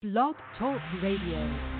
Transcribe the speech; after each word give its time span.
Blog 0.00 0.36
Talk 0.56 0.80
Radio. 1.02 1.78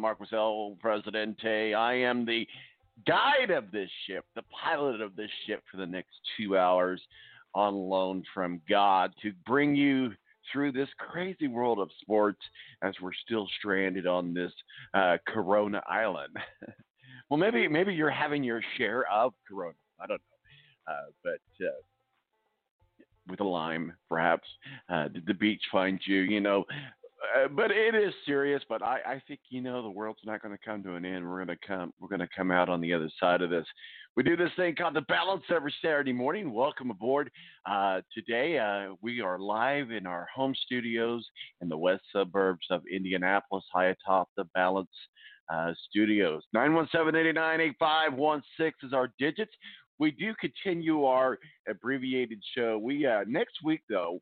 Mark 0.00 0.18
Marcel 0.18 0.76
Presidente. 0.80 1.74
I 1.74 1.94
am 1.94 2.24
the 2.24 2.46
guide 3.06 3.50
of 3.50 3.70
this 3.70 3.90
ship, 4.06 4.24
the 4.34 4.42
pilot 4.64 5.00
of 5.00 5.16
this 5.16 5.30
ship 5.46 5.62
for 5.70 5.76
the 5.76 5.86
next 5.86 6.14
two 6.36 6.56
hours 6.56 7.00
on 7.54 7.74
loan 7.74 8.22
from 8.32 8.60
God 8.68 9.12
to 9.22 9.32
bring 9.46 9.74
you 9.74 10.12
through 10.52 10.72
this 10.72 10.88
crazy 10.98 11.48
world 11.48 11.78
of 11.78 11.90
sports 12.00 12.40
as 12.82 12.94
we're 13.00 13.12
still 13.24 13.48
stranded 13.58 14.06
on 14.06 14.32
this 14.32 14.52
uh, 14.94 15.16
Corona 15.26 15.82
island. 15.88 16.34
well, 17.30 17.38
maybe 17.38 17.68
maybe 17.68 17.94
you're 17.94 18.10
having 18.10 18.42
your 18.42 18.62
share 18.78 19.04
of 19.10 19.32
Corona. 19.48 19.74
I 20.00 20.06
don't 20.06 20.20
know, 20.88 20.92
uh, 20.92 21.10
but. 21.22 21.64
Uh, 21.64 21.70
with 23.28 23.40
a 23.40 23.44
lime, 23.44 23.92
perhaps. 24.08 24.48
Uh, 24.88 25.06
did 25.06 25.24
the 25.24 25.34
beach 25.34 25.62
find 25.70 26.00
you? 26.04 26.22
You 26.22 26.40
know, 26.40 26.64
uh, 27.36 27.48
but 27.48 27.70
it 27.70 27.94
is 27.94 28.12
serious. 28.26 28.62
But 28.68 28.82
I, 28.82 28.98
I 29.06 29.22
think 29.26 29.40
you 29.50 29.60
know 29.60 29.82
the 29.82 29.90
world's 29.90 30.20
not 30.24 30.42
going 30.42 30.56
to 30.56 30.64
come 30.64 30.82
to 30.84 30.94
an 30.94 31.04
end. 31.04 31.28
We're 31.28 31.44
going 31.44 31.58
to 31.58 31.66
come. 31.66 31.92
We're 32.00 32.08
going 32.08 32.20
to 32.20 32.28
come 32.34 32.50
out 32.50 32.68
on 32.68 32.80
the 32.80 32.92
other 32.92 33.10
side 33.18 33.42
of 33.42 33.50
this. 33.50 33.66
We 34.16 34.22
do 34.22 34.36
this 34.36 34.50
thing 34.56 34.74
called 34.74 34.94
the 34.94 35.02
balance 35.02 35.44
every 35.54 35.74
Saturday 35.82 36.12
morning. 36.12 36.52
Welcome 36.52 36.90
aboard. 36.90 37.30
Uh, 37.64 38.00
today 38.12 38.58
uh, 38.58 38.94
we 39.00 39.20
are 39.20 39.38
live 39.38 39.90
in 39.90 40.06
our 40.06 40.26
home 40.34 40.54
studios 40.64 41.24
in 41.60 41.68
the 41.68 41.78
west 41.78 42.02
suburbs 42.12 42.66
of 42.70 42.82
Indianapolis, 42.92 43.64
high 43.72 43.86
atop 43.86 44.28
the 44.36 44.44
balance. 44.54 44.90
Uh, 45.52 45.72
studios 45.88 46.44
917-889-8516 46.54 48.40
is 48.84 48.92
our 48.92 49.12
digits 49.18 49.50
we 50.00 50.10
do 50.10 50.34
continue 50.40 51.04
our 51.04 51.38
abbreviated 51.68 52.42
show. 52.56 52.78
We 52.78 53.06
uh, 53.06 53.20
next 53.28 53.58
week 53.62 53.82
though, 53.88 54.20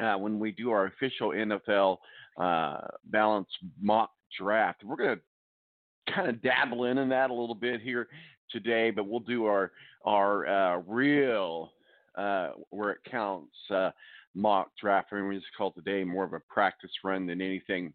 uh, 0.00 0.14
when 0.14 0.38
we 0.38 0.52
do 0.52 0.70
our 0.70 0.86
official 0.86 1.30
NFL 1.30 1.98
uh, 2.38 2.86
balance 3.06 3.48
mock 3.80 4.10
draft, 4.38 4.82
we're 4.84 4.96
going 4.96 5.16
to 5.16 6.12
kind 6.12 6.28
of 6.28 6.42
dabble 6.42 6.84
in 6.84 6.98
in 6.98 7.08
that 7.08 7.30
a 7.30 7.34
little 7.34 7.54
bit 7.54 7.80
here 7.80 8.08
today, 8.50 8.90
but 8.90 9.06
we'll 9.06 9.20
do 9.20 9.46
our 9.46 9.72
our 10.04 10.46
uh, 10.46 10.82
real 10.86 11.72
uh, 12.16 12.50
where 12.70 12.92
it 12.92 12.98
counts 13.10 13.54
uh, 13.74 13.90
mock 14.34 14.70
draft. 14.80 15.08
I 15.12 15.16
mean, 15.16 15.28
we 15.28 15.36
just 15.36 15.46
call 15.56 15.72
today 15.72 16.04
more 16.04 16.24
of 16.24 16.32
a 16.32 16.40
practice 16.48 16.90
run 17.04 17.26
than 17.26 17.40
anything. 17.40 17.92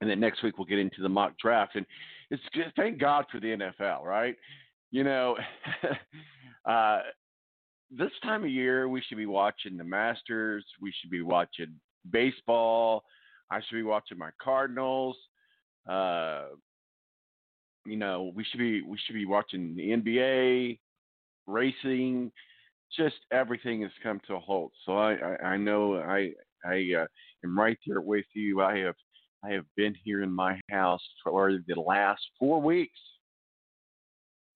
And 0.00 0.10
then 0.10 0.20
next 0.20 0.42
week 0.42 0.58
we'll 0.58 0.66
get 0.66 0.80
into 0.80 1.00
the 1.02 1.08
mock 1.08 1.38
draft, 1.38 1.76
and 1.76 1.86
it's 2.30 2.42
just 2.52 2.74
thank 2.76 2.98
God 2.98 3.24
for 3.30 3.40
the 3.40 3.56
NFL, 3.56 4.02
right? 4.02 4.36
you 4.94 5.02
know, 5.02 5.36
uh, 6.64 7.00
this 7.96 8.10
time 8.22 8.44
of 8.44 8.50
year 8.50 8.88
we 8.88 9.02
should 9.02 9.18
be 9.18 9.26
watching 9.26 9.76
the 9.76 9.84
Masters. 9.84 10.64
We 10.80 10.92
should 11.00 11.10
be 11.10 11.22
watching 11.22 11.74
baseball. 12.10 13.04
I 13.50 13.60
should 13.60 13.76
be 13.76 13.82
watching 13.82 14.18
my 14.18 14.30
Cardinals. 14.42 15.16
Uh, 15.88 16.46
you 17.86 17.96
know, 17.96 18.32
we 18.34 18.44
should 18.44 18.58
be 18.58 18.82
we 18.82 18.98
should 19.04 19.14
be 19.14 19.26
watching 19.26 19.74
the 19.76 19.90
NBA, 19.90 20.78
racing. 21.46 22.32
Just 22.96 23.16
everything 23.32 23.82
has 23.82 23.90
come 24.02 24.20
to 24.26 24.34
a 24.34 24.40
halt. 24.40 24.72
So 24.86 24.96
I 24.96 25.14
I, 25.14 25.46
I 25.48 25.56
know 25.56 25.96
I 25.96 26.32
I 26.64 26.92
uh, 26.98 27.06
am 27.44 27.58
right 27.58 27.78
there 27.86 28.00
with 28.00 28.26
you. 28.34 28.62
I 28.62 28.78
have 28.78 28.96
I 29.44 29.50
have 29.50 29.66
been 29.76 29.94
here 30.02 30.22
in 30.22 30.32
my 30.32 30.58
house 30.70 31.02
for 31.22 31.58
the 31.66 31.80
last 31.80 32.22
four 32.38 32.60
weeks 32.60 32.98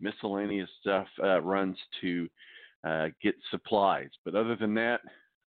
miscellaneous 0.00 0.70
stuff 0.80 1.06
uh, 1.22 1.40
runs 1.40 1.76
to 2.00 2.28
uh, 2.84 3.08
get 3.22 3.34
supplies. 3.50 4.08
But 4.24 4.34
other 4.34 4.56
than 4.56 4.74
that, 4.74 5.00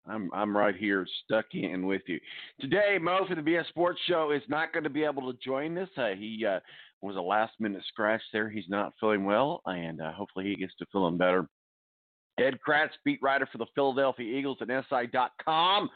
I'm 0.07 0.31
I'm 0.33 0.57
right 0.57 0.75
here 0.75 1.07
stuck 1.25 1.47
in 1.53 1.87
with 1.87 2.03
you. 2.07 2.19
Today, 2.61 2.99
Mo 3.01 3.25
for 3.29 3.35
the 3.35 3.43
BS 3.43 3.69
Sports 3.69 4.01
Show 4.07 4.33
is 4.33 4.43
not 4.49 4.73
going 4.73 4.85
to 4.85 4.91
be 4.91 5.05
able 5.05 5.33
to 5.33 5.39
join 5.45 5.77
us. 5.79 5.89
Uh, 5.97 6.11
he 6.17 6.45
uh, 6.47 6.61
was 7.03 7.17
a 7.17 7.21
last 7.21 7.53
minute 7.61 7.83
scratch 7.89 8.23
there. 8.33 8.49
He's 8.49 8.69
not 8.69 8.95
feeling 8.99 9.25
well, 9.25 9.61
and 9.67 10.01
uh, 10.01 10.13
hopefully 10.13 10.47
he 10.47 10.57
gets 10.57 10.75
to 10.79 10.87
feeling 10.93 11.19
better. 11.19 11.47
Ed 12.39 12.59
Kracz, 12.67 12.91
beat 13.05 13.21
writer 13.23 13.47
for 13.51 13.59
the 13.59 13.67
Philadelphia 13.75 14.39
Eagles 14.39 14.59
at 14.63 14.69
SI.com 14.69 15.91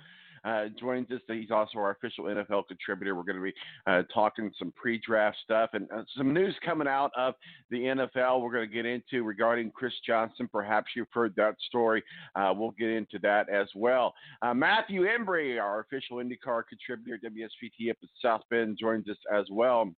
uh, 0.44 0.66
joins 0.78 1.10
us. 1.10 1.20
He's 1.28 1.50
also 1.50 1.78
our 1.78 1.92
official 1.92 2.24
NFL 2.24 2.68
contributor. 2.68 3.14
We're 3.14 3.22
going 3.22 3.38
to 3.38 3.42
be 3.42 3.54
uh, 3.86 4.02
talking 4.12 4.50
some 4.58 4.72
pre-draft 4.76 5.36
stuff 5.42 5.70
and 5.72 5.88
uh, 5.90 6.02
some 6.16 6.32
news 6.32 6.54
coming 6.64 6.88
out 6.88 7.10
of 7.16 7.34
the 7.70 7.78
NFL. 7.78 8.42
We're 8.42 8.52
going 8.52 8.68
to 8.68 8.74
get 8.74 8.86
into 8.86 9.24
regarding 9.24 9.70
Chris 9.70 9.94
Johnson. 10.06 10.48
Perhaps 10.50 10.88
you've 10.96 11.08
heard 11.12 11.34
that 11.36 11.54
story. 11.66 12.02
Uh, 12.34 12.52
we'll 12.56 12.72
get 12.72 12.90
into 12.90 13.18
that 13.22 13.48
as 13.48 13.68
well. 13.74 14.14
Uh, 14.42 14.54
Matthew 14.54 15.06
Embury, 15.06 15.58
our 15.58 15.80
official 15.80 16.18
IndyCar 16.18 16.62
contributor, 16.68 17.18
WSPT 17.24 17.90
up 17.90 17.96
at 18.02 18.08
South 18.20 18.42
Bend, 18.50 18.78
joins 18.80 19.08
us 19.08 19.16
as 19.32 19.46
well. 19.50 19.92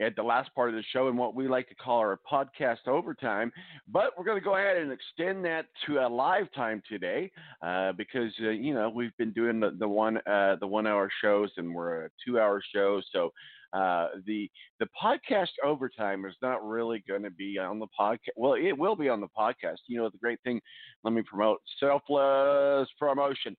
At 0.00 0.14
the 0.14 0.22
last 0.22 0.54
part 0.54 0.68
of 0.68 0.76
the 0.76 0.84
show 0.92 1.08
and 1.08 1.18
what 1.18 1.34
we 1.34 1.48
like 1.48 1.68
to 1.68 1.74
call 1.74 1.98
our 1.98 2.20
podcast 2.30 2.86
overtime. 2.86 3.52
But 3.88 4.16
we're 4.16 4.24
going 4.24 4.38
to 4.38 4.44
go 4.44 4.54
ahead 4.56 4.76
and 4.76 4.92
extend 4.92 5.44
that 5.44 5.66
to 5.86 5.98
a 5.98 6.08
live 6.08 6.52
time 6.52 6.82
today 6.88 7.32
uh, 7.62 7.92
because 7.92 8.32
uh, 8.42 8.50
you 8.50 8.74
know 8.74 8.88
we've 8.88 9.16
been 9.18 9.32
doing 9.32 9.58
the, 9.58 9.76
the 9.78 9.88
one 9.88 10.18
uh, 10.18 10.56
the 10.60 10.66
one 10.66 10.86
hour 10.86 11.10
shows 11.20 11.50
and 11.56 11.74
we're 11.74 12.04
a 12.06 12.10
two 12.24 12.38
hour 12.38 12.62
show, 12.74 13.00
so. 13.12 13.32
Uh, 13.74 14.08
the 14.24 14.50
the 14.80 14.86
podcast 14.98 15.50
overtime 15.62 16.24
is 16.24 16.34
not 16.40 16.66
really 16.66 17.04
going 17.06 17.22
to 17.22 17.30
be 17.30 17.58
on 17.58 17.78
the 17.78 17.86
podcast. 18.00 18.30
Well, 18.34 18.54
it 18.54 18.72
will 18.72 18.96
be 18.96 19.10
on 19.10 19.20
the 19.20 19.28
podcast. 19.38 19.76
You 19.88 19.98
know, 19.98 20.08
the 20.08 20.16
great 20.16 20.40
thing. 20.42 20.58
Let 21.04 21.12
me 21.12 21.20
promote 21.20 21.60
selfless 21.78 22.88
promotion. 22.98 23.54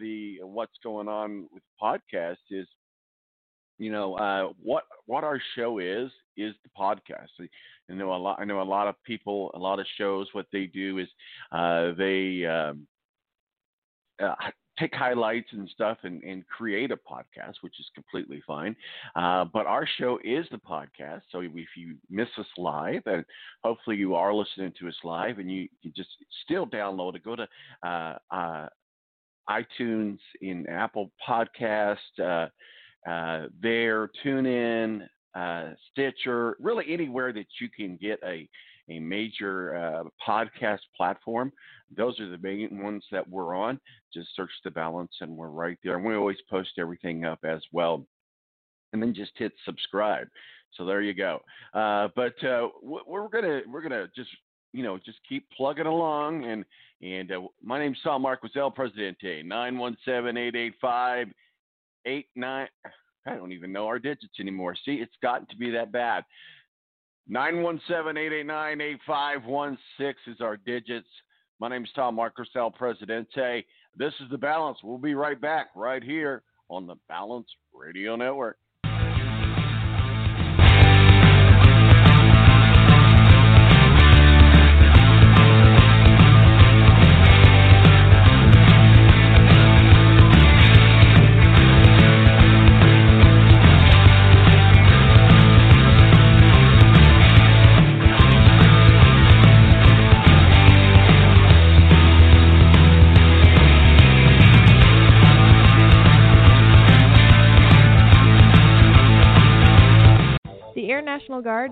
The 0.00 0.38
what's 0.42 0.76
going 0.82 1.06
on 1.06 1.46
with 1.52 1.62
the 1.62 1.80
podcast 1.80 2.38
is 2.50 2.66
you 3.82 3.90
know 3.90 4.14
uh, 4.14 4.52
what 4.62 4.84
what 5.06 5.24
our 5.24 5.40
show 5.56 5.78
is 5.78 6.10
is 6.36 6.54
the 6.62 6.70
podcast. 6.78 7.28
I 7.90 7.94
know 7.94 8.14
a 8.14 8.16
lot. 8.16 8.38
I 8.40 8.44
know 8.44 8.62
a 8.62 8.64
lot 8.64 8.86
of 8.86 8.94
people, 9.04 9.50
a 9.54 9.58
lot 9.58 9.80
of 9.80 9.86
shows. 9.98 10.28
What 10.32 10.46
they 10.52 10.66
do 10.66 10.98
is 10.98 11.08
uh, 11.50 11.92
they 11.98 12.46
um, 12.46 12.86
uh, 14.22 14.34
take 14.78 14.94
highlights 14.94 15.48
and 15.52 15.68
stuff 15.68 15.98
and, 16.04 16.22
and, 16.22 16.46
create 16.46 16.90
a 16.90 16.96
podcast, 16.96 17.54
which 17.60 17.78
is 17.78 17.86
completely 17.94 18.42
fine. 18.46 18.74
Uh, 19.16 19.44
but 19.52 19.66
our 19.66 19.86
show 19.98 20.18
is 20.24 20.46
the 20.50 20.58
podcast. 20.58 21.22
So 21.30 21.40
if 21.40 21.68
you 21.76 21.96
miss 22.08 22.28
us 22.38 22.46
live, 22.56 23.02
and 23.06 23.24
hopefully 23.62 23.96
you 23.96 24.14
are 24.14 24.32
listening 24.32 24.72
to 24.78 24.88
us 24.88 24.96
live, 25.04 25.38
and 25.38 25.50
you 25.50 25.68
can 25.82 25.92
just 25.94 26.10
still 26.44 26.66
download 26.66 27.16
it, 27.16 27.24
go 27.24 27.36
to 27.36 27.48
uh, 27.82 28.16
uh, 28.30 28.68
iTunes 29.50 30.18
in 30.40 30.66
Apple 30.68 31.10
Podcast 31.28 32.50
uh, 33.06 33.10
uh, 33.10 33.46
there, 33.60 34.10
TuneIn, 34.24 35.06
uh, 35.34 35.70
Stitcher, 35.90 36.56
really 36.60 36.84
anywhere 36.92 37.32
that 37.32 37.46
you 37.60 37.68
can 37.68 37.96
get 37.96 38.18
a 38.24 38.48
a 38.88 38.98
major 38.98 39.76
uh, 39.76 40.04
podcast 40.26 40.80
platform. 40.96 41.52
Those 41.96 42.18
are 42.18 42.28
the 42.28 42.38
main 42.38 42.82
ones 42.82 43.04
that 43.12 43.28
we're 43.28 43.54
on. 43.54 43.78
Just 44.12 44.34
search 44.34 44.50
the 44.64 44.72
balance, 44.72 45.12
and 45.20 45.36
we're 45.36 45.48
right 45.48 45.78
there. 45.84 45.96
And 45.96 46.04
we 46.04 46.16
always 46.16 46.38
post 46.50 46.70
everything 46.78 47.24
up 47.24 47.38
as 47.44 47.62
well. 47.72 48.04
And 48.92 49.00
then 49.00 49.14
just 49.14 49.32
hit 49.36 49.52
subscribe. 49.64 50.26
So 50.76 50.84
there 50.84 51.00
you 51.00 51.14
go. 51.14 51.40
Uh, 51.72 52.08
but 52.16 52.42
uh, 52.44 52.68
we're 52.82 53.28
gonna 53.28 53.60
we're 53.68 53.82
gonna 53.82 54.08
just 54.16 54.30
you 54.72 54.82
know 54.82 54.98
just 54.98 55.18
keep 55.28 55.48
plugging 55.56 55.86
along. 55.86 56.44
And 56.44 56.64
and 57.02 57.30
uh, 57.30 57.42
my 57.62 57.78
name's 57.78 57.98
Sal 58.02 58.18
Marquisel, 58.18 58.70
Presidente. 58.72 59.42
Nine 59.44 59.78
one 59.78 59.96
seven 60.04 60.36
eight 60.36 60.56
eight 60.56 60.74
five 60.80 61.28
eight 62.06 62.28
nine. 62.36 62.68
I 63.26 63.34
don't 63.36 63.52
even 63.52 63.72
know 63.72 63.86
our 63.86 63.98
digits 63.98 64.40
anymore. 64.40 64.74
See, 64.84 64.94
it's 64.94 65.12
gotten 65.22 65.46
to 65.48 65.56
be 65.56 65.70
that 65.70 65.92
bad. 65.92 66.24
917-889-8516 67.30 69.76
is 70.26 70.40
our 70.40 70.56
digits. 70.56 71.06
My 71.60 71.68
name 71.68 71.84
is 71.84 71.90
Tom 71.94 72.16
Marcusel 72.16 72.74
Presidente. 72.74 73.64
This 73.96 74.12
is 74.20 74.28
The 74.30 74.38
Balance. 74.38 74.78
We'll 74.82 74.98
be 74.98 75.14
right 75.14 75.40
back 75.40 75.68
right 75.76 76.02
here 76.02 76.42
on 76.68 76.88
the 76.88 76.96
Balance 77.08 77.46
Radio 77.72 78.16
Network. 78.16 78.58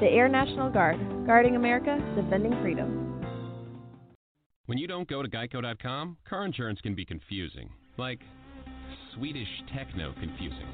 The 0.00 0.06
Air 0.06 0.28
National 0.28 0.70
Guard, 0.70 0.96
guarding 1.26 1.56
America, 1.56 1.98
defending 2.14 2.52
freedom. 2.62 3.20
When 4.66 4.78
you 4.78 4.86
don't 4.86 5.08
go 5.08 5.22
to 5.22 5.28
geico.com, 5.28 6.18
car 6.28 6.44
insurance 6.44 6.80
can 6.82 6.94
be 6.94 7.04
confusing. 7.04 7.68
Like 7.96 8.20
Swedish 9.16 9.48
techno 9.74 10.12
confusing. 10.20 10.68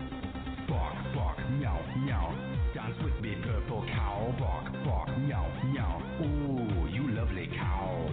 Bark, 0.68 0.94
bark, 1.14 1.38
meow, 1.52 1.80
meow. 2.04 2.36
Dance 2.74 2.96
with 3.02 3.18
me, 3.22 3.34
purple 3.42 3.82
cow. 3.86 4.34
Bark, 4.38 4.70
bark, 4.84 5.08
meow, 5.20 5.50
meow. 5.72 6.02
Ooh, 6.20 6.88
you 6.92 7.10
lovely 7.14 7.46
cow. 7.46 8.06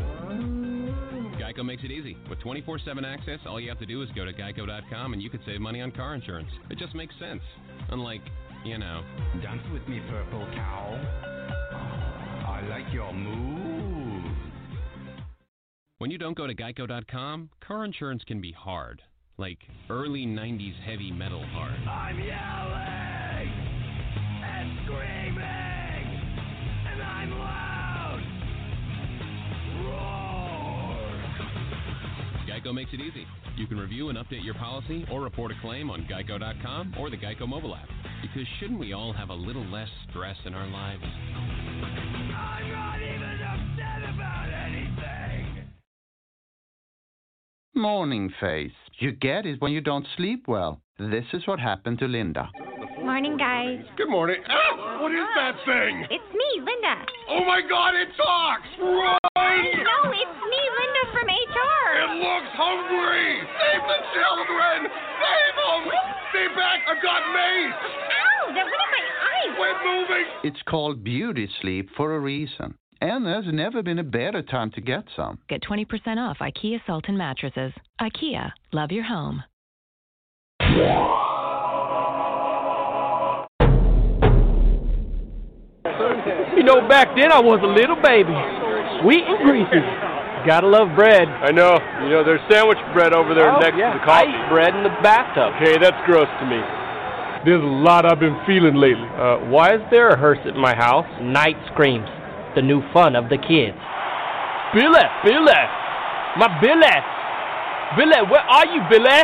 Geico 1.37 1.65
makes 1.65 1.83
it 1.83 1.91
easy. 1.91 2.15
With 2.29 2.39
24 2.39 2.79
7 2.85 3.03
access, 3.03 3.39
all 3.45 3.59
you 3.59 3.67
have 3.67 3.79
to 3.79 3.85
do 3.85 4.01
is 4.01 4.09
go 4.15 4.23
to 4.23 4.31
geico.com 4.31 5.11
and 5.11 5.21
you 5.21 5.29
could 5.29 5.41
save 5.45 5.59
money 5.59 5.81
on 5.81 5.91
car 5.91 6.15
insurance. 6.15 6.49
It 6.69 6.77
just 6.77 6.95
makes 6.95 7.13
sense. 7.19 7.41
Unlike 7.89 8.21
you 8.63 8.77
know. 8.77 9.03
Dance 9.41 9.61
with 9.71 9.87
me, 9.87 10.01
purple 10.09 10.45
cow. 10.53 10.99
I 12.47 12.65
like 12.69 12.93
your 12.93 13.13
moves. 13.13 14.27
When 15.97 16.09
you 16.09 16.17
don't 16.17 16.35
go 16.35 16.47
to 16.47 16.55
geico.com, 16.55 17.49
car 17.65 17.85
insurance 17.85 18.23
can 18.25 18.41
be 18.41 18.51
hard. 18.51 19.01
Like 19.37 19.59
early 19.89 20.25
90s 20.25 20.79
heavy 20.83 21.11
metal 21.11 21.43
hard. 21.53 21.73
I'm 21.87 22.19
yelling 22.19 23.10
Geico 32.61 32.73
makes 32.73 32.91
it 32.93 32.99
easy. 32.99 33.25
You 33.55 33.67
can 33.67 33.77
review 33.77 34.09
and 34.09 34.17
update 34.17 34.43
your 34.43 34.53
policy 34.55 35.05
or 35.11 35.21
report 35.21 35.51
a 35.51 35.55
claim 35.61 35.89
on 35.89 36.07
geico.com 36.09 36.95
or 36.99 37.09
the 37.09 37.17
Geico 37.17 37.47
mobile 37.47 37.75
app. 37.75 37.87
Because 38.21 38.47
shouldn't 38.59 38.79
we 38.79 38.93
all 38.93 39.13
have 39.13 39.29
a 39.29 39.33
little 39.33 39.65
less 39.65 39.87
stress 40.09 40.35
in 40.45 40.53
our 40.53 40.67
lives? 40.67 41.01
I'm 41.03 42.71
not 42.71 43.01
even 43.01 43.39
upset 43.41 44.13
about 44.13 44.49
anything. 44.49 45.67
Morning 47.73 48.31
face. 48.39 48.71
You 48.99 49.11
get 49.11 49.45
it 49.45 49.61
when 49.61 49.71
you 49.71 49.81
don't 49.81 50.05
sleep 50.17 50.47
well. 50.47 50.81
This 50.99 51.25
is 51.33 51.47
what 51.47 51.59
happened 51.59 51.99
to 51.99 52.05
Linda. 52.05 52.49
Morning, 52.99 53.37
guys. 53.37 53.79
Good 53.97 54.09
morning. 54.09 54.43
Ah, 54.47 55.01
what 55.01 55.11
is 55.11 55.27
that 55.35 55.55
thing? 55.65 56.05
It's 56.11 56.33
me, 56.33 56.59
Linda. 56.59 57.05
Oh 57.29 57.43
my 57.45 57.61
God, 57.67 57.95
it 57.95 58.09
talks! 58.15 58.67
Run! 58.79 59.17
No, 59.35 60.11
it's 60.11 60.40
me, 60.61 60.67
Linda 60.77 61.03
from 61.11 61.27
HR. 61.27 61.85
It 61.97 62.13
looks 62.21 62.51
hungry! 62.53 63.41
Save 63.57 63.83
the 63.89 63.99
children! 64.13 64.77
Save 64.85 65.55
them! 65.57 65.81
Stay 66.29 66.47
back! 66.53 66.79
I've 66.85 67.01
got 67.01 67.21
mace! 67.33 67.73
Ow, 67.73 68.53
that 68.53 68.65
went 68.65 68.81
in 68.85 68.91
my 68.93 69.05
eyes. 69.25 69.51
Quit 69.57 69.77
moving! 69.85 70.25
It's 70.43 70.61
called 70.67 71.03
beauty 71.03 71.49
sleep 71.61 71.89
for 71.97 72.15
a 72.15 72.19
reason. 72.19 72.75
And 73.01 73.25
there's 73.25 73.51
never 73.51 73.81
been 73.81 73.97
a 73.97 74.03
better 74.03 74.43
time 74.43 74.69
to 74.71 74.81
get 74.81 75.05
some. 75.15 75.39
Get 75.49 75.63
20% 75.63 75.85
off 76.17 76.37
IKEA 76.39 76.79
Sultan 76.85 77.17
mattresses. 77.17 77.73
IKEA, 77.99 78.51
love 78.71 78.91
your 78.91 79.05
home. 79.05 79.43
You 86.55 86.63
know, 86.63 86.87
back 86.87 87.15
then 87.15 87.31
I 87.31 87.39
was 87.39 87.59
a 87.63 87.67
little 87.67 87.95
baby, 88.03 88.37
sweet 89.01 89.23
and 89.25 89.39
greasy. 89.41 90.10
Gotta 90.45 90.67
love 90.67 90.95
bread. 90.95 91.27
I 91.29 91.51
know. 91.51 91.77
You 92.03 92.09
know, 92.09 92.23
there's 92.25 92.41
sandwich 92.49 92.79
bread 92.93 93.13
over 93.13 93.33
there 93.33 93.51
Oh, 93.53 93.59
next 93.59 93.77
yeah. 93.77 93.93
to 93.93 93.99
the 93.99 94.05
coffee. 94.05 94.33
Bread 94.49 94.73
in 94.75 94.83
the 94.83 94.95
bathtub. 95.05 95.53
Okay, 95.61 95.77
that's 95.77 95.97
gross 96.05 96.27
to 96.41 96.45
me. 96.49 96.57
There's 97.45 97.61
a 97.61 97.75
lot 97.85 98.05
I've 98.05 98.19
been 98.19 98.37
feeling 98.45 98.75
lately. 98.75 99.05
Uh, 99.17 99.37
why 99.49 99.73
is 99.75 99.81
there 99.89 100.09
a 100.09 100.17
hearse 100.17 100.41
at 100.45 100.55
my 100.55 100.75
house? 100.75 101.05
Night 101.21 101.57
screams, 101.73 102.09
the 102.55 102.61
new 102.61 102.81
fun 102.93 103.15
of 103.15 103.29
the 103.29 103.37
kids. 103.37 103.77
Billy, 104.73 105.05
Billy, 105.25 105.61
my 106.37 106.47
Billy, 106.61 106.97
Billy, 107.97 108.21
where 108.29 108.45
are 108.45 108.65
you, 108.69 108.81
Billy? 108.89 109.19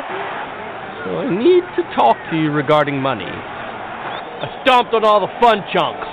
So 1.06 1.10
I 1.24 1.30
need 1.30 1.64
to 1.78 1.84
talk 1.96 2.18
to 2.32 2.36
you 2.36 2.52
regarding 2.52 3.00
money. 3.00 3.30
I 3.30 4.62
stomped 4.64 4.94
on 4.94 5.06
all 5.06 5.22
the 5.22 5.32
fun 5.40 5.62
chunks. 5.74 6.06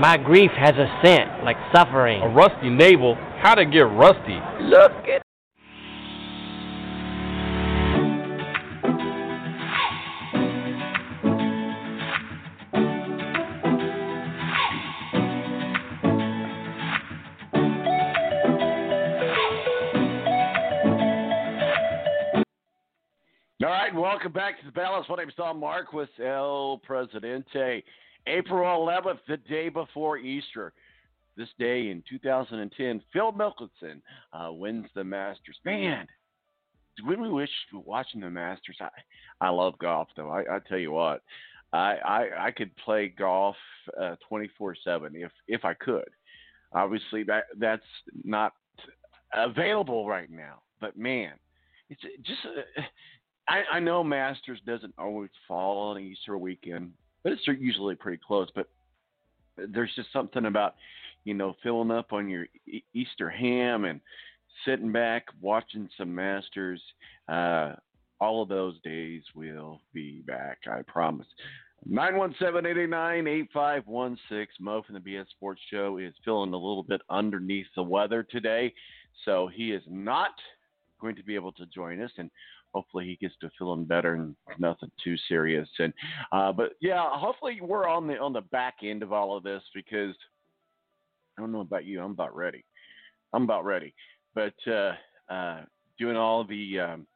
My 0.00 0.16
grief 0.16 0.52
has 0.56 0.76
a 0.76 0.86
scent 1.02 1.44
like 1.44 1.56
suffering. 1.74 2.22
A 2.22 2.28
rusty 2.28 2.68
navel? 2.70 3.16
How'd 3.40 3.60
it 3.60 3.70
get 3.70 3.82
rusty? 3.82 4.36
Look 4.60 4.90
at 5.06 5.22
All 23.60 23.68
right, 23.68 23.94
welcome 23.94 24.32
back 24.32 24.58
to 24.58 24.66
the 24.66 24.72
balance. 24.72 25.06
My 25.08 25.14
name 25.14 25.28
is 25.28 25.34
Don 25.36 25.60
Marquis, 25.60 26.08
El 26.20 26.80
Presidente. 26.84 27.84
April 28.26 28.64
11th, 28.64 29.20
the 29.28 29.36
day 29.36 29.68
before 29.68 30.18
Easter. 30.18 30.72
This 31.38 31.48
day 31.56 31.90
in 31.90 32.02
2010, 32.10 33.00
Phil 33.12 33.32
Mickelson 33.32 34.00
uh, 34.32 34.52
wins 34.52 34.86
the 34.96 35.04
Masters. 35.04 35.56
Man, 35.64 36.04
when 37.04 37.22
we 37.22 37.30
wish 37.30 37.48
watching 37.72 38.20
the 38.20 38.28
Masters, 38.28 38.76
I, 38.80 38.88
I 39.40 39.48
love 39.50 39.78
golf 39.78 40.08
though. 40.16 40.30
I, 40.30 40.40
I 40.56 40.58
tell 40.68 40.78
you 40.78 40.90
what, 40.90 41.22
I 41.72 41.94
I, 42.04 42.46
I 42.46 42.50
could 42.50 42.74
play 42.78 43.14
golf 43.16 43.54
twenty 44.28 44.50
four 44.58 44.74
seven 44.82 45.14
if 45.14 45.30
if 45.46 45.64
I 45.64 45.74
could. 45.74 46.08
Obviously, 46.72 47.22
that 47.22 47.44
that's 47.56 47.86
not 48.24 48.52
available 49.32 50.08
right 50.08 50.30
now. 50.30 50.60
But 50.80 50.98
man, 50.98 51.34
it's 51.88 52.02
just. 52.22 52.40
Uh, 52.44 52.82
I, 53.48 53.76
I 53.76 53.80
know 53.80 54.04
Masters 54.04 54.60
doesn't 54.66 54.92
always 54.98 55.30
fall 55.46 55.90
on 55.90 56.00
Easter 56.00 56.36
weekend, 56.36 56.92
but 57.22 57.32
it's 57.32 57.46
usually 57.46 57.94
pretty 57.94 58.20
close. 58.26 58.48
But 58.54 58.68
there's 59.56 59.92
just 59.96 60.12
something 60.12 60.44
about, 60.44 60.74
you 61.28 61.34
know, 61.34 61.54
filling 61.62 61.90
up 61.90 62.14
on 62.14 62.26
your 62.26 62.46
Easter 62.94 63.28
ham 63.28 63.84
and 63.84 64.00
sitting 64.64 64.90
back 64.90 65.26
watching 65.42 65.86
some 65.98 66.14
Masters. 66.14 66.80
Uh, 67.28 67.74
all 68.18 68.42
of 68.42 68.48
those 68.48 68.80
days 68.80 69.22
will 69.34 69.82
be 69.92 70.22
back. 70.26 70.60
I 70.66 70.80
promise. 70.86 71.26
917-889-8516. 71.86 74.46
Mo 74.58 74.82
from 74.82 74.94
the 74.94 75.00
BS 75.00 75.28
Sports 75.28 75.60
Show 75.70 75.98
is 75.98 76.14
feeling 76.24 76.54
a 76.54 76.56
little 76.56 76.82
bit 76.82 77.02
underneath 77.10 77.66
the 77.76 77.82
weather 77.82 78.22
today, 78.22 78.72
so 79.26 79.50
he 79.54 79.72
is 79.72 79.82
not 79.86 80.30
going 80.98 81.14
to 81.14 81.22
be 81.22 81.34
able 81.34 81.52
to 81.52 81.66
join 81.66 82.00
us, 82.00 82.12
and 82.16 82.30
hopefully 82.72 83.04
he 83.04 83.16
gets 83.16 83.34
to 83.42 83.50
feeling 83.58 83.84
better 83.84 84.14
and 84.14 84.34
nothing 84.58 84.90
too 85.04 85.18
serious. 85.28 85.68
And 85.78 85.92
uh, 86.32 86.52
but 86.52 86.70
yeah, 86.80 87.04
hopefully 87.06 87.60
we're 87.60 87.86
on 87.86 88.06
the 88.06 88.18
on 88.18 88.32
the 88.32 88.40
back 88.40 88.76
end 88.82 89.02
of 89.02 89.12
all 89.12 89.36
of 89.36 89.42
this 89.42 89.62
because 89.74 90.14
I 91.38 91.40
don't 91.40 91.52
know 91.52 91.60
about 91.60 91.84
you, 91.84 92.02
I'm 92.02 92.10
about 92.10 92.34
ready. 92.34 92.64
I'm 93.32 93.44
about 93.44 93.64
ready, 93.64 93.94
but 94.34 94.54
uh, 94.66 94.92
uh, 95.30 95.60
doing 95.98 96.16
all 96.16 96.44
the 96.44 96.80
um, 96.80 97.06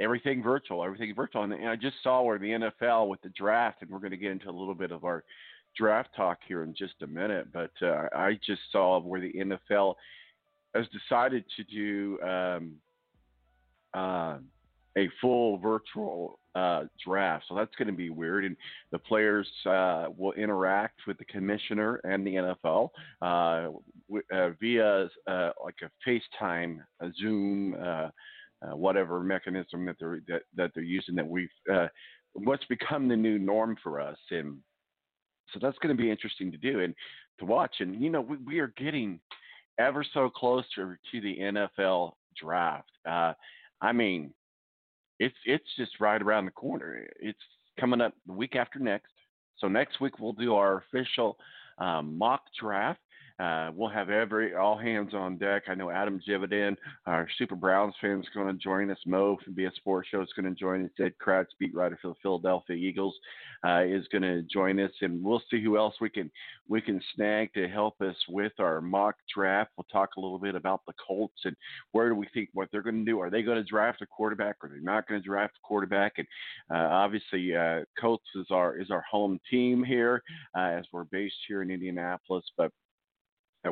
everything 0.00 0.42
virtual, 0.42 0.82
everything 0.82 1.14
virtual. 1.14 1.44
And, 1.44 1.52
and 1.52 1.68
I 1.68 1.76
just 1.76 1.96
saw 2.02 2.22
where 2.22 2.38
the 2.38 2.50
NFL 2.50 3.08
with 3.08 3.22
the 3.22 3.28
draft, 3.30 3.82
and 3.82 3.90
we're 3.90 4.00
going 4.00 4.10
to 4.10 4.16
get 4.16 4.32
into 4.32 4.50
a 4.50 4.50
little 4.50 4.74
bit 4.74 4.90
of 4.90 5.04
our 5.04 5.22
draft 5.76 6.08
talk 6.16 6.38
here 6.48 6.64
in 6.64 6.74
just 6.74 6.94
a 7.02 7.06
minute. 7.06 7.48
But 7.52 7.70
uh, 7.80 8.08
I 8.12 8.40
just 8.44 8.62
saw 8.72 8.98
where 9.00 9.20
the 9.20 9.32
NFL 9.32 9.94
has 10.74 10.86
decided 10.88 11.44
to 11.56 11.64
do 11.64 12.20
um, 12.22 12.72
uh, 13.94 14.38
a 14.96 15.08
full 15.20 15.58
virtual 15.58 16.37
uh, 16.54 16.84
draft. 17.04 17.44
So 17.48 17.54
that's 17.54 17.74
going 17.76 17.88
to 17.88 17.94
be 17.94 18.10
weird. 18.10 18.44
And 18.44 18.56
the 18.90 18.98
players 18.98 19.48
uh, 19.66 20.06
will 20.16 20.32
interact 20.32 21.00
with 21.06 21.18
the 21.18 21.24
commissioner 21.26 21.96
and 22.04 22.26
the 22.26 22.56
NFL 22.66 22.90
uh, 23.22 23.72
w- 24.08 24.22
uh, 24.32 24.50
via 24.60 25.08
uh, 25.26 25.50
like 25.62 25.76
a 25.82 25.90
FaceTime, 26.08 26.78
a 27.00 27.10
Zoom, 27.20 27.76
uh, 27.80 28.08
whatever 28.74 29.20
mechanism 29.20 29.84
that 29.86 29.96
they're 30.00 30.20
that, 30.28 30.42
that 30.56 30.72
they're 30.74 30.82
using. 30.82 31.14
That 31.14 31.26
we've 31.26 31.48
what's 32.32 32.64
become 32.66 33.08
the 33.08 33.16
new 33.16 33.38
norm 33.38 33.76
for 33.82 34.00
us. 34.00 34.18
And 34.30 34.58
so 35.52 35.58
that's 35.60 35.78
going 35.78 35.96
to 35.96 36.02
be 36.02 36.10
interesting 36.10 36.50
to 36.52 36.58
do 36.58 36.80
and 36.80 36.94
to 37.38 37.46
watch. 37.46 37.76
And 37.80 38.00
you 38.02 38.10
know, 38.10 38.20
we, 38.20 38.36
we 38.38 38.58
are 38.58 38.72
getting 38.76 39.20
ever 39.78 40.04
so 40.12 40.28
closer 40.28 40.98
to 41.12 41.20
the 41.20 41.38
NFL 41.38 42.12
draft. 42.36 42.90
I 43.80 43.92
mean, 43.92 44.32
it's 45.18 45.36
it's 45.44 45.64
just 45.76 46.00
right 46.00 46.20
around 46.20 46.46
the 46.46 46.50
corner. 46.50 47.06
It's 47.20 47.38
coming 47.78 48.00
up 48.00 48.14
the 48.26 48.32
week 48.32 48.56
after 48.56 48.78
next. 48.78 49.12
So 49.58 49.68
next 49.68 50.00
week 50.00 50.18
we'll 50.18 50.32
do 50.32 50.54
our 50.54 50.84
official 50.92 51.38
um, 51.78 52.16
mock 52.16 52.42
draft. 52.60 53.00
Uh, 53.38 53.70
we'll 53.72 53.88
have 53.88 54.10
every 54.10 54.54
all 54.56 54.76
hands 54.76 55.14
on 55.14 55.38
deck. 55.38 55.64
I 55.68 55.74
know 55.74 55.90
Adam 55.90 56.20
Jividen, 56.26 56.76
our 57.06 57.28
Super 57.38 57.54
Browns 57.54 57.94
fan, 58.00 58.18
is 58.18 58.26
going 58.34 58.48
to 58.48 58.60
join 58.60 58.90
us. 58.90 58.98
Mo 59.06 59.36
from 59.44 59.54
BS 59.54 59.76
Sports 59.76 60.08
Show 60.10 60.22
is 60.22 60.32
going 60.34 60.52
to 60.52 60.58
join 60.58 60.84
us. 60.84 60.90
Ed 60.98 61.12
Kracz, 61.24 61.46
beat 61.60 61.72
writer 61.72 61.96
for 62.02 62.08
the 62.08 62.14
Philadelphia 62.20 62.74
Eagles, 62.74 63.14
uh, 63.64 63.82
is 63.84 64.08
going 64.10 64.22
to 64.22 64.42
join 64.42 64.80
us, 64.80 64.90
and 65.02 65.22
we'll 65.22 65.42
see 65.50 65.62
who 65.62 65.78
else 65.78 65.94
we 66.00 66.10
can 66.10 66.28
we 66.68 66.80
can 66.80 67.00
snag 67.14 67.52
to 67.54 67.68
help 67.68 68.00
us 68.00 68.16
with 68.28 68.52
our 68.58 68.80
mock 68.80 69.14
draft. 69.32 69.70
We'll 69.76 69.86
talk 69.90 70.10
a 70.16 70.20
little 70.20 70.40
bit 70.40 70.56
about 70.56 70.80
the 70.86 70.94
Colts 71.06 71.38
and 71.44 71.56
where 71.92 72.08
do 72.08 72.16
we 72.16 72.26
think 72.34 72.48
what 72.54 72.68
they're 72.72 72.82
going 72.82 73.04
to 73.04 73.10
do. 73.10 73.20
Are 73.20 73.30
they 73.30 73.42
going 73.42 73.56
to 73.56 73.64
draft 73.64 74.02
a 74.02 74.06
quarterback? 74.06 74.56
Or 74.62 74.68
they're 74.68 74.78
they 74.78 74.84
not 74.84 75.06
going 75.06 75.20
to 75.20 75.26
draft 75.26 75.54
a 75.56 75.66
quarterback? 75.66 76.14
And 76.18 76.26
uh, 76.72 76.88
obviously, 76.92 77.54
uh, 77.54 77.82
Colts 78.00 78.26
is 78.34 78.46
our 78.50 78.78
is 78.78 78.90
our 78.90 79.04
home 79.08 79.38
team 79.48 79.84
here 79.84 80.22
uh, 80.56 80.62
as 80.62 80.86
we're 80.92 81.04
based 81.04 81.36
here 81.46 81.62
in 81.62 81.70
Indianapolis, 81.70 82.44
but 82.56 82.72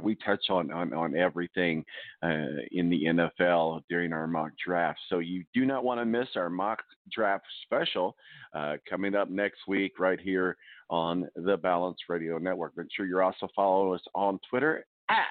we 0.03 0.15
touch 0.17 0.51
on 0.51 0.71
on, 0.71 0.93
on 0.93 1.15
everything 1.17 1.85
uh, 2.23 2.63
in 2.73 2.91
the 2.91 3.05
NFL 3.05 3.83
during 3.89 4.13
our 4.13 4.27
mock 4.27 4.53
draft. 4.65 4.99
So 5.09 5.19
you 5.19 5.45
do 5.55 5.65
not 5.65 5.85
want 5.85 6.01
to 6.01 6.05
miss 6.05 6.29
our 6.37 6.51
mock 6.51 6.83
draft 7.13 7.45
special 7.63 8.17
uh, 8.55 8.77
coming 8.89 9.15
up 9.15 9.31
next 9.31 9.61
week 9.69 9.99
right 9.99 10.21
here 10.21 10.57
on 10.91 11.29
the 11.37 11.57
Balance 11.57 11.99
Radio 12.09 12.39
Network. 12.39 12.77
Make 12.77 12.89
sure 12.95 13.07
you're 13.07 13.23
also 13.23 13.49
following 13.55 13.95
us 13.95 14.05
on 14.15 14.39
Twitter 14.49 14.85
at 15.09 15.27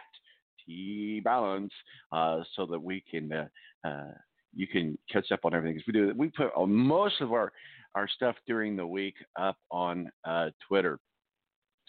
T 0.66 1.22
uh, 1.26 2.40
so 2.56 2.66
that 2.66 2.82
we 2.82 3.04
can 3.10 3.32
uh, 3.32 3.48
uh, 3.88 4.12
you 4.54 4.68
can 4.68 4.98
catch 5.12 5.32
up 5.32 5.42
on 5.44 5.54
everything. 5.54 5.78
Because 5.78 5.88
we 5.88 5.94
do 5.94 6.14
we 6.18 6.30
put 6.30 6.68
most 6.68 7.22
of 7.22 7.34
our 7.34 7.52
our 7.94 8.08
stuff 8.08 8.36
during 8.48 8.76
the 8.76 8.86
week 8.86 9.16
up 9.40 9.58
on 9.72 10.12
uh, 10.26 10.50
Twitter. 10.68 11.00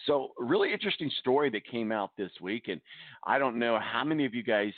So, 0.05 0.29
really 0.37 0.71
interesting 0.71 1.11
story 1.19 1.49
that 1.51 1.65
came 1.65 1.91
out 1.91 2.11
this 2.17 2.31
week, 2.41 2.67
and 2.67 2.79
I 3.25 3.39
don't 3.39 3.59
know 3.59 3.79
how 3.79 4.03
many 4.03 4.25
of 4.25 4.33
you 4.33 4.43
guys 4.43 4.71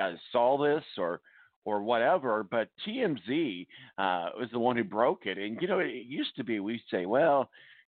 uh, 0.00 0.12
saw 0.30 0.62
this 0.62 0.84
or 0.98 1.20
or 1.64 1.82
whatever, 1.82 2.42
but 2.42 2.68
TMZ 2.86 3.66
uh, 3.98 4.30
was 4.36 4.48
the 4.50 4.58
one 4.58 4.76
who 4.76 4.84
broke 4.84 5.26
it. 5.26 5.38
And 5.38 5.60
you 5.60 5.68
know, 5.68 5.78
it 5.78 6.06
used 6.06 6.34
to 6.36 6.44
be 6.44 6.58
we'd 6.60 6.80
say, 6.90 7.06
well, 7.06 7.48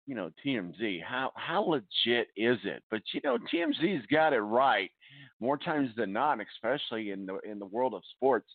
you 0.08 0.16
know, 0.16 0.32
TMZ, 0.46 1.04
how 1.04 1.32
how 1.36 1.62
legit 1.62 2.28
is 2.36 2.58
it? 2.64 2.84
But 2.90 3.02
you 3.14 3.22
know, 3.24 3.38
TMZ's 3.54 4.06
got 4.08 4.34
it 4.34 4.40
right 4.40 4.92
more 5.40 5.58
times 5.58 5.90
than 5.96 6.12
not, 6.12 6.40
especially 6.42 7.12
in 7.12 7.26
the 7.26 7.40
in 7.50 7.60
the 7.60 7.66
world 7.66 7.94
of 7.94 8.02
sports. 8.16 8.48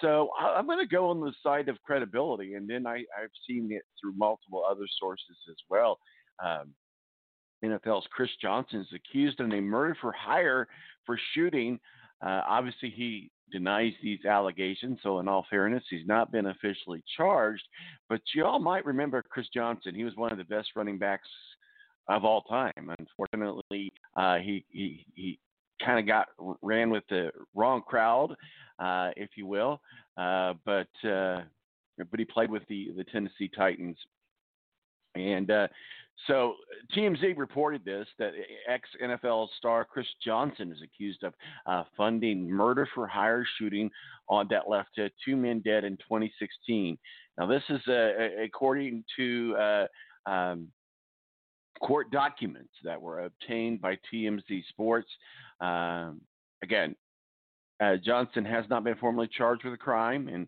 So 0.00 0.30
I'm 0.40 0.66
going 0.66 0.80
to 0.80 0.86
go 0.86 1.10
on 1.10 1.20
the 1.20 1.32
side 1.42 1.68
of 1.68 1.80
credibility, 1.82 2.54
and 2.54 2.68
then 2.68 2.86
I, 2.86 3.04
I've 3.20 3.30
seen 3.46 3.68
it 3.70 3.82
through 4.00 4.14
multiple 4.16 4.64
other 4.68 4.86
sources 4.98 5.36
as 5.48 5.56
well. 5.68 5.98
Um, 6.44 6.74
NFL's 7.64 8.06
Chris 8.12 8.30
Johnson 8.40 8.80
is 8.80 8.86
accused 8.94 9.40
of 9.40 9.50
a 9.50 9.60
murder 9.60 9.96
for 10.00 10.12
hire 10.12 10.68
for 11.06 11.18
shooting. 11.34 11.78
Uh, 12.24 12.42
obviously, 12.46 12.90
he 12.90 13.30
denies 13.50 13.92
these 14.02 14.24
allegations, 14.24 14.98
so 15.02 15.20
in 15.20 15.28
all 15.28 15.46
fairness, 15.50 15.82
he's 15.88 16.06
not 16.06 16.32
been 16.32 16.46
officially 16.46 17.02
charged. 17.16 17.62
But 18.08 18.20
you 18.34 18.44
all 18.44 18.58
might 18.58 18.84
remember 18.84 19.22
Chris 19.22 19.46
Johnson. 19.52 19.94
He 19.94 20.04
was 20.04 20.16
one 20.16 20.32
of 20.32 20.38
the 20.38 20.44
best 20.44 20.70
running 20.76 20.98
backs 20.98 21.28
of 22.08 22.24
all 22.24 22.42
time. 22.42 22.90
Unfortunately, 22.98 23.92
uh, 24.16 24.36
he 24.36 24.64
he 24.70 25.06
he 25.14 25.38
kind 25.84 25.98
of 25.98 26.06
got 26.06 26.28
ran 26.62 26.90
with 26.90 27.04
the 27.08 27.30
wrong 27.54 27.82
crowd, 27.82 28.34
uh, 28.78 29.10
if 29.16 29.30
you 29.36 29.46
will. 29.46 29.80
Uh, 30.16 30.54
but 30.64 30.88
uh, 31.08 31.42
but 32.10 32.18
he 32.18 32.24
played 32.24 32.50
with 32.50 32.62
the 32.68 32.92
the 32.96 33.04
Tennessee 33.04 33.50
Titans, 33.54 33.96
and 35.14 35.50
uh, 35.50 35.68
so 36.26 36.54
TMZ 36.96 37.36
reported 37.36 37.84
this 37.84 38.06
that 38.18 38.32
ex 38.68 38.88
NFL 39.02 39.48
star 39.58 39.84
Chris 39.84 40.06
Johnson 40.24 40.72
is 40.72 40.78
accused 40.82 41.22
of 41.22 41.34
uh, 41.66 41.84
funding 41.96 42.48
murder 42.48 42.88
for 42.94 43.06
hire 43.06 43.44
shooting 43.58 43.90
on 44.28 44.46
that 44.50 44.68
left 44.68 44.98
uh, 44.98 45.08
two 45.24 45.36
men 45.36 45.60
dead 45.60 45.84
in 45.84 45.96
2016. 45.98 46.96
Now 47.38 47.46
this 47.46 47.62
is 47.68 47.80
uh, 47.88 48.42
according 48.42 49.04
to 49.16 49.56
uh, 49.56 49.86
um, 50.30 50.68
court 51.80 52.10
documents 52.10 52.72
that 52.84 53.00
were 53.00 53.24
obtained 53.24 53.80
by 53.80 53.98
TMZ 54.12 54.64
Sports. 54.68 55.08
Um, 55.60 56.20
again, 56.62 56.94
uh, 57.80 57.96
Johnson 58.02 58.44
has 58.44 58.64
not 58.70 58.84
been 58.84 58.96
formally 58.96 59.28
charged 59.36 59.64
with 59.64 59.74
a 59.74 59.78
crime 59.78 60.28
and 60.28 60.46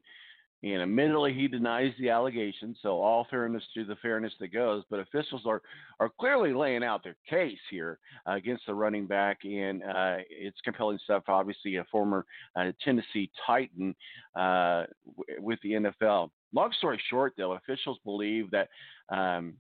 and 0.63 0.83
admittedly, 0.83 1.35
he 1.35 1.49
denies 1.49 1.93
the 1.99 2.11
allegations. 2.11 2.79
So 2.83 3.01
all 3.01 3.27
fairness 3.31 3.63
to 3.75 3.85
the 3.85 3.97
fairness 3.97 4.33
that 4.41 4.53
goes, 4.53 4.85
but 4.91 5.01
officials 5.01 5.43
are 5.47 5.63
are 6.01 6.11
clearly 6.19 6.55
laying 6.55 6.83
out 6.83 7.05
their 7.05 7.17
case 7.29 7.59
here 7.71 7.99
uh, 8.27 8.33
against 8.33 8.65
the 8.67 8.75
running 8.75 9.07
back, 9.07 9.39
and 9.45 9.83
uh, 9.83 10.17
it's 10.31 10.61
compelling 10.65 10.99
stuff. 11.05 11.25
Obviously, 11.29 11.77
a 11.77 11.85
former 11.91 12.25
uh, 12.57 12.73
Tennessee 12.83 13.31
Titan 13.47 13.95
uh, 14.35 14.85
w- 15.07 15.41
with 15.41 15.59
the 15.63 15.73
NFL. 15.73 16.31
Long 16.53 16.73
story 16.79 17.01
short, 17.11 17.35
though, 17.37 17.53
officials 17.53 17.99
believe 18.05 18.51
that. 18.51 18.69
Um, 19.11 19.55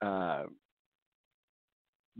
uh, 0.00 0.44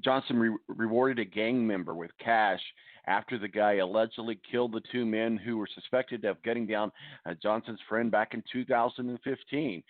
Johnson 0.03 0.39
re- 0.39 0.57
rewarded 0.69 1.19
a 1.19 1.25
gang 1.25 1.67
member 1.67 1.95
with 1.95 2.11
cash 2.23 2.61
after 3.07 3.39
the 3.39 3.49
guy 3.49 3.77
allegedly 3.77 4.39
killed 4.51 4.73
the 4.73 4.83
two 4.93 5.07
men 5.07 5.37
who 5.37 5.57
were 5.57 5.69
suspected 5.75 6.25
of 6.25 6.43
getting 6.43 6.67
down 6.67 6.93
uh, 7.27 7.35
Johnson's 7.43 7.81
friend 7.89 8.11
back 8.11 8.35
in 8.35 8.43
2015. 8.53 9.83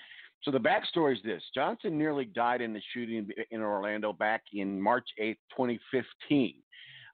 So 0.42 0.50
the 0.52 0.58
backstory 0.58 1.14
is 1.14 1.22
this: 1.24 1.42
Johnson 1.54 1.98
nearly 1.98 2.24
died 2.24 2.60
in 2.60 2.72
the 2.72 2.82
shooting 2.94 3.28
in 3.50 3.60
Orlando 3.60 4.12
back 4.12 4.42
in 4.52 4.80
March 4.80 5.08
8, 5.18 5.36
2015. 5.56 6.54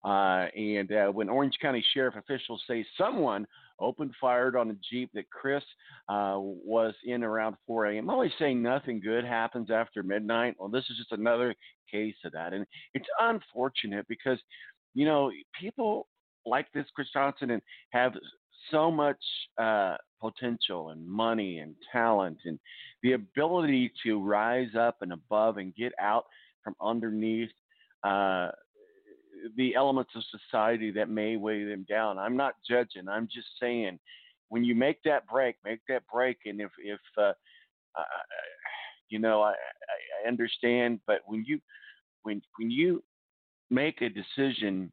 Uh, 0.04 0.48
and 0.54 0.92
uh, 0.92 1.06
when 1.06 1.30
Orange 1.30 1.54
County 1.62 1.82
Sheriff 1.94 2.16
officials 2.16 2.62
say 2.68 2.84
someone 2.98 3.46
opened 3.80 4.12
fired 4.20 4.56
on 4.56 4.70
a 4.70 4.76
Jeep 4.90 5.10
that 5.14 5.30
Chris 5.30 5.64
uh, 6.08 6.36
was 6.38 6.94
in 7.04 7.22
around 7.24 7.56
4 7.66 7.86
a.m. 7.86 8.04
I'm 8.04 8.10
always 8.10 8.32
saying 8.38 8.62
nothing 8.62 9.00
good 9.00 9.24
happens 9.24 9.70
after 9.70 10.02
midnight. 10.02 10.54
Well, 10.58 10.68
this 10.68 10.84
is 10.90 10.96
just 10.96 11.12
another 11.12 11.54
case 11.90 12.14
of 12.24 12.32
that. 12.32 12.52
And 12.52 12.66
it's 12.94 13.06
unfortunate 13.20 14.06
because 14.08 14.38
you 14.94 15.04
know, 15.04 15.30
people 15.60 16.06
like 16.46 16.66
this 16.72 16.86
Chris 16.94 17.08
Johnson 17.12 17.50
and 17.50 17.62
have 17.90 18.12
so 18.70 18.90
much 18.90 19.18
uh, 19.60 19.96
potential 20.20 20.90
and 20.90 21.06
money 21.06 21.58
and 21.58 21.74
talent 21.92 22.38
and 22.44 22.58
the 23.02 23.12
ability 23.12 23.92
to 24.04 24.22
rise 24.22 24.74
up 24.78 24.96
and 25.02 25.12
above 25.12 25.58
and 25.58 25.74
get 25.74 25.92
out 26.00 26.24
from 26.62 26.74
underneath 26.80 27.50
uh, 28.04 28.48
the 29.56 29.74
elements 29.74 30.12
of 30.14 30.22
society 30.30 30.90
that 30.92 31.08
may 31.08 31.36
weigh 31.36 31.64
them 31.64 31.84
down. 31.88 32.18
I'm 32.18 32.36
not 32.36 32.54
judging. 32.68 33.08
I'm 33.08 33.28
just 33.32 33.48
saying 33.60 33.98
when 34.48 34.64
you 34.64 34.74
make 34.74 35.02
that 35.04 35.26
break, 35.26 35.56
make 35.64 35.80
that 35.88 36.02
break, 36.12 36.38
and 36.46 36.60
if 36.60 36.70
if 36.78 37.00
uh, 37.18 37.32
uh, 37.96 38.04
you 39.08 39.18
know, 39.18 39.42
I, 39.42 39.50
I 39.52 40.28
understand, 40.28 41.00
but 41.06 41.20
when 41.26 41.44
you 41.46 41.60
when 42.22 42.42
when 42.58 42.70
you 42.70 43.02
make 43.70 44.02
a 44.02 44.08
decision 44.08 44.92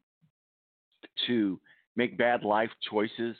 to 1.26 1.60
make 1.96 2.16
bad 2.16 2.42
life 2.42 2.70
choices 2.90 3.36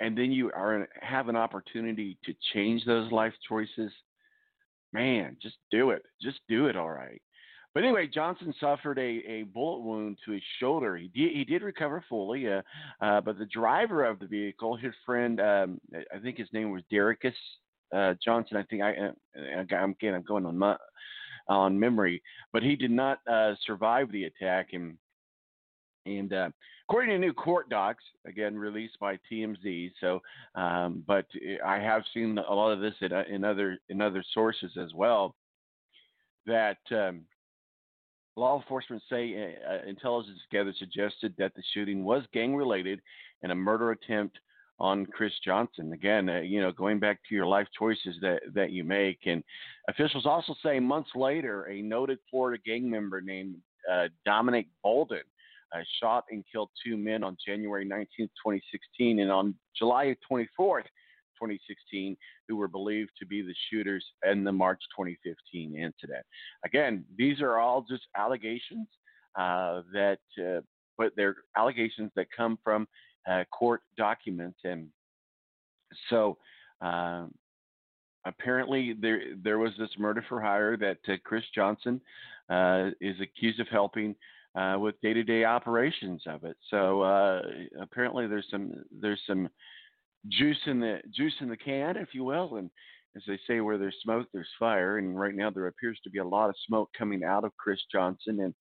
and 0.00 0.16
then 0.16 0.32
you 0.32 0.50
are 0.52 0.88
have 1.00 1.28
an 1.28 1.36
opportunity 1.36 2.18
to 2.24 2.34
change 2.52 2.84
those 2.84 3.10
life 3.12 3.32
choices 3.48 3.92
man 4.92 5.36
just 5.40 5.56
do 5.70 5.90
it 5.90 6.02
just 6.20 6.40
do 6.48 6.66
it 6.66 6.76
all 6.76 6.90
right 6.90 7.22
but 7.78 7.84
anyway, 7.84 8.08
Johnson 8.08 8.52
suffered 8.58 8.98
a, 8.98 9.22
a 9.24 9.44
bullet 9.54 9.84
wound 9.84 10.18
to 10.24 10.32
his 10.32 10.42
shoulder. 10.58 10.96
He 10.96 11.06
did, 11.14 11.30
he 11.32 11.44
did 11.44 11.62
recover 11.62 12.04
fully, 12.08 12.52
uh, 12.52 12.62
uh, 13.00 13.20
but 13.20 13.38
the 13.38 13.46
driver 13.46 14.04
of 14.04 14.18
the 14.18 14.26
vehicle, 14.26 14.76
his 14.76 14.92
friend, 15.06 15.40
um, 15.40 15.80
I 16.12 16.18
think 16.18 16.38
his 16.38 16.48
name 16.52 16.72
was 16.72 16.82
Derricus 16.92 17.34
uh, 17.94 18.14
Johnson. 18.20 18.56
I 18.56 18.64
think 18.64 18.82
I, 18.82 18.94
uh, 18.96 19.76
I'm 19.76 19.92
again 19.92 20.14
I'm 20.14 20.24
going 20.24 20.44
on 20.44 20.58
my, 20.58 20.76
on 21.46 21.78
memory, 21.78 22.20
but 22.52 22.64
he 22.64 22.74
did 22.74 22.90
not 22.90 23.20
uh, 23.30 23.54
survive 23.64 24.10
the 24.10 24.24
attack. 24.24 24.70
And 24.72 24.98
and 26.04 26.32
uh, 26.32 26.48
according 26.88 27.10
to 27.10 27.18
new 27.18 27.32
court 27.32 27.68
docs, 27.68 28.02
again 28.26 28.56
released 28.56 28.98
by 28.98 29.20
TMZ. 29.30 29.92
So, 30.00 30.20
um, 30.56 31.04
but 31.06 31.26
I 31.64 31.78
have 31.78 32.02
seen 32.12 32.38
a 32.38 32.52
lot 32.52 32.72
of 32.72 32.80
this 32.80 32.94
in, 33.02 33.12
in 33.12 33.44
other 33.44 33.78
in 33.88 34.00
other 34.00 34.24
sources 34.34 34.72
as 34.76 34.92
well. 34.94 35.36
That 36.44 36.78
um, 36.90 37.20
law 38.38 38.56
enforcement 38.56 39.02
say 39.10 39.34
uh, 39.34 39.74
uh 39.74 39.88
intelligence 39.88 40.38
gathered 40.50 40.76
suggested 40.76 41.34
that 41.38 41.54
the 41.54 41.62
shooting 41.74 42.04
was 42.04 42.22
gang 42.32 42.54
related 42.54 43.00
and 43.42 43.52
a 43.52 43.54
murder 43.54 43.90
attempt 43.90 44.38
on 44.80 45.06
Chris 45.06 45.32
Johnson. 45.44 45.92
Again, 45.92 46.28
uh, 46.28 46.40
you 46.40 46.60
know, 46.60 46.70
going 46.70 46.98
back 46.98 47.20
to 47.28 47.34
your 47.34 47.46
life 47.46 47.66
choices 47.76 48.16
that, 48.20 48.40
that 48.54 48.70
you 48.70 48.84
make. 48.84 49.18
And 49.26 49.42
officials 49.88 50.24
also 50.24 50.54
say 50.62 50.78
months 50.78 51.10
later, 51.16 51.64
a 51.64 51.82
noted 51.82 52.18
Florida 52.30 52.62
gang 52.64 52.88
member 52.88 53.20
named 53.20 53.56
uh, 53.90 54.08
Dominic 54.24 54.68
Bolden 54.82 55.22
uh, 55.74 55.80
shot 56.00 56.24
and 56.30 56.44
killed 56.50 56.70
two 56.84 56.96
men 56.96 57.24
on 57.24 57.36
January 57.44 57.84
19, 57.84 58.26
2016, 58.26 59.20
and 59.20 59.30
on 59.30 59.54
July 59.76 60.16
24th, 60.30 60.84
2016, 61.40 62.16
who 62.48 62.56
were 62.56 62.68
believed 62.68 63.10
to 63.18 63.26
be 63.26 63.42
the 63.42 63.54
shooters 63.70 64.04
in 64.30 64.44
the 64.44 64.52
March 64.52 64.80
2015 64.96 65.76
incident. 65.76 66.24
Again, 66.64 67.04
these 67.16 67.40
are 67.40 67.58
all 67.58 67.84
just 67.88 68.02
allegations 68.16 68.88
uh, 69.38 69.82
that, 69.92 70.18
uh, 70.40 70.60
but 70.96 71.12
they're 71.16 71.36
allegations 71.56 72.10
that 72.16 72.26
come 72.36 72.58
from 72.62 72.86
uh, 73.28 73.44
court 73.52 73.82
documents, 73.96 74.58
and 74.64 74.88
so 76.10 76.38
um, 76.80 77.32
apparently 78.24 78.94
there 79.00 79.20
there 79.42 79.58
was 79.58 79.72
this 79.78 79.90
murder 79.98 80.24
for 80.28 80.40
hire 80.40 80.76
that 80.76 80.98
uh, 81.08 81.16
Chris 81.24 81.44
Johnson 81.54 82.00
uh, 82.48 82.90
is 83.00 83.16
accused 83.20 83.60
of 83.60 83.68
helping 83.68 84.14
uh, 84.54 84.76
with 84.78 85.00
day-to-day 85.02 85.44
operations 85.44 86.22
of 86.26 86.44
it. 86.44 86.56
So 86.70 87.02
uh, 87.02 87.42
apparently 87.80 88.26
there's 88.26 88.46
some 88.50 88.72
there's 89.00 89.20
some 89.26 89.48
juice 90.28 90.58
in 90.66 90.80
the 90.80 91.00
juice 91.14 91.34
in 91.40 91.48
the 91.48 91.56
can, 91.56 91.96
if 91.96 92.08
you 92.12 92.24
will, 92.24 92.56
and 92.56 92.70
as 93.16 93.22
they 93.26 93.38
say, 93.46 93.60
where 93.60 93.78
there's 93.78 93.96
smoke, 94.02 94.26
there's 94.32 94.48
fire, 94.58 94.98
and 94.98 95.18
right 95.18 95.34
now 95.34 95.50
there 95.50 95.66
appears 95.66 95.98
to 96.04 96.10
be 96.10 96.18
a 96.18 96.24
lot 96.24 96.48
of 96.48 96.56
smoke 96.66 96.90
coming 96.96 97.24
out 97.24 97.44
of 97.44 97.56
Chris 97.56 97.80
Johnson, 97.90 98.40
and 98.40 98.54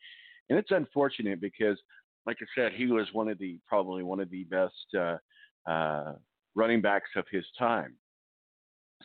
and 0.50 0.58
it's 0.58 0.72
unfortunate 0.72 1.42
because 1.42 1.78
like 2.26 2.38
I 2.42 2.46
said, 2.56 2.74
he 2.74 2.88
was 2.88 3.08
one 3.14 3.30
of 3.30 3.40
the 3.40 3.60
probably 3.68 4.04
one 4.04 4.20
of 4.20 4.30
the 4.30 4.44
best 4.46 4.74
uh, 4.98 5.18
uh, 5.70 6.14
running 6.56 6.82
backs 6.82 7.10
of 7.16 7.26
his 7.32 7.46
time. 7.58 7.96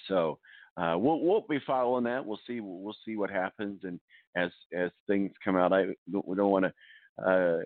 So 0.08 0.38
uh, 0.76 0.96
we'll 0.98 1.20
we'll 1.20 1.44
be 1.48 1.60
following 1.66 2.04
that. 2.04 2.24
We'll 2.24 2.40
see 2.46 2.60
we'll 2.60 2.96
see 3.04 3.16
what 3.16 3.30
happens, 3.30 3.80
and 3.84 4.00
as 4.36 4.50
as 4.76 4.90
things 5.06 5.30
come 5.44 5.56
out, 5.56 5.72
I 5.72 5.86
we 6.10 6.36
don't 6.36 6.50
want 6.50 6.66
to 6.66 7.24
uh, 7.24 7.58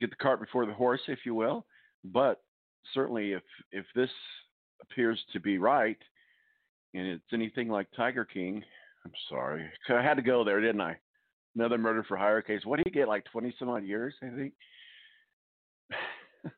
get 0.00 0.10
the 0.10 0.16
cart 0.16 0.40
before 0.40 0.66
the 0.66 0.74
horse, 0.74 1.00
if 1.08 1.20
you 1.24 1.34
will. 1.34 1.64
But 2.04 2.40
certainly, 2.94 3.32
if 3.32 3.42
if 3.72 3.86
this 3.94 4.10
appears 4.82 5.22
to 5.32 5.40
be 5.40 5.58
right, 5.58 5.98
and 6.94 7.06
it's 7.06 7.32
anything 7.32 7.68
like 7.68 7.86
Tiger 7.96 8.24
King, 8.24 8.62
I'm 9.04 9.12
sorry, 9.28 9.68
I 9.88 10.02
had 10.02 10.14
to 10.14 10.22
go 10.22 10.44
there, 10.44 10.60
didn't 10.60 10.80
I? 10.80 10.98
another 11.58 11.78
murder 11.78 12.04
for 12.04 12.16
hire 12.16 12.40
case. 12.40 12.64
What 12.64 12.76
did 12.76 12.86
he 12.86 12.92
get? 12.92 13.08
Like 13.08 13.24
twenty 13.26 13.54
some 13.58 13.68
odd 13.68 13.84
years, 13.84 14.14
I 14.22 14.28
think. 14.34 14.52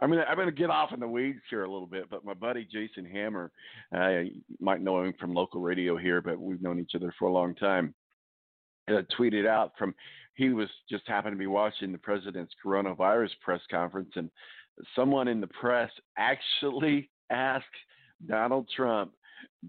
I 0.00 0.06
mean, 0.06 0.20
I'm 0.28 0.36
to 0.36 0.52
get 0.52 0.70
off 0.70 0.92
in 0.92 1.00
the 1.00 1.08
weeds 1.08 1.40
here 1.48 1.64
a 1.64 1.70
little 1.70 1.86
bit, 1.86 2.10
but 2.10 2.24
my 2.24 2.34
buddy 2.34 2.66
Jason 2.70 3.04
Hammer, 3.04 3.50
you 3.92 4.42
might 4.60 4.82
know 4.82 5.02
him 5.02 5.14
from 5.18 5.34
local 5.34 5.60
radio 5.60 5.96
here, 5.96 6.20
but 6.20 6.38
we've 6.38 6.62
known 6.62 6.80
each 6.80 6.94
other 6.94 7.14
for 7.18 7.28
a 7.28 7.32
long 7.32 7.54
time. 7.54 7.94
Uh, 8.86 9.00
tweeted 9.18 9.46
out 9.46 9.72
from 9.78 9.94
he 10.34 10.50
was 10.50 10.68
just 10.90 11.08
happened 11.08 11.32
to 11.32 11.38
be 11.38 11.46
watching 11.46 11.90
the 11.90 11.96
president's 11.96 12.52
coronavirus 12.62 13.30
press 13.42 13.62
conference, 13.70 14.10
and 14.16 14.30
someone 14.94 15.28
in 15.28 15.40
the 15.40 15.46
press 15.46 15.90
actually 16.16 17.10
asked 17.30 17.64
Donald 18.26 18.68
Trump, 18.74 19.12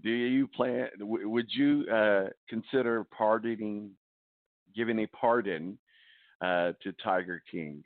"Do 0.02 0.10
you 0.10 0.46
plan? 0.48 0.88
Would 1.00 1.48
you 1.50 1.84
uh, 1.92 2.24
consider 2.48 3.04
pardoning 3.04 3.90
giving 4.76 4.98
a 5.00 5.06
pardon 5.08 5.78
uh, 6.40 6.72
to 6.82 6.92
Tiger 7.02 7.42
King. 7.50 7.82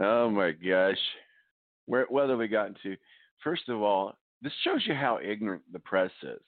Oh 0.00 0.30
my 0.30 0.52
gosh, 0.52 0.98
where 1.86 2.06
what 2.08 2.28
have 2.28 2.38
we 2.38 2.48
gotten 2.48 2.76
to? 2.82 2.96
First 3.42 3.68
of 3.68 3.82
all, 3.82 4.14
this 4.42 4.52
shows 4.62 4.82
you 4.86 4.94
how 4.94 5.18
ignorant 5.22 5.62
the 5.72 5.78
press 5.78 6.10
is. 6.22 6.40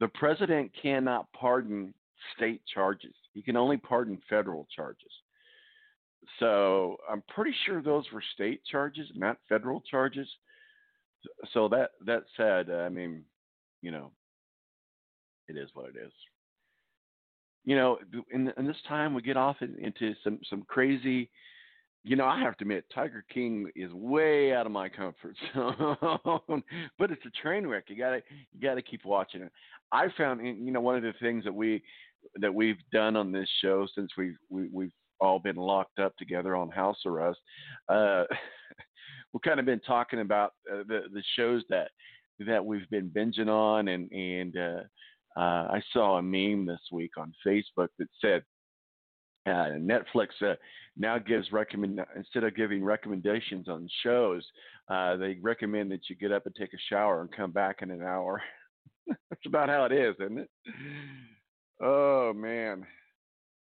The 0.00 0.08
president 0.08 0.70
cannot 0.80 1.26
pardon 1.32 1.94
state 2.36 2.62
charges. 2.72 3.14
He 3.32 3.42
can 3.42 3.56
only 3.56 3.76
pardon 3.76 4.20
federal 4.28 4.66
charges. 4.74 5.12
So 6.38 6.96
I'm 7.10 7.22
pretty 7.34 7.54
sure 7.66 7.82
those 7.82 8.04
were 8.12 8.22
state 8.34 8.62
charges, 8.70 9.08
not 9.14 9.38
federal 9.48 9.80
charges. 9.82 10.28
So 11.52 11.68
that 11.68 11.90
that 12.06 12.24
said, 12.36 12.70
I 12.70 12.88
mean, 12.88 13.24
you 13.80 13.90
know, 13.90 14.12
it 15.48 15.56
is 15.56 15.70
what 15.74 15.90
it 15.90 15.96
is 15.98 16.12
you 17.64 17.76
know, 17.76 17.98
in, 18.32 18.52
in 18.56 18.66
this 18.66 18.76
time 18.88 19.14
we 19.14 19.22
get 19.22 19.36
off 19.36 19.56
in, 19.60 19.76
into 19.78 20.14
some 20.24 20.40
some 20.48 20.62
crazy. 20.68 21.30
You 22.04 22.16
know, 22.16 22.26
I 22.26 22.40
have 22.40 22.56
to 22.56 22.64
admit, 22.64 22.84
Tiger 22.92 23.24
King 23.32 23.70
is 23.76 23.92
way 23.92 24.52
out 24.52 24.66
of 24.66 24.72
my 24.72 24.88
comfort 24.88 25.36
zone, 25.54 26.62
but 26.98 27.12
it's 27.12 27.24
a 27.24 27.42
train 27.42 27.64
wreck. 27.66 27.84
You 27.86 27.96
gotta 27.96 28.20
you 28.52 28.60
gotta 28.60 28.82
keep 28.82 29.04
watching 29.04 29.42
it. 29.42 29.52
I 29.92 30.06
found, 30.18 30.44
you 30.44 30.72
know, 30.72 30.80
one 30.80 30.96
of 30.96 31.02
the 31.02 31.14
things 31.20 31.44
that 31.44 31.54
we 31.54 31.82
that 32.40 32.52
we've 32.52 32.78
done 32.92 33.14
on 33.14 33.30
this 33.30 33.48
show 33.62 33.86
since 33.94 34.10
we've 34.18 34.36
we, 34.50 34.68
we 34.72 34.84
have 34.84 34.90
all 35.22 35.38
been 35.38 35.56
locked 35.56 35.98
up 35.98 36.16
together 36.16 36.56
on 36.56 36.68
house 36.68 36.98
arrest. 37.06 37.38
Uh, 37.88 38.24
we've 39.32 39.42
kind 39.42 39.60
of 39.60 39.66
been 39.66 39.80
talking 39.80 40.20
about 40.20 40.52
uh, 40.70 40.82
the 40.88 41.02
the 41.12 41.22
shows 41.36 41.62
that 41.70 41.90
that 42.46 42.64
we've 42.64 42.88
been 42.90 43.10
binging 43.10 43.48
on 43.48 43.88
and 43.88 44.10
and 44.12 44.56
uh, 44.56 44.82
uh, 45.36 45.68
I 45.70 45.82
saw 45.92 46.18
a 46.18 46.22
meme 46.22 46.66
this 46.66 46.82
week 46.90 47.12
on 47.16 47.32
Facebook 47.46 47.88
that 47.98 48.08
said 48.20 48.42
uh, 49.46 49.78
Netflix 49.78 50.28
uh, 50.42 50.54
now 50.96 51.18
gives 51.18 51.50
recommend 51.52 52.00
instead 52.16 52.44
of 52.44 52.54
giving 52.54 52.84
recommendations 52.84 53.68
on 53.68 53.88
shows, 54.02 54.44
uh, 54.88 55.16
they 55.16 55.38
recommend 55.40 55.90
that 55.90 56.08
you 56.08 56.16
get 56.16 56.32
up 56.32 56.46
and 56.46 56.54
take 56.54 56.74
a 56.74 56.78
shower 56.88 57.22
and 57.22 57.32
come 57.32 57.50
back 57.50 57.82
in 57.82 57.90
an 57.90 58.02
hour. 58.02 58.42
That's 59.06 59.46
about 59.46 59.68
how 59.68 59.84
it 59.86 59.92
is, 59.92 60.14
isn't 60.20 60.38
it? 60.38 60.50
Oh 61.82 62.32
man, 62.34 62.86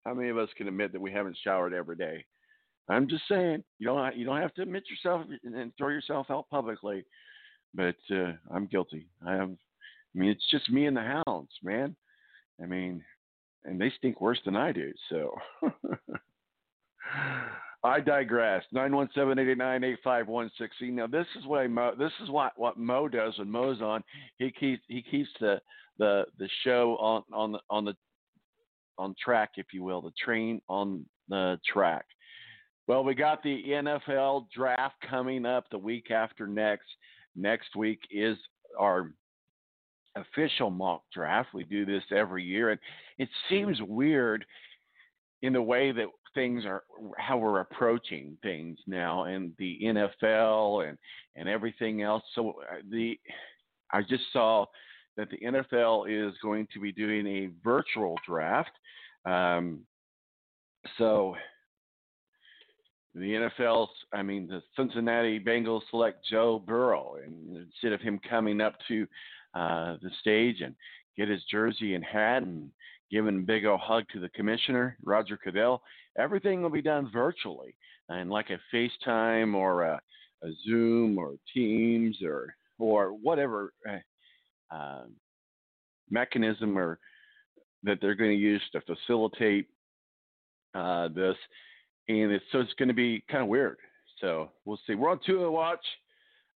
how 0.08 0.14
many 0.14 0.30
of 0.30 0.38
us 0.38 0.48
can 0.56 0.70
admit 0.70 0.94
that 0.94 1.02
we 1.02 1.12
haven't 1.12 1.38
showered 1.44 1.74
every 1.74 1.98
day? 1.98 2.24
I'm 2.90 3.10
just 3.10 3.24
saying, 3.30 3.66
you 3.78 3.88
don't 3.88 4.16
you 4.16 4.26
don't 4.26 4.42
have 4.42 4.54
to 4.54 4.62
admit 4.62 4.84
yourself 4.90 5.28
and 5.44 5.74
throw 5.78 5.90
yourself 5.90 6.28
out 6.30 6.50
publicly, 6.50 7.04
but 7.74 7.98
uh, 8.10 8.32
I'm 8.50 8.68
guilty. 8.68 9.08
I 9.28 9.34
have 9.34 9.50
I 9.50 10.20
mean, 10.20 10.30
it's 10.30 10.50
just 10.50 10.70
me 10.70 10.86
and 10.86 10.96
the 10.96 11.22
hounds, 11.26 11.52
man. 11.62 11.94
I 12.64 12.66
mean, 12.66 13.04
and 13.66 13.80
they 13.80 13.92
stink 13.98 14.22
worse 14.22 14.40
than 14.46 14.56
I 14.56 14.72
do. 14.72 14.94
So 15.10 15.36
I 17.84 18.00
digress. 18.00 18.64
Nine 18.72 18.96
one 18.96 19.10
seven 19.14 19.38
eight 19.38 19.50
eight 19.50 19.58
nine 19.58 19.84
eight 19.84 20.00
five 20.06 20.30
one 20.30 20.50
six. 20.58 20.74
Now 20.82 21.08
this 21.08 21.28
is 21.38 21.46
what 21.46 21.70
Mo, 21.70 21.96
this 22.00 22.14
is 22.24 22.30
what 22.30 22.54
what 22.56 22.78
Mo 22.78 23.10
does 23.10 23.38
when 23.38 23.52
Mo's 23.52 23.82
on. 23.82 24.02
He 24.38 24.52
keeps 24.52 24.84
he 24.88 25.02
keeps 25.02 25.30
the 25.42 25.60
the 26.00 26.24
the 26.40 26.48
show 26.64 26.96
on 27.02 27.24
on 27.34 27.52
the 27.52 27.60
on 27.70 27.84
the 27.84 27.96
on 28.98 29.16
track, 29.24 29.52
if 29.56 29.68
you 29.74 29.84
will, 29.84 30.02
the 30.02 30.12
train 30.24 30.62
on 30.68 31.06
the 31.30 31.60
track. 31.72 32.06
Well, 32.88 33.04
we 33.04 33.16
got 33.16 33.44
the 33.44 33.64
NFL 33.68 34.48
draft 34.56 34.96
coming 35.10 35.46
up 35.46 35.66
the 35.70 35.78
week 35.78 36.10
after 36.10 36.48
next. 36.48 36.88
Next 37.36 37.76
week 37.76 38.00
is 38.10 38.38
our 38.80 39.12
official 40.16 40.70
mock 40.70 41.04
draft. 41.14 41.50
We 41.54 41.64
do 41.66 41.86
this 41.86 42.04
every 42.16 42.44
year, 42.44 42.72
and 42.72 42.80
it 43.18 43.30
seems 43.50 43.82
weird 43.82 44.46
in 45.42 45.54
the 45.54 45.62
way 45.62 45.92
that 45.92 46.08
things 46.34 46.66
are, 46.66 46.84
how 47.18 47.38
we're 47.38 47.60
approaching 47.60 48.38
things 48.42 48.78
now, 48.88 49.26
and 49.26 49.52
the 49.60 49.80
NFL 49.84 50.88
and 50.88 50.98
and 51.36 51.48
everything 51.50 52.02
else. 52.02 52.24
So 52.36 52.52
uh, 52.72 52.78
the 52.90 53.20
I 53.92 54.02
just 54.02 54.24
saw 54.32 54.66
that 55.18 55.30
the 55.30 55.38
NFL 55.38 56.06
is 56.08 56.36
going 56.42 56.68
to 56.74 56.80
be 56.80 56.92
doing 56.92 57.28
a 57.28 57.50
virtual 57.64 58.16
draft. 58.26 58.72
Um, 59.26 59.82
so 60.98 61.36
the 63.14 63.50
NFL's, 63.60 63.90
I 64.14 64.22
mean, 64.22 64.48
the 64.48 64.62
Cincinnati 64.76 65.40
Bengals 65.40 65.82
select 65.90 66.24
Joe 66.30 66.64
Burrow, 66.66 67.18
and 67.24 67.58
instead 67.58 67.94
of 67.94 68.02
him 68.02 68.20
coming 68.30 68.62
up 68.62 68.76
to 68.88 69.08
uh, 69.56 69.98
the 70.02 70.12
stage 70.22 70.62
and 70.62 70.76
get 71.18 71.28
his 71.28 71.44
jersey 71.50 71.96
and 71.96 72.04
hat 72.04 72.44
and 72.44 72.70
giving 73.12 73.38
a 73.38 73.42
big 73.42 73.66
old 73.66 73.80
hug 73.80 74.04
to 74.14 74.20
the 74.20 74.30
commissioner, 74.30 74.98
Roger 75.04 75.40
Goodell, 75.44 75.82
everything 76.18 76.62
will 76.62 76.70
be 76.70 76.82
done 76.82 77.10
virtually 77.12 77.76
and 78.10 78.30
like 78.30 78.50
a 78.52 78.76
FaceTime 78.76 79.56
or 79.56 79.84
a, 79.84 80.00
a 80.44 80.50
Zoom 80.66 81.18
or 81.18 81.36
Teams 81.54 82.18
or 82.24 82.54
or 82.80 83.10
whatever 83.10 83.74
uh, 84.72 85.04
mechanism 86.10 86.78
or 86.78 87.00
that 87.84 88.00
they're 88.02 88.16
going 88.16 88.32
to 88.32 88.38
use 88.38 88.62
to 88.72 88.82
facilitate 88.82 89.68
uh, 90.76 91.08
this, 91.10 91.36
and 92.08 92.32
it's 92.32 92.46
so 92.52 92.60
it's 92.60 92.74
going 92.74 92.88
to 92.88 92.94
be 92.94 93.24
kind 93.30 93.44
of 93.44 93.50
weird. 93.50 93.78
So 94.20 94.50
we'll 94.66 94.80
see. 94.88 94.96
We're 94.96 95.12
on 95.12 95.20
Tua 95.26 95.50
watch. 95.50 95.86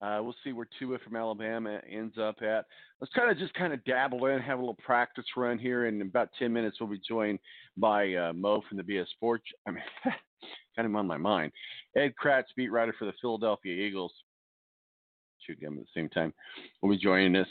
Uh, 0.01 0.19
we'll 0.21 0.35
see 0.43 0.51
where 0.51 0.67
Tua 0.79 0.97
from 0.99 1.15
Alabama 1.15 1.79
ends 1.89 2.17
up 2.19 2.41
at. 2.41 2.65
Let's 2.99 3.13
kind 3.13 3.29
of 3.29 3.37
just 3.37 3.53
kind 3.53 3.71
of 3.71 3.83
dabble 3.85 4.25
in, 4.27 4.41
have 4.41 4.57
a 4.57 4.61
little 4.61 4.77
practice 4.83 5.25
run 5.37 5.59
here. 5.59 5.85
In 5.85 6.01
about 6.01 6.29
10 6.39 6.51
minutes, 6.51 6.77
we'll 6.79 6.89
be 6.89 7.01
joined 7.07 7.37
by 7.77 8.13
uh, 8.15 8.33
Mo 8.33 8.63
from 8.67 8.77
the 8.77 8.83
BS 8.83 9.07
Sports. 9.09 9.43
I 9.67 9.71
mean, 9.71 9.83
kind 10.75 10.87
of 10.87 10.95
on 10.95 11.05
my 11.05 11.17
mind. 11.17 11.51
Ed 11.95 12.13
Kracz, 12.21 12.45
beat 12.55 12.71
writer 12.71 12.95
for 12.97 13.05
the 13.05 13.13
Philadelphia 13.21 13.73
Eagles. 13.73 14.13
Shoot 15.45 15.59
them 15.61 15.77
at 15.77 15.83
the 15.83 15.99
same 15.99 16.09
time. 16.09 16.33
We'll 16.81 16.91
be 16.91 17.01
joining 17.01 17.35
us. 17.35 17.47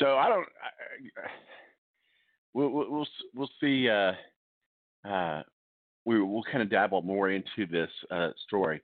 So 0.00 0.16
I 0.16 0.28
don't. 0.28 0.46
I, 0.46 1.28
we'll, 2.54 2.70
we'll 2.70 3.06
we'll 3.34 3.50
see. 3.60 3.88
Uh, 3.88 4.12
uh, 5.08 5.42
we 6.04 6.20
we'll 6.22 6.42
kind 6.42 6.62
of 6.62 6.70
dabble 6.70 7.02
more 7.02 7.30
into 7.30 7.66
this 7.70 7.90
uh, 8.10 8.30
story. 8.46 8.80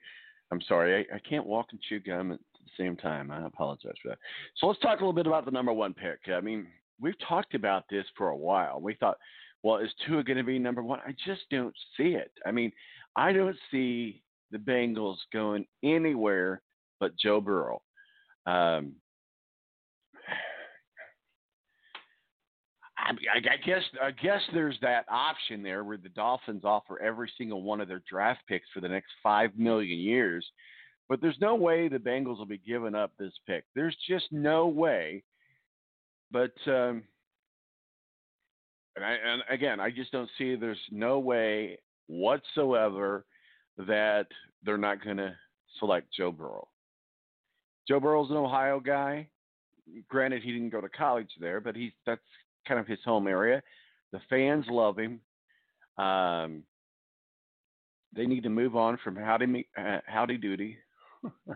I'm 0.52 0.60
sorry, 0.68 1.06
I, 1.10 1.16
I 1.16 1.18
can't 1.28 1.46
walk 1.46 1.66
and 1.72 1.80
chew 1.88 1.98
gum 1.98 2.30
at 2.30 2.38
the 2.38 2.70
same 2.84 2.96
time. 2.96 3.30
I 3.30 3.44
apologize 3.44 3.94
for 4.00 4.10
that. 4.10 4.18
So 4.58 4.66
let's 4.66 4.78
talk 4.80 5.00
a 5.00 5.02
little 5.02 5.12
bit 5.12 5.26
about 5.26 5.44
the 5.44 5.50
number 5.50 5.72
one 5.72 5.92
pick. 5.92 6.20
I 6.32 6.40
mean, 6.40 6.68
we've 7.00 7.18
talked 7.26 7.54
about 7.54 7.84
this 7.90 8.04
for 8.16 8.28
a 8.28 8.36
while. 8.36 8.80
We 8.80 8.94
thought, 8.94 9.16
well, 9.64 9.78
is 9.78 9.90
Tua 10.06 10.22
going 10.22 10.36
to 10.36 10.44
be 10.44 10.58
number 10.58 10.82
one? 10.82 11.00
I 11.04 11.14
just 11.26 11.42
don't 11.50 11.74
see 11.96 12.10
it. 12.10 12.30
I 12.46 12.52
mean, 12.52 12.70
I 13.16 13.32
don't 13.32 13.56
see 13.72 14.22
the 14.52 14.58
Bengals 14.58 15.16
going 15.32 15.66
anywhere 15.82 16.62
but 17.00 17.16
Joe 17.16 17.40
Burrow. 17.40 17.82
Um, 18.46 18.92
I, 23.08 23.56
guess 23.64 23.82
I 24.02 24.10
guess 24.10 24.40
there's 24.52 24.78
that 24.82 25.06
option 25.08 25.62
there 25.62 25.84
where 25.84 25.96
the 25.96 26.08
Dolphins 26.10 26.64
offer 26.64 27.00
every 27.00 27.30
single 27.38 27.62
one 27.62 27.80
of 27.80 27.88
their 27.88 28.02
draft 28.08 28.40
picks 28.48 28.68
for 28.72 28.80
the 28.80 28.88
next 28.88 29.10
five 29.22 29.50
million 29.56 29.98
years, 29.98 30.46
but 31.08 31.20
there's 31.20 31.40
no 31.40 31.54
way 31.54 31.88
the 31.88 31.98
Bengals 31.98 32.38
will 32.38 32.46
be 32.46 32.58
giving 32.58 32.94
up 32.94 33.12
this 33.18 33.32
pick. 33.46 33.64
There's 33.74 33.96
just 34.08 34.26
no 34.32 34.66
way. 34.66 35.22
But 36.32 36.54
um, 36.66 37.04
and, 38.96 39.04
I, 39.04 39.12
and 39.12 39.42
again, 39.50 39.78
I 39.78 39.90
just 39.90 40.10
don't 40.12 40.30
see. 40.38 40.56
There's 40.56 40.78
no 40.90 41.18
way 41.18 41.78
whatsoever 42.08 43.24
that 43.78 44.26
they're 44.64 44.78
not 44.78 45.04
going 45.04 45.18
to 45.18 45.34
select 45.78 46.12
Joe 46.12 46.32
Burrow. 46.32 46.66
Joe 47.86 48.00
Burrow's 48.00 48.30
an 48.30 48.36
Ohio 48.36 48.80
guy. 48.80 49.28
Granted, 50.08 50.42
he 50.42 50.52
didn't 50.52 50.70
go 50.70 50.80
to 50.80 50.88
college 50.88 51.30
there, 51.38 51.60
but 51.60 51.76
he's 51.76 51.92
that's 52.04 52.20
kind 52.66 52.80
of 52.80 52.86
his 52.86 52.98
home 53.04 53.26
area. 53.26 53.62
The 54.12 54.20
fans 54.28 54.64
love 54.68 54.98
him. 54.98 55.20
Um, 55.98 56.62
they 58.14 58.26
need 58.26 58.42
to 58.44 58.50
move 58.50 58.76
on 58.76 58.98
from 59.02 59.16
howdy 59.16 59.66
uh, 59.76 60.00
howdy 60.06 60.38
doody. 60.38 60.76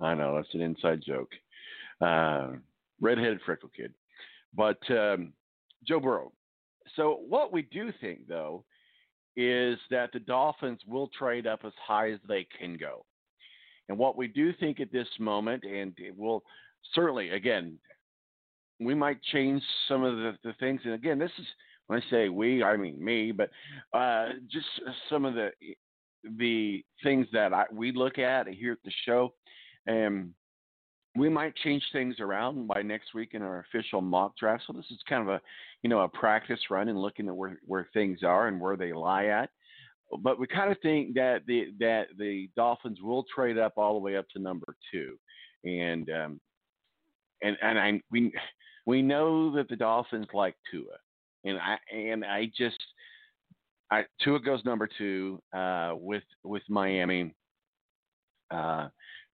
I 0.00 0.14
know 0.14 0.36
that's 0.36 0.54
an 0.54 0.60
inside 0.60 1.02
joke. 1.06 1.30
Uh, 2.00 2.52
redheaded 3.00 3.40
freckle 3.44 3.70
kid, 3.76 3.92
but 4.54 4.78
um, 4.90 5.32
Joe 5.86 6.00
Burrow. 6.00 6.32
So 6.96 7.20
what 7.28 7.52
we 7.52 7.62
do 7.62 7.92
think 8.00 8.26
though 8.26 8.64
is 9.36 9.78
that 9.90 10.10
the 10.12 10.20
Dolphins 10.20 10.80
will 10.86 11.08
trade 11.08 11.46
up 11.46 11.60
as 11.64 11.72
high 11.86 12.10
as 12.10 12.18
they 12.28 12.46
can 12.58 12.76
go. 12.76 13.04
And 13.88 13.98
what 13.98 14.16
we 14.16 14.28
do 14.28 14.52
think 14.52 14.80
at 14.80 14.92
this 14.92 15.08
moment, 15.18 15.64
and 15.64 15.92
it 15.98 16.16
will 16.16 16.44
certainly, 16.94 17.30
again, 17.30 17.78
we 18.80 18.94
might 18.94 19.22
change 19.24 19.62
some 19.86 20.02
of 20.02 20.16
the, 20.16 20.36
the 20.42 20.54
things. 20.54 20.80
And 20.84 20.94
again, 20.94 21.18
this 21.18 21.30
is 21.38 21.46
when 21.86 22.00
I 22.00 22.10
say 22.10 22.28
we, 22.28 22.62
I 22.62 22.76
mean 22.76 23.02
me, 23.02 23.32
but 23.32 23.50
uh, 23.92 24.30
just 24.50 24.66
some 25.08 25.24
of 25.24 25.34
the 25.34 25.50
the 26.38 26.84
things 27.02 27.26
that 27.32 27.54
I, 27.54 27.64
we 27.72 27.92
look 27.92 28.18
at 28.18 28.46
here 28.48 28.72
at 28.72 28.78
the 28.84 28.92
show, 29.06 29.32
and 29.86 30.32
we 31.16 31.28
might 31.28 31.56
change 31.56 31.82
things 31.92 32.20
around 32.20 32.68
by 32.68 32.82
next 32.82 33.14
week 33.14 33.30
in 33.32 33.42
our 33.42 33.60
official 33.60 34.00
mock 34.00 34.36
draft. 34.36 34.64
So 34.66 34.72
this 34.72 34.90
is 34.90 34.98
kind 35.08 35.22
of 35.22 35.28
a 35.28 35.40
you 35.82 35.90
know 35.90 36.00
a 36.00 36.08
practice 36.08 36.60
run 36.70 36.88
and 36.88 37.00
looking 37.00 37.28
at 37.28 37.36
where 37.36 37.58
where 37.66 37.88
things 37.92 38.20
are 38.22 38.48
and 38.48 38.60
where 38.60 38.76
they 38.76 38.92
lie 38.92 39.26
at. 39.26 39.50
But 40.22 40.38
we 40.40 40.46
kind 40.46 40.72
of 40.72 40.78
think 40.80 41.14
that 41.14 41.42
the 41.46 41.72
that 41.80 42.08
the 42.18 42.48
Dolphins 42.56 42.98
will 43.02 43.24
trade 43.34 43.58
up 43.58 43.74
all 43.76 43.94
the 43.94 44.00
way 44.00 44.16
up 44.16 44.28
to 44.30 44.38
number 44.38 44.76
two, 44.92 45.16
and 45.64 46.08
um, 46.10 46.40
and 47.42 47.56
and 47.62 47.78
I 47.78 48.00
we 48.10 48.32
we 48.90 49.02
know 49.02 49.52
that 49.52 49.68
the 49.68 49.76
Dolphins 49.76 50.26
like 50.34 50.56
Tua, 50.70 50.96
and 51.44 51.58
I 51.58 51.78
and 51.94 52.24
I 52.24 52.50
just 52.56 52.78
I, 53.90 54.04
Tua 54.22 54.40
goes 54.40 54.64
number 54.64 54.88
two 54.98 55.40
uh, 55.52 55.92
with 55.94 56.24
with 56.44 56.62
Miami, 56.68 57.34
uh, 58.50 58.88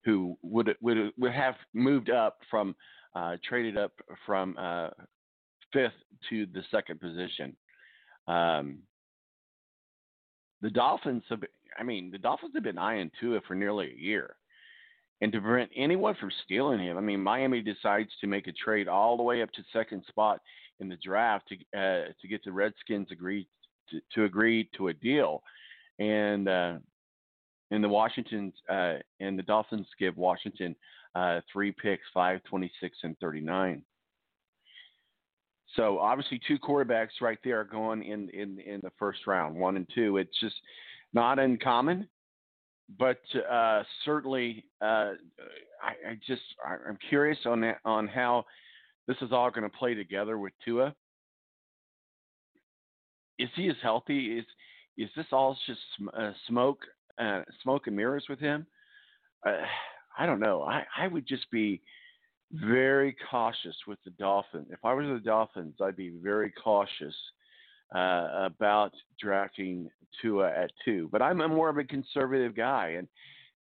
who 0.05 0.37
would 0.43 0.75
would 0.81 1.11
would 1.17 1.31
have 1.33 1.55
moved 1.73 2.09
up 2.09 2.37
from 2.49 2.75
uh, 3.15 3.37
traded 3.47 3.77
up 3.77 3.91
from 4.25 4.55
uh, 4.59 4.89
fifth 5.73 5.91
to 6.29 6.45
the 6.53 6.63
second 6.71 6.99
position. 6.99 7.55
Um, 8.27 8.79
the 10.61 10.69
Dolphins 10.69 11.23
have, 11.29 11.43
I 11.79 11.83
mean, 11.83 12.11
the 12.11 12.17
Dolphins 12.17 12.51
have 12.55 12.63
been 12.63 12.77
eyeing 12.77 13.11
Tua 13.19 13.41
for 13.47 13.55
nearly 13.55 13.91
a 13.91 14.01
year. 14.01 14.35
And 15.21 15.31
to 15.31 15.41
prevent 15.41 15.71
anyone 15.75 16.15
from 16.19 16.31
stealing 16.45 16.79
him, 16.79 16.97
I 16.97 17.01
mean, 17.01 17.23
Miami 17.23 17.61
decides 17.61 18.11
to 18.21 18.27
make 18.27 18.47
a 18.47 18.51
trade 18.51 18.87
all 18.87 19.17
the 19.17 19.23
way 19.23 19.41
up 19.41 19.51
to 19.53 19.63
second 19.73 20.03
spot 20.07 20.41
in 20.79 20.89
the 20.89 20.97
draft 21.03 21.49
to 21.49 21.55
uh, 21.79 22.05
to 22.21 22.27
get 22.27 22.43
the 22.43 22.51
Redskins 22.51 23.07
agree 23.11 23.47
to, 23.89 23.99
to 24.13 24.25
agree 24.25 24.69
to 24.77 24.89
a 24.89 24.93
deal, 24.93 25.41
and 25.97 26.47
uh, 26.47 26.73
and 27.71 27.83
the 27.83 27.89
Washington 27.89 28.53
uh, 28.69 28.95
and 29.19 29.39
the 29.39 29.43
Dolphins 29.43 29.87
give 29.99 30.17
Washington 30.17 30.75
uh, 31.15 31.41
three 31.51 31.71
picks, 31.71 32.03
five, 32.13 32.43
twenty 32.43 32.71
six, 32.79 32.97
and 33.01 33.17
thirty 33.17 33.41
nine. 33.41 33.81
So 35.75 35.97
obviously, 35.97 36.39
two 36.47 36.59
quarterbacks 36.59 37.21
right 37.21 37.39
there 37.43 37.59
are 37.59 37.65
going 37.65 38.03
in 38.03 38.29
in 38.29 38.59
in 38.59 38.81
the 38.83 38.91
first 38.99 39.25
round, 39.25 39.55
one 39.55 39.77
and 39.77 39.87
two. 39.95 40.17
It's 40.17 40.39
just 40.39 40.55
not 41.13 41.39
uncommon 41.39 42.07
but 42.97 43.19
uh, 43.51 43.83
certainly, 44.05 44.63
uh, 44.81 45.13
I, 45.83 46.09
I, 46.09 46.19
just 46.25 46.41
I, 46.65 46.89
am 46.89 46.97
curious 47.09 47.37
on 47.45 47.61
that, 47.61 47.77
on 47.83 48.07
how 48.07 48.45
this 49.07 49.17
is 49.21 49.31
all 49.31 49.51
going 49.51 49.69
to 49.69 49.77
play 49.77 49.93
together 49.93 50.37
with 50.37 50.53
Tua. 50.63 50.95
Is 53.39 53.49
he 53.55 53.69
as 53.69 53.75
healthy? 53.81 54.37
Is 54.39 54.45
is 54.97 55.09
this 55.15 55.27
all 55.31 55.57
just 55.67 55.79
uh, 56.17 56.31
smoke 56.47 56.79
uh, 57.19 57.41
smoke 57.61 57.87
and 57.87 57.95
mirrors 57.95 58.25
with 58.29 58.39
him? 58.39 58.65
Uh, 59.45 59.61
I 60.17 60.25
don't 60.25 60.39
know. 60.39 60.63
I, 60.63 60.83
I 60.97 61.07
would 61.07 61.27
just 61.27 61.49
be 61.51 61.81
very 62.51 63.15
cautious 63.29 63.75
with 63.85 63.99
the 64.05 64.11
Dolphins. 64.11 64.67
If 64.71 64.79
I 64.83 64.93
was 64.93 65.05
the 65.05 65.19
Dolphins, 65.23 65.75
I'd 65.81 65.95
be 65.95 66.13
very 66.21 66.51
cautious 66.51 67.15
uh, 67.95 68.45
about 68.45 68.91
drafting 69.19 69.89
Tua 70.21 70.49
at 70.49 70.71
two. 70.83 71.09
But 71.11 71.21
I'm 71.21 71.41
a 71.41 71.47
more 71.47 71.69
of 71.69 71.77
a 71.77 71.83
conservative 71.83 72.55
guy. 72.55 72.95
And 72.97 73.07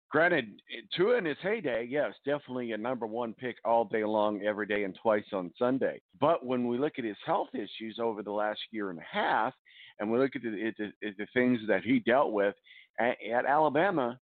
granted, 0.09 0.61
Tua 0.95 1.17
in 1.17 1.25
his 1.25 1.37
heyday, 1.41 1.87
yes, 1.89 2.13
definitely 2.25 2.71
a 2.71 2.77
number 2.77 3.05
one 3.05 3.33
pick 3.33 3.57
all 3.63 3.85
day 3.85 4.03
long, 4.03 4.41
every 4.43 4.65
day, 4.65 4.83
and 4.83 4.97
twice 5.01 5.25
on 5.33 5.51
Sunday. 5.57 6.01
But 6.19 6.45
when 6.45 6.67
we 6.67 6.77
look 6.77 6.93
at 6.97 7.05
his 7.05 7.17
health 7.25 7.49
issues 7.53 7.99
over 8.01 8.21
the 8.21 8.31
last 8.31 8.59
year 8.71 8.89
and 8.89 8.99
a 8.99 9.05
half, 9.09 9.53
and 9.99 10.11
we 10.11 10.19
look 10.19 10.35
at 10.35 10.41
the, 10.41 10.73
the, 10.77 10.91
the 11.17 11.27
things 11.33 11.59
that 11.67 11.83
he 11.83 11.99
dealt 11.99 12.31
with 12.31 12.55
at, 12.99 13.17
at 13.31 13.45
Alabama, 13.45 14.19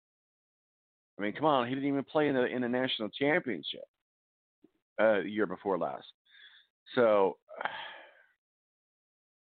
I 1.18 1.22
mean, 1.22 1.34
come 1.34 1.46
on, 1.46 1.68
he 1.68 1.76
didn't 1.76 1.90
even 1.90 2.04
play 2.04 2.28
in 2.28 2.36
the 2.36 2.46
in 2.46 2.62
the 2.62 2.70
national 2.70 3.10
championship 3.10 3.86
uh, 5.00 5.20
year 5.20 5.46
before 5.46 5.78
last. 5.78 6.06
So 6.96 7.38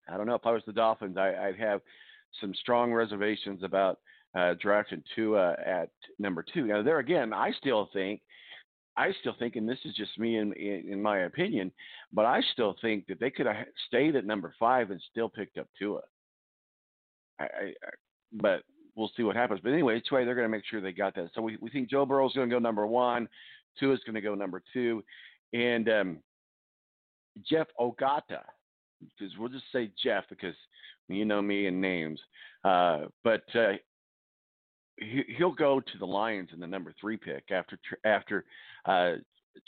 I 0.08 0.16
don't 0.16 0.26
know 0.26 0.34
if 0.34 0.46
I 0.46 0.52
was 0.52 0.62
the 0.66 0.72
Dolphins, 0.72 1.16
I, 1.16 1.34
I'd 1.34 1.58
have 1.58 1.80
some 2.40 2.54
strong 2.54 2.92
reservations 2.92 3.62
about 3.62 3.98
uh, 4.34 4.54
drafting 4.60 5.02
Tua 5.14 5.56
at 5.64 5.90
number 6.18 6.44
two. 6.52 6.66
Now, 6.66 6.82
there 6.82 6.98
again, 6.98 7.32
I 7.32 7.52
still 7.52 7.88
think, 7.92 8.20
I 8.96 9.12
still 9.20 9.34
think, 9.38 9.56
and 9.56 9.68
this 9.68 9.78
is 9.84 9.94
just 9.94 10.18
me 10.18 10.38
in, 10.38 10.52
in, 10.54 10.84
in 10.90 11.02
my 11.02 11.20
opinion, 11.20 11.72
but 12.12 12.24
I 12.24 12.40
still 12.52 12.76
think 12.80 13.06
that 13.06 13.20
they 13.20 13.30
could 13.30 13.46
have 13.46 13.66
stayed 13.86 14.16
at 14.16 14.26
number 14.26 14.54
five 14.58 14.90
and 14.90 15.00
still 15.10 15.28
picked 15.28 15.58
up 15.58 15.68
Tua. 15.78 16.00
I, 17.40 17.44
I, 17.44 17.74
but 18.32 18.62
we'll 18.94 19.10
see 19.16 19.22
what 19.22 19.36
happens. 19.36 19.60
But 19.62 19.72
anyway, 19.72 19.96
it's 19.96 20.10
way 20.10 20.24
they're 20.24 20.34
going 20.34 20.44
to 20.44 20.56
make 20.56 20.64
sure 20.66 20.80
they 20.80 20.92
got 20.92 21.14
that. 21.16 21.30
So 21.34 21.42
we, 21.42 21.56
we 21.60 21.70
think 21.70 21.90
Joe 21.90 22.06
Burrow's 22.06 22.34
going 22.34 22.48
to 22.48 22.54
go 22.54 22.60
number 22.60 22.86
one, 22.86 23.28
Tua 23.78 23.94
is 23.94 24.00
going 24.06 24.14
to 24.14 24.20
go 24.20 24.34
number 24.34 24.62
two, 24.72 25.02
and 25.52 25.88
um, 25.88 26.18
Jeff 27.48 27.66
Ogata, 27.80 28.42
because 29.00 29.32
we'll 29.38 29.48
just 29.48 29.64
say 29.72 29.90
Jeff 30.02 30.24
because 30.28 30.54
you 31.08 31.24
know 31.24 31.42
me 31.42 31.66
and 31.66 31.80
names. 31.80 32.20
Uh, 32.64 33.06
but 33.22 33.42
uh, 33.54 33.72
he, 34.98 35.22
he'll 35.36 35.52
go 35.52 35.80
to 35.80 35.98
the 35.98 36.06
Lions 36.06 36.50
in 36.52 36.60
the 36.60 36.66
number 36.66 36.94
three 37.00 37.16
pick 37.16 37.50
after 37.50 37.78
after 38.04 38.44
uh, 38.86 39.14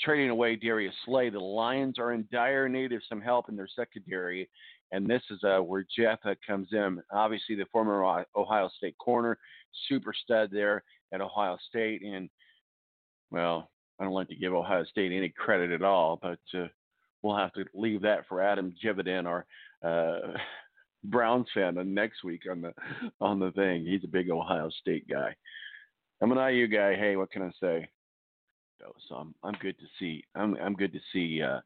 trading 0.01 0.31
away 0.31 0.57
Darius 0.57 0.95
Slay. 1.05 1.31
The 1.31 1.39
Lions 1.39 1.99
are 1.99 2.13
in 2.13 2.27
dire 2.33 2.69
need 2.69 2.93
of 2.93 3.03
some 3.09 3.21
help 3.21 3.49
in 3.49 3.57
their 3.57 3.69
secondary, 3.75 4.49
and 4.93 5.07
this 5.07 5.23
is 5.31 5.43
uh, 5.45 5.59
where 5.59 5.87
Jeff 5.97 6.19
uh, 6.25 6.35
comes 6.47 6.69
in. 6.73 7.03
Obviously, 7.13 7.55
the 7.55 7.67
former 7.73 8.25
Ohio 8.35 8.71
State 8.77 8.97
corner, 8.99 9.39
super 9.89 10.15
stud 10.15 10.51
there 10.51 10.83
at 11.13 11.21
Ohio 11.21 11.59
State, 11.69 12.03
and 12.03 12.29
well, 13.31 13.71
I 13.99 14.05
don't 14.05 14.13
like 14.13 14.29
to 14.29 14.37
give 14.37 14.55
Ohio 14.55 14.85
State 14.85 15.13
any 15.13 15.29
credit 15.29 15.71
at 15.71 15.83
all, 15.83 16.19
but 16.21 16.39
uh, 16.55 16.67
we'll 17.23 17.37
have 17.37 17.53
to 17.55 17.65
leave 17.75 18.03
that 18.03 18.27
for 18.29 18.43
Adam 18.43 18.75
Jividen, 18.83 19.27
our 19.27 19.47
uh, 19.85 20.37
Browns 21.05 21.47
fan, 21.55 21.77
next 21.95 22.25
week 22.25 22.43
on 22.51 22.63
the 22.63 22.73
on 23.21 23.39
the 23.39 23.53
thing. 23.53 23.85
He's 23.85 24.05
a 24.05 24.09
big 24.09 24.31
Ohio 24.31 24.71
State 24.81 25.09
guy. 25.09 25.35
I'm 26.21 26.33
an 26.33 26.55
IU 26.55 26.67
guy. 26.67 26.97
Hey, 26.97 27.17
what 27.17 27.31
can 27.31 27.43
I 27.43 27.51
say? 27.61 27.89
So 29.09 29.15
I'm 29.15 29.35
I'm 29.43 29.55
good 29.61 29.79
to 29.79 29.87
see. 29.99 30.25
I'm 30.35 30.57
I'm 30.57 30.75
good 30.75 30.93
to 30.93 31.01
see 31.13 31.43
uh, 31.43 31.61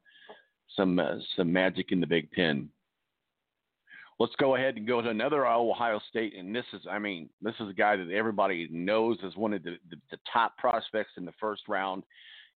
some 0.75 0.99
uh, 0.99 1.15
some 1.35 1.51
magic 1.51 1.91
in 1.91 1.99
the 1.99 2.07
Big 2.07 2.31
Ten. 2.33 2.69
Let's 4.19 4.35
go 4.37 4.55
ahead 4.55 4.75
and 4.77 4.87
go 4.87 5.01
to 5.01 5.09
another 5.09 5.47
Ohio 5.47 5.99
State, 6.09 6.35
and 6.37 6.55
this 6.55 6.65
is 6.73 6.81
I 6.89 6.99
mean 6.99 7.29
this 7.41 7.55
is 7.59 7.69
a 7.69 7.73
guy 7.73 7.95
that 7.95 8.11
everybody 8.11 8.67
knows 8.71 9.17
as 9.25 9.35
one 9.35 9.53
of 9.53 9.63
the, 9.63 9.77
the, 9.89 9.97
the 10.11 10.17
top 10.31 10.57
prospects 10.57 11.11
in 11.17 11.25
the 11.25 11.33
first 11.39 11.63
round 11.67 12.03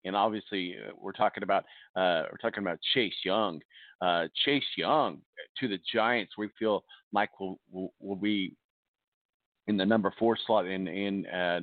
and 0.04 0.14
obviously 0.16 0.76
uh, 0.76 0.92
we're 0.98 1.12
talking 1.12 1.42
about 1.42 1.64
uh, 1.96 2.24
we're 2.30 2.38
talking 2.40 2.62
about 2.62 2.78
Chase 2.94 3.14
Young. 3.24 3.60
Uh, 4.00 4.26
Chase 4.44 4.64
Young 4.76 5.18
to 5.58 5.68
the 5.68 5.78
Giants, 5.92 6.32
we 6.36 6.48
feel 6.58 6.84
Mike 7.12 7.38
will 7.40 7.58
will, 7.70 7.92
will 8.00 8.16
be 8.16 8.54
in 9.66 9.76
the 9.76 9.86
number 9.86 10.12
four 10.18 10.36
slot 10.46 10.66
in 10.66 10.88
in 10.88 11.26
uh, 11.26 11.60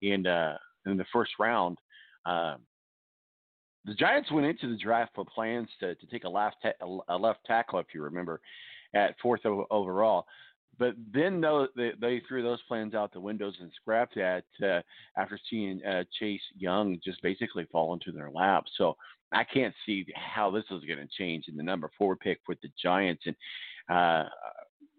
in 0.00 0.26
uh, 0.26 0.56
in 0.86 0.96
the 0.96 1.06
first 1.12 1.32
round. 1.38 1.78
Uh, 2.26 2.56
the 3.84 3.94
Giants 3.94 4.30
went 4.30 4.46
into 4.46 4.68
the 4.68 4.76
draft 4.76 5.16
with 5.16 5.26
plans 5.28 5.68
to, 5.80 5.94
to 5.96 6.06
take 6.06 6.24
a 6.24 6.28
left 6.28 6.56
ta- 6.62 7.02
a 7.08 7.16
left 7.16 7.40
tackle, 7.46 7.80
if 7.80 7.86
you 7.94 8.02
remember, 8.02 8.40
at 8.94 9.16
fourth 9.20 9.44
overall. 9.44 10.26
But 10.78 10.94
then 11.12 11.40
though 11.40 11.68
they, 11.76 12.22
threw 12.26 12.42
those 12.42 12.62
plans 12.62 12.94
out 12.94 13.12
the 13.12 13.20
windows 13.20 13.54
and 13.60 13.70
scrapped 13.80 14.14
that 14.16 14.44
uh, 14.62 14.80
after 15.16 15.38
seeing 15.50 15.84
uh, 15.84 16.04
Chase 16.18 16.40
Young 16.56 16.98
just 17.04 17.22
basically 17.22 17.66
fall 17.70 17.92
into 17.92 18.10
their 18.10 18.30
lap. 18.30 18.64
So 18.76 18.96
I 19.32 19.44
can't 19.44 19.74
see 19.86 20.06
how 20.14 20.50
this 20.50 20.64
is 20.70 20.84
going 20.84 20.98
to 20.98 21.08
change 21.18 21.46
in 21.48 21.56
the 21.56 21.62
number 21.62 21.90
four 21.96 22.16
pick 22.16 22.40
with 22.48 22.60
the 22.60 22.70
Giants, 22.82 23.22
and 23.26 23.36
uh, 23.88 24.28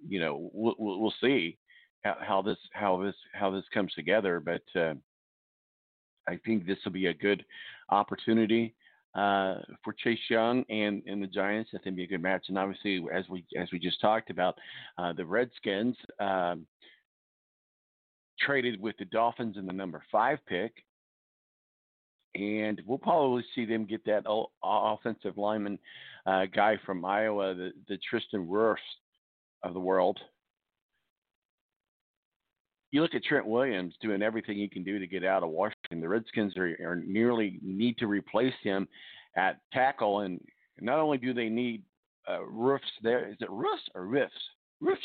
you 0.08 0.20
know 0.20 0.50
we'll, 0.54 0.76
we'll 0.78 1.14
see 1.22 1.58
how, 2.04 2.18
how, 2.20 2.42
this 2.42 2.58
how 2.74 3.02
this 3.02 3.16
how 3.34 3.52
this 3.52 3.66
comes 3.74 3.94
together. 3.94 4.40
But 4.40 4.64
uh, 4.80 4.94
I 6.28 6.40
think 6.46 6.66
this 6.66 6.78
will 6.86 6.92
be 6.92 7.08
a 7.08 7.14
good 7.14 7.46
opportunity 7.90 8.76
uh, 9.16 9.56
for 9.84 9.94
Chase 9.94 10.20
Young 10.30 10.64
and, 10.70 11.04
and 11.06 11.22
the 11.22 11.28
Giants. 11.28 11.72
I 11.74 11.78
think 11.80 11.96
be 11.96 12.04
a 12.04 12.08
good 12.08 12.22
match. 12.22 12.46
And 12.48 12.58
obviously, 12.58 13.04
as 13.14 13.28
we 13.30 13.46
as 13.60 13.70
we 13.72 13.80
just 13.80 14.02
talked 14.02 14.30
about, 14.30 14.56
uh, 14.98 15.14
the 15.14 15.26
Redskins 15.26 15.96
um, 16.20 16.66
traded 18.40 18.80
with 18.82 18.96
the 18.98 19.06
Dolphins 19.06 19.58
in 19.58 19.66
the 19.66 19.74
number 19.74 20.02
five 20.12 20.40
pick, 20.48 20.74
and 22.36 22.82
we'll 22.86 22.98
probably 22.98 23.44
see 23.56 23.66
them 23.66 23.86
get 23.86 24.04
that 24.06 24.26
offensive 24.64 25.38
lineman 25.38 25.78
uh, 26.26 26.46
guy 26.54 26.80
from 26.86 27.06
Iowa, 27.06 27.54
the, 27.54 27.72
the 27.88 27.98
Tristan 28.10 28.48
Wirfs 28.48 28.78
of 29.64 29.74
the 29.74 29.80
world 29.80 30.20
you 32.94 33.02
look 33.02 33.16
at 33.16 33.24
Trent 33.24 33.48
Williams 33.48 33.96
doing 34.02 34.22
everything 34.22 34.56
he 34.56 34.68
can 34.68 34.84
do 34.84 35.00
to 35.00 35.08
get 35.08 35.26
out 35.26 35.42
of 35.42 35.50
Washington. 35.84 36.02
The 36.02 36.10
Redskins 36.10 36.58
are, 36.58 36.76
are 36.86 36.96
nearly 36.96 37.60
need 37.62 37.98
to 38.00 38.08
replace 38.08 38.54
him 38.62 38.88
at 39.36 39.60
tackle, 39.72 40.22
and 40.22 40.40
not 40.80 41.00
only 41.00 41.18
do 41.18 41.34
they 41.34 41.50
need 41.50 41.84
uh, 42.30 42.44
roofs 42.44 42.86
there, 43.02 43.30
is 43.30 43.38
it 43.40 43.50
roofs 43.50 43.84
or 43.96 44.06
riffs? 44.06 44.30
Roofs. 44.82 45.02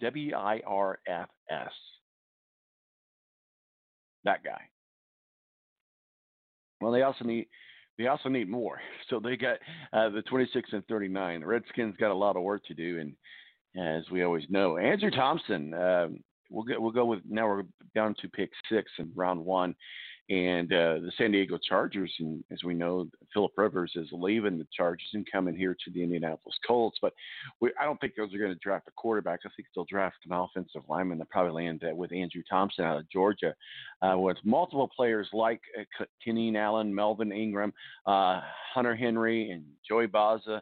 W 0.00 0.34
I 0.34 0.60
R 0.66 0.98
F 1.08 1.28
S. 1.50 1.72
That 4.24 4.44
guy. 4.44 4.60
Well, 6.80 6.92
they 6.92 7.02
also 7.02 7.24
need 7.24 7.48
they 7.98 8.06
also 8.06 8.28
need 8.28 8.48
more. 8.48 8.80
So 9.10 9.18
they 9.18 9.38
got 9.38 9.56
uh, 9.94 10.10
the 10.10 10.20
26 10.20 10.68
and 10.74 10.86
39. 10.86 11.40
The 11.40 11.46
Redskins 11.46 11.96
got 11.98 12.10
a 12.10 12.14
lot 12.14 12.36
of 12.36 12.42
work 12.42 12.62
to 12.66 12.74
do, 12.74 13.00
and 13.00 13.14
as 13.98 14.04
we 14.10 14.22
always 14.22 14.44
know. 14.50 14.76
Andrew 14.76 15.10
Thompson, 15.10 15.72
uh, 15.72 16.08
we'll 16.50 16.64
go, 16.64 16.80
we'll 16.80 16.92
go 16.92 17.04
with 17.04 17.20
now 17.28 17.46
we're 17.46 17.62
down 17.94 18.14
to 18.20 18.28
pick 18.28 18.50
six 18.70 18.90
in 18.98 19.10
round 19.14 19.44
one, 19.44 19.74
and 20.30 20.72
uh, 20.72 21.00
the 21.00 21.12
San 21.16 21.32
Diego 21.32 21.58
Chargers. 21.58 22.12
And 22.18 22.44
as 22.50 22.62
we 22.62 22.74
know, 22.74 23.08
Philip 23.32 23.52
Rivers 23.56 23.92
is 23.96 24.08
leaving 24.12 24.58
the 24.58 24.66
Chargers 24.76 25.08
and 25.14 25.26
coming 25.30 25.56
here 25.56 25.74
to 25.84 25.90
the 25.90 26.02
Indianapolis 26.02 26.56
Colts. 26.66 26.98
But 27.00 27.14
we, 27.60 27.72
I 27.80 27.84
don't 27.84 27.98
think 28.00 28.14
those 28.14 28.34
are 28.34 28.38
going 28.38 28.52
to 28.52 28.60
draft 28.62 28.88
a 28.88 28.92
quarterback. 28.92 29.40
I 29.44 29.48
think 29.56 29.68
they'll 29.74 29.86
draft 29.86 30.16
an 30.26 30.32
offensive 30.32 30.82
lineman. 30.88 31.18
They'll 31.18 31.26
probably 31.30 31.64
land 31.64 31.82
uh, 31.84 31.94
with 31.94 32.12
Andrew 32.12 32.42
Thompson 32.48 32.84
out 32.84 32.98
of 32.98 33.10
Georgia, 33.10 33.54
uh, 34.02 34.18
with 34.18 34.36
multiple 34.44 34.90
players 34.94 35.28
like 35.32 35.60
uh, 35.78 36.04
Allen, 36.56 36.94
Melvin 36.94 37.32
Ingram, 37.32 37.72
uh, 38.06 38.40
Hunter 38.74 38.94
Henry, 38.94 39.50
and 39.50 39.64
Joey 39.88 40.06
Bosa 40.06 40.60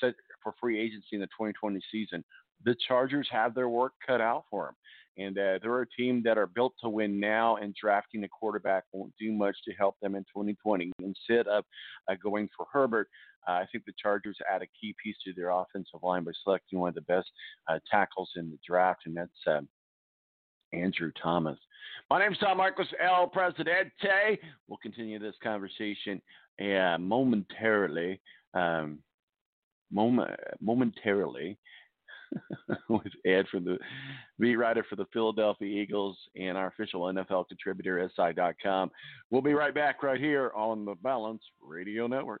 set 0.00 0.14
for 0.42 0.54
free 0.60 0.80
agency 0.80 1.08
in 1.12 1.20
the 1.20 1.26
2020 1.26 1.80
season 1.90 2.24
the 2.64 2.76
Chargers 2.86 3.28
have 3.30 3.54
their 3.54 3.68
work 3.68 3.92
cut 4.06 4.20
out 4.20 4.44
for 4.50 4.66
them. 4.66 4.74
And 5.18 5.36
uh, 5.36 5.58
they're 5.60 5.82
a 5.82 5.88
team 5.88 6.22
that 6.24 6.38
are 6.38 6.46
built 6.46 6.72
to 6.82 6.88
win 6.88 7.20
now, 7.20 7.56
and 7.56 7.74
drafting 7.74 8.24
a 8.24 8.28
quarterback 8.28 8.84
won't 8.92 9.12
do 9.20 9.30
much 9.30 9.56
to 9.66 9.74
help 9.74 9.96
them 10.00 10.14
in 10.14 10.22
2020. 10.22 10.90
Instead 11.00 11.46
of 11.48 11.64
uh, 12.10 12.14
going 12.22 12.48
for 12.56 12.66
Herbert, 12.72 13.08
uh, 13.46 13.52
I 13.52 13.66
think 13.70 13.84
the 13.84 13.92
Chargers 14.00 14.38
add 14.50 14.62
a 14.62 14.66
key 14.80 14.94
piece 15.02 15.16
to 15.24 15.34
their 15.34 15.50
offensive 15.50 16.02
line 16.02 16.24
by 16.24 16.32
selecting 16.42 16.78
one 16.78 16.88
of 16.88 16.94
the 16.94 17.02
best 17.02 17.28
uh, 17.68 17.78
tackles 17.90 18.30
in 18.36 18.50
the 18.50 18.58
draft, 18.66 19.02
and 19.04 19.14
that's 19.14 19.30
uh, 19.46 19.60
Andrew 20.72 21.12
Thomas. 21.22 21.58
My 22.08 22.18
name 22.18 22.32
is 22.32 22.38
Tom 22.38 22.56
Marcos, 22.56 22.86
El 22.98 23.26
Presidente. 23.26 24.40
We'll 24.66 24.78
continue 24.78 25.18
this 25.18 25.34
conversation 25.42 26.22
momentarily. 26.58 28.18
Um, 28.54 29.00
moment, 29.92 30.30
momentarily 30.60 31.58
with 32.88 33.12
Ed 33.26 33.46
from 33.50 33.64
the 33.64 33.78
beat 34.38 34.56
writer 34.56 34.84
for 34.88 34.96
the 34.96 35.06
Philadelphia 35.12 35.82
Eagles 35.82 36.18
and 36.36 36.56
our 36.56 36.68
official 36.68 37.02
NFL 37.02 37.48
contributor, 37.48 38.10
SI.com. 38.16 38.90
We'll 39.30 39.42
be 39.42 39.54
right 39.54 39.74
back 39.74 40.02
right 40.02 40.20
here 40.20 40.52
on 40.54 40.84
the 40.84 40.94
Balance 41.02 41.42
Radio 41.60 42.06
Network. 42.06 42.40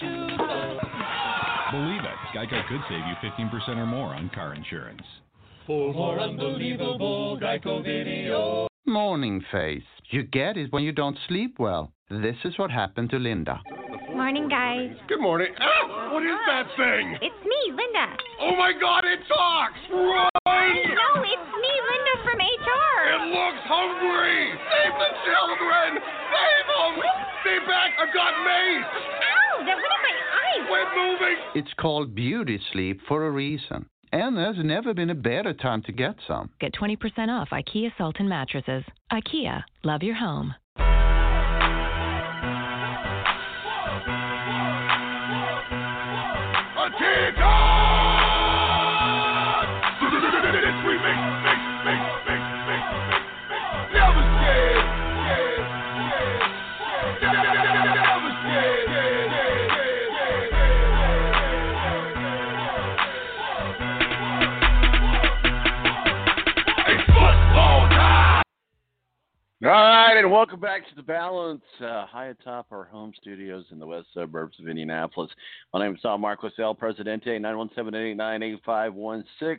Believe 0.00 2.00
it, 2.02 2.18
Geico 2.34 2.66
could 2.68 2.80
save 2.88 3.04
you 3.06 3.14
15% 3.22 3.76
or 3.76 3.86
more 3.86 4.14
on 4.14 4.30
car 4.34 4.54
insurance. 4.54 5.02
For 5.66 5.92
more 5.92 6.18
unbelievable 6.18 7.38
Geico 7.40 7.84
video. 7.84 8.66
Morning 8.86 9.44
face. 9.52 9.82
You 10.10 10.22
get 10.24 10.56
it 10.56 10.72
when 10.72 10.82
you 10.82 10.92
don't 10.92 11.18
sleep 11.28 11.58
well. 11.58 11.92
This 12.10 12.36
is 12.44 12.58
what 12.58 12.70
happened 12.70 13.10
to 13.10 13.18
Linda. 13.18 13.60
Morning, 14.10 14.48
guys. 14.48 14.96
Good 15.06 15.20
morning. 15.20 15.54
Ah, 15.60 16.12
what 16.12 16.22
is 16.24 16.38
that 16.48 16.66
thing? 16.76 17.16
It's 17.22 17.44
me, 17.44 17.70
Linda. 17.70 18.16
Oh 18.40 18.56
my 18.56 18.72
god, 18.72 19.04
it 19.04 19.20
talks! 19.28 19.78
Run! 19.92 20.28
No, 20.44 21.22
it's 21.22 21.50
me, 21.54 21.72
Linda 21.86 22.14
from 22.24 22.38
HR. 22.40 22.98
It 23.14 23.22
looks 23.30 23.62
hungry! 23.68 24.50
Save 24.58 24.94
the 24.98 25.10
children! 25.22 26.02
Save 26.02 26.66
them! 26.66 26.98
Stay 27.46 27.58
back, 27.68 27.94
I've 28.00 28.10
got 28.12 28.34
mace! 28.42 28.90
Ow, 29.60 29.64
that 29.64 29.76
went 29.76 29.84
in 29.84 30.16
my 30.26 30.34
eye. 30.38 30.66
Quit 30.68 30.88
moving! 30.96 31.36
It's 31.54 31.74
called 31.78 32.14
beauty 32.14 32.60
sleep 32.72 33.00
for 33.06 33.26
a 33.26 33.30
reason. 33.30 33.86
And 34.12 34.36
there's 34.36 34.56
never 34.64 34.92
been 34.92 35.10
a 35.10 35.14
better 35.14 35.52
time 35.52 35.82
to 35.82 35.92
get 35.92 36.16
some. 36.26 36.50
Get 36.60 36.72
20% 36.74 37.28
off 37.28 37.50
IKEA 37.50 37.92
Sultan 37.96 38.28
mattresses. 38.28 38.84
IKEA, 39.12 39.62
love 39.84 40.02
your 40.02 40.16
home. 40.16 40.54
All 69.62 69.70
right, 69.70 70.16
and 70.16 70.32
welcome 70.32 70.58
back 70.58 70.88
to 70.88 70.94
the 70.96 71.02
Balance, 71.02 71.60
uh, 71.82 72.06
high 72.06 72.28
atop 72.28 72.68
our 72.72 72.84
home 72.84 73.12
studios 73.20 73.66
in 73.70 73.78
the 73.78 73.86
west 73.86 74.06
suburbs 74.14 74.58
of 74.58 74.68
Indianapolis. 74.68 75.30
My 75.74 75.84
name 75.84 75.94
is 75.94 76.00
Tom 76.00 76.22
Marcos, 76.22 76.52
El 76.58 76.74
Presidente, 76.74 77.38
917-889-8516. 77.38 79.58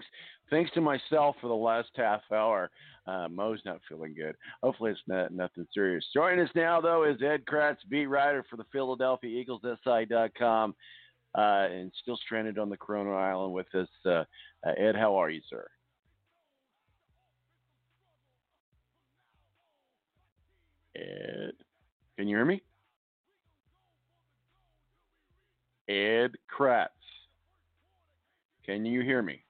Thanks 0.50 0.72
to 0.72 0.82
myself 0.82 1.36
for 1.40 1.50
the 1.50 1.54
last 1.54 1.90
half 1.96 2.22
hour. 2.34 2.72
Uh, 3.06 3.28
Mo's 3.30 3.60
not 3.64 3.80
feeling 3.88 4.16
good. 4.16 4.36
Hopefully, 4.64 4.90
it's 4.90 5.02
not 5.06 5.32
nothing 5.32 5.68
serious. 5.72 6.04
Joining 6.16 6.44
us 6.44 6.50
now, 6.56 6.82
though, 6.82 7.04
is 7.04 7.22
Ed 7.22 7.46
Kracz, 7.46 7.88
beat 7.88 8.08
writer 8.08 8.44
for 8.50 8.58
the 8.58 8.66
Philadelphia 8.72 9.30
Eagles, 9.30 9.62
SI.com, 9.84 10.74
uh, 11.38 11.42
and 11.42 11.92
still 12.02 12.18
stranded 12.18 12.58
on 12.58 12.72
the 12.72 12.78
Corona 12.78 13.12
Island 13.12 13.54
with 13.54 13.68
us. 13.76 13.88
Uh, 14.04 14.24
uh, 14.66 14.72
Ed, 14.80 14.96
how 14.96 15.16
are 15.16 15.30
you, 15.30 15.42
sir? 15.48 15.68
Ed, 20.96 21.54
can 22.18 22.28
you 22.28 22.36
hear 22.38 22.46
me? 22.46 22.62
Ed 25.90 26.32
Kracz, 26.50 26.88
can 28.66 28.86
you 28.86 29.02
hear 29.02 29.22
me? 29.22 29.44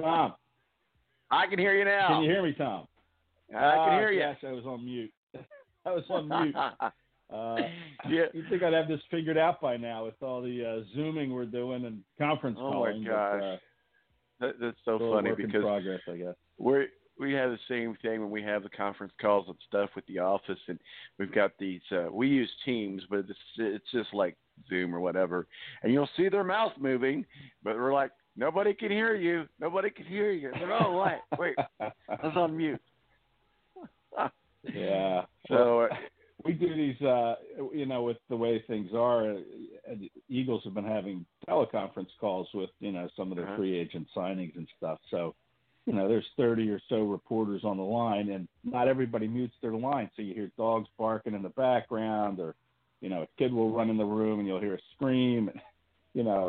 Tom, 0.00 0.34
I 1.30 1.46
can 1.46 1.58
hear 1.58 1.76
you 1.76 1.84
now. 1.84 2.08
can 2.08 2.22
you 2.22 2.30
hear 2.30 2.42
me, 2.42 2.52
Tom? 2.56 2.86
I 3.50 3.52
can 3.52 3.62
Ah, 3.62 3.98
hear 3.98 4.10
you. 4.10 4.20
Gosh, 4.20 4.38
I 4.46 4.52
was 4.52 4.64
on 4.66 4.84
mute. 4.84 5.12
I 5.86 5.90
was 5.92 6.04
on 6.10 6.28
mute. 6.28 6.54
Uh, 7.30 7.58
Yeah. 8.08 8.24
You 8.32 8.42
think 8.48 8.62
I'd 8.62 8.72
have 8.72 8.88
this 8.88 9.00
figured 9.10 9.36
out 9.36 9.60
by 9.60 9.76
now 9.76 10.06
with 10.06 10.14
all 10.22 10.40
the 10.40 10.64
uh, 10.64 10.96
zooming 10.96 11.30
we're 11.30 11.44
doing 11.44 11.84
and 11.84 12.00
conference 12.18 12.56
Oh 12.58 12.70
calling? 12.70 13.06
Oh 13.06 13.10
my 13.10 13.16
but, 13.30 13.38
gosh, 13.38 13.42
uh, 13.42 13.56
that, 14.40 14.54
that's 14.60 14.76
so 14.86 14.98
funny 15.12 15.32
because 15.36 15.60
progress, 15.60 16.00
I 16.08 16.16
guess. 16.16 16.34
we 16.56 16.86
we 17.18 17.32
have 17.34 17.50
the 17.50 17.58
same 17.68 17.96
thing 18.02 18.20
when 18.20 18.30
we 18.30 18.42
have 18.42 18.62
the 18.62 18.68
conference 18.70 19.12
calls 19.20 19.46
and 19.48 19.56
stuff 19.66 19.90
with 19.96 20.06
the 20.06 20.18
office, 20.18 20.58
and 20.68 20.78
we've 21.18 21.32
got 21.34 21.52
these. 21.58 21.80
Uh, 21.90 22.06
we 22.12 22.28
use 22.28 22.50
Teams, 22.64 23.02
but 23.10 23.20
it's 23.20 23.38
it's 23.58 23.90
just 23.92 24.12
like 24.14 24.36
Zoom 24.68 24.94
or 24.94 25.00
whatever, 25.00 25.46
and 25.82 25.92
you'll 25.92 26.08
see 26.16 26.28
their 26.28 26.44
mouth 26.44 26.72
moving, 26.78 27.24
but 27.62 27.76
we're 27.76 27.92
like, 27.92 28.10
nobody 28.36 28.74
can 28.74 28.90
hear 28.90 29.14
you, 29.14 29.46
nobody 29.60 29.90
can 29.90 30.06
hear 30.06 30.30
you. 30.32 30.50
They're, 30.58 30.72
oh 30.72 31.04
wait, 31.04 31.38
wait, 31.38 31.56
I 31.80 32.26
was 32.26 32.36
on 32.36 32.56
mute. 32.56 32.80
Yeah. 34.74 35.24
So. 35.48 35.80
Uh, 35.82 35.88
we 36.44 36.52
do 36.52 36.72
these, 36.76 37.00
uh, 37.00 37.34
you 37.74 37.84
know, 37.84 38.02
with 38.04 38.18
the 38.28 38.36
way 38.36 38.62
things 38.68 38.90
are. 38.94 39.32
Uh, 39.32 39.94
Eagles 40.28 40.62
have 40.64 40.74
been 40.74 40.84
having 40.84 41.26
teleconference 41.48 42.10
calls 42.20 42.46
with, 42.54 42.70
you 42.78 42.92
know, 42.92 43.08
some 43.16 43.32
of 43.32 43.36
their 43.36 43.46
Uh-huh. 43.46 43.56
free 43.56 43.76
agent 43.76 44.06
signings 44.16 44.54
and 44.56 44.68
stuff. 44.76 45.00
So, 45.10 45.34
you 45.88 45.94
know, 45.94 46.06
there's 46.06 46.26
30 46.36 46.68
or 46.68 46.80
so 46.90 47.04
reporters 47.04 47.64
on 47.64 47.78
the 47.78 47.82
line, 47.82 48.28
and 48.28 48.46
not 48.62 48.88
everybody 48.88 49.26
mutes 49.26 49.54
their 49.62 49.72
line. 49.72 50.10
So 50.14 50.20
you 50.20 50.34
hear 50.34 50.50
dogs 50.58 50.86
barking 50.98 51.32
in 51.32 51.42
the 51.42 51.48
background, 51.48 52.40
or, 52.40 52.56
you 53.00 53.08
know, 53.08 53.22
a 53.22 53.28
kid 53.38 53.54
will 53.54 53.72
run 53.72 53.88
in 53.88 53.96
the 53.96 54.04
room 54.04 54.38
and 54.38 54.46
you'll 54.46 54.60
hear 54.60 54.74
a 54.74 54.80
scream. 54.94 55.48
And, 55.48 55.58
you 56.12 56.24
know, 56.24 56.48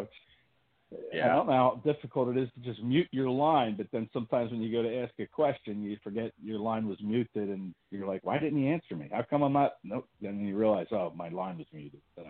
it's, 0.91 1.23
I 1.23 1.27
don't 1.29 1.47
know 1.47 1.53
how 1.53 1.81
difficult 1.85 2.35
it 2.35 2.41
is 2.41 2.49
to 2.53 2.69
just 2.69 2.83
mute 2.83 3.07
your 3.11 3.29
line, 3.29 3.75
but 3.77 3.87
then 3.93 4.09
sometimes 4.11 4.51
when 4.51 4.61
you 4.61 4.73
go 4.73 4.81
to 4.81 5.03
ask 5.03 5.13
a 5.19 5.25
question, 5.25 5.83
you 5.83 5.95
forget 6.03 6.33
your 6.43 6.59
line 6.59 6.85
was 6.85 6.97
muted, 7.01 7.47
and 7.49 7.73
you're 7.91 8.07
like, 8.07 8.25
"Why 8.25 8.39
didn't 8.39 8.57
he 8.57 8.67
answer 8.67 8.95
me? 8.95 9.07
How 9.11 9.21
come 9.21 9.43
I'm 9.43 9.53
not?" 9.53 9.73
Nope. 9.83 10.09
Then 10.19 10.43
you 10.43 10.57
realize, 10.57 10.87
"Oh, 10.91 11.13
my 11.15 11.29
line 11.29 11.59
was 11.59 11.67
muted." 11.71 12.01
So, 12.15 12.23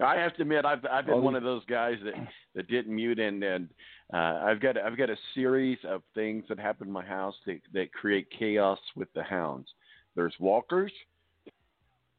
I 0.00 0.16
have 0.16 0.34
to 0.36 0.42
admit, 0.42 0.64
I've 0.64 0.84
I've 0.90 1.06
been 1.06 1.14
All 1.14 1.20
one 1.20 1.34
of 1.34 1.42
those 1.42 1.64
guys 1.66 1.96
that 2.04 2.14
that 2.54 2.68
didn't 2.68 2.94
mute, 2.94 3.18
and 3.18 3.42
and 3.42 3.68
uh, 4.12 4.40
I've 4.44 4.60
got 4.60 4.76
I've 4.76 4.98
got 4.98 5.10
a 5.10 5.16
series 5.34 5.78
of 5.84 6.02
things 6.14 6.44
that 6.48 6.58
happen 6.58 6.86
in 6.86 6.92
my 6.92 7.04
house 7.04 7.34
that 7.46 7.60
that 7.72 7.92
create 7.92 8.28
chaos 8.38 8.78
with 8.96 9.12
the 9.14 9.22
hounds. 9.22 9.68
There's 10.14 10.34
walkers, 10.38 10.92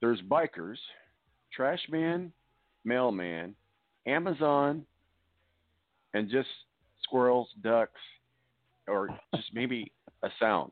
there's 0.01 0.21
bikers, 0.21 0.77
trash 1.53 1.81
man, 1.89 2.31
mailman, 2.84 3.55
Amazon, 4.07 4.86
and 6.13 6.29
just 6.29 6.49
squirrels, 7.03 7.49
ducks, 7.61 8.01
or 8.88 9.09
just 9.36 9.53
maybe 9.53 9.91
a 10.23 10.29
sound. 10.39 10.71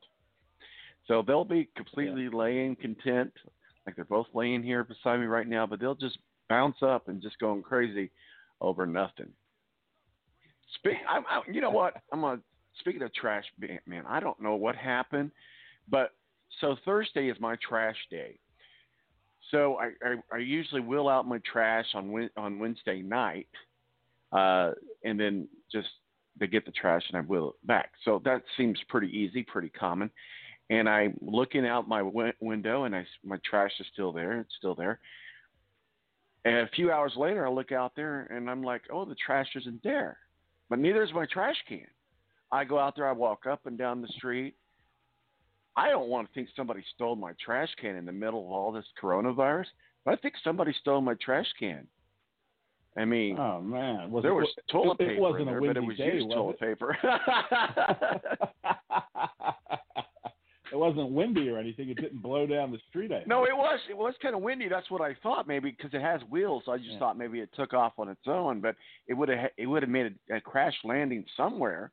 So 1.07 1.23
they'll 1.25 1.45
be 1.45 1.69
completely 1.75 2.29
laying 2.29 2.75
content, 2.75 3.33
like 3.85 3.95
they're 3.95 4.05
both 4.05 4.27
laying 4.33 4.63
here 4.63 4.83
beside 4.83 5.19
me 5.19 5.25
right 5.25 5.47
now, 5.47 5.65
but 5.65 5.79
they'll 5.79 5.95
just 5.95 6.17
bounce 6.49 6.77
up 6.81 7.07
and 7.07 7.21
just 7.21 7.39
going 7.39 7.61
crazy 7.61 8.11
over 8.59 8.85
nothing. 8.85 9.29
Speak. 10.75 10.97
I'm, 11.09 11.23
I, 11.29 11.41
you 11.51 11.61
know 11.61 11.71
what? 11.71 11.95
I'm 12.11 12.21
gonna 12.21 12.41
speaking 12.79 13.01
of 13.01 13.13
trash, 13.13 13.45
man. 13.85 14.03
I 14.07 14.19
don't 14.19 14.41
know 14.41 14.55
what 14.55 14.75
happened, 14.75 15.31
but 15.89 16.11
so 16.59 16.75
Thursday 16.85 17.29
is 17.29 17.37
my 17.39 17.55
trash 17.67 17.97
day. 18.09 18.37
So 19.49 19.77
I, 19.77 19.91
I, 20.03 20.15
I 20.33 20.37
usually 20.37 20.81
wheel 20.81 21.09
out 21.09 21.27
my 21.27 21.39
trash 21.51 21.85
on 21.93 22.29
on 22.37 22.59
Wednesday 22.59 23.01
night, 23.01 23.47
uh, 24.31 24.71
and 25.03 25.19
then 25.19 25.47
just 25.71 25.89
to 26.39 26.47
get 26.47 26.65
the 26.65 26.71
trash 26.71 27.03
and 27.09 27.17
I 27.17 27.21
wheel 27.21 27.49
it 27.49 27.67
back. 27.67 27.91
So 28.05 28.21
that 28.25 28.43
seems 28.57 28.79
pretty 28.87 29.07
easy, 29.07 29.43
pretty 29.43 29.69
common. 29.69 30.09
And 30.71 30.87
I'm 30.87 31.17
looking 31.21 31.67
out 31.67 31.89
my 31.89 31.99
w- 31.99 32.31
window, 32.39 32.85
and 32.85 32.95
I 32.95 33.05
my 33.25 33.37
trash 33.47 33.71
is 33.79 33.85
still 33.91 34.13
there. 34.13 34.39
It's 34.39 34.55
still 34.57 34.73
there. 34.73 34.99
And 36.45 36.59
a 36.59 36.67
few 36.69 36.91
hours 36.91 37.13
later, 37.17 37.45
I 37.45 37.51
look 37.51 37.73
out 37.73 37.91
there, 37.95 38.21
and 38.31 38.49
I'm 38.49 38.63
like, 38.63 38.83
"Oh, 38.89 39.03
the 39.03 39.15
trash 39.15 39.49
isn't 39.55 39.83
there." 39.83 40.17
But 40.69 40.79
neither 40.79 41.03
is 41.03 41.11
my 41.13 41.25
trash 41.25 41.57
can. 41.67 41.85
I 42.53 42.63
go 42.63 42.79
out 42.79 42.95
there, 42.95 43.05
I 43.07 43.11
walk 43.11 43.45
up 43.45 43.65
and 43.65 43.77
down 43.77 44.01
the 44.01 44.07
street. 44.07 44.55
I 45.75 45.89
don't 45.89 46.07
want 46.07 46.27
to 46.29 46.33
think 46.33 46.47
somebody 46.55 46.83
stole 46.95 47.17
my 47.17 47.33
trash 47.43 47.69
can 47.79 47.97
in 47.97 48.05
the 48.05 48.13
middle 48.13 48.45
of 48.45 48.51
all 48.51 48.71
this 48.71 48.85
coronavirus, 49.01 49.67
but 50.05 50.13
I 50.13 50.17
think 50.17 50.35
somebody 50.41 50.73
stole 50.79 51.01
my 51.01 51.15
trash 51.15 51.47
can. 51.59 51.85
I 52.97 53.03
mean, 53.03 53.37
oh 53.37 53.61
man, 53.61 54.09
was 54.11 54.23
there 54.23 54.31
it, 54.31 54.35
was 54.35 54.53
toilet 54.69 54.99
it, 54.99 55.07
paper 55.07 55.13
it 55.13 55.19
wasn't 55.19 55.41
in 55.41 55.47
there, 55.47 55.57
a 55.57 55.61
but 55.61 55.77
it 55.77 55.83
was 55.83 55.97
day, 55.97 56.13
used 56.13 56.27
was 56.27 56.35
toilet 56.35 56.57
it? 56.59 56.77
paper. 56.77 56.97
it 60.71 60.77
wasn't 60.77 61.11
windy 61.11 61.49
or 61.49 61.57
anything. 61.57 61.89
It 61.89 61.99
didn't 61.99 62.21
blow 62.21 62.47
down 62.47 62.71
the 62.71 62.79
street. 62.89 63.11
I 63.11 63.23
no, 63.27 63.43
it 63.43 63.55
was 63.55 63.79
it 63.89 63.97
was 63.97 64.13
kind 64.21 64.35
of 64.35 64.41
windy. 64.41 64.69
That's 64.69 64.89
what 64.89 65.01
I 65.01 65.15
thought 65.21 65.47
maybe 65.47 65.71
because 65.71 65.93
it 65.93 66.01
has 66.01 66.21
wheels. 66.29 66.63
So 66.65 66.71
I 66.71 66.77
just 66.77 66.91
Yeah. 66.91 66.99
thought 66.99 67.17
maybe 67.17 67.39
it 67.39 67.49
took 67.53 67.73
off 67.73 67.93
on 67.97 68.07
its 68.09 68.27
own, 68.27 68.61
but 68.61 68.75
it 69.07 69.13
would 69.13 69.29
have 69.29 69.51
it 69.57 69.65
would 69.65 69.83
have 69.83 69.89
made 69.89 70.15
a, 70.29 70.37
a 70.37 70.41
crash 70.41 70.75
landing 70.83 71.25
somewhere, 71.35 71.91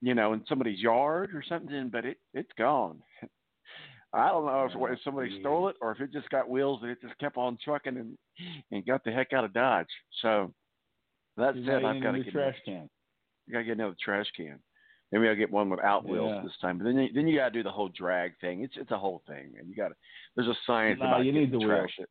you 0.00 0.14
know, 0.14 0.32
in 0.32 0.44
somebody's 0.48 0.80
yard 0.80 1.34
or 1.34 1.42
something. 1.42 1.88
But 1.90 2.04
it 2.04 2.18
it's 2.34 2.52
gone. 2.58 3.02
I 4.12 4.28
don't 4.28 4.46
know 4.46 4.64
if, 4.64 4.92
if 4.92 5.02
somebody 5.04 5.38
stole 5.40 5.68
it 5.68 5.76
or 5.82 5.92
if 5.92 6.00
it 6.00 6.10
just 6.12 6.30
got 6.30 6.48
wheels 6.48 6.80
and 6.82 6.90
it 6.90 7.00
just 7.02 7.18
kept 7.18 7.36
on 7.36 7.58
trucking 7.62 7.96
and 7.96 8.18
and 8.70 8.86
got 8.86 9.04
the 9.04 9.12
heck 9.12 9.32
out 9.32 9.44
of 9.44 9.52
Dodge. 9.52 9.86
So 10.22 10.52
that 11.36 11.54
You 11.54 11.66
said, 11.66 11.84
I've 11.84 12.02
got 12.02 12.12
to 12.12 12.22
get 12.22 12.32
trash 12.32 12.56
can. 12.64 12.88
You 13.46 13.52
gotta 13.52 13.64
get 13.64 13.72
another 13.72 13.96
trash 14.02 14.26
can. 14.36 14.58
Maybe 15.10 15.28
I'll 15.28 15.34
get 15.36 15.50
one 15.50 15.70
without 15.70 16.06
wheels 16.06 16.34
Yeah. 16.36 16.42
this 16.42 16.56
time. 16.60 16.78
But 16.78 16.84
then 16.84 16.98
you, 16.98 17.12
then 17.14 17.26
you 17.26 17.38
gotta 17.38 17.50
do 17.50 17.62
the 17.62 17.70
whole 17.70 17.88
drag 17.88 18.38
thing. 18.40 18.62
It's 18.62 18.74
it's 18.76 18.90
a 18.90 18.98
whole 18.98 19.22
thing, 19.26 19.52
man. 19.54 19.66
You 19.68 19.74
gotta 19.74 19.94
there's 20.36 20.48
a 20.48 20.56
science 20.66 21.00
Nah, 21.00 21.06
about 21.06 21.24
you 21.24 21.32
need 21.32 21.52
the. 21.52 21.58
It. 21.98 22.08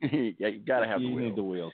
yeah, 0.38 0.48
you 0.48 0.60
gotta 0.60 0.86
have 0.86 1.00
you 1.00 1.08
the 1.08 1.14
wheels. 1.14 1.30
need 1.30 1.36
the 1.36 1.42
wheels. 1.42 1.72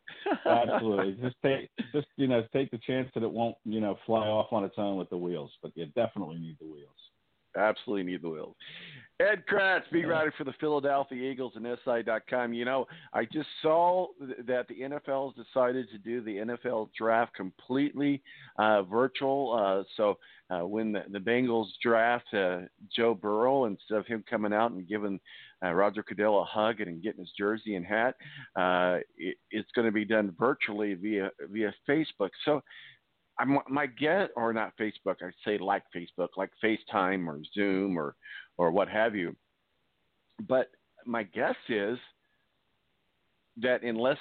Absolutely. 0.46 1.12
just 1.22 1.36
take 1.44 1.70
just 1.92 2.06
you 2.16 2.26
know 2.26 2.44
take 2.52 2.70
the 2.70 2.78
chance 2.78 3.08
that 3.14 3.22
it 3.22 3.30
won't 3.30 3.56
you 3.64 3.80
know 3.80 3.96
fly 4.06 4.26
off 4.26 4.52
on 4.52 4.64
its 4.64 4.74
own 4.76 4.96
with 4.96 5.08
the 5.10 5.16
wheels, 5.16 5.52
but 5.62 5.72
you 5.76 5.86
definitely 5.94 6.38
need 6.38 6.56
the 6.60 6.66
wheels. 6.66 6.96
Absolutely 7.56 8.10
need 8.10 8.22
the 8.22 8.28
wheels. 8.30 8.56
Ed 9.22 9.44
Kracz, 9.46 9.82
beat 9.92 10.06
writer 10.06 10.32
for 10.36 10.44
the 10.44 10.54
Philadelphia 10.58 11.30
Eagles 11.30 11.52
and 11.54 11.66
SI.com. 11.84 12.52
You 12.52 12.64
know, 12.64 12.86
I 13.12 13.24
just 13.24 13.48
saw 13.62 14.08
that 14.46 14.66
the 14.68 14.80
NFL 14.80 15.34
has 15.34 15.46
decided 15.46 15.88
to 15.90 15.98
do 15.98 16.20
the 16.22 16.38
NFL 16.38 16.88
draft 16.98 17.34
completely 17.34 18.22
uh, 18.58 18.82
virtual. 18.82 19.52
Uh, 19.52 19.84
so 19.96 20.18
uh, 20.50 20.66
when 20.66 20.92
the, 20.92 21.04
the 21.10 21.18
Bengals 21.18 21.68
draft 21.82 22.26
uh, 22.34 22.60
Joe 22.94 23.14
Burrow, 23.14 23.66
instead 23.66 23.98
of 23.98 24.06
him 24.06 24.24
coming 24.28 24.52
out 24.52 24.72
and 24.72 24.88
giving 24.88 25.20
uh, 25.62 25.72
Roger 25.72 26.02
Goodell 26.02 26.40
a 26.40 26.44
hug 26.44 26.80
and 26.80 27.02
getting 27.02 27.20
his 27.20 27.32
jersey 27.38 27.76
and 27.76 27.86
hat, 27.86 28.16
uh, 28.56 28.98
it, 29.16 29.36
it's 29.50 29.70
going 29.74 29.86
to 29.86 29.92
be 29.92 30.04
done 30.04 30.34
virtually 30.38 30.94
via 30.94 31.30
via 31.50 31.72
Facebook. 31.88 32.30
So 32.44 32.62
I'm, 33.38 33.58
my 33.68 33.86
guess, 33.86 34.28
or 34.36 34.52
not 34.52 34.72
Facebook, 34.78 35.16
I 35.22 35.30
say 35.44 35.58
like 35.58 35.84
Facebook, 35.94 36.28
like 36.36 36.50
FaceTime 36.62 37.26
or 37.26 37.40
Zoom 37.54 37.98
or 37.98 38.14
or 38.58 38.70
what 38.70 38.88
have 38.88 39.14
you. 39.14 39.34
But 40.46 40.70
my 41.06 41.22
guess 41.22 41.56
is 41.68 41.98
that 43.58 43.82
unless 43.82 44.18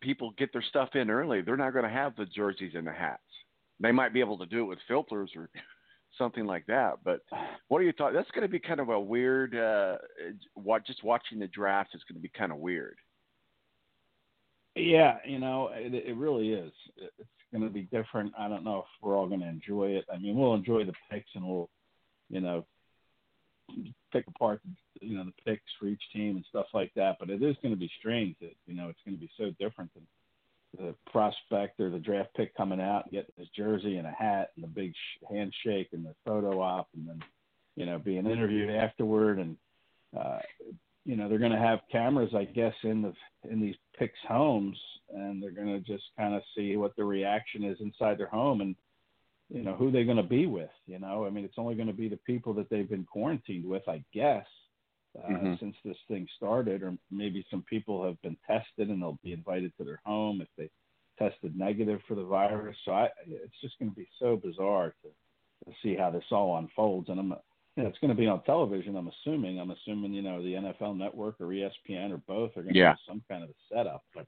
people 0.00 0.32
get 0.38 0.52
their 0.52 0.62
stuff 0.62 0.90
in 0.94 1.10
early, 1.10 1.42
they're 1.42 1.56
not 1.56 1.72
going 1.72 1.84
to 1.84 1.90
have 1.90 2.16
the 2.16 2.26
jerseys 2.26 2.72
and 2.74 2.86
the 2.86 2.92
hats. 2.92 3.22
They 3.80 3.92
might 3.92 4.12
be 4.12 4.20
able 4.20 4.38
to 4.38 4.46
do 4.46 4.60
it 4.60 4.64
with 4.64 4.78
filters 4.88 5.32
or 5.36 5.50
something 6.18 6.46
like 6.46 6.66
that. 6.66 6.98
But 7.04 7.20
what 7.68 7.78
are 7.78 7.84
your 7.84 7.92
thoughts? 7.92 8.14
That's 8.14 8.30
going 8.30 8.46
to 8.46 8.48
be 8.48 8.58
kind 8.58 8.80
of 8.80 8.88
a 8.88 9.00
weird. 9.00 9.56
Uh, 9.56 9.96
just 10.86 11.04
watching 11.04 11.38
the 11.38 11.48
draft 11.48 11.90
is 11.94 12.02
going 12.08 12.16
to 12.16 12.22
be 12.22 12.30
kind 12.36 12.52
of 12.52 12.58
weird. 12.58 12.96
Yeah, 14.76 15.18
you 15.26 15.38
know, 15.38 15.70
it, 15.74 15.94
it 15.94 16.16
really 16.16 16.50
is. 16.50 16.72
It's 16.96 17.26
going 17.52 17.64
to 17.64 17.70
be 17.70 17.82
different. 17.82 18.32
I 18.38 18.48
don't 18.48 18.64
know 18.64 18.78
if 18.78 19.02
we're 19.02 19.16
all 19.16 19.26
going 19.26 19.40
to 19.40 19.48
enjoy 19.48 19.90
it. 19.90 20.04
I 20.12 20.18
mean, 20.18 20.36
we'll 20.36 20.54
enjoy 20.54 20.84
the 20.84 20.94
picks 21.10 21.30
and 21.34 21.46
we'll, 21.46 21.68
you 22.28 22.40
know, 22.40 22.64
pick 24.12 24.26
apart, 24.26 24.60
you 25.00 25.16
know, 25.16 25.24
the 25.24 25.50
picks 25.50 25.70
for 25.78 25.86
each 25.86 26.02
team 26.12 26.36
and 26.36 26.44
stuff 26.48 26.66
like 26.74 26.92
that. 26.94 27.16
But 27.18 27.30
it 27.30 27.42
is 27.42 27.56
going 27.62 27.74
to 27.74 27.78
be 27.78 27.90
strange 27.98 28.36
that, 28.40 28.54
you 28.66 28.74
know, 28.74 28.88
it's 28.88 29.00
going 29.04 29.16
to 29.16 29.20
be 29.20 29.30
so 29.36 29.50
different 29.58 29.92
than 29.94 30.06
the 30.78 30.94
prospect 31.10 31.80
or 31.80 31.90
the 31.90 31.98
draft 31.98 32.30
pick 32.34 32.54
coming 32.56 32.80
out, 32.80 33.10
getting 33.10 33.32
his 33.36 33.48
jersey 33.56 33.96
and 33.96 34.06
a 34.06 34.12
hat 34.12 34.50
and 34.54 34.64
the 34.64 34.68
big 34.68 34.92
sh- 34.92 35.24
handshake 35.28 35.88
and 35.92 36.04
the 36.04 36.14
photo 36.24 36.60
op 36.60 36.88
and 36.96 37.08
then, 37.08 37.22
you 37.76 37.86
know, 37.86 37.98
being 37.98 38.26
interviewed 38.26 38.70
afterward. 38.70 39.38
And, 39.38 39.56
uh, 40.16 40.38
you 41.10 41.16
know, 41.16 41.28
they're 41.28 41.38
going 41.38 41.50
to 41.50 41.58
have 41.58 41.80
cameras, 41.90 42.30
I 42.36 42.44
guess, 42.44 42.74
in 42.84 43.02
the 43.02 43.12
in 43.50 43.60
these 43.60 43.74
picks 43.98 44.18
homes, 44.28 44.78
and 45.12 45.42
they're 45.42 45.50
going 45.50 45.66
to 45.66 45.80
just 45.80 46.04
kind 46.16 46.34
of 46.34 46.42
see 46.56 46.76
what 46.76 46.94
the 46.94 47.04
reaction 47.04 47.64
is 47.64 47.78
inside 47.80 48.16
their 48.16 48.28
home, 48.28 48.60
and 48.60 48.76
you 49.48 49.62
know 49.64 49.74
who 49.74 49.90
they're 49.90 50.04
going 50.04 50.16
to 50.18 50.22
be 50.22 50.46
with. 50.46 50.70
You 50.86 51.00
know, 51.00 51.26
I 51.26 51.30
mean, 51.30 51.44
it's 51.44 51.58
only 51.58 51.74
going 51.74 51.88
to 51.88 51.92
be 52.04 52.08
the 52.08 52.16
people 52.18 52.54
that 52.54 52.70
they've 52.70 52.88
been 52.88 53.04
quarantined 53.04 53.64
with, 53.64 53.82
I 53.88 54.04
guess, 54.14 54.46
uh, 55.18 55.26
Mhm. 55.28 55.58
since 55.58 55.76
this 55.84 55.98
thing 56.06 56.28
started, 56.36 56.84
or 56.84 56.96
maybe 57.10 57.44
some 57.50 57.64
people 57.64 58.04
have 58.04 58.20
been 58.22 58.36
tested 58.46 58.88
and 58.88 59.02
they'll 59.02 59.18
be 59.24 59.32
invited 59.32 59.76
to 59.78 59.84
their 59.84 60.00
home 60.04 60.40
if 60.40 60.48
they 60.56 60.70
tested 61.18 61.58
negative 61.58 62.00
for 62.06 62.14
the 62.14 62.24
virus. 62.24 62.76
So 62.84 62.92
I, 62.92 63.10
it's 63.26 63.60
just 63.60 63.76
going 63.80 63.90
to 63.90 63.96
be 63.96 64.08
so 64.20 64.36
bizarre 64.36 64.94
to, 65.02 65.08
to 65.64 65.76
see 65.82 65.96
how 65.96 66.10
this 66.10 66.30
all 66.30 66.56
unfolds, 66.56 67.08
and 67.08 67.18
I'm 67.18 67.34
know, 67.76 67.86
it's 67.88 67.98
going 67.98 68.10
to 68.10 68.14
be 68.16 68.26
on 68.26 68.42
television. 68.44 68.96
I'm 68.96 69.08
assuming. 69.08 69.58
I'm 69.58 69.70
assuming 69.70 70.12
you 70.12 70.22
know 70.22 70.42
the 70.42 70.54
NFL 70.54 70.96
Network 70.96 71.36
or 71.40 71.46
ESPN 71.46 72.12
or 72.12 72.18
both 72.26 72.50
are 72.56 72.62
going 72.62 72.74
to 72.74 72.78
Yeah. 72.80 72.88
have 72.90 72.98
some 73.08 73.22
kind 73.28 73.42
of 73.44 73.50
a 73.50 73.74
setup. 73.74 74.02
But 74.14 74.26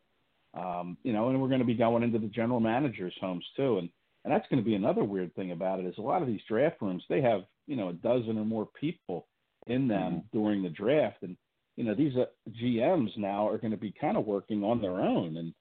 um, 0.58 0.96
you 1.02 1.12
know, 1.12 1.28
and 1.30 1.40
we're 1.40 1.48
going 1.48 1.60
to 1.60 1.66
be 1.66 1.74
going 1.74 2.02
into 2.02 2.18
the 2.18 2.26
general 2.28 2.60
managers' 2.60 3.14
homes 3.20 3.44
too, 3.56 3.78
and 3.78 3.88
and 4.24 4.32
that's 4.32 4.46
going 4.48 4.62
to 4.62 4.64
be 4.68 4.74
another 4.76 5.02
weird 5.04 5.34
thing 5.34 5.50
about 5.50 5.80
it 5.80 5.86
is 5.86 5.98
a 5.98 6.02
lot 6.02 6.22
of 6.22 6.28
these 6.28 6.40
draft 6.48 6.80
rooms 6.80 7.02
they 7.08 7.20
have 7.20 7.42
you 7.66 7.76
know 7.76 7.88
a 7.88 7.92
dozen 7.94 8.38
or 8.38 8.44
more 8.44 8.68
people 8.78 9.26
in 9.66 9.88
them 9.88 10.22
during 10.32 10.62
the 10.62 10.68
draft, 10.68 11.22
and 11.22 11.36
you 11.76 11.84
know 11.84 11.94
these 11.94 12.16
uh, 12.16 12.26
GMs 12.62 13.16
now 13.16 13.48
are 13.48 13.58
going 13.58 13.70
to 13.72 13.76
be 13.76 13.92
kind 14.00 14.16
of 14.16 14.26
working 14.26 14.62
on 14.64 14.80
their 14.80 15.00
own 15.00 15.36
and. 15.36 15.54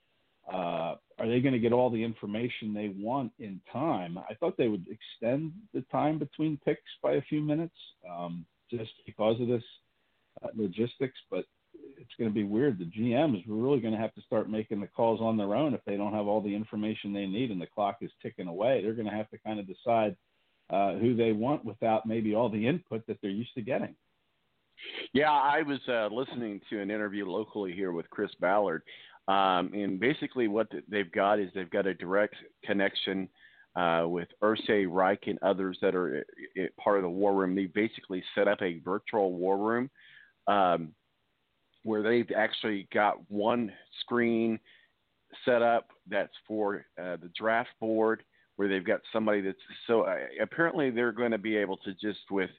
Uh, 0.51 0.95
are 1.21 1.27
they 1.27 1.39
going 1.39 1.53
to 1.53 1.59
get 1.59 1.71
all 1.71 1.91
the 1.91 2.03
information 2.03 2.73
they 2.73 2.93
want 2.97 3.31
in 3.37 3.61
time? 3.71 4.17
I 4.17 4.33
thought 4.35 4.57
they 4.57 4.67
would 4.67 4.85
extend 4.89 5.53
the 5.73 5.81
time 5.91 6.17
between 6.17 6.59
picks 6.65 6.81
by 7.03 7.13
a 7.13 7.21
few 7.21 7.41
minutes, 7.41 7.75
um, 8.09 8.45
just 8.71 8.91
because 9.05 9.39
of 9.39 9.47
this 9.47 9.63
uh, 10.43 10.47
logistics. 10.55 11.17
But 11.29 11.45
it's 11.97 12.09
going 12.17 12.29
to 12.29 12.33
be 12.33 12.43
weird. 12.43 12.79
The 12.79 12.85
GMs 12.85 13.47
are 13.47 13.53
really 13.53 13.79
going 13.79 13.93
to 13.93 13.99
have 13.99 14.15
to 14.15 14.21
start 14.21 14.49
making 14.49 14.81
the 14.81 14.87
calls 14.87 15.21
on 15.21 15.37
their 15.37 15.53
own 15.53 15.75
if 15.75 15.81
they 15.85 15.95
don't 15.95 16.13
have 16.13 16.25
all 16.25 16.41
the 16.41 16.55
information 16.55 17.13
they 17.13 17.27
need 17.27 17.51
and 17.51 17.61
the 17.61 17.67
clock 17.67 17.97
is 18.01 18.11
ticking 18.21 18.47
away. 18.47 18.81
They're 18.81 18.93
going 18.93 19.09
to 19.09 19.15
have 19.15 19.29
to 19.29 19.37
kind 19.37 19.59
of 19.59 19.67
decide 19.67 20.15
uh, 20.71 20.93
who 20.95 21.15
they 21.15 21.33
want 21.33 21.63
without 21.63 22.07
maybe 22.07 22.33
all 22.33 22.49
the 22.49 22.67
input 22.67 23.05
that 23.07 23.17
they're 23.21 23.29
used 23.29 23.53
to 23.55 23.61
getting. 23.61 23.95
Yeah, 25.13 25.31
I 25.31 25.61
was 25.61 25.79
uh, 25.87 26.07
listening 26.07 26.61
to 26.69 26.81
an 26.81 26.89
interview 26.89 27.29
locally 27.29 27.73
here 27.73 27.91
with 27.91 28.09
Chris 28.09 28.31
Ballard, 28.39 28.81
um, 29.27 29.71
and 29.73 29.99
basically 29.99 30.47
what 30.47 30.67
they've 30.89 31.11
got 31.11 31.39
is 31.39 31.49
they've 31.53 31.69
got 31.69 31.87
a 31.87 31.93
direct 31.93 32.35
connection 32.65 33.29
uh, 33.75 34.03
with 34.05 34.27
Ursay 34.43 34.85
Reich 34.89 35.27
and 35.27 35.39
others 35.41 35.77
that 35.81 35.95
are 35.95 36.25
part 36.77 36.97
of 36.97 37.03
the 37.03 37.09
war 37.09 37.33
room. 37.33 37.55
They 37.55 37.67
basically 37.67 38.23
set 38.35 38.47
up 38.47 38.61
a 38.61 38.79
virtual 38.79 39.33
war 39.33 39.57
room 39.57 39.89
um, 40.47 40.93
where 41.83 42.03
they've 42.03 42.29
actually 42.35 42.87
got 42.93 43.15
one 43.29 43.71
screen 44.01 44.59
set 45.45 45.61
up 45.61 45.87
that's 46.09 46.33
for 46.47 46.85
uh, 46.99 47.15
the 47.21 47.31
draft 47.37 47.69
board, 47.79 48.23
where 48.57 48.67
they've 48.67 48.85
got 48.85 48.99
somebody 49.13 49.39
that's 49.41 49.57
so 49.87 50.01
uh, 50.01 50.17
apparently 50.41 50.89
they're 50.89 51.13
going 51.13 51.31
to 51.31 51.37
be 51.37 51.55
able 51.55 51.77
to 51.77 51.93
just 51.93 52.19
with 52.29 52.49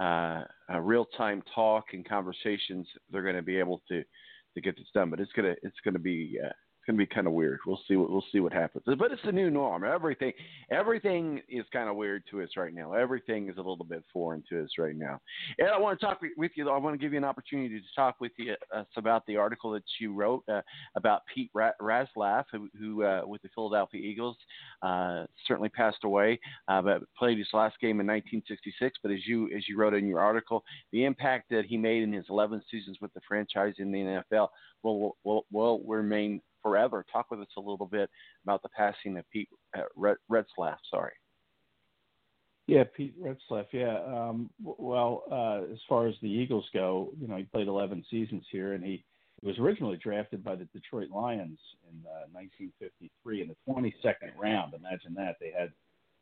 uh, 0.00 0.42
real 0.80 1.04
time 1.16 1.42
talk 1.54 1.86
and 1.92 2.08
conversations, 2.08 2.86
they're 3.10 3.22
going 3.22 3.36
to 3.36 3.42
be 3.42 3.58
able 3.58 3.82
to 3.88 4.02
to 4.54 4.60
get 4.60 4.76
this 4.76 4.88
done. 4.94 5.10
But 5.10 5.20
it's 5.20 5.32
gonna 5.32 5.54
it's 5.62 5.80
gonna 5.84 5.98
be 5.98 6.38
uh, 6.44 6.52
gonna 6.86 6.98
be 6.98 7.06
kind 7.06 7.26
of 7.26 7.32
weird. 7.32 7.60
We'll 7.66 7.80
see 7.88 7.96
what 7.96 8.10
we'll 8.10 8.24
see 8.32 8.40
what 8.40 8.52
happens. 8.52 8.84
But 8.86 9.12
it's 9.12 9.22
the 9.24 9.32
new 9.32 9.50
norm. 9.50 9.84
Everything 9.84 10.32
everything 10.70 11.40
is 11.48 11.64
kind 11.72 11.88
of 11.88 11.96
weird 11.96 12.24
to 12.30 12.42
us 12.42 12.50
right 12.56 12.74
now. 12.74 12.92
Everything 12.92 13.48
is 13.48 13.56
a 13.56 13.60
little 13.60 13.84
bit 13.84 14.02
foreign 14.12 14.42
to 14.50 14.62
us 14.62 14.70
right 14.78 14.96
now. 14.96 15.20
And 15.58 15.68
I 15.68 15.78
want 15.78 15.98
to 15.98 16.06
talk 16.06 16.20
with 16.36 16.52
you. 16.56 16.70
I 16.70 16.78
want 16.78 16.94
to 16.94 16.98
give 16.98 17.12
you 17.12 17.18
an 17.18 17.24
opportunity 17.24 17.80
to 17.80 17.86
talk 17.94 18.16
with 18.20 18.32
you 18.38 18.54
uh, 18.74 18.84
about 18.96 19.26
the 19.26 19.36
article 19.36 19.70
that 19.72 19.82
you 20.00 20.12
wrote 20.12 20.44
uh, 20.48 20.62
about 20.96 21.22
Pete 21.32 21.50
Ra- 21.54 21.70
Ratzlaff, 21.80 22.44
who, 22.52 22.68
who 22.78 23.02
uh, 23.04 23.22
with 23.24 23.42
the 23.42 23.48
Philadelphia 23.54 24.00
Eagles, 24.00 24.36
uh, 24.82 25.24
certainly 25.46 25.68
passed 25.68 26.04
away, 26.04 26.38
uh, 26.68 26.82
but 26.82 27.02
played 27.16 27.38
his 27.38 27.48
last 27.52 27.78
game 27.80 28.00
in 28.00 28.06
1966. 28.06 28.98
But 29.02 29.12
as 29.12 29.26
you 29.26 29.50
as 29.56 29.68
you 29.68 29.76
wrote 29.76 29.94
in 29.94 30.06
your 30.06 30.20
article, 30.20 30.64
the 30.92 31.04
impact 31.04 31.50
that 31.50 31.64
he 31.66 31.76
made 31.76 32.02
in 32.02 32.12
his 32.12 32.26
11 32.28 32.62
seasons 32.70 32.98
with 33.00 33.12
the 33.14 33.20
franchise 33.26 33.74
in 33.78 33.92
the 33.92 34.22
NFL 34.32 34.48
will 34.82 35.16
will, 35.24 35.46
will 35.50 35.80
remain 35.86 36.40
forever. 36.64 37.04
Talk 37.12 37.30
with 37.30 37.40
us 37.40 37.46
a 37.56 37.60
little 37.60 37.86
bit 37.86 38.10
about 38.42 38.62
the 38.62 38.70
passing 38.70 39.18
of 39.18 39.30
Pete 39.30 39.48
uh, 39.76 39.82
Retzlaff. 39.96 40.78
Sorry. 40.90 41.12
Yeah, 42.66 42.84
Pete 42.96 43.14
Retzlaff. 43.22 43.66
Yeah. 43.72 43.98
Um, 44.06 44.50
well, 44.62 45.24
uh, 45.30 45.70
as 45.70 45.78
far 45.88 46.08
as 46.08 46.14
the 46.22 46.28
Eagles 46.28 46.64
go, 46.72 47.12
you 47.20 47.28
know, 47.28 47.36
he 47.36 47.44
played 47.44 47.68
11 47.68 48.04
seasons 48.10 48.44
here, 48.50 48.72
and 48.72 48.82
he 48.82 49.04
was 49.42 49.58
originally 49.58 49.98
drafted 49.98 50.42
by 50.42 50.56
the 50.56 50.64
Detroit 50.72 51.10
Lions 51.10 51.58
in 51.90 52.00
uh, 52.06 52.24
1953 52.32 53.42
in 53.42 53.48
the 53.48 53.56
22nd 53.70 54.32
round. 54.40 54.72
Imagine 54.72 55.14
that 55.14 55.36
they 55.40 55.52
had, 55.56 55.70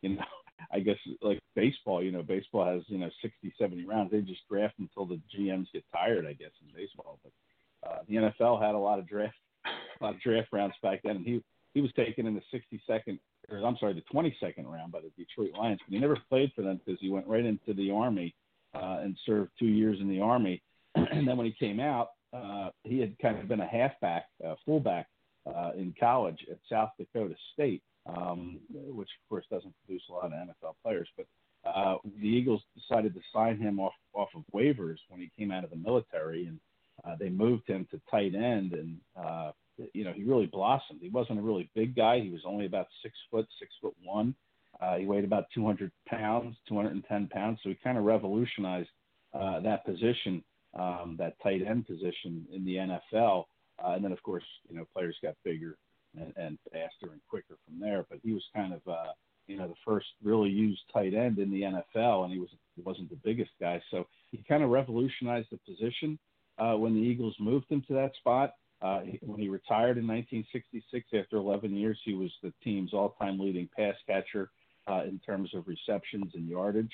you 0.02 0.16
know, 0.16 0.24
I 0.72 0.80
guess 0.80 0.96
like 1.22 1.40
baseball. 1.54 2.02
You 2.02 2.10
know, 2.10 2.22
baseball 2.22 2.66
has 2.66 2.82
you 2.88 2.98
know 2.98 3.10
60, 3.22 3.54
70 3.58 3.84
rounds. 3.84 4.10
They 4.10 4.20
just 4.20 4.48
draft 4.50 4.74
until 4.78 5.06
the 5.06 5.20
GMs 5.36 5.66
get 5.72 5.84
tired. 5.92 6.26
I 6.26 6.32
guess 6.32 6.50
in 6.60 6.74
baseball, 6.74 7.20
but 7.22 7.88
uh, 7.88 7.98
the 8.08 8.16
NFL 8.16 8.60
had 8.60 8.74
a 8.74 8.78
lot 8.78 8.98
of 8.98 9.08
draft 9.08 9.34
a 9.66 10.04
lot 10.04 10.14
of 10.14 10.20
draft 10.20 10.48
rounds 10.52 10.74
back 10.82 11.00
then, 11.04 11.16
and 11.16 11.26
he 11.26 11.42
he 11.74 11.80
was 11.80 11.92
taken 11.94 12.26
in 12.26 12.34
the 12.34 12.42
62nd, 12.52 13.18
or 13.50 13.64
I'm 13.64 13.76
sorry, 13.78 13.94
the 13.94 14.02
22nd 14.14 14.66
round 14.66 14.92
by 14.92 15.00
the 15.00 15.10
Detroit 15.16 15.52
Lions. 15.58 15.80
But 15.86 15.94
he 15.94 15.98
never 15.98 16.18
played 16.28 16.52
for 16.54 16.62
them 16.62 16.80
because 16.84 17.00
he 17.00 17.08
went 17.08 17.26
right 17.26 17.44
into 17.44 17.72
the 17.72 17.90
Army 17.90 18.34
uh, 18.74 18.98
and 19.02 19.16
served 19.24 19.52
two 19.58 19.66
years 19.66 19.98
in 20.00 20.08
the 20.08 20.20
Army. 20.20 20.62
and 20.94 21.26
then 21.26 21.36
when 21.36 21.46
he 21.46 21.52
came 21.52 21.80
out, 21.80 22.10
uh, 22.34 22.70
he 22.84 22.98
had 22.98 23.18
kind 23.20 23.38
of 23.38 23.48
been 23.48 23.60
a 23.60 23.66
halfback, 23.66 24.26
uh, 24.46 24.54
fullback 24.66 25.06
uh, 25.46 25.70
in 25.76 25.94
college 25.98 26.38
at 26.50 26.58
South 26.70 26.90
Dakota 26.98 27.34
State, 27.54 27.82
um, 28.06 28.58
which 28.70 29.08
of 29.08 29.28
course 29.28 29.44
doesn't 29.50 29.74
produce 29.84 30.02
a 30.10 30.12
lot 30.12 30.26
of 30.26 30.32
NFL 30.32 30.74
players. 30.82 31.08
But 31.16 31.26
uh, 31.68 31.96
the 32.20 32.28
Eagles 32.28 32.62
decided 32.76 33.14
to 33.14 33.20
sign 33.32 33.58
him 33.58 33.78
off 33.80 33.94
off 34.14 34.28
of 34.34 34.42
waivers 34.54 34.98
when 35.08 35.20
he 35.20 35.30
came 35.38 35.50
out 35.50 35.64
of 35.64 35.70
the 35.70 35.76
military, 35.76 36.46
and 36.46 36.58
uh, 37.04 37.16
they 37.18 37.28
moved 37.28 37.66
him 37.68 37.86
to 37.90 38.00
tight 38.10 38.34
end, 38.34 38.72
and 38.72 38.98
uh, 39.16 39.52
you 39.92 40.04
know 40.04 40.12
he 40.12 40.24
really 40.24 40.46
blossomed. 40.46 41.00
He 41.00 41.08
wasn't 41.08 41.38
a 41.38 41.42
really 41.42 41.70
big 41.74 41.96
guy. 41.96 42.20
He 42.20 42.30
was 42.30 42.42
only 42.44 42.66
about 42.66 42.86
six 43.02 43.14
foot, 43.30 43.46
six 43.58 43.72
foot 43.80 43.94
one. 44.02 44.34
Uh, 44.80 44.96
he 44.96 45.06
weighed 45.06 45.24
about 45.24 45.46
200 45.54 45.92
pounds, 46.08 46.56
210 46.68 47.28
pounds. 47.28 47.60
So 47.62 47.68
he 47.68 47.76
kind 47.84 47.98
of 47.98 48.04
revolutionized 48.04 48.88
uh, 49.32 49.60
that 49.60 49.84
position, 49.84 50.42
um, 50.78 51.16
that 51.18 51.34
tight 51.42 51.62
end 51.66 51.86
position 51.86 52.46
in 52.52 52.64
the 52.64 52.76
NFL. 52.76 53.44
Uh, 53.82 53.92
and 53.92 54.04
then 54.04 54.12
of 54.12 54.22
course, 54.22 54.44
you 54.68 54.76
know, 54.76 54.86
players 54.92 55.16
got 55.22 55.34
bigger 55.44 55.76
and, 56.16 56.32
and 56.36 56.58
faster 56.72 57.12
and 57.12 57.20
quicker 57.28 57.56
from 57.64 57.78
there. 57.78 58.04
But 58.10 58.18
he 58.24 58.32
was 58.32 58.42
kind 58.54 58.72
of, 58.72 58.80
uh, 58.88 59.12
you 59.46 59.56
know, 59.56 59.68
the 59.68 59.74
first 59.84 60.06
really 60.22 60.50
used 60.50 60.80
tight 60.92 61.14
end 61.14 61.38
in 61.38 61.50
the 61.50 61.62
NFL, 61.62 62.24
and 62.24 62.32
he 62.32 62.38
was 62.38 62.48
he 62.74 62.82
wasn't 62.82 63.10
the 63.10 63.20
biggest 63.22 63.50
guy. 63.60 63.80
So 63.90 64.06
he 64.30 64.42
kind 64.48 64.62
of 64.62 64.70
revolutionized 64.70 65.48
the 65.50 65.58
position 65.58 66.18
uh, 66.62 66.76
when 66.76 66.94
the 66.94 67.00
Eagles 67.00 67.34
moved 67.40 67.66
him 67.70 67.82
to 67.88 67.94
that 67.94 68.14
spot. 68.16 68.54
Uh, 68.80 69.00
when 69.22 69.40
he 69.40 69.48
retired 69.48 69.96
in 69.96 70.06
1966, 70.06 71.06
after 71.14 71.36
11 71.36 71.74
years, 71.74 71.98
he 72.04 72.14
was 72.14 72.30
the 72.42 72.52
team's 72.64 72.92
all-time 72.92 73.38
leading 73.38 73.68
pass 73.76 73.94
catcher 74.06 74.50
uh, 74.88 75.02
in 75.04 75.20
terms 75.24 75.50
of 75.54 75.64
receptions 75.68 76.32
and 76.34 76.48
yardage. 76.48 76.92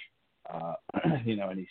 Uh, 0.53 0.75
you 1.25 1.37
know, 1.37 1.49
and 1.49 1.59
he's 1.59 1.69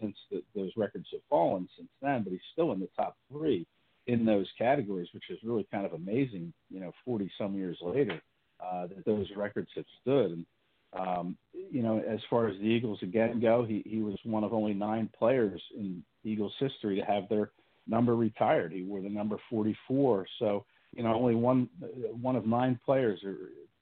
since 0.00 0.16
the, 0.30 0.42
those 0.54 0.70
records 0.76 1.06
have 1.12 1.20
fallen 1.28 1.68
since 1.76 1.90
then, 2.00 2.22
but 2.22 2.32
he's 2.32 2.40
still 2.52 2.72
in 2.72 2.80
the 2.80 2.88
top 2.96 3.16
three 3.30 3.66
in 4.06 4.24
those 4.24 4.46
categories, 4.56 5.08
which 5.12 5.30
is 5.30 5.38
really 5.42 5.66
kind 5.70 5.84
of 5.84 5.92
amazing. 5.92 6.52
You 6.70 6.80
know, 6.80 6.92
40 7.04 7.30
some 7.36 7.54
years 7.54 7.78
later, 7.82 8.20
uh, 8.64 8.86
that 8.86 9.04
those 9.04 9.26
records 9.36 9.68
have 9.74 9.84
stood. 10.00 10.30
And 10.30 10.46
um, 10.92 11.36
you 11.52 11.82
know, 11.82 11.98
as 11.98 12.20
far 12.28 12.48
as 12.48 12.58
the 12.58 12.64
Eagles 12.64 12.98
again 13.02 13.40
go, 13.40 13.64
he 13.64 13.82
he 13.86 14.02
was 14.02 14.16
one 14.24 14.44
of 14.44 14.52
only 14.52 14.74
nine 14.74 15.08
players 15.16 15.62
in 15.76 16.02
Eagles 16.24 16.54
history 16.58 16.96
to 16.96 17.02
have 17.02 17.28
their 17.28 17.50
number 17.86 18.16
retired. 18.16 18.72
He 18.72 18.82
wore 18.82 19.00
the 19.00 19.08
number 19.08 19.36
44. 19.48 20.26
So, 20.38 20.64
you 20.92 21.02
know, 21.02 21.14
only 21.14 21.34
one 21.34 21.68
one 22.20 22.36
of 22.36 22.46
nine 22.46 22.78
players 22.84 23.22
are, 23.24 23.36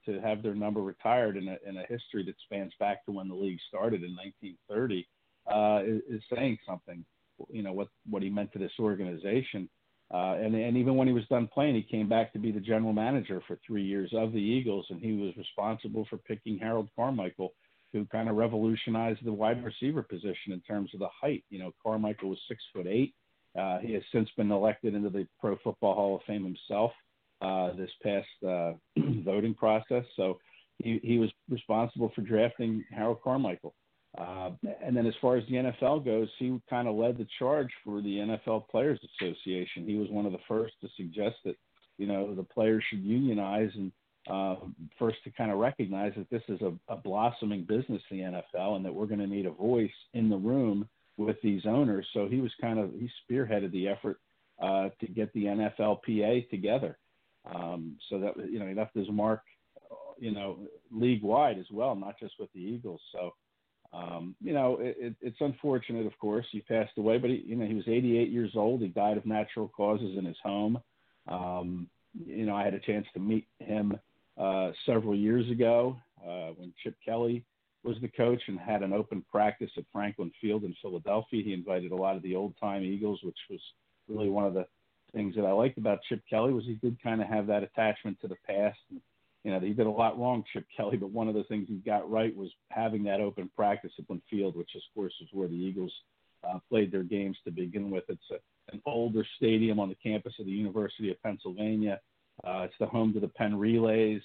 to 0.05 0.21
have 0.21 0.43
their 0.43 0.55
number 0.55 0.81
retired 0.81 1.37
in 1.37 1.47
a, 1.47 1.57
in 1.67 1.77
a 1.77 1.85
history 1.87 2.23
that 2.25 2.35
spans 2.45 2.73
back 2.79 3.05
to 3.05 3.11
when 3.11 3.27
the 3.27 3.35
league 3.35 3.59
started 3.67 4.03
in 4.03 4.15
1930 4.15 5.07
uh, 5.51 5.83
is, 5.85 6.17
is 6.17 6.23
saying 6.33 6.57
something. 6.67 7.03
You 7.49 7.63
know 7.63 7.73
what 7.73 7.87
what 8.09 8.21
he 8.21 8.29
meant 8.29 8.51
to 8.53 8.59
this 8.59 8.71
organization. 8.79 9.69
Uh, 10.11 10.37
and 10.41 10.55
and 10.55 10.75
even 10.75 10.95
when 10.95 11.07
he 11.07 11.13
was 11.13 11.27
done 11.27 11.47
playing, 11.53 11.75
he 11.75 11.83
came 11.83 12.09
back 12.09 12.33
to 12.33 12.39
be 12.39 12.51
the 12.51 12.59
general 12.59 12.93
manager 12.93 13.41
for 13.47 13.59
three 13.65 13.83
years 13.83 14.11
of 14.15 14.31
the 14.31 14.39
Eagles, 14.39 14.87
and 14.89 14.99
he 14.99 15.13
was 15.13 15.35
responsible 15.37 16.05
for 16.09 16.17
picking 16.17 16.57
Harold 16.57 16.89
Carmichael, 16.95 17.53
who 17.93 18.05
kind 18.05 18.27
of 18.27 18.35
revolutionized 18.35 19.23
the 19.23 19.33
wide 19.33 19.63
receiver 19.63 20.01
position 20.01 20.51
in 20.51 20.61
terms 20.61 20.91
of 20.93 20.99
the 20.99 21.09
height. 21.21 21.43
You 21.49 21.59
know, 21.59 21.71
Carmichael 21.83 22.29
was 22.29 22.39
six 22.47 22.61
foot 22.73 22.87
eight. 22.87 23.13
Uh, 23.57 23.79
he 23.79 23.93
has 23.93 24.03
since 24.11 24.29
been 24.35 24.51
elected 24.51 24.95
into 24.95 25.09
the 25.09 25.27
Pro 25.39 25.57
Football 25.63 25.95
Hall 25.95 26.15
of 26.15 26.21
Fame 26.25 26.43
himself 26.43 26.91
uh, 27.41 27.73
this 27.73 27.89
past 28.03 28.27
uh, 28.47 28.73
voting 29.23 29.53
process. 29.53 30.05
So 30.15 30.39
he, 30.77 30.99
he 31.03 31.19
was 31.19 31.29
responsible 31.49 32.11
for 32.15 32.21
drafting 32.21 32.83
Harold 32.91 33.21
Carmichael. 33.23 33.73
Uh, 34.17 34.51
and 34.83 34.97
then 34.97 35.05
as 35.05 35.13
far 35.21 35.37
as 35.37 35.43
the 35.47 35.55
NFL 35.55 36.03
goes, 36.03 36.27
he 36.39 36.59
kind 36.69 36.87
of 36.87 36.95
led 36.95 37.17
the 37.17 37.27
charge 37.37 37.69
for 37.83 38.01
the 38.01 38.17
NFL 38.17 38.67
Players 38.69 38.99
Association. 39.15 39.85
He 39.85 39.95
was 39.95 40.09
one 40.09 40.25
of 40.25 40.31
the 40.31 40.39
first 40.47 40.73
to 40.81 40.87
suggest 40.97 41.35
that, 41.45 41.55
you 41.97 42.07
know, 42.07 42.33
the 42.33 42.43
players 42.43 42.83
should 42.89 43.03
unionize 43.03 43.69
and 43.75 43.91
uh, 44.29 44.55
first 44.97 45.17
to 45.23 45.31
kind 45.31 45.51
of 45.51 45.59
recognize 45.59 46.13
that 46.17 46.29
this 46.29 46.43
is 46.49 46.59
a, 46.61 46.73
a 46.91 46.95
blossoming 46.97 47.63
business, 47.63 48.01
the 48.09 48.17
NFL, 48.19 48.75
and 48.75 48.85
that 48.85 48.93
we're 48.93 49.05
going 49.05 49.19
to 49.19 49.27
need 49.27 49.45
a 49.45 49.51
voice 49.51 49.89
in 50.13 50.29
the 50.29 50.37
room 50.37 50.87
with 51.17 51.37
these 51.41 51.63
owners. 51.65 52.05
So 52.13 52.27
he 52.27 52.39
was 52.39 52.51
kind 52.61 52.79
of 52.79 52.91
he 52.93 53.09
spearheaded 53.29 53.71
the 53.71 53.87
effort 53.87 54.19
uh, 54.61 54.89
to 54.99 55.07
get 55.07 55.31
the 55.33 55.45
NFLPA 55.45 56.49
together. 56.49 56.97
Um, 57.53 57.97
so 58.09 58.19
that 58.19 58.33
you 58.49 58.59
know 58.59 58.67
he 58.67 58.73
left 58.73 58.95
his 58.95 59.09
mark, 59.09 59.41
you 60.19 60.31
know, 60.31 60.59
league 60.91 61.23
wide 61.23 61.57
as 61.57 61.65
well, 61.71 61.95
not 61.95 62.19
just 62.19 62.33
with 62.39 62.51
the 62.53 62.59
Eagles. 62.59 63.01
So 63.11 63.33
um, 63.93 64.35
you 64.41 64.53
know 64.53 64.77
it, 64.79 64.97
it, 64.99 65.15
it's 65.21 65.41
unfortunate, 65.41 66.05
of 66.05 66.17
course, 66.19 66.45
he 66.51 66.61
passed 66.61 66.97
away, 66.97 67.17
but 67.17 67.29
he, 67.29 67.43
you 67.45 67.55
know 67.55 67.65
he 67.65 67.73
was 67.73 67.87
88 67.87 68.29
years 68.29 68.51
old. 68.55 68.81
He 68.81 68.87
died 68.87 69.17
of 69.17 69.25
natural 69.25 69.67
causes 69.67 70.17
in 70.17 70.25
his 70.25 70.37
home. 70.43 70.79
Um, 71.27 71.89
you 72.25 72.45
know 72.45 72.55
I 72.55 72.63
had 72.63 72.73
a 72.73 72.79
chance 72.79 73.07
to 73.13 73.19
meet 73.19 73.47
him 73.59 73.97
uh, 74.37 74.71
several 74.85 75.15
years 75.15 75.49
ago 75.49 75.97
uh, 76.23 76.49
when 76.57 76.73
Chip 76.83 76.95
Kelly 77.03 77.43
was 77.83 77.97
the 78.01 78.07
coach 78.09 78.41
and 78.47 78.59
had 78.59 78.83
an 78.83 78.93
open 78.93 79.23
practice 79.31 79.71
at 79.77 79.85
Franklin 79.91 80.31
Field 80.41 80.63
in 80.63 80.75
Philadelphia. 80.81 81.43
He 81.43 81.53
invited 81.53 81.91
a 81.91 81.95
lot 81.95 82.15
of 82.15 82.21
the 82.23 82.35
old 82.35 82.53
time 82.59 82.83
Eagles, 82.83 83.21
which 83.23 83.37
was 83.49 83.59
really 84.07 84.29
one 84.29 84.45
of 84.45 84.53
the 84.53 84.65
things 85.13 85.35
that 85.35 85.45
I 85.45 85.51
liked 85.51 85.77
about 85.77 85.99
Chip 86.07 86.21
Kelly 86.29 86.53
was 86.53 86.65
he 86.65 86.75
did 86.75 87.01
kind 87.01 87.21
of 87.21 87.27
have 87.27 87.47
that 87.47 87.63
attachment 87.63 88.19
to 88.21 88.27
the 88.27 88.35
past. 88.47 88.77
And, 88.89 89.01
you 89.43 89.51
know, 89.51 89.59
he 89.59 89.73
did 89.73 89.87
a 89.87 89.91
lot 89.91 90.19
wrong, 90.19 90.43
Chip 90.51 90.65
Kelly, 90.77 90.97
but 90.97 91.11
one 91.11 91.27
of 91.27 91.35
the 91.35 91.43
things 91.45 91.67
he 91.67 91.77
got 91.77 92.09
right 92.09 92.35
was 92.35 92.49
having 92.71 93.03
that 93.03 93.21
open 93.21 93.49
practice 93.55 93.91
at 93.97 94.05
Franklin 94.05 94.21
Field, 94.29 94.55
which 94.55 94.71
of 94.75 94.81
course 94.93 95.13
is 95.21 95.29
where 95.31 95.47
the 95.47 95.55
Eagles 95.55 95.93
uh, 96.43 96.59
played 96.69 96.91
their 96.91 97.03
games 97.03 97.37
to 97.45 97.51
begin 97.51 97.89
with. 97.89 98.03
It's 98.09 98.21
a, 98.31 98.73
an 98.73 98.81
older 98.85 99.25
stadium 99.37 99.79
on 99.79 99.89
the 99.89 99.95
campus 99.95 100.33
of 100.39 100.45
the 100.45 100.51
University 100.51 101.11
of 101.11 101.21
Pennsylvania. 101.23 101.99
Uh, 102.43 102.61
it's 102.63 102.75
the 102.79 102.85
home 102.85 103.13
to 103.13 103.19
the 103.19 103.27
Penn 103.27 103.57
Relays. 103.57 104.21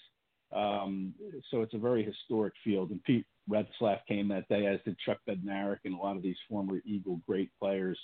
Um, 0.54 1.14
so 1.50 1.62
it's 1.62 1.74
a 1.74 1.78
very 1.78 2.04
historic 2.04 2.54
field. 2.62 2.90
And 2.90 3.02
Pete 3.02 3.26
Retzlaff 3.50 4.00
came 4.06 4.28
that 4.28 4.48
day, 4.48 4.66
as 4.66 4.78
did 4.84 4.96
Chuck 5.04 5.18
Bednarik 5.28 5.78
and 5.84 5.94
a 5.94 5.96
lot 5.96 6.16
of 6.16 6.22
these 6.22 6.36
former 6.48 6.80
Eagle 6.84 7.20
great 7.26 7.50
players. 7.60 7.98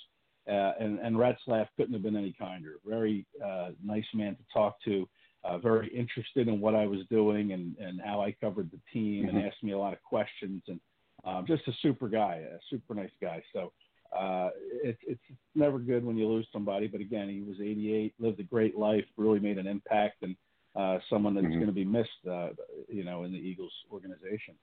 Uh, 0.49 0.73
and, 0.79 0.99
and 0.99 1.15
Retzlaff 1.15 1.67
couldn't 1.77 1.93
have 1.93 2.03
been 2.03 2.17
any 2.17 2.35
kinder. 2.37 2.75
Very 2.85 3.25
uh, 3.43 3.69
nice 3.83 4.05
man 4.13 4.35
to 4.35 4.43
talk 4.53 4.75
to. 4.85 5.07
Uh, 5.43 5.57
very 5.57 5.87
interested 5.87 6.47
in 6.47 6.61
what 6.61 6.75
I 6.75 6.85
was 6.85 6.99
doing 7.09 7.53
and, 7.53 7.75
and 7.77 7.99
how 7.99 8.21
I 8.21 8.31
covered 8.31 8.69
the 8.71 8.79
team, 8.93 9.25
mm-hmm. 9.25 9.37
and 9.37 9.45
asked 9.45 9.63
me 9.63 9.71
a 9.71 9.77
lot 9.77 9.93
of 9.93 10.01
questions. 10.03 10.61
And 10.67 10.79
um, 11.25 11.45
just 11.47 11.67
a 11.67 11.71
super 11.81 12.09
guy, 12.09 12.43
a 12.47 12.59
super 12.69 12.93
nice 12.93 13.11
guy. 13.19 13.41
So 13.53 13.71
uh, 14.17 14.49
it, 14.83 14.97
it's 15.07 15.21
never 15.55 15.79
good 15.79 16.03
when 16.05 16.17
you 16.17 16.27
lose 16.27 16.47
somebody. 16.51 16.87
But 16.87 17.01
again, 17.01 17.29
he 17.29 17.41
was 17.41 17.57
88, 17.59 18.13
lived 18.19 18.39
a 18.39 18.43
great 18.43 18.77
life, 18.77 19.05
really 19.17 19.39
made 19.39 19.57
an 19.57 19.67
impact, 19.67 20.21
and 20.21 20.35
uh, 20.75 20.99
someone 21.09 21.33
that's 21.33 21.45
mm-hmm. 21.45 21.55
going 21.55 21.67
to 21.67 21.73
be 21.73 21.85
missed, 21.85 22.09
uh, 22.29 22.49
you 22.87 23.03
know, 23.03 23.23
in 23.23 23.31
the 23.31 23.37
Eagles 23.37 23.73
organization. 23.91 24.55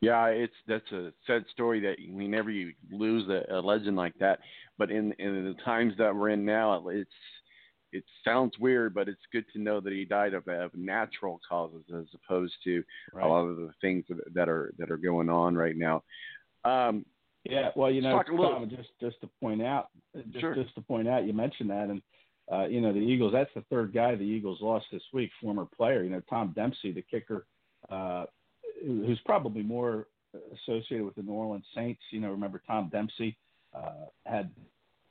Yeah, 0.00 0.26
it's 0.26 0.54
that's 0.66 0.90
a 0.92 1.12
sad 1.26 1.44
story 1.52 1.80
that 1.80 1.96
whenever 2.10 2.50
you 2.50 2.72
lose 2.90 3.28
a, 3.28 3.56
a 3.56 3.60
legend 3.60 3.96
like 3.96 4.14
that, 4.18 4.38
but 4.78 4.90
in 4.90 5.12
in 5.18 5.44
the 5.44 5.56
times 5.64 5.92
that 5.98 6.14
we're 6.14 6.30
in 6.30 6.44
now, 6.44 6.86
it's 6.88 7.10
it 7.92 8.04
sounds 8.24 8.58
weird, 8.58 8.94
but 8.94 9.08
it's 9.08 9.20
good 9.32 9.44
to 9.52 9.58
know 9.60 9.80
that 9.80 9.92
he 9.92 10.04
died 10.04 10.34
of, 10.34 10.46
of 10.48 10.74
natural 10.74 11.40
causes 11.48 11.84
as 11.96 12.06
opposed 12.14 12.54
to 12.64 12.84
Right. 13.12 13.24
a 13.24 13.28
lot 13.28 13.44
of 13.46 13.56
the 13.56 13.72
things 13.80 14.04
that, 14.34 14.48
are 14.48 14.72
that 14.78 14.90
are 14.90 14.96
going 14.96 15.28
on 15.28 15.56
right 15.56 15.76
now. 15.76 16.02
Um, 16.64 17.04
Yeah, 17.44 17.70
well, 17.76 17.90
you 17.90 18.02
know, 18.02 18.22
Tom, 18.22 18.68
just 18.68 18.90
just 19.00 19.20
to 19.22 19.28
point 19.40 19.62
out, 19.62 19.88
just, 20.14 20.40
Sure. 20.40 20.54
just 20.54 20.74
to 20.74 20.82
point 20.82 21.08
out, 21.08 21.24
you 21.24 21.32
mentioned 21.32 21.70
that, 21.70 21.88
and 21.88 22.02
uh, 22.52 22.66
you 22.66 22.80
know, 22.80 22.92
the 22.92 22.98
Eagles. 22.98 23.32
That's 23.32 23.52
the 23.54 23.62
third 23.70 23.92
guy 23.92 24.14
the 24.14 24.22
Eagles 24.22 24.60
lost 24.60 24.86
this 24.90 25.02
week, 25.12 25.30
former 25.40 25.66
player. 25.76 26.02
You 26.02 26.10
know, 26.10 26.22
Tom 26.28 26.52
Dempsey, 26.54 26.92
the 26.92 27.02
kicker, 27.02 27.46
uh, 27.90 28.24
who's 28.82 29.20
probably 29.24 29.62
more 29.62 30.08
associated 30.54 31.04
with 31.04 31.14
the 31.14 31.22
New 31.22 31.32
Orleans 31.32 31.66
Saints. 31.74 32.02
You 32.10 32.20
know, 32.20 32.30
remember 32.30 32.60
Tom 32.66 32.88
Dempsey 32.90 33.36
uh, 33.74 34.06
had 34.26 34.50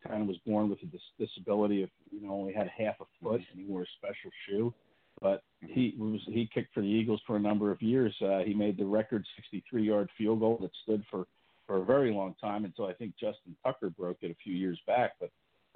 kind 0.05 0.21
of 0.21 0.27
was 0.27 0.37
born 0.45 0.69
with 0.69 0.81
a 0.83 0.85
dis- 0.85 1.01
disability 1.19 1.83
of 1.83 1.89
you 2.11 2.21
know 2.21 2.33
only 2.33 2.53
had 2.53 2.67
half 2.69 2.95
a 3.01 3.05
foot 3.21 3.41
and 3.51 3.59
he 3.59 3.65
wore 3.65 3.83
a 3.83 3.85
special 3.97 4.31
shoe. 4.47 4.73
But 5.21 5.43
he 5.61 5.95
was 5.97 6.21
he 6.27 6.47
kicked 6.53 6.73
for 6.73 6.81
the 6.81 6.87
Eagles 6.87 7.21
for 7.25 7.37
a 7.37 7.39
number 7.39 7.71
of 7.71 7.81
years. 7.81 8.15
Uh, 8.21 8.39
he 8.45 8.53
made 8.53 8.77
the 8.77 8.85
record 8.85 9.25
63-yard 9.73 10.09
field 10.17 10.39
goal 10.41 10.57
that 10.61 10.71
stood 10.83 11.03
for 11.09 11.25
for 11.65 11.77
a 11.77 11.85
very 11.85 12.13
long 12.13 12.35
time 12.39 12.63
until 12.65 12.85
I 12.85 12.93
think 12.93 13.13
Justin 13.19 13.55
Tucker 13.63 13.89
broke 13.89 14.17
it 14.21 14.31
a 14.31 14.35
few 14.43 14.53
years 14.53 14.79
back. 14.85 15.13
But 15.19 15.31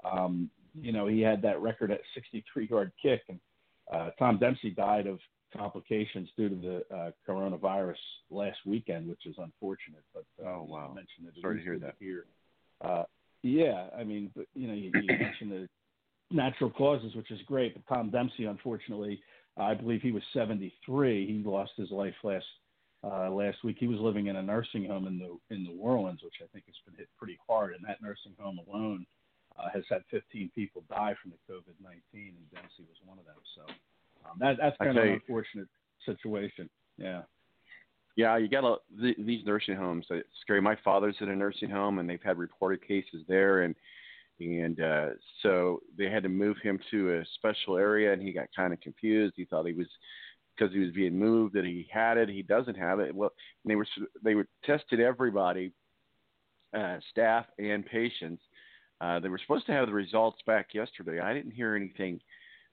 um, 0.08 0.50
you 0.80 0.92
know 0.92 1.08
he 1.08 1.22
had 1.22 1.42
that 1.42 1.60
record 1.62 1.90
at 1.92 2.02
63-yard 2.16 2.92
kick, 3.02 3.22
and 3.30 3.40
uh, 3.92 4.12
Tom 4.20 4.38
Dempsey 4.38 4.70
died 4.70 5.08
of 5.08 5.20
complications 5.58 6.30
due 6.38 6.48
to 6.50 6.56
the 6.56 6.96
uh, 6.96 7.12
coronavirus 7.28 7.96
last 8.30 8.60
weekend, 8.66 9.10
which 9.10 9.26
is 9.26 9.36
unfortunate. 9.38 10.04
But 10.14 10.26
uh, 10.46 10.50
Oh, 10.50 10.66
wow. 10.70 10.88
mentioned 10.94 11.28
it. 11.28 11.42
Sorry 11.42 11.58
to 11.58 11.64
hear 11.64 11.80
that. 11.80 11.96
hear. 12.00 12.26
Uh, 12.80 13.04
yeah, 13.44 13.88
I 13.98 14.04
mean, 14.04 14.32
but 14.36 14.46
you 14.54 14.68
know, 14.68 14.74
you, 14.74 14.92
you 14.94 15.18
mentioned 15.18 15.52
the 15.52 15.70
natural 16.30 16.70
causes, 16.70 17.16
which 17.16 17.32
is 17.32 17.40
great. 17.46 17.74
But 17.74 17.94
Tom 17.94 18.10
Dempsey, 18.10 18.46
unfortunately, 18.46 19.22
I 19.58 19.74
believe 19.74 20.02
he 20.02 20.12
was 20.12 20.24
73. 20.34 21.28
He 21.28 21.50
lost 21.50 21.72
his 21.78 21.92
life 21.92 22.14
last 22.24 22.46
uh, 23.04 23.30
last 23.32 23.64
week. 23.64 23.78
He 23.80 23.88
was 23.88 24.00
living 24.00 24.28
in 24.28 24.36
a 24.36 24.42
nursing 24.42 24.86
home 24.86 25.08
in 25.08 25.18
New 25.18 25.42
in 25.50 25.64
New 25.64 25.80
Orleans, 25.80 26.22
which 26.24 26.36
I 26.42 26.48
think 26.54 26.66
has 26.68 26.76
been 26.86 26.98
hit 26.98 27.10
pretty 27.18 27.38
hard. 27.48 27.74
And 27.74 27.84
that 27.88 28.02
nursing 28.02 28.34
home 28.40 28.60
alone 28.68 29.06
uh, 29.58 29.70
has 29.74 29.84
had 29.90 30.02
15 30.12 30.52
people 30.56 30.84
die 30.90 31.16
from 31.22 31.32
the 31.32 31.54
COVID-19, 31.54 32.02
and 32.14 32.52
Dempsey 32.54 32.84
was 32.88 32.98
one 33.06 33.18
of 33.18 33.26
them. 33.26 33.36
So 33.56 33.62
um, 34.26 34.38
that 34.40 34.58
that's 34.60 34.78
kind 34.78 34.98
of 34.98 35.04
an 35.04 35.10
unfortunate 35.14 35.68
situation. 36.06 36.70
Yeah. 36.98 37.24
Yeah, 38.16 38.38
you 38.38 38.50
got 38.50 38.82
th- 39.00 39.18
these 39.20 39.46
nursing 39.46 39.76
homes. 39.76 40.06
It's 40.10 40.28
scary. 40.42 40.62
My 40.62 40.78
father's 40.84 41.16
in 41.22 41.30
a 41.30 41.36
nursing 41.36 41.70
home, 41.70 42.00
and 42.00 42.10
they've 42.10 42.22
had 42.24 42.38
reported 42.38 42.86
cases 42.86 43.24
there, 43.28 43.62
and 43.62 43.76
and 44.40 44.82
uh, 44.82 45.10
so 45.44 45.82
they 45.98 46.10
had 46.10 46.24
to 46.24 46.30
move 46.30 46.58
him 46.64 46.80
to 46.90 47.18
a 47.18 47.26
special 47.36 47.78
area, 47.78 48.12
and 48.12 48.22
he 48.22 48.32
got 48.34 48.48
kind 48.56 48.74
of 48.74 48.82
confused. 48.82 49.34
He 49.38 49.46
thought 49.46 49.66
he 49.66 49.74
was 49.74 49.88
because 50.58 50.74
he 50.74 50.80
was 50.80 50.92
being 50.92 51.18
moved 51.18 51.54
that 51.54 51.66
he 51.66 51.88
had 51.92 52.18
it. 52.18 52.30
He 52.30 52.42
doesn't 52.42 52.78
have 52.78 53.00
it. 53.00 53.16
Well, 53.16 53.32
they 53.66 53.76
were 53.76 53.88
they 54.24 54.36
were 54.36 54.48
tested 54.66 55.00
everybody, 55.00 55.72
uh, 56.78 56.98
staff 57.10 57.46
and 57.60 57.86
patients. 57.86 58.42
Uh, 59.00 59.20
they 59.20 59.30
were 59.30 59.40
supposed 59.40 59.66
to 59.66 59.72
have 59.72 59.88
the 59.88 59.94
results 59.94 60.40
back 60.46 60.74
yesterday. 60.74 61.20
I 61.20 61.34
didn't 61.34 61.52
hear 61.52 61.76
anything. 61.76 62.20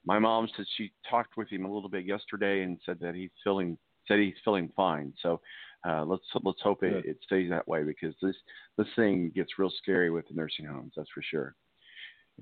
My 0.04 0.18
mom 0.18 0.48
said 0.56 0.66
she 0.76 0.92
talked 1.08 1.36
with 1.36 1.48
him 1.48 1.64
a 1.64 1.72
little 1.72 1.88
bit 1.88 2.04
yesterday 2.04 2.62
and 2.62 2.78
said 2.84 2.98
that 3.00 3.14
he's 3.14 3.30
feeling 3.42 3.78
said 4.08 4.18
he's 4.18 4.34
feeling 4.44 4.70
fine. 4.74 5.12
So 5.22 5.40
uh, 5.86 6.04
let's 6.04 6.24
let's 6.42 6.60
hope 6.62 6.82
it, 6.82 7.04
it 7.04 7.18
stays 7.24 7.48
that 7.50 7.66
way 7.68 7.84
because 7.84 8.14
this 8.20 8.34
this 8.76 8.88
thing 8.96 9.30
gets 9.34 9.58
real 9.58 9.70
scary 9.82 10.10
with 10.10 10.26
the 10.28 10.34
nursing 10.34 10.64
homes. 10.64 10.92
That's 10.96 11.10
for 11.14 11.22
sure. 11.22 11.54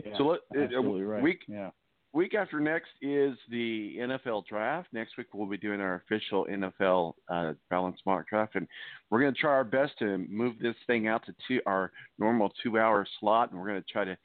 Yeah. 0.04 0.16
So 0.16 0.24
let, 0.24 0.40
uh, 0.74 0.80
right. 0.80 1.22
week 1.22 1.40
yeah. 1.46 1.70
week 2.14 2.34
after 2.34 2.60
next 2.60 2.90
is 3.02 3.36
the 3.50 3.96
NFL 3.98 4.46
draft. 4.46 4.88
Next 4.92 5.18
week 5.18 5.28
we'll 5.34 5.46
be 5.46 5.58
doing 5.58 5.80
our 5.80 6.02
official 6.06 6.46
NFL 6.46 7.14
uh, 7.28 7.52
balance 7.68 7.98
mock 8.06 8.28
draft, 8.28 8.54
and 8.54 8.66
we're 9.10 9.20
going 9.20 9.34
to 9.34 9.40
try 9.40 9.52
our 9.52 9.64
best 9.64 9.98
to 9.98 10.18
move 10.18 10.54
this 10.58 10.76
thing 10.86 11.06
out 11.06 11.24
to 11.26 11.34
two, 11.46 11.60
our 11.66 11.92
normal 12.18 12.52
two-hour 12.62 13.06
slot, 13.20 13.50
and 13.50 13.60
we're 13.60 13.68
going 13.68 13.82
to 13.82 13.92
try 13.92 14.04
to 14.04 14.16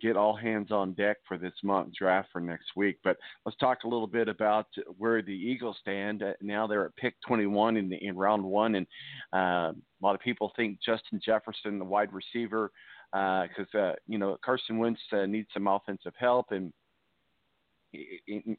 get 0.00 0.16
all 0.16 0.34
hands 0.34 0.70
on 0.70 0.92
deck 0.94 1.18
for 1.26 1.38
this 1.38 1.52
mock 1.62 1.86
draft 1.92 2.28
for 2.32 2.40
next 2.40 2.70
week. 2.76 2.98
But 3.04 3.16
let's 3.44 3.56
talk 3.58 3.84
a 3.84 3.88
little 3.88 4.06
bit 4.06 4.28
about 4.28 4.66
where 4.98 5.22
the 5.22 5.32
Eagles 5.32 5.76
stand 5.80 6.22
Uh, 6.22 6.32
now. 6.40 6.66
They're 6.66 6.86
at 6.86 6.96
pick 6.96 7.14
21 7.26 7.76
in 7.76 7.88
the, 7.88 7.96
in 8.04 8.16
round 8.16 8.42
one, 8.42 8.74
and 8.74 8.86
uh, 9.32 9.72
a 9.72 10.00
lot 10.02 10.14
of 10.14 10.20
people 10.20 10.52
think 10.56 10.78
Justin 10.84 11.20
Jefferson, 11.24 11.78
the 11.78 11.84
wide 11.84 12.12
receiver, 12.12 12.70
because 13.12 13.72
uh, 13.74 13.92
you 14.08 14.18
know 14.18 14.36
Carson 14.44 14.78
Wentz 14.78 15.00
uh, 15.12 15.26
needs 15.26 15.48
some 15.54 15.68
offensive 15.68 16.14
help, 16.18 16.50
and 16.50 16.72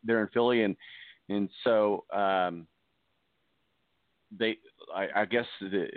they're 0.03 0.21
in 0.21 0.29
Philly, 0.33 0.63
and 0.63 0.75
and 1.29 1.49
so 1.63 2.05
um, 2.13 2.67
they, 4.37 4.57
I, 4.93 5.07
I 5.21 5.25
guess 5.25 5.45
the, 5.59 5.87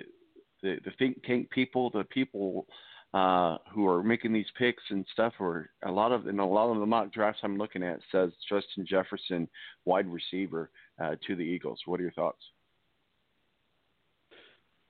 the 0.62 0.78
the 0.84 0.90
think 0.98 1.22
tank 1.24 1.50
people, 1.50 1.90
the 1.90 2.04
people 2.04 2.66
uh, 3.14 3.56
who 3.72 3.86
are 3.86 4.02
making 4.02 4.32
these 4.32 4.46
picks 4.58 4.82
and 4.90 5.06
stuff, 5.12 5.32
or 5.40 5.70
a 5.84 5.90
lot 5.90 6.12
of 6.12 6.26
in 6.26 6.38
a 6.38 6.48
lot 6.48 6.70
of 6.70 6.78
the 6.78 6.86
mock 6.86 7.12
drafts 7.12 7.40
I'm 7.42 7.56
looking 7.56 7.82
at 7.82 8.00
says 8.12 8.30
Justin 8.48 8.86
Jefferson, 8.86 9.48
wide 9.84 10.06
receiver, 10.06 10.70
uh, 11.02 11.16
to 11.26 11.34
the 11.34 11.42
Eagles. 11.42 11.80
What 11.86 12.00
are 12.00 12.02
your 12.02 12.12
thoughts? 12.12 12.42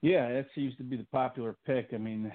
Yeah, 0.00 0.32
that 0.32 0.46
seems 0.54 0.76
to 0.76 0.84
be 0.84 0.96
the 0.96 1.06
popular 1.12 1.56
pick. 1.66 1.90
I 1.92 1.98
mean, 1.98 2.32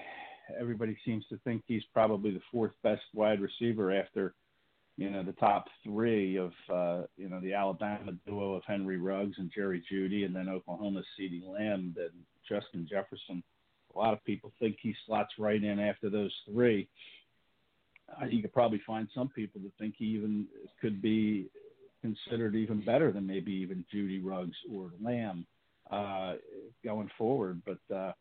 everybody 0.58 0.96
seems 1.04 1.24
to 1.28 1.38
think 1.44 1.62
he's 1.66 1.84
probably 1.92 2.30
the 2.30 2.42
fourth 2.52 2.72
best 2.82 3.02
wide 3.14 3.40
receiver 3.40 3.90
after, 3.92 4.34
you 4.98 5.10
know, 5.10 5.22
the 5.22 5.32
top 5.32 5.66
three 5.82 6.36
of, 6.36 6.52
uh, 6.70 7.02
you 7.16 7.28
know, 7.28 7.40
the 7.40 7.54
Alabama 7.54 8.12
duo 8.26 8.54
of 8.54 8.62
Henry 8.66 8.98
Ruggs 8.98 9.36
and 9.38 9.50
Jerry 9.54 9.82
Jeudy, 9.90 10.24
and 10.24 10.36
then 10.36 10.48
Oklahoma's 10.48 11.06
CeeDee 11.18 11.46
Lamb 11.46 11.94
and 11.96 12.12
Justin 12.46 12.86
Jefferson. 12.88 13.42
A 13.94 13.98
lot 13.98 14.12
of 14.12 14.24
people 14.24 14.52
think 14.58 14.76
he 14.80 14.94
slots 15.06 15.32
right 15.38 15.62
in 15.62 15.78
after 15.78 16.10
those 16.10 16.32
three. 16.50 16.88
Uh, 18.10 18.26
you 18.26 18.42
could 18.42 18.52
probably 18.52 18.80
find 18.86 19.08
some 19.14 19.28
people 19.28 19.60
that 19.62 19.72
think 19.78 19.94
he 19.96 20.06
even 20.06 20.46
could 20.80 21.00
be 21.00 21.46
considered 22.02 22.54
even 22.54 22.84
better 22.84 23.12
than 23.12 23.26
maybe 23.26 23.52
even 23.52 23.84
Jeudy 23.92 24.20
Ruggs 24.22 24.56
or 24.70 24.90
Lamb 25.02 25.46
uh, 25.90 26.34
going 26.84 27.08
forward. 27.16 27.62
But 27.64 27.94
uh, 27.94 28.12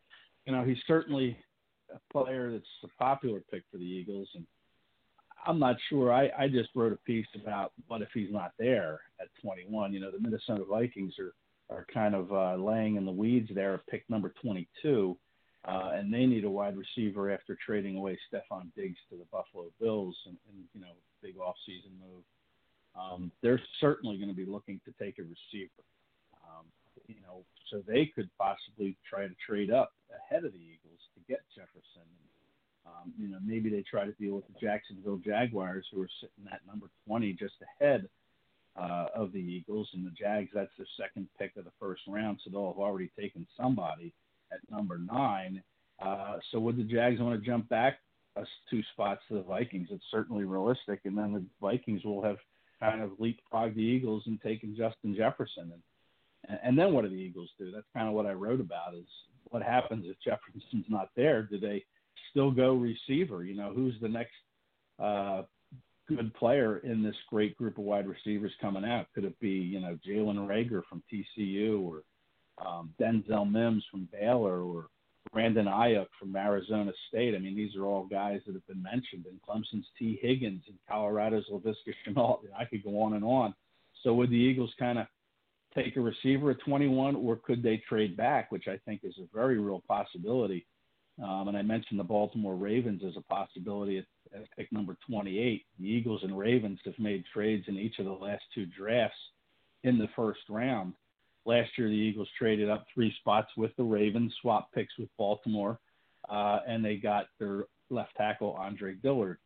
you 0.46 0.54
know, 0.54 0.64
he's 0.64 0.78
certainly 0.88 1.38
a 1.94 2.14
player 2.14 2.52
that's 2.52 2.66
a 2.84 3.04
popular 3.04 3.42
pick 3.52 3.64
for 3.72 3.78
the 3.78 3.84
Eagles, 3.84 4.30
and 4.36 4.46
I'm 5.46 5.60
not 5.60 5.76
sure. 5.90 6.14
I, 6.14 6.30
I 6.38 6.48
just 6.48 6.70
wrote 6.76 6.94
a 6.94 6.98
piece 6.98 7.28
about 7.36 7.74
what 7.88 8.02
if 8.02 8.10
he's 8.14 8.32
not 8.32 8.54
there 8.58 9.02
at 9.20 9.28
21. 9.42 9.94
You 9.94 10.00
know, 10.00 10.12
the 10.12 10.20
Minnesota 10.20 10.64
Vikings 10.70 11.16
are 11.20 11.34
are 11.70 11.86
kind 11.94 12.14
of 12.14 12.32
uh, 12.32 12.56
laying 12.56 12.96
in 12.96 13.06
the 13.06 13.12
weeds 13.12 13.50
there 13.54 13.82
pick 13.90 14.04
number 14.10 14.34
22. 14.42 15.18
Uh, 15.66 15.92
and 15.94 16.14
they 16.14 16.26
need 16.26 16.44
a 16.44 16.50
wide 16.50 16.76
receiver 16.76 17.32
after 17.32 17.58
trading 17.66 17.96
away 17.96 18.18
Stefon 18.28 18.68
Diggs 18.76 18.98
to 19.10 19.16
the 19.16 19.26
Buffalo 19.32 19.72
Bills 19.80 20.16
and, 20.26 20.38
and 20.50 20.64
you 20.74 20.82
know, 20.82 20.92
big 21.22 21.38
offseason 21.38 21.96
move. 22.00 22.24
Um, 23.00 23.32
they're 23.42 23.62
certainly 23.80 24.18
going 24.18 24.30
to 24.30 24.36
be 24.36 24.46
looking 24.46 24.82
to 24.86 24.92
take 25.04 25.20
a 25.20 25.24
receiver. 25.24 25.84
Um, 26.44 26.66
you 27.08 27.16
know, 27.26 27.44
so 27.72 27.82
they 27.88 28.12
could 28.14 28.30
possibly 28.38 28.98
try 29.10 29.26
to 29.26 29.34
trade 29.48 29.72
up 29.72 29.94
ahead 30.12 30.44
of 30.44 30.52
the 30.52 30.60
Eagles 30.60 31.00
to 31.16 31.22
get 31.28 31.42
Jefferson. 31.56 32.08
Um, 32.86 33.14
you 33.18 33.30
know, 33.30 33.40
maybe 33.44 33.70
they 33.70 33.84
try 33.90 34.06
to 34.06 34.12
deal 34.14 34.36
with 34.36 34.46
the 34.48 34.60
Jacksonville 34.60 35.22
Jaguars, 35.24 35.86
who 35.94 36.02
are 36.02 36.10
sitting 36.20 36.52
at 36.52 36.60
number 36.68 36.88
20, 37.08 37.34
just 37.34 37.56
ahead 37.80 38.10
uh, 38.76 39.08
of 39.16 39.32
the 39.32 39.40
Eagles. 39.40 39.88
And 39.94 40.06
the 40.06 40.12
Jags, 40.12 40.50
that's 40.54 40.72
their 40.78 40.88
second 41.00 41.30
pick 41.40 41.56
of 41.56 41.64
the 41.64 41.72
first 41.80 42.02
round, 42.08 42.40
so 42.44 42.52
they'll 42.52 42.68
have 42.68 42.80
already 42.80 43.10
taken 43.18 43.48
somebody 43.56 44.14
at 44.54 44.76
number 44.76 44.98
nine. 44.98 45.62
Uh, 46.02 46.38
so 46.52 46.60
would 46.60 46.78
the 46.78 46.84
Jags 46.84 47.20
want 47.20 47.40
to 47.40 47.46
jump 47.46 47.70
back 47.70 48.00
us 48.36 48.48
two 48.70 48.82
spots 48.94 49.22
to 49.28 49.36
the 49.36 49.44
Vikings? 49.44 49.88
It's 49.92 50.04
certainly 50.12 50.44
realistic, 50.44 51.02
and 51.06 51.18
then 51.18 51.34
the 51.34 51.46
Vikings 51.62 52.04
will 52.04 52.24
have 52.24 52.38
kind 52.80 53.02
of 53.02 53.12
leapfrogged 53.12 53.76
the 53.76 53.82
Eagles 53.82 54.24
and 54.26 54.42
taken 54.42 54.76
Justin 54.76 55.16
Jefferson. 55.16 55.72
And 55.74 55.82
and 56.64 56.78
then 56.78 56.94
what 56.94 57.04
do 57.04 57.10
the 57.10 57.16
Eagles 57.16 57.50
do? 57.58 57.72
That's 57.72 57.88
kind 57.96 58.08
of 58.08 58.14
what 58.14 58.26
I 58.26 58.34
wrote 58.34 58.60
about. 58.60 58.96
Is 58.96 59.06
what 59.46 59.64
happens 59.64 60.06
if 60.08 60.18
Jefferson's 60.24 60.86
not 60.90 61.10
there? 61.16 61.44
Do 61.44 61.60
they 61.60 61.84
still 62.32 62.52
go 62.52 62.74
receiver? 62.74 63.44
You 63.44 63.56
know, 63.56 63.72
who's 63.74 63.96
the 64.02 64.10
next 64.10 64.34
uh, 65.02 65.44
good 66.08 66.34
player 66.34 66.80
in 66.80 67.02
this 67.02 67.16
great 67.30 67.56
group 67.58 67.78
of 67.78 67.86
wide 67.86 68.08
receivers 68.08 68.52
coming 68.60 68.86
out? 68.86 69.08
Could 69.16 69.26
it 69.26 69.40
be 69.40 69.52
you 69.52 69.80
know 69.80 69.98
Jalen 70.06 70.48
Reagor 70.48 70.82
from 70.90 71.04
TCU 71.12 71.82
or 71.82 72.04
um, 72.58 72.94
Denzel 73.00 73.50
Mims 73.50 73.84
from 73.90 74.08
Baylor 74.12 74.62
or 74.62 74.88
Brandon 75.32 75.66
Aiyuk 75.66 76.08
from 76.20 76.36
Arizona 76.36 76.92
State. 77.08 77.34
I 77.36 77.40
mean, 77.40 77.56
these 77.56 77.76
are 77.76 77.86
all 77.86 78.06
guys 78.06 78.42
that 78.46 78.54
have 78.54 78.68
been 78.68 78.84
mentioned. 78.84 79.26
And 79.26 79.40
Clemson's 79.42 79.88
Tee 79.98 80.20
Higgins 80.22 80.64
and 80.68 80.78
Colorado's 80.90 81.46
Laviska 81.52 81.94
Shenault. 82.06 82.40
I 82.58 82.66
could 82.66 82.84
go 82.84 83.02
on 83.02 83.14
and 83.14 83.24
on. 83.24 83.54
So 84.04 84.14
would 84.16 84.30
the 84.30 84.36
Eagles 84.36 84.74
kind 84.78 85.00
of 85.00 85.08
take 85.76 85.96
a 85.96 86.02
receiver 86.02 86.52
at 86.52 86.60
21, 86.60 87.16
or 87.16 87.36
could 87.38 87.64
they 87.64 87.82
trade 87.90 88.16
back, 88.16 88.52
which 88.52 88.68
I 88.68 88.78
think 88.86 89.02
is 89.04 89.16
a 89.18 89.36
very 89.36 89.60
real 89.60 89.82
possibility. 89.88 90.68
Um, 91.24 91.48
and 91.48 91.58
I 91.58 91.62
mentioned 91.62 92.00
the 92.00 92.04
Baltimore 92.04 92.56
Ravens 92.56 93.02
as 93.08 93.14
a 93.18 93.34
possibility 93.34 94.00
at, 94.00 94.06
as 94.36 94.46
pick 94.58 94.72
number 94.72 94.98
28. 95.08 95.64
The 95.80 95.88
Eagles 95.88 96.22
and 96.24 96.38
Ravens 96.38 96.80
have 96.86 96.98
made 96.98 97.24
trades 97.32 97.66
in 97.68 97.78
each 97.78 98.00
of 98.00 98.06
the 98.06 98.12
last 98.12 98.44
two 98.54 98.66
drafts 98.66 99.18
in 99.84 99.98
the 99.98 100.10
first 100.16 100.42
round. 100.50 100.94
Last 101.46 101.72
year, 101.78 101.90
the 101.90 101.94
Eagles 101.94 102.30
traded 102.38 102.70
up 102.70 102.86
three 102.94 103.14
spots 103.20 103.50
with 103.58 103.76
the 103.76 103.84
Ravens, 103.84 104.34
swapped 104.42 104.74
picks 104.74 104.98
with 104.98 105.10
Baltimore, 105.18 105.80
uh, 106.30 106.60
and 106.68 106.84
they 106.84 106.96
got 106.96 107.26
their 107.40 107.66
left 107.90 108.16
tackle 108.16 108.54
Andre 108.54 108.96
Dillard. 108.96 109.38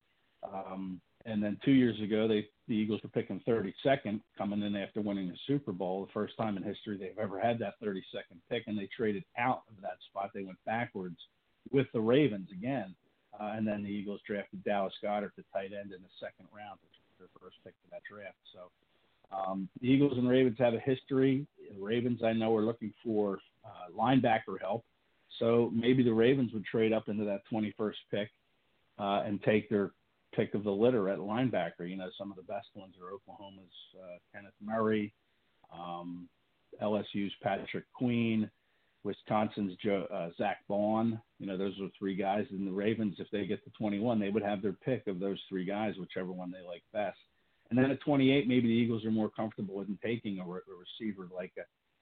Um, 0.44 1.02
and 1.26 1.44
then 1.44 1.58
two 1.66 1.72
years 1.72 2.00
ago, 2.02 2.28
they 2.28 2.48
the 2.68 2.76
Eagles 2.76 3.02
were 3.02 3.10
picking 3.10 3.42
32nd, 3.48 4.20
coming 4.38 4.62
in 4.62 4.76
after 4.76 5.00
winning 5.00 5.30
the 5.30 5.38
Super 5.48 5.72
Bowl, 5.72 6.06
the 6.06 6.12
first 6.12 6.36
time 6.36 6.58
in 6.58 6.64
history 6.64 6.98
they've 6.98 7.18
ever 7.18 7.40
had 7.40 7.58
that 7.60 7.76
32nd 7.82 8.44
pick, 8.50 8.64
and 8.68 8.78
they 8.78 8.90
traded 8.96 9.24
out 9.38 9.64
of 9.70 9.82
that 9.82 9.98
spot. 10.10 10.32
They 10.34 10.44
went 10.44 10.60
backwards 10.66 11.18
with 11.72 11.88
the 11.94 12.02
Ravens 12.02 12.50
again, 12.52 12.94
uh, 13.40 13.54
and 13.56 13.66
then 13.66 13.84
the 13.84 13.90
Eagles 13.90 14.20
drafted 14.28 14.64
Dallas 14.66 14.94
Goedert, 15.02 15.32
the 15.38 15.46
tight 15.54 15.72
end, 15.72 15.94
in 15.94 16.02
the 16.04 16.16
second 16.20 16.48
round, 16.54 16.80
their 17.20 17.32
first 17.40 17.56
pick 17.64 17.74
in 17.84 17.90
that 17.92 18.04
draft. 18.04 18.38
So 18.54 18.70
um, 19.32 19.68
the 19.82 19.88
Eagles 19.88 20.18
and 20.18 20.28
Ravens 20.28 20.58
have 20.60 20.74
a 20.74 20.80
history. 20.80 21.46
The 21.74 21.84
Ravens, 21.84 22.22
I 22.24 22.34
know, 22.34 22.56
are 22.56 22.64
looking 22.64 22.94
for 23.04 23.40
uh, 23.66 23.92
linebacker 23.98 24.60
help. 24.62 24.86
So 25.40 25.72
maybe 25.74 26.04
the 26.04 26.14
Ravens 26.14 26.54
would 26.54 26.66
trade 26.66 26.94
up 26.94 27.10
into 27.10 27.26
that 27.26 27.42
21st 27.52 27.94
pick 28.12 28.30
uh, 28.98 29.24
and 29.26 29.42
take 29.44 29.70
their 29.70 29.92
pick 30.34 30.54
of 30.54 30.64
the 30.64 30.72
litter 30.72 31.10
at 31.10 31.20
linebacker. 31.20 31.88
You 31.88 31.98
know, 31.98 32.10
some 32.18 32.32
of 32.32 32.38
the 32.38 32.44
best 32.44 32.68
ones 32.74 32.96
are 33.02 33.14
Oklahoma's 33.14 33.66
uh, 34.00 34.18
Kenneth 34.34 34.54
Murray, 34.64 35.14
um, 35.74 36.28
LSU's 36.82 37.34
Patrick 37.42 37.86
Queen, 37.94 38.50
Wisconsin's 39.04 39.78
Joe, 39.84 40.06
uh, 40.14 40.30
Zack 40.38 40.60
Baun. 40.68 41.22
You 41.40 41.48
know, 41.48 41.58
those 41.58 41.74
are 41.82 41.90
three 41.98 42.16
guys. 42.16 42.46
And 42.52 42.68
the 42.68 42.72
Ravens, 42.72 43.16
if 43.20 43.28
they 43.32 43.46
get 43.46 43.64
to 43.64 43.70
21, 43.72 44.20
they 44.20 44.30
would 44.30 44.44
have 44.44 44.62
their 44.62 44.74
pick 44.74 45.08
of 45.08 45.20
those 45.20 45.40
three 45.50 45.66
guys, 45.66 45.96
whichever 45.98 46.32
one 46.32 46.52
they 46.52 46.66
like 46.66 46.84
best. 46.94 47.18
And 47.70 47.78
then 47.78 47.92
at 47.92 48.02
28, 48.02 48.48
maybe 48.48 48.68
the 48.68 48.74
Eagles 48.74 49.06
are 49.06 49.12
more 49.12 49.30
comfortable 49.30 49.82
in 49.82 49.98
taking 50.04 50.40
a, 50.40 50.46
re- 50.46 50.62
a 50.68 51.04
receiver 51.06 51.28
like 51.34 51.52
a, 51.58 51.62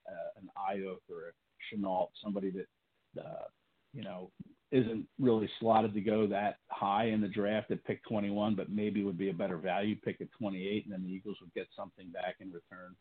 uh, 0.09 0.39
an 0.41 0.49
Aiyuk 0.57 0.99
or 1.09 1.29
a 1.29 1.75
Shenault, 1.75 2.09
somebody 2.23 2.51
that 2.51 3.21
uh, 3.21 3.45
you 3.93 4.03
know 4.03 4.29
isn't 4.71 5.07
really 5.19 5.49
slotted 5.59 5.93
to 5.93 6.01
go 6.01 6.27
that 6.27 6.57
high 6.67 7.05
in 7.05 7.21
the 7.21 7.27
draft 7.27 7.71
at 7.71 7.83
pick 7.85 8.03
21, 8.07 8.55
but 8.55 8.69
maybe 8.69 9.03
would 9.03 9.17
be 9.17 9.29
a 9.29 9.33
better 9.33 9.57
value 9.57 9.95
pick 9.95 10.19
at 10.21 10.27
28, 10.37 10.85
and 10.85 10.93
then 10.93 11.03
the 11.03 11.09
Eagles 11.09 11.37
would 11.39 11.53
get 11.53 11.67
something 11.75 12.09
back 12.09 12.35
in 12.39 12.47
return 12.47 12.95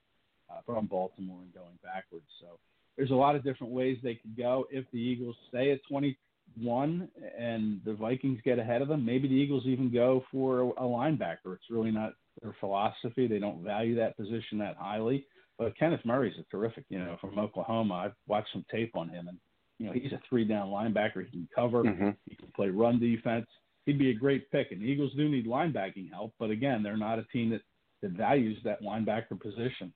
uh, 0.51 0.61
from 0.65 0.87
Baltimore 0.87 1.41
and 1.43 1.53
going 1.53 1.79
backwards. 1.83 2.27
So 2.41 2.59
there's 2.97 3.11
a 3.11 3.15
lot 3.15 3.35
of 3.35 3.43
different 3.43 3.73
ways 3.73 3.99
they 4.03 4.15
could 4.15 4.37
go. 4.37 4.67
If 4.71 4.85
the 4.93 4.99
Eagles 4.99 5.37
stay 5.49 5.73
at 5.73 5.81
21 5.89 7.09
and 7.39 7.81
the 7.85 7.95
Vikings 7.95 8.41
get 8.45 8.59
ahead 8.59 8.83
of 8.83 8.89
them, 8.89 9.05
maybe 9.05 9.27
the 9.27 9.35
Eagles 9.35 9.65
even 9.67 9.93
go 9.93 10.25
for 10.31 10.73
a 10.77 10.83
linebacker. 10.83 11.55
It's 11.55 11.71
really 11.71 11.91
not 11.91 12.12
their 12.43 12.55
philosophy. 12.61 13.26
They 13.26 13.39
don't 13.39 13.62
value 13.62 13.95
that 13.97 14.16
position 14.16 14.59
that 14.59 14.76
highly. 14.76 15.26
But 15.59 15.76
Kenneth 15.78 16.05
Murray's 16.05 16.35
a 16.39 16.45
terrific, 16.51 16.85
you 16.89 16.99
know, 16.99 17.16
from 17.20 17.39
Oklahoma. 17.39 17.95
I've 17.95 18.14
watched 18.26 18.53
some 18.53 18.64
tape 18.70 18.97
on 18.97 19.09
him, 19.09 19.28
and 19.28 19.39
you 19.78 19.87
know 19.87 19.93
he's 19.93 20.12
a 20.12 20.20
three 20.28 20.45
down 20.45 20.68
linebacker. 20.68 21.24
He 21.24 21.30
can 21.30 21.49
cover. 21.55 21.85
Mm-hmm. 21.85 22.11
He 22.28 22.37
can 22.37 22.49
play 22.57 22.68
run 22.68 22.99
defense. 22.99 23.47
He'd 23.87 23.99
be 23.99 24.11
a 24.11 24.14
great 24.14 24.51
pick. 24.51 24.72
And 24.72 24.80
the 24.80 24.87
Eagles 24.87 25.12
do 25.16 25.28
need 25.28 25.47
linebacking 25.47 26.11
help, 26.11 26.32
but 26.39 26.51
again, 26.51 26.82
they're 26.82 26.97
not 26.97 27.18
a 27.18 27.24
team 27.24 27.51
that 27.51 27.61
that 28.03 28.12
values 28.12 28.59
that 28.64 28.82
linebacker 28.82 29.41
position. 29.41 29.93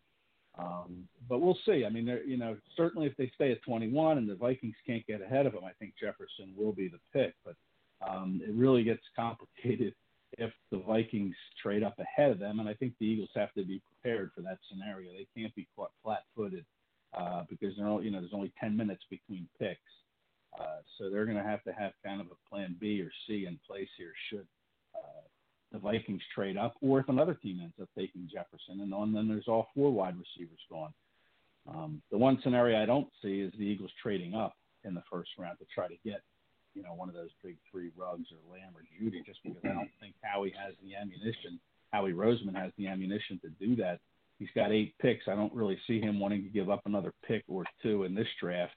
Um, 0.58 1.04
but 1.28 1.40
we'll 1.40 1.58
see. 1.64 1.84
I 1.84 1.90
mean, 1.90 2.04
they're, 2.04 2.24
you 2.24 2.36
know, 2.36 2.56
certainly 2.76 3.06
if 3.06 3.16
they 3.16 3.30
stay 3.34 3.52
at 3.52 3.62
21 3.62 4.18
and 4.18 4.28
the 4.28 4.34
Vikings 4.34 4.74
can't 4.84 5.06
get 5.06 5.22
ahead 5.22 5.46
of 5.46 5.52
them, 5.52 5.64
I 5.64 5.70
think 5.78 5.94
Jefferson 6.00 6.52
will 6.56 6.72
be 6.72 6.88
the 6.88 6.98
pick. 7.12 7.34
But 7.44 7.54
um, 8.06 8.40
it 8.42 8.52
really 8.54 8.82
gets 8.82 9.02
complicated 9.14 9.94
if 10.36 10.52
the 10.70 10.78
Vikings 10.78 11.34
trade 11.62 11.82
up 11.82 11.98
ahead 11.98 12.30
of 12.30 12.38
them, 12.38 12.60
and 12.60 12.68
I 12.68 12.74
think 12.74 12.94
the 12.98 13.06
Eagles 13.06 13.30
have 13.34 13.52
to 13.54 13.64
be 13.64 13.80
prepared 13.80 14.30
for 14.34 14.42
that 14.42 14.58
scenario. 14.70 15.10
They 15.12 15.26
can't 15.36 15.54
be 15.54 15.66
caught 15.74 15.90
flat-footed 16.02 16.64
uh, 17.16 17.44
because 17.48 17.74
they're 17.76 17.88
you 18.02 18.10
know 18.10 18.20
there's 18.20 18.34
only 18.34 18.52
10 18.60 18.76
minutes 18.76 19.02
between 19.10 19.48
picks, 19.58 19.80
uh, 20.60 20.80
so 20.98 21.08
they're 21.08 21.24
going 21.24 21.38
to 21.38 21.42
have 21.42 21.62
to 21.64 21.72
have 21.72 21.92
kind 22.04 22.20
of 22.20 22.26
a 22.26 22.48
plan 22.48 22.76
B 22.78 23.00
or 23.00 23.10
C 23.26 23.46
in 23.46 23.58
place 23.66 23.88
here 23.96 24.12
should 24.28 24.46
uh, 24.94 25.22
the 25.72 25.78
Vikings 25.78 26.22
trade 26.34 26.56
up, 26.56 26.74
or 26.80 27.00
if 27.00 27.08
another 27.08 27.34
team 27.34 27.60
ends 27.62 27.74
up 27.80 27.88
taking 27.96 28.28
Jefferson, 28.32 28.80
and 28.80 29.16
then 29.16 29.28
there's 29.28 29.48
all 29.48 29.68
four 29.74 29.90
wide 29.90 30.16
receivers 30.16 30.60
gone. 30.70 30.92
Um, 31.68 32.02
the 32.10 32.16
one 32.16 32.38
scenario 32.42 32.82
I 32.82 32.86
don't 32.86 33.08
see 33.22 33.40
is 33.40 33.52
the 33.52 33.64
Eagles 33.64 33.90
trading 34.02 34.34
up 34.34 34.56
in 34.84 34.94
the 34.94 35.02
first 35.10 35.30
round 35.38 35.58
to 35.58 35.66
try 35.74 35.86
to 35.86 35.96
get 36.04 36.22
you 36.74 36.82
know, 36.82 36.94
one 36.94 37.08
of 37.08 37.14
those 37.14 37.30
big 37.42 37.56
three 37.70 37.90
Ruggs 37.96 38.28
or 38.30 38.38
Lamb 38.52 38.72
or 38.74 38.84
Jeudy, 38.86 39.24
just 39.24 39.40
because 39.42 39.58
I 39.64 39.68
don't 39.74 39.90
think 40.00 40.14
Howie 40.22 40.54
has 40.62 40.74
the 40.82 40.94
ammunition. 40.94 41.58
Howie 41.92 42.12
Roseman 42.12 42.54
has 42.54 42.72
the 42.76 42.86
ammunition 42.86 43.40
to 43.42 43.50
do 43.64 43.76
that. 43.76 44.00
He's 44.38 44.48
got 44.54 44.70
eight 44.70 44.94
picks. 45.00 45.26
I 45.26 45.34
don't 45.34 45.52
really 45.52 45.78
see 45.86 46.00
him 46.00 46.20
wanting 46.20 46.42
to 46.44 46.48
give 46.48 46.70
up 46.70 46.82
another 46.86 47.12
pick 47.26 47.42
or 47.48 47.64
two 47.82 48.04
in 48.04 48.14
this 48.14 48.28
draft 48.40 48.76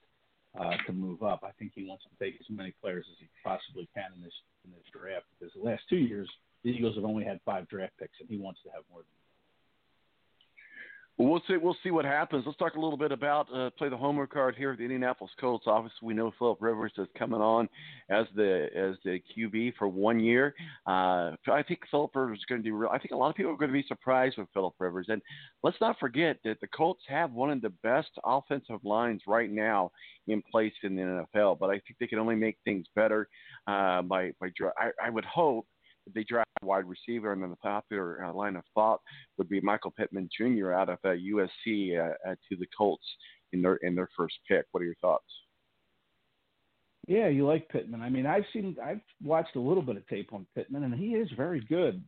uh, 0.60 0.76
to 0.88 0.94
move 0.94 1.22
up. 1.22 1.42
I 1.44 1.52
think 1.60 1.74
he 1.76 1.86
wants 1.86 2.04
to 2.06 2.24
take 2.24 2.39
as 2.39 2.48
many 2.50 2.74
players 2.82 3.06
as 3.12 3.18
he 3.20 3.28
possibly 3.44 3.88
can 3.94 4.12
in 4.16 4.24
this 4.24 4.34
in 4.66 4.72
this 4.72 4.88
draft 4.92 5.26
because 5.38 5.54
the 5.54 5.64
last 5.64 5.84
two 5.89 5.98
years 5.98 6.30
the 6.64 6.70
Eagles 6.70 6.96
have 6.96 7.06
only 7.06 7.24
had 7.24 7.39
five 7.46 7.68
draft 7.68 7.94
picks, 8.00 8.20
and 8.20 8.30
he 8.30 8.38
wants 8.38 8.62
to 8.64 8.70
have 8.70 8.84
more 8.92 9.02
than 9.02 9.20
well, 11.18 11.41
see. 11.47 11.57
We'll 11.57 11.76
see 11.84 11.91
what 11.91 12.05
happens. 12.05 12.43
Let's 12.45 12.57
talk 12.57 12.76
a 12.76 12.80
little 12.80 12.97
bit 12.97 13.12
about 13.12 13.47
uh, 13.53 13.70
play 13.78 13.89
the 13.89 13.97
homer 13.97 14.26
card 14.26 14.55
here 14.55 14.72
at 14.72 14.78
the 14.78 14.84
Indianapolis 14.84 15.32
Colts. 15.39 15.66
Obviously, 15.68 16.07
we 16.07 16.14
know 16.14 16.32
Philip 16.39 16.62
Rivers 16.62 16.93
is 16.97 17.07
coming 17.18 17.41
on 17.41 17.70
as 18.09 18.26
the 18.36 18.68
as 18.76 18.95
the 19.03 19.22
QB 19.38 19.74
for 19.78 19.88
one 19.88 20.20
year. 20.20 20.55
Uh, 20.88 21.36
I 21.51 21.64
think 21.68 21.82
Philip 21.91 22.16
Rivers 22.16 22.39
is 22.39 22.45
going 22.45 22.64
to 22.64 22.70
do. 22.70 22.76
Real, 22.76 22.89
I 22.89 22.97
think 22.97 23.12
a 23.12 23.18
lot 23.18 23.30
of 23.30 23.36
people 23.36 23.51
are 23.51 23.57
going 23.57 23.70
to 23.70 23.74
be 23.74 23.86
surprised 23.88 24.38
with 24.38 24.47
Philip 24.53 24.74
Rivers. 24.80 25.07
And 25.09 25.22
let's 25.64 25.78
not 25.80 25.99
forget 25.99 26.38
that 26.43 26.59
the 26.62 26.68
Colts 26.68 27.03
have 27.07 27.32
one 27.34 27.51
of 27.51 27.62
the 27.62 27.74
best 27.84 28.12
offensive 28.24 28.84
lines 28.84 29.22
right 29.28 29.51
now 29.51 29.91
in 30.28 30.41
place 30.51 30.74
in 30.84 30.95
the 30.95 31.26
NFL. 31.36 31.59
But 31.59 31.70
I 31.70 31.74
think 31.74 31.97
they 31.99 32.07
can 32.07 32.20
only 32.20 32.36
make 32.36 32.57
things 32.64 32.88
better 32.95 33.28
uh, 33.68 34.01
by 34.01 34.32
by. 34.39 34.49
I, 34.78 34.91
I 35.03 35.09
would 35.09 35.26
hope 35.26 35.68
they 36.14 36.24
draft 36.24 36.49
a 36.62 36.66
wide 36.66 36.86
receiver, 36.86 37.34
and 37.34 37.41
then 37.41 37.49
the 37.49 37.56
popular 37.58 38.24
uh, 38.26 38.34
line 38.34 38.56
of 38.56 38.64
thought 38.74 39.02
would 39.38 39.49
be 39.49 39.62
Michael 39.62 39.91
Pittman 39.91 40.30
Jr. 40.36 40.74
out 40.74 40.89
of 40.89 40.99
uh, 41.04 41.10
USC 41.10 41.97
uh, 41.97 42.14
uh, 42.30 42.36
to 42.49 42.58
the 42.58 42.68
Colts 42.76 43.06
in 43.54 43.62
their 43.62 43.76
in 43.78 43.95
their 43.95 44.10
first 44.18 44.36
pick. 44.47 44.66
What 44.72 44.82
are 44.82 44.86
your 44.86 44.95
thoughts? 44.95 45.26
Yeah, 47.08 47.28
you 47.28 47.47
like 47.47 47.68
Pittman. 47.70 48.02
I 48.02 48.10
mean, 48.10 48.26
I've 48.26 48.45
seen, 48.54 48.78
I've 48.84 49.02
watched 49.24 49.56
a 49.56 49.60
little 49.60 49.82
bit 49.82 49.97
of 49.97 50.08
tape 50.08 50.34
on 50.34 50.45
Pittman, 50.56 50.84
and 50.84 50.93
he 50.93 51.16
is 51.16 51.30
very 51.36 51.60
good. 51.60 52.04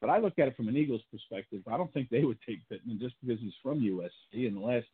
But 0.00 0.10
I 0.10 0.18
look 0.18 0.38
at 0.38 0.48
it 0.48 0.56
from 0.56 0.68
an 0.68 0.76
Eagles 0.76 1.02
perspective. 1.10 1.62
I 1.70 1.76
don't 1.76 1.92
think 1.92 2.08
they 2.08 2.24
would 2.24 2.38
take 2.46 2.66
Pittman 2.68 2.98
just 3.00 3.14
because 3.22 3.40
he's 3.40 3.54
from 3.62 3.80
USC, 3.80 4.46
and 4.46 4.56
the 4.56 4.60
last 4.60 4.86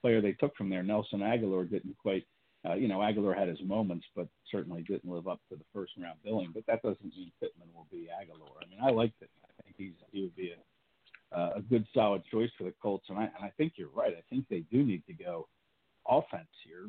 player 0.00 0.20
they 0.20 0.32
took 0.32 0.54
from 0.56 0.70
there, 0.70 0.82
Nelson 0.82 1.20
Agholor, 1.20 1.68
didn't 1.68 1.96
quite 1.98 2.24
uh, 2.66 2.74
you 2.74 2.88
know, 2.88 2.98
Agholor 2.98 3.36
had 3.36 3.48
his 3.48 3.62
moments, 3.62 4.06
but 4.16 4.26
certainly 4.50 4.82
didn't 4.82 5.10
live 5.10 5.28
up 5.28 5.40
to 5.48 5.56
the 5.56 5.64
first 5.72 5.92
round 5.98 6.18
billing. 6.24 6.50
But 6.52 6.66
that 6.66 6.82
doesn't 6.82 7.16
mean 7.16 7.30
Pittman 7.40 7.68
will 7.74 7.86
be 7.90 8.08
Agholor. 8.08 8.50
I 8.62 8.68
mean, 8.68 8.80
I 8.82 8.90
like 8.90 9.12
Pittman. 9.20 9.50
I 9.58 9.62
think 9.62 9.76
he's 9.76 9.92
he 10.12 10.22
would 10.22 10.36
be 10.36 10.52
a 10.52 10.56
a 11.32 11.62
good 11.68 11.86
solid 11.94 12.22
choice 12.30 12.50
for 12.56 12.64
the 12.64 12.74
Colts, 12.82 13.06
and 13.08 13.18
I 13.18 13.24
and 13.24 13.44
I 13.44 13.52
think 13.56 13.74
you're 13.76 13.90
right. 13.94 14.14
I 14.16 14.22
think 14.30 14.46
they 14.48 14.64
do 14.72 14.82
need 14.82 15.02
to 15.06 15.12
go 15.12 15.46
offense 16.08 16.48
here. 16.64 16.88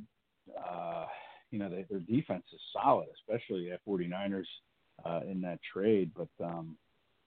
Uh, 0.57 1.05
you 1.51 1.59
know, 1.59 1.69
they, 1.69 1.85
their 1.89 1.99
defense 1.99 2.43
is 2.53 2.59
solid, 2.73 3.07
especially 3.15 3.71
at 3.71 3.85
49ers 3.85 4.45
uh, 5.05 5.21
in 5.29 5.41
that 5.41 5.59
trade. 5.73 6.11
But 6.15 6.29
um, 6.43 6.77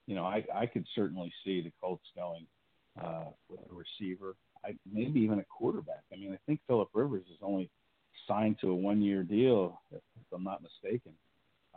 you 0.07 0.15
know, 0.15 0.25
I 0.25 0.43
I 0.53 0.65
could 0.65 0.85
certainly 0.95 1.31
see 1.45 1.61
the 1.61 1.71
Colts 1.81 2.05
going 2.15 2.45
uh, 3.01 3.25
with 3.49 3.59
a 3.59 3.73
receiver, 3.73 4.35
I, 4.65 4.75
maybe 4.91 5.19
even 5.21 5.39
a 5.39 5.45
quarterback. 5.45 6.03
I 6.11 6.15
mean, 6.15 6.33
I 6.33 6.39
think 6.45 6.61
Philip 6.67 6.89
Rivers 6.93 7.25
is 7.31 7.37
only 7.41 7.69
signed 8.27 8.57
to 8.61 8.69
a 8.69 8.75
one-year 8.75 9.23
deal, 9.23 9.81
if, 9.91 10.01
I'm 10.33 10.43
not 10.43 10.61
mistaken. 10.63 11.13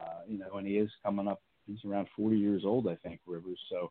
Uh, 0.00 0.20
you 0.26 0.38
know, 0.38 0.56
and 0.56 0.66
he 0.66 0.78
is 0.78 0.90
coming 1.04 1.28
up. 1.28 1.40
He's 1.66 1.84
around 1.84 2.08
40 2.16 2.36
years 2.36 2.62
old, 2.64 2.88
I 2.88 2.96
think, 2.96 3.20
Rivers. 3.26 3.60
So, 3.70 3.90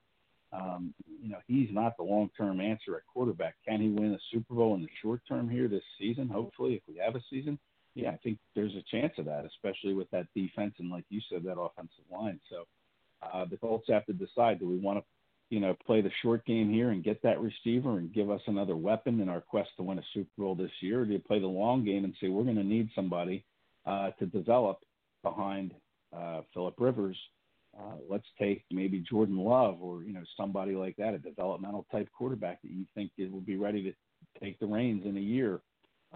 um, 0.54 0.94
you 1.22 1.30
know, 1.30 1.40
he's 1.48 1.70
not 1.72 1.98
the 1.98 2.04
long-term 2.04 2.62
answer 2.62 2.96
at 2.96 3.06
quarterback. 3.12 3.56
Can 3.68 3.82
he 3.82 3.90
win 3.90 4.14
a 4.14 4.20
Super 4.32 4.54
Bowl 4.54 4.76
in 4.76 4.82
the 4.82 4.90
short 5.02 5.22
term 5.28 5.50
here 5.50 5.68
this 5.68 5.84
season? 6.00 6.28
Hopefully, 6.28 6.76
if 6.76 6.82
we 6.88 7.00
have 7.04 7.16
a 7.16 7.22
season, 7.30 7.60
yeah, 7.96 8.12
I 8.12 8.18
think 8.18 8.40
there's 8.56 8.76
a 8.76 8.84
chance 8.90 9.14
of 9.18 9.26
that, 9.26 9.46
especially 9.46 9.94
with 9.94 10.10
that 10.12 10.28
defense 10.36 10.76
and, 10.80 10.90
like 10.90 11.06
you 11.10 11.22
said, 11.30 11.44
that 11.44 11.60
offensive 11.60 12.06
line. 12.12 12.40
So, 12.50 12.66
uh, 13.22 13.46
the 13.46 13.58
Colts 13.58 13.88
have 13.90 14.06
to 14.06 14.14
decide: 14.14 14.60
do 14.60 14.68
we 14.68 14.78
want 14.78 15.00
to 15.00 15.06
you 15.50 15.60
know, 15.60 15.76
play 15.86 16.02
the 16.02 16.12
short 16.22 16.46
game 16.46 16.72
here 16.72 16.90
and 16.90 17.04
get 17.04 17.22
that 17.22 17.40
receiver 17.40 17.98
and 17.98 18.14
give 18.14 18.32
us 18.32 18.42
another 18.48 18.76
weapon 18.76 19.20
in 19.20 19.30
our 19.30 19.42
quest 19.42 19.70
to 19.78 19.84
win 19.84 20.00
a 20.00 20.04
Super 20.14 20.30
Bowl 20.38 20.56
this 20.56 20.72
year? 20.82 21.02
Or 21.02 21.06
do 21.06 21.14
you 21.14 21.20
play 21.20 21.40
the 21.40 21.48
long 21.48 21.86
game 21.86 22.04
and 22.04 22.14
say 22.20 22.30
we're 22.30 22.44
going 22.44 22.56
to 22.56 22.64
need 22.64 22.90
somebody 22.96 23.46
uh, 23.86 24.12
to 24.20 24.26
develop 24.26 24.80
behind 25.24 25.74
uh, 26.16 26.42
Philip 26.54 26.76
Rivers? 26.80 27.18
Uh, 27.78 27.96
let's 28.10 28.26
take 28.40 28.64
maybe 28.72 29.04
Jordan 29.08 29.38
Love 29.38 29.82
or 29.82 30.02
you 30.04 30.14
know 30.14 30.24
somebody 30.38 30.76
like 30.76 30.96
that, 30.96 31.14
a 31.14 31.20
developmental 31.20 31.86
type 31.92 32.08
quarterback 32.18 32.62
that 32.62 32.72
you 32.72 32.86
think 32.96 33.12
will 33.18 33.42
be 33.42 33.58
ready 33.58 33.84
to 33.84 33.94
take 34.42 34.58
the 34.60 34.66
reins 34.66 35.06
in 35.06 35.18
a 35.18 35.22
year, 35.22 35.60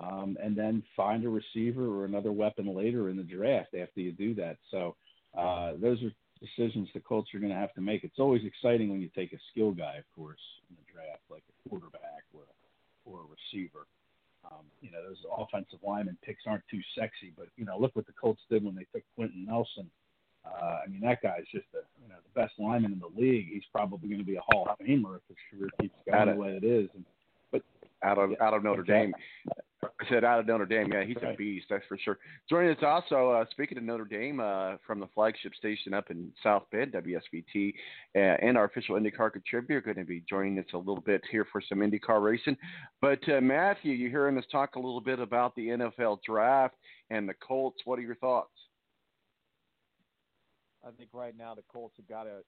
um, 0.01 0.37
and 0.41 0.55
then 0.55 0.81
find 0.95 1.25
a 1.25 1.29
receiver 1.29 1.85
or 1.85 2.05
another 2.05 2.31
weapon 2.31 2.73
later 2.73 3.09
in 3.09 3.17
the 3.17 3.23
draft 3.23 3.75
after 3.75 3.99
you 3.99 4.13
do 4.13 4.33
that. 4.35 4.55
So 4.71 4.95
uh, 5.37 5.73
those 5.81 6.01
are 6.01 6.11
decisions 6.41 6.87
the 6.93 6.99
Colts 6.99 7.33
are 7.33 7.39
going 7.39 7.51
to 7.51 7.57
have 7.57 7.73
to 7.73 7.81
make. 7.81 8.03
It's 8.03 8.19
always 8.19 8.43
exciting 8.45 8.89
when 8.89 9.01
you 9.01 9.09
take 9.15 9.33
a 9.33 9.39
skill 9.51 9.71
guy, 9.71 9.97
of 9.97 10.05
course, 10.15 10.39
in 10.69 10.75
the 10.75 10.91
draft, 10.91 11.23
like 11.29 11.43
a 11.49 11.69
quarterback 11.69 12.23
or 12.33 12.43
or 13.05 13.21
a 13.21 13.27
receiver. 13.27 13.87
Um, 14.45 14.63
you 14.81 14.91
know, 14.91 15.03
those 15.03 15.17
offensive 15.37 15.79
lineman 15.85 16.17
picks 16.23 16.43
aren't 16.47 16.63
too 16.71 16.81
sexy, 16.97 17.33
but 17.35 17.47
you 17.57 17.65
know, 17.65 17.77
look 17.77 17.95
what 17.95 18.05
the 18.05 18.13
Colts 18.13 18.41
did 18.49 18.63
when 18.63 18.75
they 18.75 18.85
took 18.93 19.03
Quenton 19.15 19.45
Nelson. 19.45 19.89
Uh, 20.45 20.79
I 20.85 20.87
mean, 20.87 21.01
that 21.01 21.21
guy's 21.21 21.43
just 21.51 21.67
a, 21.73 21.83
you 22.01 22.07
know 22.07 22.15
the 22.15 22.39
best 22.39 22.53
lineman 22.57 22.93
in 22.93 22.99
the 22.99 23.11
league. 23.19 23.47
He's 23.51 23.67
probably 23.73 24.07
going 24.07 24.19
to 24.21 24.25
be 24.25 24.37
a 24.37 24.41
Hall 24.41 24.67
of 24.69 24.79
Famer 24.79 25.17
if 25.17 25.23
his 25.27 25.37
career 25.51 25.69
keeps 25.81 25.95
going 26.09 26.29
the 26.29 26.35
way 26.35 26.55
it 26.55 26.63
is. 26.63 26.89
And, 26.95 27.05
out 28.03 28.17
of 28.17 28.31
out 28.41 28.53
of 28.53 28.63
Notre 28.63 28.83
Dame. 28.83 29.13
I 29.83 30.09
said 30.09 30.23
out 30.23 30.39
of 30.39 30.47
Notre 30.47 30.65
Dame. 30.65 30.91
Yeah, 30.91 31.05
he's 31.05 31.17
a 31.21 31.35
beast, 31.37 31.67
that's 31.69 31.85
for 31.87 31.97
sure. 31.97 32.19
Joining 32.49 32.71
us 32.71 32.83
also, 32.83 33.31
uh, 33.31 33.45
speaking 33.51 33.77
of 33.77 33.83
Notre 33.83 34.05
Dame, 34.05 34.39
uh, 34.39 34.75
from 34.85 34.99
the 34.99 35.07
flagship 35.13 35.55
station 35.55 35.93
up 35.93 36.11
in 36.11 36.31
South 36.43 36.63
Bend, 36.71 36.93
WSBT, 36.93 37.73
uh, 38.15 38.19
and 38.19 38.57
our 38.57 38.65
official 38.65 38.95
IndyCar 38.95 39.31
contributor, 39.31 39.79
going 39.81 39.97
to 39.97 40.03
be 40.03 40.23
joining 40.29 40.59
us 40.59 40.65
a 40.73 40.77
little 40.77 41.01
bit 41.01 41.21
here 41.31 41.47
for 41.51 41.61
some 41.61 41.79
IndyCar 41.79 42.21
racing. 42.21 42.57
But 43.01 43.19
uh, 43.29 43.39
Matthew, 43.39 43.93
you're 43.93 44.09
hearing 44.09 44.37
us 44.37 44.45
talk 44.51 44.75
a 44.75 44.79
little 44.79 45.01
bit 45.01 45.19
about 45.19 45.55
the 45.55 45.67
NFL 45.67 46.19
draft 46.25 46.75
and 47.09 47.27
the 47.27 47.35
Colts. 47.35 47.79
What 47.85 47.99
are 47.99 48.03
your 48.03 48.15
thoughts? 48.15 48.51
I 50.85 50.91
think 50.91 51.09
right 51.13 51.37
now 51.37 51.55
the 51.55 51.63
Colts 51.71 51.95
have 51.97 52.07
got 52.07 52.23
to 52.23 52.39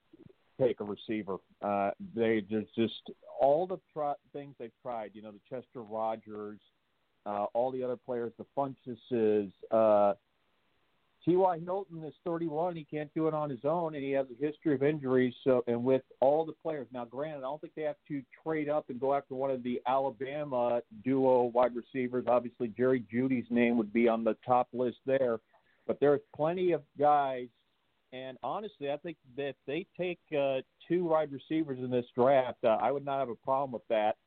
take 0.59 0.79
a 0.79 0.83
receiver. 0.83 1.37
Uh, 1.61 1.91
they 2.15 2.43
there's 2.49 2.67
just 2.75 3.11
all 3.39 3.67
the 3.67 3.77
try, 3.93 4.13
things 4.33 4.55
they've 4.59 4.71
tried. 4.81 5.11
You 5.13 5.21
know, 5.21 5.31
the 5.31 5.39
Chester 5.49 5.81
Rogers, 5.81 6.59
uh, 7.25 7.45
all 7.53 7.71
the 7.71 7.83
other 7.83 7.97
players, 7.97 8.31
the 8.37 8.45
Funchesses. 8.55 9.51
Uh, 9.69 10.13
T.Y. 11.25 11.59
Hilton 11.63 12.03
is 12.03 12.13
31. 12.25 12.75
He 12.75 12.83
can't 12.83 13.13
do 13.13 13.27
it 13.27 13.33
on 13.35 13.49
his 13.49 13.63
own, 13.63 13.93
and 13.93 14.03
he 14.03 14.11
has 14.11 14.25
a 14.31 14.43
history 14.43 14.73
of 14.73 14.81
injuries. 14.81 15.33
So, 15.43 15.63
and 15.67 15.83
with 15.83 16.01
all 16.19 16.45
the 16.45 16.53
players 16.53 16.87
now, 16.91 17.05
granted, 17.05 17.39
I 17.39 17.41
don't 17.41 17.61
think 17.61 17.73
they 17.75 17.83
have 17.83 17.97
to 18.07 18.23
trade 18.43 18.69
up 18.69 18.89
and 18.89 18.99
go 18.99 19.13
after 19.13 19.35
one 19.35 19.51
of 19.51 19.61
the 19.61 19.79
Alabama 19.85 20.81
duo 21.03 21.43
wide 21.43 21.75
receivers. 21.75 22.25
Obviously, 22.27 22.69
Jerry 22.69 23.05
Jeudy's 23.13 23.45
name 23.51 23.77
would 23.77 23.93
be 23.93 24.07
on 24.07 24.23
the 24.23 24.35
top 24.43 24.67
list 24.73 24.97
there, 25.05 25.39
but 25.85 25.99
there's 25.99 26.21
plenty 26.35 26.71
of 26.71 26.81
guys 26.97 27.47
and 28.13 28.37
honestly, 28.43 28.91
I 28.91 28.97
think 28.97 29.17
that 29.37 29.55
they 29.67 29.85
take 29.97 30.19
uh, 30.37 30.57
two 30.87 31.05
wide 31.05 31.31
receivers 31.31 31.79
in 31.79 31.89
this 31.89 32.05
draft, 32.15 32.63
uh, 32.63 32.77
I 32.81 32.91
would 32.91 33.05
not 33.05 33.19
have 33.19 33.29
a 33.29 33.35
problem 33.35 33.71
with 33.71 33.87
that. 33.89 34.17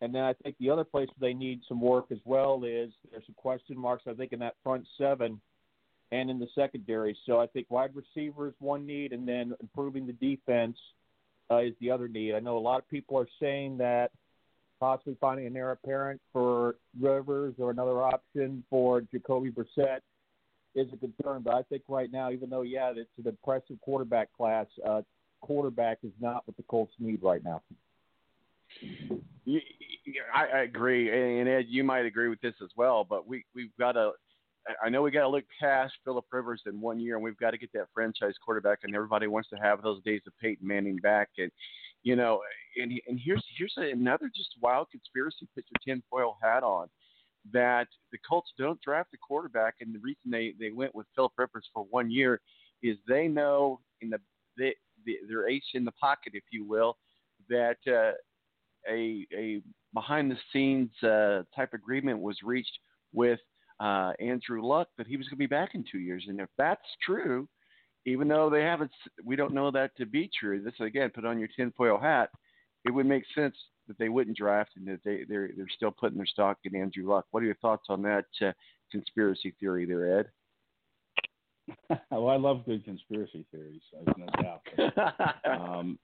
And 0.00 0.12
then 0.12 0.22
I 0.22 0.32
think 0.32 0.56
the 0.58 0.70
other 0.70 0.82
place 0.82 1.08
they 1.20 1.32
need 1.32 1.60
some 1.68 1.80
work 1.80 2.06
as 2.10 2.18
well 2.24 2.64
is 2.64 2.90
there's 3.10 3.24
some 3.24 3.36
question 3.36 3.78
marks, 3.78 4.04
I 4.08 4.14
think, 4.14 4.32
in 4.32 4.40
that 4.40 4.56
front 4.64 4.84
seven 4.98 5.40
and 6.10 6.28
in 6.28 6.40
the 6.40 6.48
secondary. 6.56 7.16
So 7.24 7.40
I 7.40 7.46
think 7.46 7.66
wide 7.70 7.92
receiver 7.94 8.48
is 8.48 8.54
one 8.58 8.84
need, 8.84 9.12
and 9.12 9.26
then 9.26 9.54
improving 9.60 10.06
the 10.06 10.12
defense 10.14 10.76
uh, 11.50 11.58
is 11.58 11.74
the 11.80 11.92
other 11.92 12.08
need. 12.08 12.34
I 12.34 12.40
know 12.40 12.58
a 12.58 12.58
lot 12.58 12.80
of 12.80 12.88
people 12.88 13.16
are 13.16 13.28
saying 13.38 13.78
that 13.78 14.10
possibly 14.80 15.16
finding 15.20 15.46
an 15.46 15.56
heir 15.56 15.70
apparent 15.70 16.20
for 16.32 16.74
Rivers 17.00 17.54
or 17.58 17.70
another 17.70 18.02
option 18.02 18.64
for 18.68 19.00
Jacoby 19.00 19.52
Brissett 19.52 20.00
is 20.74 20.88
a 20.92 20.96
concern. 20.96 21.42
But 21.42 21.54
I 21.54 21.62
think 21.62 21.82
right 21.88 22.10
now, 22.10 22.30
even 22.30 22.50
though 22.50 22.62
yeah, 22.62 22.92
it's 22.94 23.10
an 23.18 23.28
impressive 23.28 23.80
quarterback 23.80 24.32
class, 24.36 24.66
uh, 24.86 25.02
quarterback 25.40 25.98
is 26.02 26.12
not 26.20 26.46
what 26.46 26.56
the 26.56 26.62
Colts 26.64 26.94
need 26.98 27.22
right 27.22 27.42
now. 27.44 27.62
I 30.34 30.60
agree, 30.60 31.10
and 31.40 31.48
Ed, 31.48 31.66
you 31.68 31.84
might 31.84 32.06
agree 32.06 32.28
with 32.28 32.40
this 32.40 32.54
as 32.62 32.70
well. 32.76 33.04
But 33.04 33.26
we 33.26 33.44
we've 33.54 33.76
got 33.78 33.92
to. 33.92 34.12
I 34.82 34.88
know 34.88 35.02
we 35.02 35.10
got 35.10 35.22
to 35.22 35.28
look 35.28 35.44
past 35.60 35.92
Philip 36.04 36.24
Rivers 36.30 36.62
in 36.66 36.80
one 36.80 37.00
year, 37.00 37.16
and 37.16 37.24
we've 37.24 37.36
got 37.36 37.50
to 37.50 37.58
get 37.58 37.72
that 37.72 37.88
franchise 37.92 38.34
quarterback. 38.44 38.78
And 38.84 38.94
everybody 38.94 39.26
wants 39.26 39.48
to 39.50 39.56
have 39.56 39.82
those 39.82 40.00
days 40.04 40.20
of 40.26 40.32
Peyton 40.40 40.66
Manning 40.66 40.98
back. 40.98 41.30
And 41.38 41.50
you 42.02 42.16
know, 42.16 42.40
and 42.80 42.92
and 43.08 43.20
here's 43.22 43.44
here's 43.58 43.74
another 43.76 44.30
just 44.34 44.50
wild 44.60 44.88
conspiracy. 44.90 45.48
Put 45.54 45.64
your 45.68 45.96
tinfoil 45.96 46.38
hat 46.42 46.62
on. 46.62 46.88
That 47.52 47.88
the 48.12 48.18
Colts 48.28 48.52
don't 48.56 48.80
draft 48.82 49.10
a 49.14 49.18
quarterback, 49.18 49.74
and 49.80 49.94
the 49.94 49.98
reason 49.98 50.30
they 50.30 50.54
they 50.60 50.70
went 50.70 50.94
with 50.94 51.06
Philip 51.16 51.32
Rivers 51.36 51.68
for 51.74 51.84
one 51.90 52.10
year 52.10 52.40
is 52.82 52.96
they 53.08 53.26
know 53.26 53.80
in 54.00 54.10
the, 54.10 54.18
the, 54.56 54.70
the 55.04 55.16
their 55.28 55.48
ace 55.48 55.62
in 55.74 55.84
the 55.84 55.92
pocket, 55.92 56.32
if 56.34 56.44
you 56.52 56.64
will, 56.64 56.96
that 57.48 57.78
uh, 57.88 58.12
a 58.88 59.26
a 59.36 59.60
behind 59.92 60.30
the 60.30 60.38
scenes 60.52 60.90
uh, 61.02 61.42
type 61.54 61.74
agreement 61.74 62.20
was 62.20 62.36
reached 62.44 62.78
with 63.12 63.40
uh, 63.80 64.12
Andrew 64.20 64.64
Luck 64.64 64.88
that 64.96 65.06
he 65.06 65.16
was 65.16 65.26
going 65.26 65.36
to 65.36 65.42
be 65.42 65.46
back 65.46 65.74
in 65.74 65.84
two 65.90 65.98
years. 65.98 66.24
And 66.28 66.40
if 66.40 66.48
that's 66.56 66.80
true, 67.04 67.48
even 68.06 68.28
though 68.28 68.48
they 68.48 68.62
haven't, 68.62 68.90
we 69.24 69.36
don't 69.36 69.54
know 69.54 69.70
that 69.70 69.96
to 69.96 70.06
be 70.06 70.30
true. 70.38 70.62
This 70.62 70.74
again, 70.80 71.10
put 71.14 71.24
on 71.24 71.38
your 71.38 71.48
tinfoil 71.56 71.98
hat. 71.98 72.30
It 72.84 72.90
would 72.90 73.06
make 73.06 73.24
sense 73.34 73.56
that 73.88 73.98
they 73.98 74.08
wouldn't 74.08 74.36
draft 74.36 74.70
and 74.76 74.86
that 74.86 75.00
they 75.04 75.24
they're 75.28 75.50
they're 75.56 75.66
still 75.74 75.90
putting 75.90 76.16
their 76.16 76.26
stock 76.26 76.58
in 76.64 76.76
Andrew 76.76 77.08
Luck. 77.08 77.26
What 77.30 77.42
are 77.42 77.46
your 77.46 77.56
thoughts 77.56 77.86
on 77.88 78.02
that 78.02 78.26
uh, 78.40 78.52
conspiracy 78.90 79.54
theory 79.58 79.86
there, 79.86 80.20
Ed? 80.20 80.26
well, 82.10 82.28
I 82.28 82.36
love 82.36 82.64
good 82.66 82.84
conspiracy 82.84 83.46
theories. 83.50 83.82
There's 83.92 84.16
no 84.18 84.26
doubt. 84.42 84.62
um, 85.60 85.98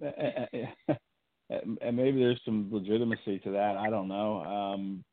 and 1.50 1.78
and 1.80 1.96
maybe 1.96 2.18
there's 2.18 2.40
some 2.44 2.68
legitimacy 2.70 3.38
to 3.40 3.50
that. 3.52 3.76
I 3.76 3.90
don't 3.90 4.08
know. 4.08 4.42
Um, 4.42 5.04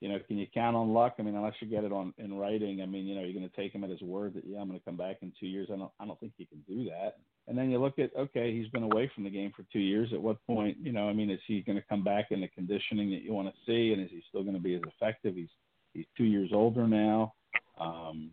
you 0.00 0.08
know, 0.10 0.18
can 0.26 0.36
you 0.36 0.46
count 0.52 0.76
on 0.76 0.92
luck? 0.92 1.14
I 1.18 1.22
mean, 1.22 1.34
unless 1.34 1.54
you 1.60 1.68
get 1.68 1.84
it 1.84 1.92
on 1.92 2.12
in 2.18 2.34
writing. 2.34 2.82
I 2.82 2.86
mean, 2.86 3.06
you 3.06 3.14
know, 3.14 3.22
you're 3.22 3.32
going 3.32 3.48
to 3.48 3.56
take 3.56 3.74
him 3.74 3.84
at 3.84 3.90
his 3.90 4.02
word 4.02 4.34
that 4.34 4.44
yeah, 4.46 4.60
I'm 4.60 4.68
going 4.68 4.78
to 4.78 4.84
come 4.84 4.96
back 4.96 5.16
in 5.22 5.32
two 5.38 5.46
years. 5.46 5.68
I 5.72 5.76
don't, 5.76 5.90
I 5.98 6.04
don't 6.04 6.20
think 6.20 6.34
you 6.36 6.46
can 6.46 6.62
do 6.68 6.90
that. 6.90 7.16
And 7.46 7.58
then 7.58 7.70
you 7.70 7.78
look 7.78 7.98
at 7.98 8.10
okay, 8.16 8.54
he's 8.54 8.68
been 8.68 8.84
away 8.84 9.10
from 9.14 9.24
the 9.24 9.30
game 9.30 9.52
for 9.54 9.64
two 9.72 9.78
years. 9.80 10.10
At 10.12 10.20
what 10.20 10.44
point, 10.46 10.78
you 10.80 10.92
know, 10.92 11.08
I 11.08 11.12
mean, 11.12 11.30
is 11.30 11.40
he 11.46 11.60
going 11.60 11.76
to 11.76 11.84
come 11.88 12.02
back 12.02 12.26
in 12.30 12.40
the 12.40 12.48
conditioning 12.48 13.10
that 13.10 13.22
you 13.22 13.34
want 13.34 13.48
to 13.48 13.54
see, 13.66 13.92
and 13.92 14.02
is 14.02 14.10
he 14.10 14.22
still 14.28 14.42
going 14.42 14.54
to 14.54 14.62
be 14.62 14.74
as 14.74 14.82
effective? 14.86 15.34
He's 15.34 15.50
he's 15.92 16.06
two 16.16 16.24
years 16.24 16.50
older 16.52 16.88
now. 16.88 17.34
Um, 17.78 18.30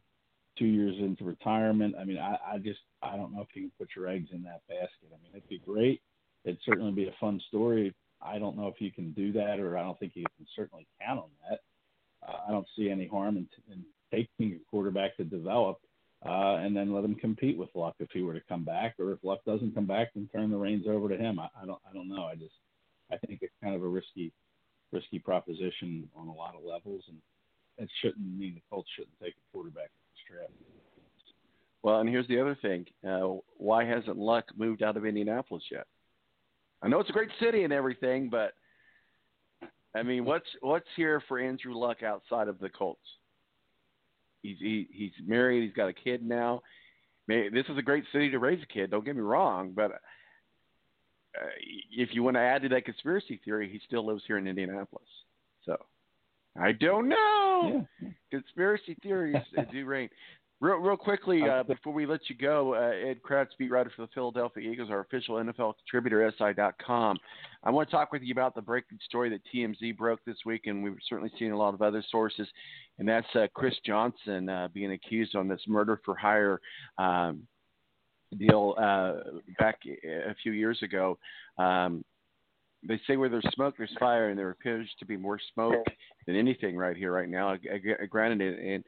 two 0.58 0.66
years 0.66 0.96
into 1.00 1.24
retirement. 1.24 1.96
I 2.00 2.04
mean, 2.04 2.20
I, 2.20 2.38
I 2.54 2.58
just 2.58 2.80
I 3.02 3.18
don't 3.18 3.34
know 3.34 3.42
if 3.42 3.48
you 3.54 3.64
can 3.64 3.72
put 3.78 3.90
your 3.96 4.08
eggs 4.08 4.30
in 4.32 4.44
that 4.44 4.62
basket. 4.70 5.10
I 5.10 5.22
mean, 5.22 5.32
it'd 5.34 5.50
be 5.50 5.60
great. 5.60 6.02
It'd 6.46 6.60
certainly 6.66 6.92
be 6.92 7.08
a 7.08 7.16
fun 7.20 7.42
story. 7.48 7.94
I 8.22 8.38
don't 8.40 8.58
know 8.58 8.68
if 8.68 8.80
you 8.80 8.92
can 8.92 9.12
do 9.14 9.32
that, 9.34 9.60
or 9.60 9.78
I 9.78 9.84
don't 9.84 10.00
think 10.00 10.14
you 10.16 10.26
can 10.38 10.46
certainly 10.56 10.88
count 11.02 11.20
on 11.20 11.30
that. 11.50 11.60
Uh, 12.28 12.38
I 12.48 12.52
don't 12.52 12.68
see 12.78 12.90
any 12.90 13.08
harm 13.08 13.38
in, 13.38 13.48
in 13.72 13.84
taking 14.12 14.56
a 14.56 14.70
quarterback 14.70 15.18
to 15.18 15.24
develop, 15.24 15.80
uh, 16.26 16.58
and 16.62 16.76
then 16.76 16.94
let 16.94 17.04
him 17.04 17.16
compete 17.16 17.58
with 17.58 17.70
Luck 17.74 17.96
if 18.00 18.10
he 18.12 18.22
were 18.22 18.34
to 18.34 18.44
come 18.48 18.64
back, 18.64 18.96
or 19.00 19.12
if 19.12 19.20
Luck 19.24 19.40
doesn't 19.46 19.74
come 19.74 19.88
back, 19.88 20.10
then 20.14 20.30
turn 20.32 20.52
the 20.52 20.58
reins 20.58 20.86
over 20.88 21.10
to 21.10 21.18
him. 21.18 21.40
I, 21.40 21.48
I 21.62 21.66
don't 21.66 21.80
I 21.90 21.94
don't 21.94 22.10
know. 22.10 22.24
I 22.24 22.36
just 22.36 22.54
I 23.12 23.18
think 23.18 23.40
it's 23.42 23.54
kind 23.64 23.76
of 23.76 23.84
a 23.84 23.88
risky 23.88 24.32
risky 24.92 25.20
proposition 25.20 26.08
on 26.16 26.28
a 26.28 26.34
lot 26.34 26.56
of 26.56 26.64
levels, 26.64 27.04
and 27.08 27.18
it 27.78 27.90
shouldn't 28.02 28.38
mean 28.38 28.56
the 28.56 28.62
Colts 28.70 28.90
shouldn't 28.96 29.20
take 29.22 29.34
a 29.34 29.52
quarterback 29.52 29.90
in 29.90 30.38
this 30.38 30.38
draft. 30.38 30.54
Well, 31.84 32.00
and 32.00 32.10
here's 32.10 32.28
the 32.28 32.40
other 32.40 32.58
thing: 32.62 32.86
uh, 33.08 33.40
why 33.58 33.84
hasn't 33.84 34.18
Luck 34.18 34.46
moved 34.56 34.84
out 34.84 34.98
of 34.98 35.06
Indianapolis 35.06 35.64
yet? 35.72 35.88
I 36.84 36.88
know 36.88 37.00
it's 37.00 37.10
a 37.10 37.14
great 37.14 37.30
city 37.40 37.64
and 37.64 37.74
everything, 37.74 38.30
but 38.30 38.54
I 39.96 40.04
mean, 40.04 40.26
what's 40.26 40.48
what's 40.62 40.88
here 40.96 41.22
for 41.28 41.40
Andrew 41.40 41.74
Luck 41.76 42.04
outside 42.04 42.48
of 42.48 42.60
the 42.60 42.70
Colts? 42.70 43.00
He's 44.42 44.58
he, 44.60 44.88
he's 44.92 45.12
married. 45.26 45.64
He's 45.64 45.74
got 45.74 45.90
a 45.90 45.94
kid 45.94 46.26
now. 46.26 46.62
May, 47.28 47.50
this 47.50 47.66
is 47.70 47.78
a 47.78 47.82
great 47.82 48.04
city 48.12 48.30
to 48.32 48.40
raise 48.40 48.62
a 48.62 48.74
kid. 48.74 48.92
Don't 48.92 49.06
get 49.06 49.16
me 49.16 49.22
wrong, 49.22 49.74
but 49.76 49.92
uh, 49.92 51.48
if 51.92 52.10
you 52.14 52.24
want 52.24 52.36
to 52.36 52.42
add 52.42 52.64
to 52.64 52.70
that 52.70 52.86
conspiracy 52.86 53.40
theory, 53.46 53.70
he 53.72 53.80
still 53.86 54.06
lives 54.06 54.24
here 54.28 54.38
in 54.38 54.48
Indianapolis. 54.48 55.08
So 55.66 55.78
I 56.60 56.72
don't 56.74 57.08
know. 57.08 57.88
Conspiracy 58.32 58.98
theories 59.02 59.36
do 59.72 59.86
reign. 59.86 60.10
Real, 60.62 60.78
real 60.78 60.96
quickly, 60.96 61.42
uh, 61.50 61.64
before 61.64 61.92
we 61.92 62.06
let 62.06 62.30
you 62.30 62.36
go, 62.36 62.76
uh, 62.76 63.10
Ed 63.10 63.24
Kracz, 63.24 63.48
beat 63.58 63.72
writer 63.72 63.92
for 63.96 64.04
the 64.04 64.10
Philadelphia 64.14 64.72
Eagles, 64.72 64.92
our 64.92 65.00
official 65.00 65.38
NFL 65.38 65.74
contributor, 65.80 66.32
SI.com. 66.38 67.18
I 67.64 67.72
want 67.72 67.90
to 67.90 67.92
talk 67.92 68.12
with 68.12 68.22
you 68.22 68.32
about 68.32 68.54
the 68.54 68.62
breaking 68.62 69.00
story 69.04 69.32
that 69.32 69.42
TMZ 69.52 69.98
broke 69.98 70.20
this 70.24 70.38
week, 70.46 70.68
and 70.68 70.84
we've 70.84 71.00
certainly 71.10 71.32
seen 71.40 71.52
a 71.52 71.58
lot 71.58 71.74
of 71.74 71.82
other 71.82 72.04
sources, 72.12 72.48
and 73.00 73.10
that's 73.10 73.26
uh, 73.34 73.48
Chris 73.56 73.74
Johnson 73.84 74.50
uh, 74.50 74.68
being 74.72 74.92
accused 74.92 75.36
on 75.36 75.48
this 75.48 75.62
murder 75.68 76.00
for 76.06 76.16
hire 76.16 76.62
um, 77.00 77.42
deal 78.38 78.76
uh, 78.78 79.14
back 79.58 79.80
a 80.06 80.36
few 80.44 80.52
years 80.52 80.78
ago. 80.84 81.18
Um, 81.58 82.06
they 82.88 83.02
say 83.08 83.18
where 83.18 83.30
there's 83.30 83.48
smoke, 83.56 83.76
there's 83.80 83.90
fire, 84.00 84.30
and 84.30 84.38
there 84.38 84.52
appears 84.52 84.88
to 85.00 85.06
be 85.08 85.18
more 85.18 85.40
smoke 85.56 85.86
than 86.28 86.36
anything 86.36 86.78
right 86.78 86.96
here, 86.96 87.12
right 87.12 87.30
now. 87.30 87.56
Granted, 88.10 88.60
and 88.60 88.84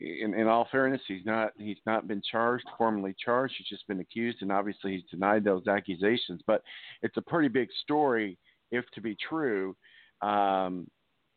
in, 0.00 0.34
in 0.34 0.46
all 0.46 0.66
fairness, 0.72 1.00
he's 1.06 1.24
not 1.24 1.52
he's 1.58 1.78
not 1.86 2.08
been 2.08 2.22
charged, 2.30 2.64
formally 2.78 3.14
charged. 3.22 3.54
He's 3.58 3.68
just 3.68 3.86
been 3.86 4.00
accused, 4.00 4.38
and 4.40 4.50
obviously 4.50 4.92
he's 4.92 5.10
denied 5.10 5.44
those 5.44 5.66
accusations. 5.66 6.40
But 6.46 6.62
it's 7.02 7.16
a 7.16 7.22
pretty 7.22 7.48
big 7.48 7.68
story, 7.82 8.38
if 8.70 8.84
to 8.94 9.00
be 9.00 9.16
true, 9.28 9.76
um, 10.22 10.86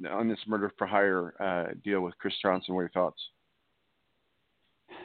on 0.10 0.28
this 0.28 0.40
murder 0.48 0.72
for 0.78 0.88
hire 0.88 1.34
uh, 1.42 1.74
deal 1.84 2.02
with 2.02 2.18
Chris 2.18 2.34
Johnson. 2.42 2.74
What 2.74 2.82
are 2.82 2.84
your 2.84 2.90
thoughts? 2.92 3.22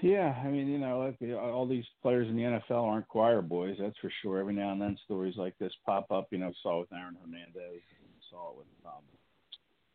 yeah, 0.02 0.34
I 0.44 0.48
mean, 0.48 0.68
you 0.68 0.78
know, 0.78 1.12
all 1.36 1.66
these 1.66 1.84
players 2.02 2.28
in 2.28 2.36
the 2.36 2.42
NFL 2.42 2.84
aren't 2.84 3.08
choir 3.08 3.42
boys, 3.42 3.76
that's 3.80 3.96
for 3.98 4.12
sure. 4.22 4.38
Every 4.38 4.54
now 4.54 4.72
and 4.72 4.80
then, 4.80 4.96
stories 5.04 5.36
like 5.36 5.54
this 5.58 5.72
pop 5.84 6.10
up. 6.10 6.28
You 6.30 6.38
know, 6.38 6.52
saw 6.62 6.78
it 6.78 6.80
with 6.80 6.92
Aaron 6.92 7.16
Hernandez, 7.20 7.82
and 8.00 8.10
saw 8.30 8.50
it 8.50 8.58
with 8.58 8.66
um, 8.86 9.02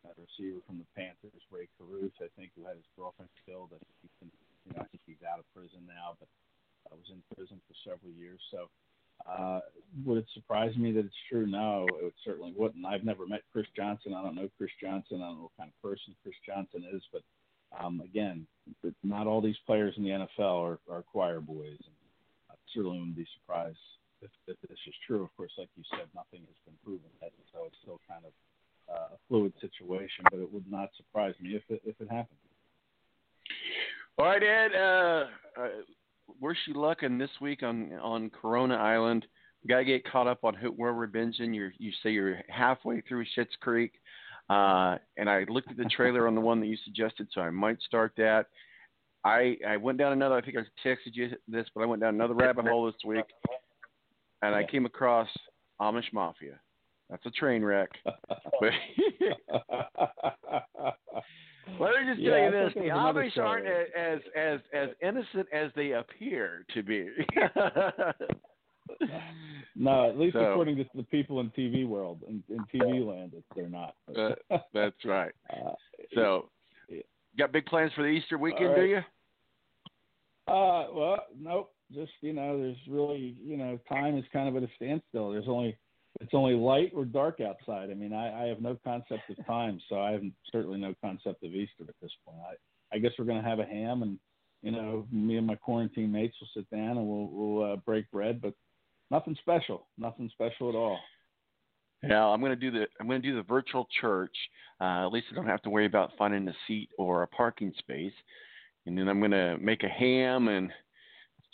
that 0.03 0.19
receiver 0.19 0.59
from 0.67 0.79
the 0.79 0.89
Panthers, 0.95 1.43
Rae 1.49 1.71
Carruth, 1.79 2.15
I 2.19 2.29
think, 2.35 2.51
who 2.55 2.67
had 2.67 2.75
his 2.75 2.87
girlfriend 2.95 3.31
killed. 3.47 3.71
I 3.71 3.79
think 3.79 3.95
he's 4.03 4.17
been, 4.19 4.31
you 4.67 4.71
know, 4.75 4.81
I 4.83 4.87
think 4.91 5.03
he's 5.07 5.23
out 5.23 5.39
of 5.39 5.47
prison 5.55 5.83
now, 5.87 6.19
but 6.19 6.29
uh, 6.87 6.95
was 6.95 7.11
in 7.11 7.23
prison 7.35 7.59
for 7.63 7.75
several 7.87 8.11
years. 8.11 8.39
So, 8.51 8.67
uh, 9.23 9.63
would 10.03 10.19
it 10.19 10.27
surprise 10.33 10.75
me 10.75 10.91
that 10.91 11.07
it's 11.07 11.25
true? 11.31 11.47
No, 11.47 11.87
it 12.03 12.13
certainly 12.25 12.53
wouldn't. 12.55 12.85
I've 12.85 13.07
never 13.07 13.25
met 13.25 13.47
Chris 13.51 13.67
Johnson. 13.75 14.13
I 14.13 14.21
don't 14.21 14.35
know 14.35 14.49
Chris 14.57 14.73
Johnson. 14.81 15.23
I 15.23 15.31
don't 15.31 15.39
know 15.39 15.47
what 15.47 15.57
kind 15.57 15.71
of 15.71 15.79
person 15.81 16.15
Chris 16.23 16.35
Johnson 16.45 16.83
is, 16.91 17.01
but 17.11 17.23
um, 17.79 18.01
again, 18.01 18.45
not 19.03 19.27
all 19.27 19.41
these 19.41 19.59
players 19.65 19.95
in 19.97 20.03
the 20.03 20.11
NFL 20.11 20.61
are, 20.61 20.79
are 20.91 21.03
choir 21.03 21.39
boys. 21.39 21.79
And 21.79 21.97
I 22.51 22.55
certainly 22.73 22.99
wouldn't 22.99 23.17
be 23.17 23.27
surprised 23.39 23.79
if, 24.21 24.29
if 24.47 24.57
this 24.61 24.79
is 24.87 24.95
true. 25.07 25.23
Of 25.23 25.35
course, 25.37 25.51
like 25.57 25.69
you 25.77 25.83
said, 25.91 26.07
nothing 26.13 26.45
has 26.45 26.59
been 26.65 26.77
proven 26.83 27.09
yet, 27.21 27.31
so 27.53 27.65
it's 27.65 27.77
still 27.81 27.99
kind 28.09 28.25
of 28.25 28.33
uh, 28.89 29.15
a 29.15 29.17
fluid 29.27 29.53
situation. 29.61 30.25
But 30.31 30.39
it 30.39 30.51
would 30.51 30.69
not 30.69 30.89
surprise 30.97 31.35
me 31.41 31.55
if 31.55 31.63
it 31.69 31.81
if 31.85 31.99
it 31.99 32.09
happened. 32.09 32.37
All 34.17 34.25
right, 34.25 34.43
Ed. 34.43 34.75
Uh, 34.75 35.25
uh, 35.59 35.67
wish 36.39 36.57
you 36.67 36.75
luck 36.75 37.03
in 37.03 37.17
this 37.17 37.31
week 37.41 37.63
on 37.63 37.93
on 37.93 38.29
Corona 38.29 38.75
Island. 38.75 39.25
We 39.63 39.69
gotta 39.69 39.85
get 39.85 40.09
caught 40.09 40.27
up 40.27 40.43
on 40.43 40.55
who, 40.55 40.69
where 40.69 40.93
we're 40.93 41.07
binging. 41.07 41.55
You 41.55 41.71
you 41.77 41.91
say 42.01 42.11
you're 42.11 42.39
halfway 42.49 43.01
through 43.01 43.25
Schitt's 43.37 43.55
Creek. 43.61 43.93
Uh, 44.49 44.97
and 45.17 45.29
I 45.29 45.45
looked 45.47 45.71
at 45.71 45.77
the 45.77 45.85
trailer 45.85 46.27
on 46.27 46.35
the 46.35 46.41
one 46.41 46.59
that 46.59 46.67
you 46.67 46.77
suggested, 46.83 47.27
so 47.33 47.41
I 47.41 47.49
might 47.49 47.81
start 47.81 48.11
that. 48.17 48.47
I 49.23 49.57
I 49.67 49.77
went 49.77 49.97
down 49.97 50.11
another. 50.11 50.35
I 50.35 50.41
think 50.41 50.57
I 50.57 50.87
texted 50.87 51.13
you 51.13 51.29
this, 51.47 51.65
but 51.73 51.81
I 51.81 51.85
went 51.85 52.01
down 52.01 52.13
another 52.13 52.33
rabbit 52.33 52.67
hole 52.67 52.85
this 52.85 52.95
week, 53.05 53.23
and 54.41 54.53
I 54.53 54.65
came 54.65 54.85
across 54.85 55.29
Amish 55.81 56.11
Mafia. 56.11 56.59
That's 57.09 57.25
a 57.25 57.31
train 57.31 57.63
wreck. 57.63 57.89
let 58.61 58.71
me 58.71 58.77
just 62.07 62.19
tell 62.19 62.19
Yeah, 62.19 62.45
you 62.45 62.51
this: 62.51 62.73
the 62.75 62.81
Amish 62.81 63.37
aren't 63.37 63.67
as 63.67 64.19
as 64.35 64.59
as 64.73 64.89
innocent 65.01 65.47
as 65.53 65.71
they 65.75 65.91
appear 65.91 66.65
to 66.73 66.83
be. 66.83 67.07
No, 69.75 70.07
at 70.09 70.19
least 70.19 70.33
So- 70.33 70.51
according 70.51 70.75
to 70.77 70.85
the 70.93 71.03
people 71.03 71.39
in 71.39 71.49
TV 71.51 71.87
world, 71.87 72.19
in, 72.27 72.43
in 72.49 72.59
TV 72.73 73.03
land, 73.05 73.31
they're 73.55 73.69
not. 73.69 73.95
Uh, 74.15 74.35
that's 74.73 75.03
right. 75.05 75.31
Uh, 75.49 75.71
So, 76.13 76.49
got 77.39 77.51
big 77.51 77.65
plans 77.65 77.91
for 77.95 78.03
the 78.03 78.09
Easter 78.09 78.37
weekend, 78.37 78.69
All 78.69 78.75
do 78.75 78.83
you? 78.83 78.97
Uh, 80.47 80.87
well, 80.93 81.17
nope. 81.39 81.71
Just 81.93 82.11
you 82.21 82.33
know, 82.33 82.57
there's 82.59 82.77
really 82.87 83.35
you 83.43 83.57
know, 83.57 83.79
time 83.89 84.17
is 84.17 84.25
kind 84.33 84.47
of 84.49 84.55
at 84.61 84.69
a 84.69 84.73
standstill. 84.75 85.31
There's 85.31 85.47
only 85.47 85.77
it's 86.21 86.33
only 86.33 86.53
light 86.53 86.91
or 86.95 87.05
dark 87.05 87.39
outside. 87.41 87.89
I 87.89 87.93
mean, 87.93 88.13
I, 88.13 88.43
I 88.43 88.47
have 88.47 88.61
no 88.61 88.77
concept 88.83 89.29
of 89.29 89.45
time, 89.45 89.79
so 89.89 89.99
I 89.99 90.11
have 90.11 90.21
certainly 90.51 90.79
no 90.79 90.93
concept 91.01 91.43
of 91.43 91.53
Easter 91.53 91.83
at 91.87 91.95
this 92.01 92.11
point. 92.25 92.39
I 92.47 92.55
I 92.95 92.99
guess 92.99 93.11
we're 93.17 93.25
gonna 93.25 93.41
have 93.41 93.59
a 93.59 93.65
ham, 93.65 94.03
and 94.03 94.19
you 94.61 94.71
know, 94.71 95.07
me 95.11 95.37
and 95.37 95.47
my 95.47 95.55
quarantine 95.55 96.11
mates 96.11 96.35
will 96.39 96.49
sit 96.55 96.69
down 96.69 96.97
and 96.97 97.07
we'll 97.07 97.29
we'll 97.31 97.73
uh, 97.73 97.75
break 97.77 98.09
bread, 98.11 98.41
but 98.41 98.53
nothing 99.09 99.35
special, 99.41 99.87
nothing 99.97 100.29
special 100.33 100.69
at 100.69 100.75
all. 100.75 100.99
Yeah, 102.03 102.25
I'm 102.25 102.41
gonna 102.41 102.55
do 102.55 102.69
the 102.69 102.85
I'm 102.99 103.07
gonna 103.07 103.19
do 103.19 103.35
the 103.35 103.43
virtual 103.43 103.87
church. 104.01 104.35
Uh, 104.79 105.05
at 105.05 105.11
least 105.11 105.27
I 105.31 105.35
don't 105.35 105.47
have 105.47 105.61
to 105.63 105.69
worry 105.69 105.85
about 105.85 106.11
finding 106.17 106.47
a 106.47 106.53
seat 106.67 106.89
or 106.97 107.23
a 107.23 107.27
parking 107.27 107.73
space. 107.79 108.13
And 108.85 108.97
then 108.97 109.07
I'm 109.07 109.21
gonna 109.21 109.57
make 109.57 109.83
a 109.83 109.87
ham 109.87 110.49
and 110.49 110.69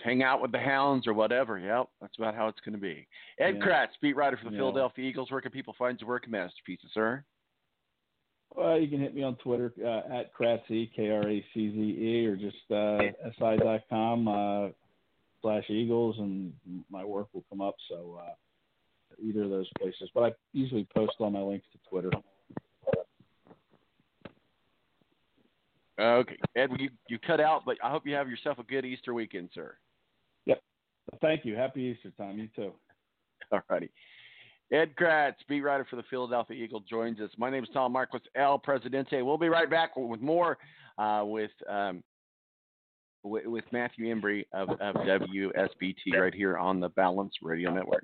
hang 0.01 0.23
out 0.23 0.41
with 0.41 0.51
the 0.51 0.59
hounds 0.59 1.07
or 1.07 1.13
whatever. 1.13 1.57
Yep, 1.57 1.87
that's 2.01 2.17
about 2.17 2.35
how 2.35 2.47
it's 2.47 2.59
gonna 2.61 2.77
be. 2.77 3.07
Ed 3.39 3.57
Yeah. 3.57 3.65
Kracz, 3.65 3.99
beat 4.01 4.15
writer 4.15 4.37
for 4.37 4.45
the 4.45 4.51
Yeah. 4.51 4.59
Philadelphia 4.59 5.09
Eagles. 5.09 5.31
Where 5.31 5.41
can 5.41 5.51
people 5.51 5.73
find 5.73 5.99
your 5.99 6.07
work 6.07 6.23
and 6.23 6.31
masterpieces, 6.31 6.91
sir? 6.93 7.23
Well, 8.55 8.79
you 8.79 8.87
can 8.87 8.99
hit 8.99 9.13
me 9.13 9.21
on 9.23 9.35
Twitter 9.37 9.71
uh, 9.83 10.13
at 10.13 10.33
Kratzy, 10.33 10.91
K 10.93 11.11
R 11.11 11.27
A 11.27 11.45
C 11.53 11.71
Z 11.71 11.77
E, 11.77 12.25
or 12.25 12.35
just 12.35 12.71
uh, 12.71 12.99
si.com 13.37 14.27
uh, 14.27 14.69
slash 15.41 15.69
Eagles, 15.69 16.17
and 16.19 16.53
my 16.89 17.05
work 17.05 17.27
will 17.33 17.45
come 17.49 17.61
up. 17.61 17.75
So 17.87 18.19
uh, 18.21 18.33
either 19.21 19.43
of 19.43 19.49
those 19.49 19.69
places. 19.79 20.09
But 20.13 20.23
I 20.23 20.33
usually 20.53 20.87
post 20.95 21.13
all 21.19 21.29
my 21.29 21.41
links 21.41 21.67
to 21.73 21.89
Twitter. 21.89 22.09
Okay, 25.99 26.37
Ed, 26.55 26.69
you 26.79 26.89
you 27.09 27.19
cut 27.19 27.41
out, 27.41 27.65
but 27.65 27.77
I 27.83 27.91
hope 27.91 28.07
you 28.07 28.15
have 28.15 28.29
yourself 28.29 28.57
a 28.57 28.63
good 28.63 28.85
Easter 28.85 29.13
weekend, 29.13 29.49
sir. 29.53 29.75
Thank 31.21 31.45
you. 31.45 31.55
Happy 31.55 31.81
Easter 31.81 32.11
time. 32.17 32.37
You 32.37 32.49
too. 32.55 32.73
All 33.51 33.61
righty. 33.69 33.89
Ed 34.71 34.95
Kracz, 34.95 35.33
beat 35.47 35.61
writer 35.61 35.85
for 35.89 35.95
the 35.95 36.03
Philadelphia 36.09 36.63
Eagle, 36.63 36.81
joins 36.81 37.19
us. 37.19 37.31
My 37.37 37.49
name 37.49 37.63
is 37.63 37.69
Tom 37.73 37.91
Marquis, 37.91 38.19
El 38.35 38.59
Presidente. 38.59 39.21
We'll 39.23 39.37
be 39.37 39.49
right 39.49 39.69
back 39.69 39.95
with 39.95 40.21
more 40.21 40.59
uh, 40.99 41.23
with 41.25 41.51
um, 41.67 42.03
with, 43.23 43.45
with 43.47 43.65
Matthew 43.71 44.13
Embury 44.13 44.45
of, 44.53 44.69
of 44.69 44.95
WSBT 44.95 46.13
right 46.19 46.33
here 46.33 46.57
on 46.57 46.79
the 46.79 46.89
Balance 46.89 47.33
Radio 47.41 47.73
Network. 47.73 48.03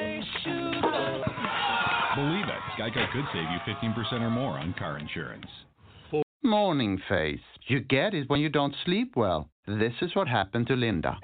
Believe 2.15 2.45
it, 2.45 2.61
Geico 2.77 3.11
could 3.11 3.25
save 3.33 3.47
you 3.51 3.59
15% 3.67 4.21
or 4.21 4.29
more 4.29 4.59
on 4.59 4.73
car 4.77 4.97
insurance. 4.97 5.45
Morning 6.43 6.99
face. 7.07 7.39
You 7.67 7.79
get 7.81 8.13
it 8.13 8.29
when 8.29 8.41
you 8.41 8.49
don't 8.49 8.75
sleep 8.83 9.15
well. 9.15 9.47
This 9.67 9.93
is 10.01 10.15
what 10.15 10.27
happened 10.27 10.67
to 10.67 10.75
Linda. 10.75 11.17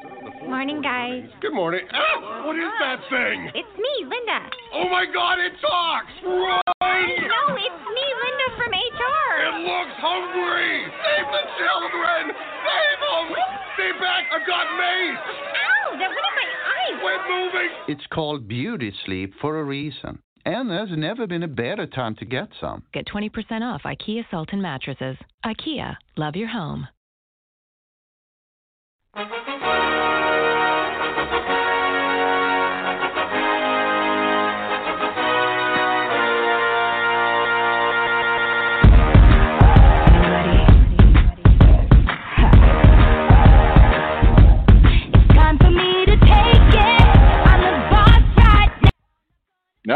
Morning, 0.45 0.81
guys. 0.81 1.25
Good 1.41 1.53
morning. 1.53 1.81
Ah, 1.91 2.45
what 2.45 2.55
is 2.55 2.71
that 2.79 3.01
thing? 3.09 3.51
It's 3.51 3.75
me, 3.75 3.93
Linda. 4.05 4.47
Oh 4.73 4.87
my 4.87 5.05
God, 5.11 5.39
it 5.41 5.57
talks! 5.59 6.13
Run! 6.23 6.61
No, 6.79 7.41
it's 7.57 7.83
me, 7.97 8.05
Linda 8.13 8.47
from 8.55 8.71
HR. 8.71 9.29
It 9.41 9.57
looks 9.65 9.97
hungry! 9.97 10.85
Save 10.85 11.27
the 11.33 11.43
children! 11.59 12.23
Save 12.37 12.99
them! 13.01 13.25
Stay 13.73 13.91
back! 13.99 14.29
I 14.31 14.39
got 14.45 14.65
mace! 14.77 15.17
Ow! 15.17 15.97
That 15.97 16.13
went 16.13 16.25
in 16.29 16.35
my 16.37 16.45
eyes. 16.45 16.56
Quit 16.56 16.56
moving! 16.56 16.56
We're 17.03 17.27
moving 17.29 17.57
it's 17.87 18.05
called 18.11 18.47
beauty 18.47 18.93
sleep 19.05 19.33
for 19.41 19.59
a 19.59 19.63
reason. 19.63 20.19
And 20.45 20.69
there's 20.69 20.91
never 20.91 21.27
been 21.27 21.43
a 21.43 21.47
better 21.47 21.87
time 21.87 22.15
to 22.15 22.25
get 22.25 22.49
some. 22.59 22.83
Get 22.93 23.07
20% 23.07 23.29
off 23.61 23.81
IKEA 23.83 24.23
Sultan 24.31 24.61
mattresses. 24.61 25.17
IKEA, 25.45 25.95
love 26.15 26.35
your 26.35 26.47
home. 26.47 26.87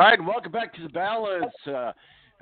All 0.02 0.08
right, 0.08 0.26
welcome 0.26 0.52
back 0.52 0.74
to 0.74 0.82
the 0.82 0.90
Balance. 0.90 1.54
Uh, 1.68 1.92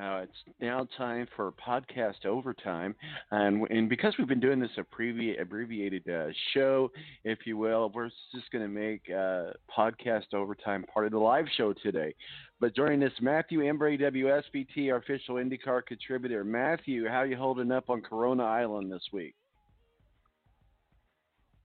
uh, 0.01 0.21
it's 0.21 0.31
now 0.61 0.87
time 0.97 1.27
for 1.35 1.51
podcast 1.51 2.25
overtime, 2.25 2.95
and 3.31 3.69
and 3.69 3.89
because 3.89 4.13
we've 4.17 4.29
been 4.29 4.39
doing 4.39 4.61
this 4.61 4.69
abbrevi- 4.77 5.41
abbreviated 5.41 6.07
uh, 6.07 6.27
show, 6.53 6.89
if 7.25 7.39
you 7.45 7.57
will, 7.57 7.91
we're 7.93 8.07
just 8.33 8.49
going 8.53 8.63
to 8.63 8.69
make 8.69 9.01
uh, 9.09 9.51
podcast 9.77 10.33
overtime 10.33 10.85
part 10.93 11.05
of 11.05 11.11
the 11.11 11.19
live 11.19 11.47
show 11.57 11.73
today. 11.73 12.15
But 12.61 12.77
joining 12.77 13.03
us, 13.03 13.11
Matthew 13.19 13.59
Embury, 13.59 13.99
WSBT, 13.99 14.89
our 14.89 14.99
official 14.99 15.35
IndyCar 15.35 15.85
contributor. 15.85 16.45
Matthew, 16.45 17.09
how 17.09 17.23
you 17.23 17.35
holding 17.35 17.73
up 17.73 17.89
on 17.89 17.99
Corona 17.99 18.45
Island 18.45 18.89
this 18.89 19.03
week? 19.11 19.35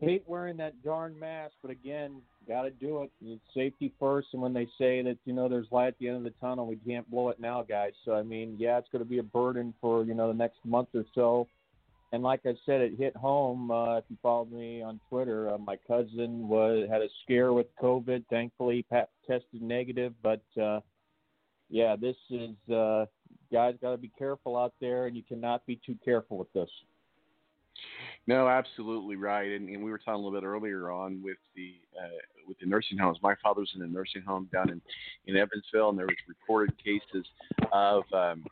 Hate 0.04 0.24
wearing 0.26 0.56
that 0.58 0.82
darn 0.84 1.18
mask, 1.18 1.54
but 1.62 1.70
again, 1.70 2.20
got 2.46 2.62
to 2.62 2.70
do 2.70 3.02
it. 3.02 3.10
It's 3.24 3.40
safety 3.54 3.92
first. 3.98 4.28
And 4.32 4.42
when 4.42 4.52
they 4.52 4.66
say 4.78 5.02
that 5.02 5.16
you 5.24 5.32
know 5.32 5.48
there's 5.48 5.66
light 5.70 5.88
at 5.88 5.98
the 5.98 6.08
end 6.08 6.18
of 6.18 6.24
the 6.24 6.34
tunnel, 6.40 6.66
we 6.66 6.76
can't 6.76 7.10
blow 7.10 7.28
it 7.30 7.40
now, 7.40 7.62
guys. 7.62 7.92
So 8.04 8.14
I 8.14 8.22
mean, 8.22 8.56
yeah, 8.58 8.78
it's 8.78 8.88
going 8.90 9.02
to 9.04 9.08
be 9.08 9.18
a 9.18 9.22
burden 9.22 9.74
for 9.80 10.04
you 10.04 10.14
know 10.14 10.28
the 10.28 10.38
next 10.38 10.58
month 10.64 10.88
or 10.94 11.04
so. 11.14 11.48
And 12.12 12.22
like 12.22 12.42
I 12.46 12.54
said, 12.64 12.80
it 12.80 12.92
hit 12.96 13.16
home. 13.16 13.72
Uh, 13.72 13.98
if 13.98 14.04
you 14.08 14.16
followed 14.22 14.52
me 14.52 14.82
on 14.82 15.00
Twitter, 15.08 15.52
uh, 15.52 15.58
my 15.58 15.76
cousin 15.88 16.46
was 16.46 16.86
had 16.88 17.02
a 17.02 17.08
scare 17.24 17.52
with 17.52 17.66
COVID. 17.82 18.24
Thankfully, 18.30 18.84
Pat 18.88 19.08
tested 19.26 19.60
negative, 19.60 20.14
but 20.22 20.42
uh, 20.60 20.80
yeah, 21.70 21.96
this 21.96 22.16
is 22.30 22.50
uh, 22.72 23.06
guys 23.52 23.74
got 23.82 23.90
to 23.90 23.96
be 23.96 24.12
careful 24.16 24.56
out 24.56 24.74
there, 24.80 25.06
and 25.06 25.16
you 25.16 25.22
cannot 25.22 25.66
be 25.66 25.80
too 25.84 25.96
careful 26.04 26.38
with 26.38 26.52
this. 26.52 26.70
No, 28.26 28.48
absolutely 28.48 29.16
right. 29.16 29.50
And, 29.50 29.68
and 29.68 29.82
we 29.82 29.90
were 29.90 29.98
talking 29.98 30.14
a 30.14 30.16
little 30.16 30.38
bit 30.40 30.46
earlier 30.46 30.90
on 30.90 31.22
with 31.22 31.36
the 31.54 31.74
uh, 32.00 32.08
with 32.48 32.58
the 32.58 32.66
nursing 32.66 32.96
homes. 32.96 33.18
My 33.22 33.34
father's 33.42 33.70
in 33.74 33.82
a 33.82 33.86
nursing 33.86 34.22
home 34.22 34.48
down 34.52 34.70
in 34.70 34.80
in 35.26 35.36
Evansville, 35.36 35.90
and 35.90 35.98
there 35.98 36.06
was 36.06 36.16
reported 36.26 36.74
cases 36.82 37.26
of 37.72 38.02
um, 38.12 38.44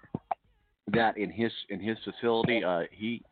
that 0.88 1.16
in 1.16 1.30
his 1.30 1.52
in 1.70 1.80
his 1.80 1.96
facility. 2.04 2.62
Uh, 2.62 2.82
he 2.90 3.22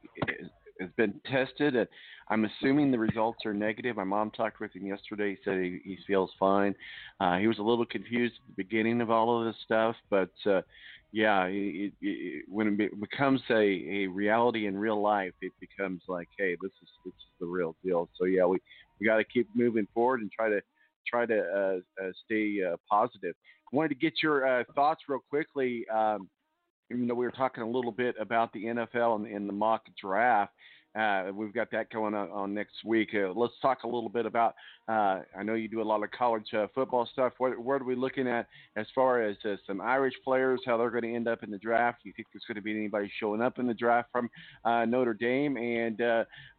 has 0.80 0.88
been 0.96 1.20
tested, 1.30 1.76
and 1.76 1.86
I'm 2.28 2.46
assuming 2.46 2.90
the 2.90 2.98
results 2.98 3.44
are 3.44 3.52
negative. 3.52 3.96
My 3.96 4.04
mom 4.04 4.30
talked 4.30 4.60
with 4.60 4.74
him 4.74 4.86
yesterday. 4.86 5.30
He 5.30 5.38
said 5.44 5.58
he, 5.58 5.80
he 5.84 5.98
feels 6.06 6.30
fine. 6.38 6.74
Uh, 7.20 7.36
he 7.36 7.46
was 7.48 7.58
a 7.58 7.62
little 7.62 7.84
confused 7.84 8.34
at 8.36 8.56
the 8.56 8.62
beginning 8.64 9.02
of 9.02 9.10
all 9.10 9.38
of 9.38 9.44
this 9.46 9.60
stuff, 9.64 9.94
but 10.08 10.30
uh, 10.46 10.62
yeah, 11.12 11.44
it, 11.46 11.52
it, 11.52 11.92
it, 12.00 12.44
when 12.48 12.80
it 12.80 13.00
becomes 13.00 13.40
a, 13.50 13.54
a 13.54 14.06
reality 14.06 14.66
in 14.66 14.78
real 14.78 15.00
life, 15.00 15.32
it 15.42 15.52
becomes 15.60 16.02
like, 16.08 16.28
hey, 16.38 16.56
this 16.62 16.72
is 16.82 16.88
this 17.04 17.14
is 17.14 17.30
the 17.40 17.46
real 17.46 17.74
deal. 17.84 18.08
So 18.18 18.26
yeah, 18.26 18.44
we 18.46 18.58
we 19.00 19.06
got 19.06 19.16
to 19.16 19.24
keep 19.24 19.48
moving 19.54 19.86
forward 19.92 20.20
and 20.20 20.30
try 20.30 20.48
to 20.48 20.60
try 21.06 21.26
to 21.26 21.40
uh, 21.40 22.04
uh, 22.04 22.10
stay 22.24 22.58
uh, 22.62 22.76
positive. 22.88 23.34
I 23.72 23.76
wanted 23.76 23.90
to 23.90 23.94
get 23.96 24.14
your 24.22 24.46
uh, 24.46 24.64
thoughts 24.74 25.02
real 25.08 25.20
quickly. 25.30 25.84
Um, 25.88 26.28
know, 26.90 27.14
we 27.14 27.24
were 27.24 27.32
talking 27.32 27.62
a 27.62 27.68
little 27.68 27.92
bit 27.92 28.14
about 28.20 28.52
the 28.52 28.64
NFL 28.64 29.16
and, 29.16 29.26
and 29.26 29.48
the 29.48 29.52
mock 29.52 29.82
draft. 30.00 30.52
Uh, 30.98 31.30
we've 31.32 31.54
got 31.54 31.70
that 31.70 31.88
going 31.90 32.14
on, 32.14 32.30
on 32.30 32.52
next 32.52 32.84
week. 32.84 33.10
Uh, 33.14 33.32
let's 33.32 33.54
talk 33.62 33.84
a 33.84 33.86
little 33.86 34.08
bit 34.08 34.26
about. 34.26 34.54
Uh, 34.88 35.20
I 35.38 35.42
know 35.44 35.54
you 35.54 35.68
do 35.68 35.80
a 35.80 35.84
lot 35.84 36.02
of 36.02 36.10
college 36.10 36.52
uh, 36.52 36.66
football 36.74 37.08
stuff. 37.12 37.32
What, 37.38 37.56
what 37.58 37.80
are 37.80 37.84
we 37.84 37.94
looking 37.94 38.26
at 38.26 38.48
as 38.76 38.86
far 38.94 39.22
as 39.22 39.36
uh, 39.44 39.54
some 39.66 39.80
Irish 39.80 40.14
players, 40.24 40.60
how 40.66 40.76
they're 40.76 40.90
going 40.90 41.04
to 41.04 41.14
end 41.14 41.28
up 41.28 41.44
in 41.44 41.50
the 41.50 41.58
draft? 41.58 42.02
Do 42.02 42.08
you 42.08 42.12
think 42.16 42.28
there's 42.32 42.44
going 42.48 42.56
to 42.56 42.62
be 42.62 42.72
anybody 42.72 43.10
showing 43.20 43.40
up 43.40 43.60
in 43.60 43.68
the 43.68 43.74
draft 43.74 44.08
from 44.10 44.28
uh, 44.64 44.84
Notre 44.84 45.14
Dame? 45.14 45.56
And 45.56 45.96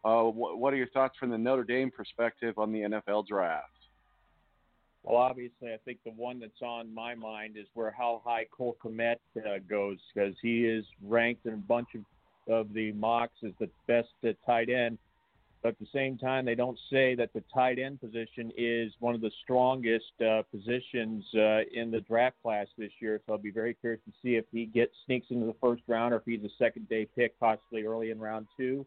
wh- 0.02 0.58
what 0.58 0.72
are 0.72 0.76
your 0.76 0.88
thoughts 0.88 1.16
from 1.20 1.30
the 1.30 1.38
Notre 1.38 1.64
Dame 1.64 1.90
perspective 1.90 2.58
on 2.58 2.72
the 2.72 2.80
NFL 2.80 3.26
draft? 3.26 3.66
Well, 5.02 5.16
obviously, 5.16 5.72
I 5.72 5.78
think 5.84 5.98
the 6.04 6.12
one 6.12 6.38
that's 6.38 6.62
on 6.62 6.94
my 6.94 7.14
mind 7.14 7.56
is 7.56 7.66
where 7.74 7.90
how 7.90 8.22
high 8.24 8.46
Cole 8.56 8.76
Kmet 8.82 9.16
goes 9.68 9.98
because 10.14 10.34
he 10.40 10.64
is 10.64 10.84
ranked 11.02 11.44
in 11.44 11.54
a 11.54 11.56
bunch 11.56 11.88
of, 11.94 12.02
of 12.52 12.72
the 12.72 12.92
mocks 12.92 13.38
as 13.44 13.52
the 13.58 13.68
best 13.86 14.08
tight 14.46 14.68
end. 14.68 14.98
But 15.62 15.70
at 15.70 15.78
the 15.78 15.86
same 15.94 16.18
time, 16.18 16.44
they 16.44 16.56
don't 16.56 16.78
say 16.90 17.14
that 17.14 17.32
the 17.32 17.42
tight 17.54 17.78
end 17.78 18.00
position 18.00 18.50
is 18.56 18.92
one 18.98 19.14
of 19.14 19.20
the 19.20 19.30
strongest 19.44 20.12
uh, 20.20 20.42
positions 20.50 21.24
uh, 21.34 21.60
in 21.72 21.92
the 21.92 22.00
draft 22.00 22.36
class 22.42 22.66
this 22.76 22.90
year. 23.00 23.20
So 23.24 23.34
I'll 23.34 23.38
be 23.38 23.52
very 23.52 23.74
curious 23.74 24.00
to 24.06 24.12
see 24.22 24.34
if 24.34 24.44
he 24.50 24.66
gets 24.66 24.92
sneaks 25.06 25.28
into 25.30 25.46
the 25.46 25.54
first 25.60 25.82
round 25.86 26.14
or 26.14 26.16
if 26.16 26.24
he's 26.26 26.42
a 26.42 26.52
second 26.58 26.88
day 26.88 27.06
pick, 27.16 27.38
possibly 27.38 27.84
early 27.84 28.10
in 28.10 28.18
round 28.18 28.48
two. 28.56 28.84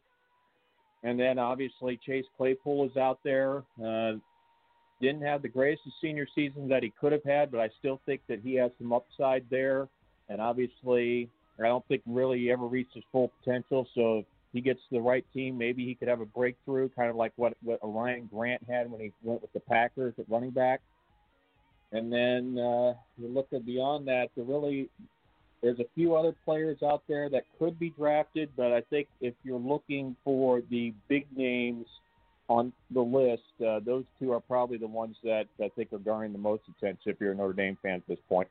And 1.04 1.18
then 1.18 1.40
obviously 1.40 1.98
Chase 2.06 2.26
Claypool 2.36 2.90
is 2.90 2.98
out 2.98 3.20
there. 3.24 3.64
Uh, 3.82 4.14
didn't 5.02 5.22
have 5.22 5.42
the 5.42 5.50
greatest 5.50 5.84
senior 6.02 6.28
season 6.36 6.68
that 6.70 6.84
he 6.84 6.92
could 7.00 7.12
have 7.12 7.24
had, 7.24 7.52
but 7.52 7.60
I 7.60 7.70
still 7.80 8.02
think 8.06 8.22
that 8.28 8.40
he 8.42 8.56
has 8.56 8.72
some 8.78 8.92
upside 8.92 9.46
there. 9.50 9.88
And 10.30 10.42
obviously, 10.42 11.30
I 11.60 11.68
don't 11.68 11.86
think 11.88 12.02
really 12.06 12.52
ever 12.52 12.66
reached 12.66 12.94
his 12.94 13.04
full 13.12 13.32
potential. 13.40 13.88
So 13.96 14.20
if 14.20 14.26
he 14.54 14.62
gets 14.62 14.80
the 14.92 15.00
right 15.00 15.26
team, 15.34 15.58
maybe 15.58 15.86
he 15.86 15.96
could 15.96 16.08
have 16.08 16.22
a 16.22 16.26
breakthrough, 16.26 16.90
kind 16.90 17.10
of 17.10 17.16
like 17.16 17.34
what 17.36 17.56
what 17.64 17.80
Ryan 17.82 18.30
Grant 18.32 18.62
had 18.70 18.92
when 18.92 19.02
he 19.02 19.12
went 19.24 19.42
with 19.42 19.54
the 19.54 19.60
Packers 19.60 20.14
at 20.18 20.30
running 20.30 20.52
back. 20.52 20.82
And 21.92 22.12
then 22.12 22.58
uh, 22.60 22.94
you 23.18 23.28
look 23.30 23.48
at 23.54 23.66
beyond 23.66 24.08
that, 24.08 24.30
there 24.36 24.44
really 24.44 24.90
there's 25.62 25.80
a 25.80 25.86
few 25.96 26.16
other 26.16 26.36
players 26.46 26.78
out 26.84 27.04
there 27.08 27.30
that 27.30 27.44
could 27.58 27.80
be 27.80 27.90
drafted, 27.92 28.50
but 28.56 28.72
I 28.72 28.82
think 28.82 29.08
if 29.22 29.34
you're 29.44 29.60
looking 29.60 30.16
for 30.24 30.62
the 30.70 30.94
big 31.08 31.26
names 31.36 31.88
on 32.50 32.72
the 32.92 33.02
list, 33.02 33.42
uh, 33.66 33.80
those 33.80 34.04
two 34.20 34.32
are 34.32 34.40
probably 34.40 34.78
the 34.78 34.88
ones 34.88 35.16
that 35.24 35.46
I 35.60 35.70
think 35.76 35.92
are 35.92 35.98
garnering 35.98 36.34
the 36.34 36.38
most 36.38 36.64
attention 36.78 37.12
if 37.12 37.20
you're 37.20 37.32
a 37.32 37.36
Notre 37.36 37.54
Dame 37.54 37.78
fan 37.82 37.96
at 37.96 38.08
this 38.08 38.20
point. 38.30 38.48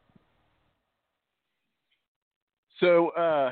So 2.80 3.10
uh, 3.10 3.50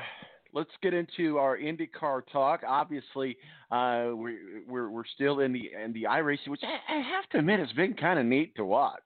let's 0.52 0.70
get 0.82 0.94
into 0.94 1.38
our 1.38 1.56
IndyCar 1.58 2.22
talk. 2.30 2.62
Obviously, 2.66 3.36
uh, 3.70 4.10
we're, 4.12 4.62
we're 4.68 4.90
we're 4.90 5.04
still 5.14 5.40
in 5.40 5.52
the 5.52 5.70
in 5.82 5.92
the 5.92 6.04
iRacing, 6.04 6.48
which 6.48 6.62
I, 6.62 6.94
I 6.94 7.00
have 7.00 7.28
to 7.30 7.38
admit 7.38 7.60
has 7.60 7.72
been 7.72 7.94
kind 7.94 8.18
of 8.18 8.26
neat 8.26 8.54
to 8.56 8.64
watch. 8.64 9.00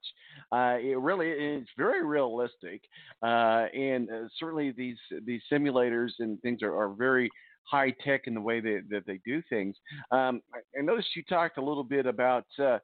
Uh, 0.52 0.76
it 0.80 0.98
really 0.98 1.28
it's 1.28 1.70
very 1.76 2.04
realistic, 2.04 2.82
uh, 3.22 3.66
and 3.74 4.08
uh, 4.10 4.28
certainly 4.38 4.72
these 4.72 4.98
these 5.24 5.42
simulators 5.52 6.10
and 6.18 6.40
things 6.42 6.62
are, 6.62 6.74
are 6.74 6.90
very 6.90 7.30
high 7.64 7.92
tech 8.04 8.22
in 8.26 8.34
the 8.34 8.40
way 8.40 8.60
that, 8.60 8.84
that 8.88 9.04
they 9.06 9.18
do 9.24 9.42
things. 9.50 9.74
Um, 10.12 10.40
I, 10.54 10.82
noticed 10.82 11.08
you 11.16 11.24
talked 11.24 11.58
a 11.58 11.64
little 11.64 11.84
bit 11.84 12.06
about. 12.06 12.46
Uh, 12.58 12.78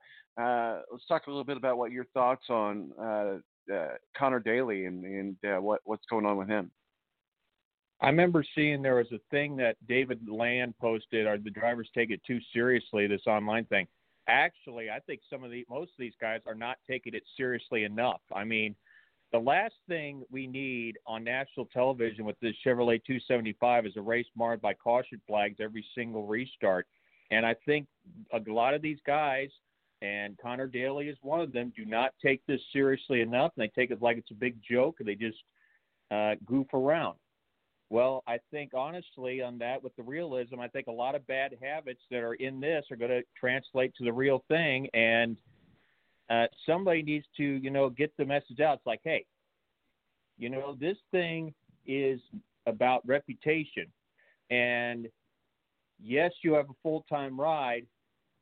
let's 0.90 1.06
talk 1.06 1.26
a 1.26 1.30
little 1.30 1.44
bit 1.44 1.56
about 1.56 1.78
what 1.78 1.92
your 1.92 2.06
thoughts 2.06 2.44
on 2.48 2.90
Conor 4.16 4.40
Daly 4.40 4.86
and 4.86 5.04
and 5.04 5.62
what 5.62 5.80
what's 5.84 6.04
going 6.10 6.26
on 6.26 6.36
with 6.36 6.48
him. 6.48 6.70
I 8.02 8.06
remember 8.06 8.44
seeing 8.56 8.82
there 8.82 8.96
was 8.96 9.12
a 9.12 9.20
thing 9.30 9.56
that 9.58 9.76
David 9.86 10.28
Land 10.28 10.74
posted, 10.80 11.24
or 11.24 11.38
the 11.38 11.50
drivers 11.50 11.88
take 11.94 12.10
it 12.10 12.20
too 12.26 12.40
seriously, 12.52 13.06
this 13.06 13.28
online 13.28 13.64
thing. 13.66 13.86
Actually, 14.26 14.90
I 14.90 14.98
think 14.98 15.20
some 15.30 15.44
of 15.44 15.52
the 15.52 15.64
most 15.70 15.92
of 15.92 15.98
these 15.98 16.14
guys 16.20 16.40
are 16.44 16.54
not 16.54 16.78
taking 16.88 17.14
it 17.14 17.22
seriously 17.36 17.84
enough. 17.84 18.20
I 18.34 18.42
mean, 18.42 18.74
the 19.30 19.38
last 19.38 19.74
thing 19.88 20.24
we 20.32 20.48
need 20.48 20.98
on 21.06 21.22
national 21.22 21.66
television 21.66 22.24
with 22.24 22.38
this 22.40 22.54
Chevrolet 22.66 23.00
275 23.06 23.86
is 23.86 23.96
a 23.96 24.02
race 24.02 24.26
marred 24.36 24.60
by 24.60 24.74
caution 24.74 25.20
flags 25.28 25.58
every 25.60 25.84
single 25.94 26.26
restart. 26.26 26.88
And 27.30 27.46
I 27.46 27.54
think 27.64 27.86
a 28.32 28.50
lot 28.50 28.74
of 28.74 28.82
these 28.82 28.98
guys, 29.06 29.48
and 30.02 30.36
Conor 30.38 30.66
Daly 30.66 31.08
is 31.08 31.16
one 31.22 31.40
of 31.40 31.52
them, 31.52 31.72
do 31.76 31.84
not 31.84 32.14
take 32.20 32.44
this 32.46 32.60
seriously 32.72 33.20
enough. 33.20 33.52
And 33.56 33.62
they 33.62 33.80
take 33.80 33.92
it 33.92 34.02
like 34.02 34.18
it's 34.18 34.32
a 34.32 34.34
big 34.34 34.56
joke, 34.68 34.96
and 34.98 35.08
they 35.08 35.14
just 35.14 35.38
uh, 36.10 36.34
goof 36.44 36.66
around. 36.74 37.16
Well, 37.92 38.22
I 38.26 38.38
think 38.50 38.72
honestly 38.72 39.42
on 39.42 39.58
that 39.58 39.84
with 39.84 39.94
the 39.96 40.02
realism, 40.02 40.58
I 40.60 40.68
think 40.68 40.86
a 40.86 40.90
lot 40.92 41.14
of 41.14 41.26
bad 41.26 41.54
habits 41.60 42.00
that 42.10 42.22
are 42.22 42.32
in 42.32 42.58
this 42.58 42.86
are 42.90 42.96
going 42.96 43.10
to 43.10 43.20
translate 43.38 43.94
to 43.96 44.04
the 44.04 44.12
real 44.14 44.42
thing, 44.48 44.88
and 44.94 45.36
uh, 46.30 46.46
somebody 46.64 47.02
needs 47.02 47.26
to, 47.36 47.44
you 47.44 47.68
know, 47.68 47.90
get 47.90 48.10
the 48.16 48.24
message 48.24 48.60
out. 48.60 48.78
It's 48.78 48.86
like, 48.86 49.02
hey, 49.04 49.26
you 50.38 50.48
know, 50.48 50.74
this 50.80 50.96
thing 51.10 51.52
is 51.86 52.18
about 52.66 53.06
reputation, 53.06 53.92
And 54.48 55.06
yes, 56.02 56.32
you 56.42 56.54
have 56.54 56.70
a 56.70 56.74
full 56.82 57.04
time 57.10 57.38
ride, 57.38 57.86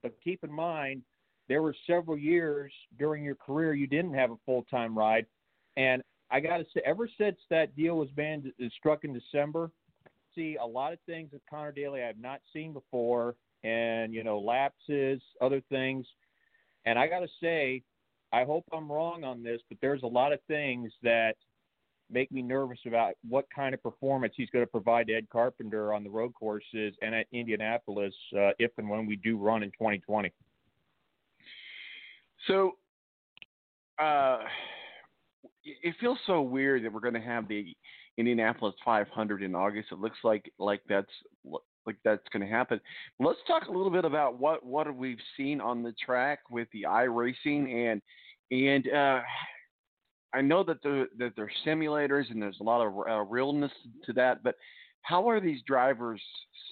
but 0.05 0.13
keep 0.23 0.45
in 0.45 0.53
mind 0.53 1.03
there 1.49 1.61
were 1.61 1.75
several 1.89 2.17
years 2.17 2.73
during 3.01 3.25
your 3.25 3.35
career 3.35 3.75
you 3.75 3.89
didn't 3.89 4.15
have 4.15 4.31
a 4.31 4.37
full 4.47 4.63
time 4.71 4.97
ride. 4.97 5.27
And 5.77 6.05
I 6.31 6.41
got 6.41 6.59
to 6.59 6.65
say, 6.75 6.81
ever 6.85 7.09
since 7.19 7.37
that 7.51 7.75
deal 7.77 7.97
was 7.97 8.09
banned, 8.11 8.53
struck 8.77 9.05
in 9.05 9.13
December, 9.13 9.71
see 10.35 10.57
a 10.61 10.67
lot 10.67 10.93
of 10.93 10.99
things 11.07 11.33
with 11.33 11.43
Conor 11.49 11.73
Daly 11.73 12.03
I 12.03 12.07
have 12.07 12.19
not 12.19 12.41
seen 12.53 12.73
before, 12.73 13.35
and 13.65 14.15
you 14.15 14.23
know 14.23 14.39
lapses, 14.39 15.21
other 15.41 15.61
things. 15.69 16.07
And 16.87 16.99
I 16.99 17.09
got 17.09 17.21
to 17.21 17.29
say, 17.41 17.83
I 18.33 18.45
hope 18.45 18.65
I'm 18.73 18.91
wrong 18.91 19.25
on 19.25 19.43
this, 19.43 19.61
but 19.69 19.79
there's 19.83 20.03
a 20.03 20.07
lot 20.07 20.33
of 20.33 20.41
things 20.49 20.93
that 21.03 21.35
make 22.13 22.31
me 22.33 22.43
nervous 22.43 22.79
about 22.87 23.15
what 23.29 23.47
kind 23.55 23.75
of 23.75 23.83
performance 23.83 24.35
he's 24.37 24.51
going 24.51 24.65
to 24.65 24.71
provide 24.71 25.07
to 25.09 25.15
Ed 25.15 25.29
Carpenter 25.31 25.93
on 25.93 26.03
the 26.03 26.11
road 26.11 26.33
courses 26.35 26.95
and 27.03 27.15
at 27.15 27.27
Indianapolis 27.33 28.15
uh, 28.37 28.51
if 28.59 28.71
and 28.79 28.89
when 28.89 29.07
we 29.07 29.17
do 29.17 29.37
run 29.37 29.63
in 29.63 29.71
2020. 29.73 30.33
So, 32.47 32.77
uh, 33.99 34.39
it 35.65 35.95
feels 36.01 36.19
so 36.27 36.43
weird 36.43 36.85
that 36.85 36.93
we're 36.93 37.01
going 37.01 37.15
to 37.15 37.21
have 37.21 37.49
the 37.49 37.75
Indianapolis 38.19 38.75
500 38.85 39.43
in 39.43 39.55
August. 39.55 39.89
It 39.93 39.99
looks 39.99 40.19
like 40.25 40.53
like 40.59 40.83
that's 40.89 41.11
like 41.87 41.97
that's 42.05 42.27
going 42.33 42.47
to 42.47 42.53
happen. 42.53 42.81
Let's 43.19 43.39
talk 43.47 43.69
a 43.69 43.73
little 43.73 43.91
bit 43.91 44.05
about 44.05 44.39
what 44.39 44.65
what 44.65 44.95
we've 44.95 45.19
seen 45.37 45.61
on 45.61 45.83
the 45.83 45.95
track 46.05 46.41
with 46.51 46.69
the 46.73 46.83
iRacing 46.83 47.73
and 47.73 48.03
and 48.51 48.89
uh, 48.93 49.21
I 50.35 50.41
know 50.41 50.63
that 50.65 50.83
the 50.83 51.07
that 51.19 51.33
they're 51.37 51.51
simulators 51.67 52.31
and 52.31 52.43
there's 52.43 52.61
a 52.61 52.65
lot 52.65 52.87
of 52.87 52.95
uh, 53.09 53.21
realness 53.23 53.73
to 54.07 54.13
that, 54.15 54.43
but 54.43 54.57
how 55.03 55.29
are 55.29 55.41
these 55.41 55.63
drivers 55.67 56.23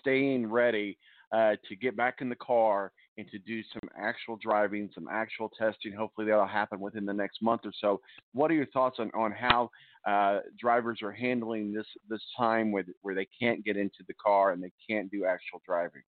staying 0.00 0.50
ready 0.50 0.98
uh, 1.32 1.56
to 1.68 1.76
get 1.76 1.96
back 1.96 2.16
in 2.20 2.28
the 2.28 2.36
car 2.36 2.92
and 3.18 3.28
to 3.30 3.38
do 3.38 3.62
some 3.72 3.90
actual 3.98 4.38
driving, 4.40 4.88
some 4.94 5.08
actual 5.10 5.50
testing? 5.58 5.92
Hopefully 5.92 6.28
that'll 6.28 6.46
happen 6.46 6.80
within 6.80 7.04
the 7.04 7.12
next 7.12 7.42
month 7.42 7.62
or 7.64 7.72
so. 7.80 8.00
What 8.32 8.50
are 8.50 8.54
your 8.54 8.66
thoughts 8.66 8.98
on 8.98 9.10
on 9.14 9.32
how 9.32 9.70
uh, 10.06 10.40
drivers 10.58 11.00
are 11.02 11.12
handling 11.12 11.74
this 11.74 11.86
this 12.08 12.22
time 12.36 12.72
where 12.72 12.84
where 13.02 13.14
they 13.14 13.28
can't 13.38 13.64
get 13.64 13.76
into 13.76 14.04
the 14.06 14.14
car 14.14 14.52
and 14.52 14.62
they 14.62 14.72
can't 14.88 15.10
do 15.10 15.26
actual 15.26 15.60
driving? 15.66 16.02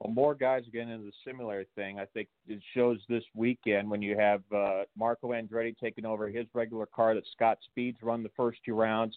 Well, 0.00 0.12
more 0.12 0.34
guys 0.34 0.62
getting 0.72 0.90
into 0.90 1.06
the 1.06 1.12
similar 1.26 1.64
thing. 1.74 1.98
I 1.98 2.04
think 2.06 2.28
it 2.46 2.60
shows 2.74 2.98
this 3.08 3.24
weekend 3.34 3.88
when 3.88 4.02
you 4.02 4.16
have 4.18 4.42
uh, 4.54 4.82
Marco 4.96 5.28
Andretti 5.28 5.74
taking 5.78 6.04
over 6.04 6.28
his 6.28 6.46
regular 6.52 6.86
car 6.86 7.14
that 7.14 7.24
Scott 7.32 7.58
Speed's 7.64 8.02
run 8.02 8.22
the 8.22 8.30
first 8.36 8.58
two 8.64 8.74
rounds. 8.74 9.16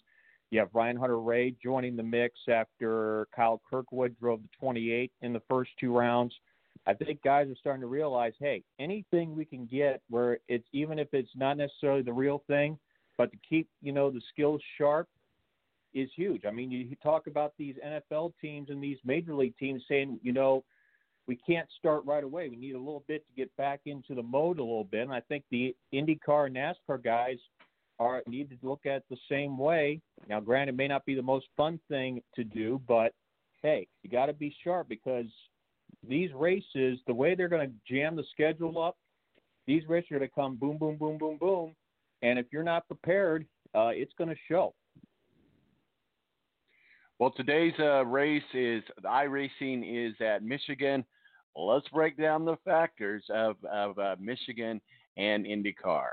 You 0.50 0.58
have 0.58 0.70
Ryan 0.72 0.96
Hunter-Reay 0.96 1.56
joining 1.62 1.96
the 1.96 2.02
mix 2.02 2.40
after 2.48 3.28
Kyle 3.36 3.60
Kirkwood 3.70 4.18
drove 4.18 4.42
the 4.42 4.48
28 4.58 5.12
in 5.20 5.32
the 5.32 5.42
first 5.48 5.70
two 5.78 5.96
rounds. 5.96 6.34
I 6.86 6.94
think 6.94 7.22
guys 7.22 7.48
are 7.48 7.56
starting 7.60 7.82
to 7.82 7.86
realize, 7.86 8.32
hey, 8.40 8.62
anything 8.78 9.36
we 9.36 9.44
can 9.44 9.66
get 9.66 10.00
where 10.08 10.38
it's 10.48 10.66
even 10.72 10.98
if 10.98 11.08
it's 11.12 11.30
not 11.36 11.56
necessarily 11.56 12.02
the 12.02 12.12
real 12.12 12.42
thing, 12.46 12.78
but 13.18 13.30
to 13.32 13.38
keep 13.48 13.68
you 13.82 13.92
know 13.92 14.10
the 14.10 14.22
skills 14.32 14.60
sharp 14.78 15.08
is 15.92 16.08
huge. 16.16 16.44
I 16.46 16.50
mean, 16.50 16.70
you 16.70 16.96
talk 17.02 17.26
about 17.26 17.52
these 17.58 17.74
NFL 17.84 18.32
teams 18.40 18.70
and 18.70 18.82
these 18.82 18.98
major 19.04 19.34
league 19.34 19.56
teams 19.58 19.82
saying, 19.88 20.20
you 20.22 20.32
know, 20.32 20.64
we 21.26 21.36
can't 21.36 21.68
start 21.78 22.04
right 22.04 22.24
away. 22.24 22.48
We 22.48 22.56
need 22.56 22.74
a 22.74 22.78
little 22.78 23.04
bit 23.06 23.24
to 23.26 23.32
get 23.36 23.54
back 23.56 23.80
into 23.86 24.14
the 24.14 24.22
mode 24.22 24.58
a 24.58 24.62
little 24.62 24.84
bit. 24.84 25.02
And 25.02 25.12
I 25.12 25.20
think 25.20 25.44
the 25.50 25.74
IndyCar 25.92 26.46
and 26.46 26.56
NASCAR 26.56 27.02
guys 27.02 27.36
are 27.98 28.22
need 28.26 28.50
to 28.50 28.56
look 28.66 28.86
at 28.86 28.96
it 28.96 29.04
the 29.10 29.16
same 29.28 29.58
way. 29.58 30.00
Now, 30.28 30.40
granted, 30.40 30.74
it 30.74 30.76
may 30.76 30.88
not 30.88 31.04
be 31.04 31.14
the 31.14 31.22
most 31.22 31.46
fun 31.56 31.78
thing 31.88 32.22
to 32.34 32.44
do, 32.44 32.80
but 32.88 33.12
hey, 33.62 33.86
you 34.02 34.10
got 34.10 34.26
to 34.26 34.32
be 34.32 34.54
sharp 34.64 34.88
because 34.88 35.26
these 36.06 36.30
races, 36.34 36.98
the 37.06 37.14
way 37.14 37.34
they're 37.34 37.48
going 37.48 37.68
to 37.68 37.74
jam 37.92 38.16
the 38.16 38.24
schedule 38.32 38.82
up, 38.82 38.96
these 39.66 39.86
races 39.88 40.10
are 40.12 40.18
going 40.18 40.28
to 40.28 40.34
come 40.34 40.56
boom, 40.56 40.78
boom, 40.78 40.96
boom, 40.96 41.18
boom, 41.18 41.38
boom. 41.38 41.74
And 42.22 42.38
if 42.38 42.46
you're 42.52 42.62
not 42.62 42.86
prepared, 42.86 43.46
uh, 43.74 43.88
it's 43.88 44.12
going 44.18 44.30
to 44.30 44.36
show. 44.48 44.74
Well, 47.18 47.32
today's 47.36 47.74
uh, 47.78 48.04
race 48.06 48.42
is 48.54 48.82
the 49.02 49.08
iRacing 49.08 50.08
is 50.08 50.14
at 50.20 50.42
Michigan. 50.42 51.04
Let's 51.54 51.86
break 51.88 52.16
down 52.16 52.44
the 52.44 52.56
factors 52.64 53.24
of, 53.28 53.56
of 53.70 53.98
uh, 53.98 54.16
Michigan 54.18 54.80
and 55.16 55.44
IndyCar. 55.44 56.08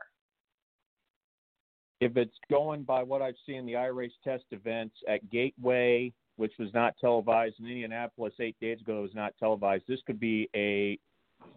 If 2.02 2.18
it's 2.18 2.36
going 2.50 2.84
by 2.84 3.04
what 3.04 3.22
I've 3.22 3.36
seen 3.46 3.66
the 3.66 3.74
iRace 3.74 4.12
test 4.24 4.44
events 4.52 4.96
at 5.08 5.30
Gateway, 5.32 6.12
which 6.38 6.54
was 6.58 6.74
not 6.74 6.96
televised 7.00 7.56
in 7.60 7.66
Indianapolis 7.66 8.34
eight 8.40 8.56
days 8.62 8.80
ago, 8.80 9.02
was 9.02 9.14
not 9.14 9.34
televised. 9.40 9.84
This 9.88 10.00
could 10.06 10.20
be 10.20 10.50
a 10.56 10.98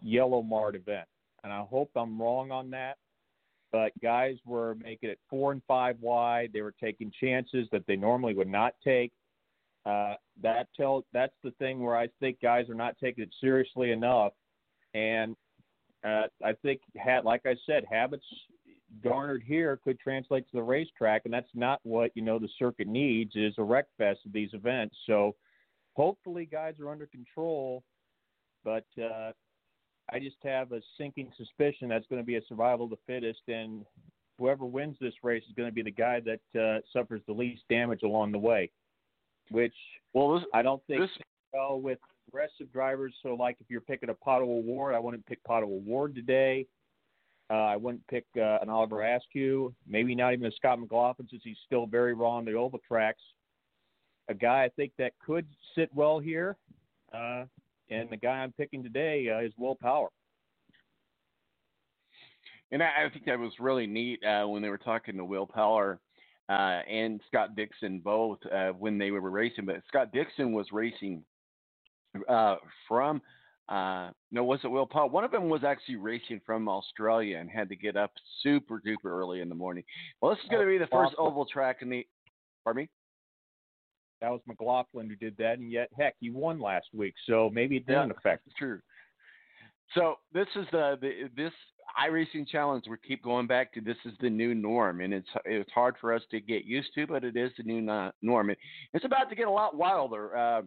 yellow 0.01 0.41
mart 0.41 0.75
event, 0.75 1.07
and 1.43 1.53
I 1.53 1.61
hope 1.61 1.89
I'm 1.95 2.21
wrong 2.21 2.51
on 2.51 2.69
that. 2.71 2.97
But 3.71 3.93
guys 4.01 4.35
were 4.45 4.75
making 4.75 5.09
it 5.09 5.19
four 5.29 5.53
and 5.53 5.61
five 5.67 5.95
wide. 6.01 6.49
They 6.53 6.61
were 6.61 6.73
taking 6.77 7.11
chances 7.21 7.67
that 7.71 7.85
they 7.87 7.95
normally 7.95 8.33
would 8.33 8.49
not 8.49 8.73
take. 8.83 9.13
Uh, 9.85 10.15
that 10.43 10.67
tell 10.75 11.05
that's 11.13 11.33
the 11.43 11.51
thing 11.51 11.81
where 11.81 11.95
I 11.95 12.09
think 12.19 12.41
guys 12.41 12.69
are 12.69 12.75
not 12.75 12.97
taking 12.99 13.23
it 13.23 13.33
seriously 13.39 13.91
enough, 13.91 14.33
and 14.93 15.35
uh, 16.03 16.23
I 16.43 16.53
think 16.61 16.81
had 16.97 17.23
like 17.23 17.45
I 17.45 17.55
said, 17.65 17.85
habits 17.89 18.25
garnered 19.03 19.43
here 19.45 19.79
could 19.83 19.99
translate 19.99 20.45
to 20.49 20.57
the 20.57 20.63
racetrack, 20.63 21.23
and 21.25 21.33
that's 21.33 21.49
not 21.53 21.79
what 21.83 22.11
you 22.15 22.21
know 22.21 22.39
the 22.39 22.49
circuit 22.59 22.87
needs 22.87 23.35
is 23.35 23.53
a 23.57 23.63
wreck 23.63 23.85
fest 23.97 24.19
of 24.25 24.33
these 24.33 24.49
events. 24.53 24.95
So 25.05 25.35
hopefully 25.93 26.45
guys 26.45 26.75
are 26.79 26.89
under 26.89 27.07
control, 27.07 27.83
but 28.63 28.85
uh, 29.01 29.31
I 30.11 30.19
just 30.19 30.37
have 30.43 30.71
a 30.71 30.81
sinking 30.97 31.31
suspicion 31.37 31.89
that's 31.89 32.07
going 32.07 32.21
to 32.21 32.25
be 32.25 32.35
a 32.35 32.45
survival 32.47 32.85
of 32.85 32.91
the 32.91 32.97
fittest, 33.07 33.41
and 33.47 33.85
whoever 34.37 34.65
wins 34.65 34.97
this 34.99 35.13
race 35.23 35.43
is 35.47 35.53
going 35.55 35.69
to 35.69 35.75
be 35.75 35.83
the 35.83 35.91
guy 35.91 36.21
that 36.21 36.59
uh, 36.59 36.79
suffers 36.91 37.21
the 37.27 37.33
least 37.33 37.63
damage 37.69 38.03
along 38.03 38.31
the 38.31 38.39
way 38.39 38.71
which 39.51 39.75
well, 40.13 40.35
this, 40.35 40.43
I 40.53 40.61
don't 40.61 40.81
think 40.87 41.01
this, 41.01 41.09
well 41.53 41.79
with 41.79 41.99
aggressive 42.27 42.71
drivers. 42.71 43.13
So, 43.21 43.35
like 43.35 43.57
if 43.59 43.67
you're 43.69 43.81
picking 43.81 44.09
a 44.09 44.13
Pato 44.13 44.43
O'Ward, 44.43 44.95
I 44.95 44.99
wouldn't 44.99 45.25
pick 45.25 45.43
Pato 45.43 45.63
O'Ward 45.63 46.15
today. 46.15 46.65
Uh, 47.51 47.65
I 47.65 47.75
wouldn't 47.75 48.07
pick 48.07 48.25
uh, 48.37 48.59
an 48.61 48.69
Oliver 48.69 49.01
Askew, 49.01 49.73
maybe 49.85 50.15
not 50.15 50.31
even 50.31 50.45
a 50.45 50.51
Scott 50.53 50.79
McLaughlin 50.79 51.27
since 51.29 51.41
he's 51.43 51.57
still 51.65 51.85
very 51.85 52.13
raw 52.13 52.37
on 52.37 52.45
the 52.45 52.53
oval 52.53 52.79
tracks. 52.87 53.21
A 54.29 54.33
guy 54.33 54.63
I 54.63 54.69
think 54.69 54.93
that 54.97 55.11
could 55.25 55.45
sit 55.75 55.89
well 55.93 56.17
here, 56.17 56.55
uh, 57.13 57.43
and 57.89 58.09
the 58.09 58.15
guy 58.15 58.37
I'm 58.37 58.53
picking 58.53 58.81
today 58.81 59.29
uh, 59.29 59.45
is 59.45 59.51
Will 59.57 59.75
Power. 59.75 60.07
And 62.71 62.81
I, 62.81 63.05
I 63.05 63.09
think 63.11 63.25
that 63.25 63.37
was 63.37 63.51
really 63.59 63.85
neat 63.85 64.23
uh, 64.23 64.45
when 64.45 64.61
they 64.61 64.69
were 64.69 64.77
talking 64.77 65.17
to 65.17 65.25
Will 65.25 65.45
Power 65.45 65.99
uh, 66.47 66.79
and 66.89 67.19
Scott 67.27 67.57
Dixon 67.57 67.99
both 67.99 68.39
when 68.79 68.97
they 68.97 69.11
were 69.11 69.29
racing. 69.29 69.65
But 69.65 69.81
Scott 69.89 70.13
Dixon 70.13 70.53
was 70.53 70.67
racing 70.71 71.21
from 72.87 73.21
uh, 73.69 74.09
no, 74.31 74.43
was 74.43 74.59
it 74.63 74.67
Will 74.67 74.85
Paul? 74.85 75.09
One 75.09 75.23
of 75.23 75.31
them 75.31 75.49
was 75.49 75.63
actually 75.63 75.95
racing 75.95 76.41
from 76.45 76.67
Australia 76.67 77.37
and 77.37 77.49
had 77.49 77.69
to 77.69 77.75
get 77.75 77.95
up 77.95 78.11
super 78.41 78.81
duper 78.85 79.05
early 79.05 79.41
in 79.41 79.49
the 79.49 79.55
morning. 79.55 79.83
Well, 80.21 80.31
this 80.31 80.43
is 80.43 80.49
going 80.49 80.65
to 80.65 80.67
be 80.67 80.77
the 80.77 80.87
first 80.87 81.15
oval 81.17 81.45
track 81.45 81.77
in 81.81 81.89
the. 81.89 82.05
Pardon 82.63 82.83
me. 82.83 82.89
That 84.21 84.29
was 84.29 84.41
McLaughlin 84.45 85.09
who 85.09 85.15
did 85.15 85.35
that, 85.37 85.57
and 85.57 85.71
yet, 85.71 85.89
heck, 85.97 86.15
he 86.19 86.29
won 86.29 86.59
last 86.59 86.87
week, 86.93 87.15
so 87.25 87.49
maybe 87.51 87.77
it 87.77 87.87
didn't 87.87 88.09
yeah, 88.09 88.15
affect. 88.17 88.43
True. 88.55 88.79
So 89.95 90.15
this 90.31 90.47
is 90.55 90.67
the, 90.71 90.97
the 91.01 91.29
this 91.35 91.53
iRacing 91.99 92.47
challenge. 92.47 92.85
We 92.89 92.97
keep 93.05 93.23
going 93.23 93.47
back 93.47 93.73
to 93.73 93.81
this 93.81 93.97
is 94.05 94.13
the 94.21 94.29
new 94.29 94.53
norm, 94.53 95.01
and 95.01 95.13
it's 95.13 95.27
it's 95.45 95.71
hard 95.71 95.95
for 95.99 96.13
us 96.13 96.21
to 96.31 96.39
get 96.39 96.65
used 96.65 96.89
to, 96.95 97.07
but 97.07 97.23
it 97.23 97.35
is 97.35 97.51
the 97.57 97.63
new 97.63 97.81
norm. 98.21 98.51
It's 98.93 99.05
about 99.05 99.29
to 99.29 99.35
get 99.35 99.47
a 99.47 99.51
lot 99.51 99.75
wilder. 99.75 100.37
Uh, 100.37 100.61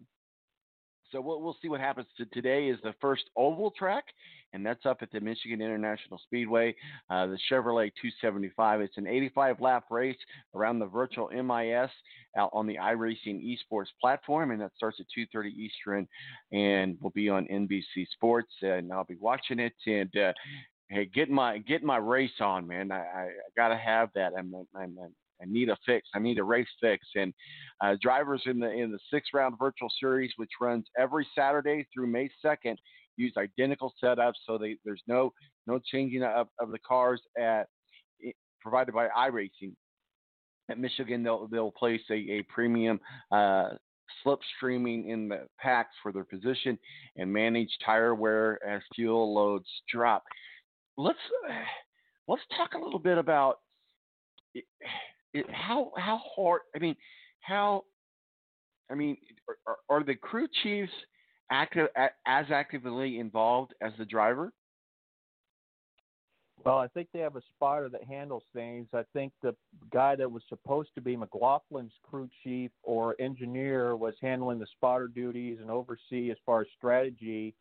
so 1.14 1.20
we'll 1.20 1.40
we'll 1.40 1.56
see 1.62 1.68
what 1.68 1.80
happens. 1.80 2.06
To 2.18 2.26
today 2.26 2.68
is 2.68 2.78
the 2.82 2.94
first 3.00 3.24
oval 3.36 3.70
track, 3.70 4.04
and 4.52 4.66
that's 4.66 4.84
up 4.84 4.98
at 5.00 5.10
the 5.12 5.20
Michigan 5.20 5.62
International 5.62 6.20
Speedway, 6.24 6.74
uh, 7.08 7.26
the 7.26 7.38
Chevrolet 7.50 7.92
275. 8.02 8.80
It's 8.80 8.96
an 8.96 9.06
85 9.06 9.60
lap 9.60 9.84
race 9.90 10.16
around 10.54 10.80
the 10.80 10.86
virtual 10.86 11.30
MIS 11.30 11.90
out 12.36 12.50
on 12.52 12.66
the 12.66 12.76
iRacing 12.76 13.40
esports 13.44 13.86
platform, 14.00 14.50
and 14.50 14.60
that 14.60 14.72
starts 14.76 14.98
at 15.00 15.06
2:30 15.16 15.50
Eastern, 15.50 16.08
and 16.52 16.98
will 17.00 17.10
be 17.10 17.28
on 17.28 17.46
NBC 17.46 18.06
Sports, 18.10 18.52
and 18.62 18.92
I'll 18.92 19.04
be 19.04 19.16
watching 19.20 19.60
it. 19.60 19.74
And 19.86 20.14
uh, 20.16 20.32
hey, 20.90 21.06
get 21.06 21.30
my 21.30 21.58
get 21.58 21.84
my 21.84 21.98
race 21.98 22.40
on, 22.40 22.66
man. 22.66 22.90
I, 22.90 22.98
I, 22.98 23.28
gotta 23.56 23.76
have 23.76 24.10
that. 24.16 24.32
I'm, 24.36 24.52
I'm, 24.74 24.98
I'm 25.00 25.14
I 25.44 25.50
need 25.50 25.68
a 25.68 25.76
fix. 25.84 26.08
I 26.14 26.18
need 26.18 26.38
a 26.38 26.44
race 26.44 26.68
fix. 26.80 27.06
And 27.14 27.32
uh, 27.82 27.96
drivers 28.00 28.42
in 28.46 28.58
the 28.58 28.70
in 28.70 28.90
the 28.90 28.98
six 29.12 29.28
round 29.34 29.56
virtual 29.58 29.88
series, 30.00 30.32
which 30.36 30.50
runs 30.60 30.86
every 30.98 31.26
Saturday 31.36 31.86
through 31.92 32.06
May 32.06 32.30
second, 32.40 32.78
use 33.16 33.34
identical 33.36 33.92
setups, 34.02 34.34
so 34.46 34.58
they, 34.58 34.76
there's 34.84 35.02
no 35.06 35.32
no 35.66 35.78
changing 35.78 36.22
of, 36.22 36.48
of 36.58 36.70
the 36.70 36.78
cars 36.78 37.20
at 37.38 37.68
provided 38.60 38.94
by 38.94 39.08
iRacing. 39.08 39.74
At 40.70 40.78
Michigan, 40.78 41.22
they'll 41.22 41.46
they'll 41.48 41.72
place 41.72 42.00
a, 42.10 42.14
a 42.14 42.42
premium 42.48 42.98
uh, 43.30 43.70
slipstreaming 44.24 45.08
in 45.08 45.28
the 45.28 45.46
packs 45.58 45.94
for 46.02 46.12
their 46.12 46.24
position 46.24 46.78
and 47.16 47.32
manage 47.32 47.70
tire 47.84 48.14
wear 48.14 48.58
as 48.66 48.80
fuel 48.94 49.34
loads 49.34 49.68
drop. 49.92 50.24
Let's 50.96 51.18
let's 52.28 52.42
talk 52.56 52.74
a 52.74 52.82
little 52.82 52.98
bit 52.98 53.18
about 53.18 53.58
it, 55.34 55.46
how 55.50 55.92
how 55.96 56.20
hard. 56.34 56.62
I 56.74 56.78
mean, 56.78 56.96
how 57.40 57.84
I 58.90 58.94
mean, 58.94 59.16
are, 59.66 59.76
are 59.88 60.04
the 60.04 60.14
crew 60.14 60.46
chiefs 60.62 60.92
active 61.50 61.88
as 62.26 62.46
actively 62.50 63.18
involved 63.18 63.74
as 63.82 63.92
the 63.98 64.04
driver? 64.04 64.52
Well, 66.64 66.78
I 66.78 66.88
think 66.88 67.08
they 67.12 67.18
have 67.18 67.36
a 67.36 67.42
spotter 67.54 67.90
that 67.90 68.04
handles 68.04 68.44
things. 68.54 68.88
I 68.94 69.02
think 69.12 69.32
the 69.42 69.54
guy 69.92 70.16
that 70.16 70.30
was 70.30 70.42
supposed 70.48 70.90
to 70.94 71.02
be 71.02 71.14
McLaughlin's 71.14 71.92
crew 72.02 72.28
chief 72.42 72.70
or 72.82 73.14
engineer 73.20 73.96
was 73.96 74.14
handling 74.22 74.58
the 74.58 74.66
spotter 74.72 75.08
duties 75.08 75.58
and 75.60 75.70
oversee 75.70 76.30
as 76.30 76.38
far 76.46 76.62
as 76.62 76.66
strategy 76.74 77.54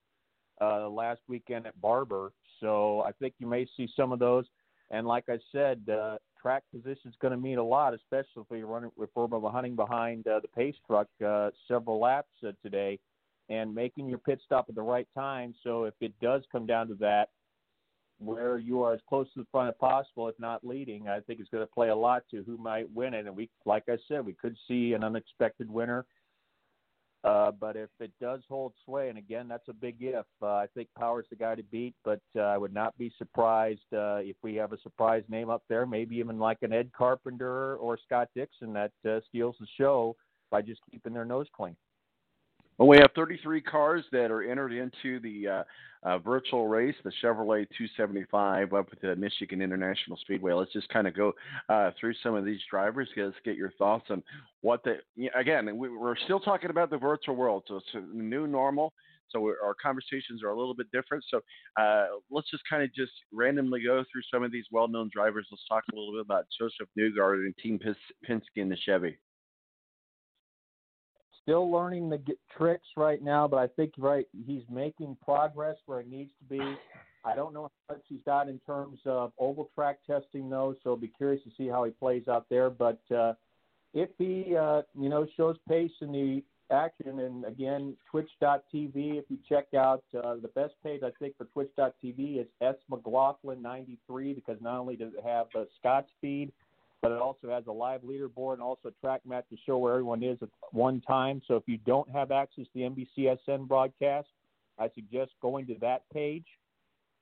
uh, 0.61 0.87
last 0.87 1.19
weekend 1.27 1.67
at 1.67 1.79
Barber. 1.81 2.31
So 2.61 3.01
I 3.01 3.11
think 3.13 3.33
you 3.39 3.47
may 3.47 3.67
see 3.75 3.89
some 3.93 4.13
of 4.13 4.19
those. 4.19 4.45
And 4.89 5.05
like 5.05 5.25
I 5.27 5.39
said, 5.51 5.81
uh, 5.89 6.17
track 6.43 6.63
position 6.71 7.09
is 7.09 7.15
going 7.21 7.31
to 7.31 7.37
mean 7.37 7.57
a 7.57 7.63
lot, 7.63 7.95
especially 7.95 8.43
if 8.43 8.45
you're 8.51 8.67
running 8.67 8.91
if 8.99 9.09
we're 9.15 9.49
hunting 9.49 9.75
behind 9.75 10.27
uh, 10.27 10.39
the 10.41 10.47
pace 10.49 10.75
truck 10.85 11.07
uh, 11.25 11.49
several 11.67 11.99
laps 11.99 12.29
uh, 12.47 12.51
today, 12.61 12.99
and 13.49 13.73
making 13.73 14.07
your 14.07 14.19
pit 14.19 14.39
stop 14.45 14.65
at 14.69 14.75
the 14.75 14.81
right 14.81 15.07
time. 15.15 15.55
So 15.63 15.85
if 15.85 15.95
it 16.01 16.13
does 16.21 16.43
come 16.51 16.67
down 16.67 16.87
to 16.89 16.95
that, 16.95 17.29
where 18.19 18.57
you 18.57 18.83
are 18.83 18.93
as 18.93 18.99
close 19.07 19.27
to 19.33 19.39
the 19.39 19.47
front 19.51 19.69
as 19.69 19.75
possible, 19.79 20.27
if 20.27 20.35
not 20.39 20.65
leading, 20.65 21.07
I 21.07 21.19
think 21.21 21.41
is 21.41 21.47
going 21.51 21.65
to 21.65 21.73
play 21.73 21.89
a 21.89 21.95
lot 21.95 22.23
to 22.31 22.43
who 22.43 22.57
might 22.57 22.89
win 22.93 23.13
it. 23.13 23.25
And 23.25 23.35
we, 23.35 23.49
like 23.65 23.83
I 23.89 23.97
said, 24.07 24.25
we 24.25 24.33
could 24.33 24.55
see 24.67 24.93
an 24.93 25.03
unexpected 25.03 25.69
winner. 25.69 26.05
Uh, 27.23 27.51
but 27.51 27.77
if 27.77 27.89
it 28.01 28.11
does 28.19 28.41
hold 28.49 28.73
sway, 28.83 29.07
and 29.07 29.17
again, 29.17 29.47
that's 29.47 29.69
a 29.69 29.73
big 29.73 29.95
if, 30.01 30.25
uh, 30.41 30.47
I 30.47 30.67
think 30.73 30.89
Power's 30.97 31.25
the 31.29 31.37
guy 31.37 31.55
to 31.55 31.63
beat. 31.63 31.95
But 32.03 32.19
uh, 32.35 32.41
I 32.41 32.57
would 32.57 32.73
not 32.73 32.97
be 32.97 33.13
surprised 33.17 33.93
uh, 33.93 34.17
if 34.17 34.35
we 34.43 34.55
have 34.55 34.73
a 34.73 34.81
surprise 34.81 35.23
name 35.29 35.49
up 35.49 35.63
there, 35.69 35.85
maybe 35.85 36.17
even 36.17 36.37
like 36.37 36.57
an 36.63 36.73
Ed 36.73 36.91
Carpenter 36.91 37.77
or 37.77 37.97
Scott 37.97 38.27
Dixon 38.35 38.73
that 38.73 38.91
uh, 39.07 39.21
steals 39.29 39.55
the 39.59 39.67
show 39.77 40.15
by 40.51 40.61
just 40.61 40.81
keeping 40.91 41.13
their 41.13 41.25
nose 41.25 41.47
clean. 41.55 41.77
Well, 42.77 42.87
we 42.87 42.97
have 42.97 43.11
33 43.15 43.61
cars 43.61 44.03
that 44.11 44.31
are 44.31 44.41
entered 44.41 44.73
into 44.73 45.19
the 45.19 45.47
uh, 45.47 45.63
uh, 46.03 46.17
virtual 46.19 46.67
race, 46.67 46.95
the 47.03 47.11
Chevrolet 47.23 47.67
275 47.77 48.73
up 48.73 48.87
at 48.91 49.01
the 49.01 49.15
Michigan 49.15 49.61
International 49.61 50.17
Speedway. 50.17 50.53
Let's 50.53 50.73
just 50.73 50.89
kind 50.89 51.07
of 51.07 51.15
go 51.15 51.33
uh, 51.69 51.91
through 51.99 52.15
some 52.23 52.33
of 52.33 52.45
these 52.45 52.59
drivers. 52.69 53.09
Let's 53.15 53.35
get 53.45 53.55
your 53.55 53.71
thoughts 53.71 54.05
on 54.09 54.23
what 54.61 54.83
the 54.83 54.97
again. 55.35 55.69
We're 55.77 56.17
still 56.25 56.39
talking 56.39 56.71
about 56.71 56.89
the 56.89 56.97
virtual 56.97 57.35
world, 57.35 57.63
so 57.67 57.77
it's 57.77 57.93
a 57.93 58.01
new 58.15 58.47
normal. 58.47 58.93
So 59.29 59.45
our 59.47 59.75
conversations 59.81 60.43
are 60.43 60.49
a 60.49 60.57
little 60.57 60.75
bit 60.75 60.87
different. 60.91 61.23
So 61.29 61.41
uh, 61.81 62.05
let's 62.29 62.49
just 62.51 62.63
kind 62.69 62.83
of 62.83 62.93
just 62.93 63.13
randomly 63.31 63.81
go 63.83 64.03
through 64.11 64.21
some 64.31 64.43
of 64.43 64.51
these 64.51 64.65
well-known 64.71 65.09
drivers. 65.13 65.47
Let's 65.51 65.63
talk 65.67 65.83
a 65.91 65.95
little 65.95 66.13
bit 66.13 66.21
about 66.21 66.45
Josef 66.59 66.87
Newgarden 66.97 67.45
and 67.45 67.57
Team 67.57 67.79
Penske 67.79 68.41
in 68.55 68.69
the 68.69 68.77
Chevy 68.77 69.17
still 71.43 71.71
learning 71.71 72.09
the 72.09 72.19
tricks 72.57 72.87
right 72.97 73.21
now, 73.21 73.47
but 73.47 73.57
I 73.57 73.67
think 73.67 73.93
right 73.97 74.25
he's 74.45 74.63
making 74.69 75.17
progress 75.23 75.77
where 75.85 76.01
he 76.01 76.09
needs 76.09 76.31
to 76.39 76.57
be. 76.57 76.77
I 77.25 77.35
don't 77.35 77.53
know 77.53 77.69
how 77.87 77.95
much 77.95 78.03
he's 78.09 78.19
got 78.25 78.49
in 78.49 78.59
terms 78.65 78.99
of 79.05 79.31
oval 79.37 79.69
track 79.75 79.99
testing 80.05 80.49
though, 80.49 80.75
so 80.83 80.91
I'll 80.91 80.97
be 80.97 81.07
curious 81.07 81.43
to 81.43 81.51
see 81.57 81.67
how 81.67 81.83
he 81.83 81.91
plays 81.91 82.27
out 82.27 82.47
there. 82.49 82.69
But 82.69 82.99
uh, 83.15 83.33
if 83.93 84.09
he 84.17 84.55
uh, 84.59 84.81
you 84.99 85.09
know 85.09 85.27
shows 85.37 85.57
pace 85.67 85.91
in 86.01 86.11
the 86.11 86.43
action, 86.71 87.19
and 87.19 87.45
again 87.45 87.95
Twitch.tv, 88.09 89.17
if 89.19 89.25
you 89.29 89.37
check 89.47 89.67
out 89.73 90.03
uh, 90.17 90.35
the 90.41 90.49
best 90.55 90.73
page 90.83 91.01
I 91.03 91.11
think 91.19 91.37
for 91.37 91.45
Twitch.tv 91.45 92.41
is 92.41 92.47
S 92.61 92.75
McLaughlin 92.89 93.61
93 93.61 94.33
because 94.33 94.57
not 94.61 94.79
only 94.79 94.95
does 94.95 95.13
it 95.17 95.23
have 95.23 95.47
uh, 95.55 95.65
Scott 95.79 96.07
speed 96.17 96.51
but 97.03 97.11
it 97.11 97.19
also 97.19 97.49
has 97.49 97.65
a 97.67 97.71
live 97.71 98.01
leaderboard 98.01 98.53
and 98.53 98.61
also 98.61 98.89
track 99.01 99.19
map 99.27 99.45
to 99.49 99.57
show 99.65 99.77
where 99.77 99.91
everyone 99.91 100.23
is 100.23 100.37
at 100.41 100.47
one 100.71 101.01
time. 101.01 101.41
So 101.49 101.57
if 101.57 101.63
you 101.67 101.77
don't 101.85 102.09
have 102.09 102.31
access 102.31 102.63
to 102.63 102.69
the 102.73 102.81
NBCSN 103.17 103.67
broadcast, 103.67 104.29
I 104.79 104.89
suggest 104.95 105.31
going 105.41 105.67
to 105.67 105.75
that 105.81 106.03
page 106.13 106.45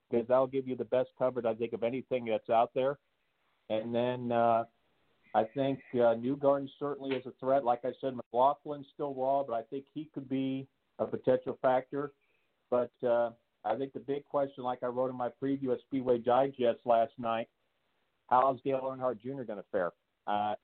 because 0.10 0.28
that'll 0.28 0.46
give 0.46 0.68
you 0.68 0.76
the 0.76 0.86
best 0.86 1.10
coverage, 1.18 1.48
I 1.48 1.56
think, 1.56 1.74
of 1.74 1.82
anything 1.82 2.26
that's 2.26 2.50
out 2.52 2.70
there. 2.76 3.00
And 3.72 3.94
then 3.94 4.32
uh, 4.32 4.66
I 5.34 5.46
think 5.56 5.80
uh, 5.96 6.14
Newgarden 6.14 6.70
certainly 6.78 7.16
is 7.16 7.26
a 7.26 7.34
threat. 7.40 7.66
Like 7.66 7.84
I 7.84 7.92
said, 8.02 8.14
McLaughlin's 8.14 8.86
still 8.94 9.16
raw, 9.16 9.42
but 9.42 9.54
I 9.54 9.64
think 9.64 9.86
he 9.96 10.08
could 10.14 10.30
be 10.30 10.68
a 11.00 11.08
potential 11.08 11.58
factor. 11.60 12.12
But 12.70 12.92
uh, 13.04 13.32
I 13.66 13.76
think 13.78 13.94
the 13.94 14.00
big 14.00 14.26
question, 14.26 14.64
like 14.64 14.84
I 14.84 14.88
wrote 14.88 15.10
in 15.10 15.16
my 15.16 15.30
preview 15.42 15.74
at 15.74 15.80
Speedway 15.88 16.20
Digest 16.20 16.82
last 16.86 17.14
night– 17.18 17.48
how's 18.32 18.60
Dale 18.62 18.82
Earnhardt 18.82 19.22
Jr. 19.22 19.44
going 19.44 19.60
to 19.60 19.66
fare? 19.72 19.92
Uh, 20.26 20.56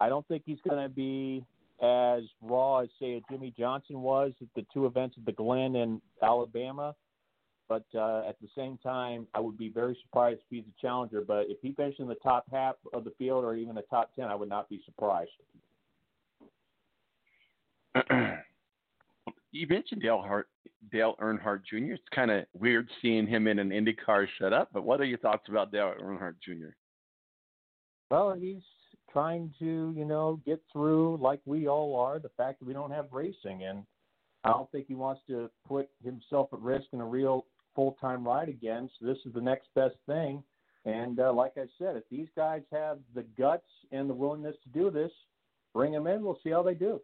I 0.00 0.08
don't 0.08 0.26
think 0.28 0.44
he's 0.46 0.60
going 0.66 0.82
to 0.82 0.88
be 0.88 1.44
as 1.82 2.22
raw 2.40 2.78
as 2.78 2.88
say 2.98 3.14
a 3.14 3.20
Jimmie 3.30 3.52
Johnson 3.58 4.00
was 4.00 4.32
at 4.40 4.46
the 4.54 4.64
two 4.72 4.86
events 4.86 5.16
at 5.18 5.26
the 5.26 5.32
Glen 5.32 5.76
in 5.76 6.00
Alabama. 6.22 6.94
But 7.68 7.84
uh, 7.94 8.22
at 8.28 8.40
the 8.40 8.48
same 8.56 8.78
time, 8.82 9.26
I 9.34 9.40
would 9.40 9.56
be 9.56 9.68
very 9.68 9.96
surprised 10.02 10.40
if 10.40 10.46
he's 10.50 10.64
a 10.64 10.80
challenger. 10.80 11.22
But 11.26 11.46
if 11.48 11.58
he 11.62 11.72
finishes 11.72 12.00
in 12.00 12.08
the 12.08 12.16
top 12.16 12.44
half 12.52 12.76
of 12.92 13.04
the 13.04 13.12
field 13.18 13.44
or 13.44 13.54
even 13.54 13.74
the 13.74 13.82
top 13.82 14.14
ten, 14.14 14.26
I 14.26 14.34
would 14.34 14.48
not 14.48 14.68
be 14.68 14.82
surprised. 14.84 15.30
you 19.52 19.66
mentioned 19.68 20.02
Dale 20.02 20.20
Hart, 20.20 20.48
Dale 20.90 21.16
Earnhardt 21.20 21.64
Jr. 21.64 21.92
It's 21.92 22.02
kind 22.14 22.30
of 22.30 22.44
weird 22.52 22.88
seeing 23.00 23.26
him 23.26 23.46
in 23.46 23.58
an 23.58 23.70
IndyCar 23.70 24.26
setup. 24.38 24.68
But 24.72 24.82
what 24.84 25.00
are 25.00 25.04
your 25.04 25.18
thoughts 25.18 25.48
about 25.48 25.72
Dale 25.72 25.94
Earnhardt 26.00 26.34
Jr.? 26.44 26.74
Well, 28.12 28.34
he's 28.38 28.60
trying 29.10 29.54
to, 29.58 29.94
you 29.96 30.04
know, 30.04 30.38
get 30.44 30.60
through 30.70 31.16
like 31.16 31.40
we 31.46 31.66
all 31.66 31.98
are 31.98 32.18
the 32.18 32.28
fact 32.36 32.58
that 32.58 32.66
we 32.66 32.74
don't 32.74 32.90
have 32.90 33.06
racing, 33.10 33.64
and 33.64 33.84
I 34.44 34.50
don't 34.50 34.70
think 34.70 34.84
he 34.86 34.94
wants 34.94 35.22
to 35.28 35.48
put 35.66 35.88
himself 36.04 36.50
at 36.52 36.60
risk 36.60 36.88
in 36.92 37.00
a 37.00 37.06
real 37.06 37.46
full 37.74 37.96
time 38.02 38.22
ride 38.22 38.50
again. 38.50 38.90
So 39.00 39.06
this 39.06 39.16
is 39.24 39.32
the 39.32 39.40
next 39.40 39.68
best 39.74 39.94
thing. 40.06 40.42
And 40.84 41.20
uh, 41.20 41.32
like 41.32 41.52
I 41.56 41.64
said, 41.78 41.96
if 41.96 42.02
these 42.10 42.28
guys 42.36 42.60
have 42.70 42.98
the 43.14 43.22
guts 43.38 43.64
and 43.92 44.10
the 44.10 44.14
willingness 44.14 44.56
to 44.64 44.78
do 44.78 44.90
this, 44.90 45.10
bring 45.72 45.92
them 45.92 46.06
in. 46.06 46.22
We'll 46.22 46.38
see 46.44 46.50
how 46.50 46.62
they 46.62 46.74
do. 46.74 47.00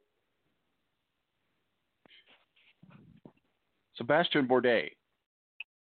Sebastian 3.96 4.46
Bourdais. 4.46 4.90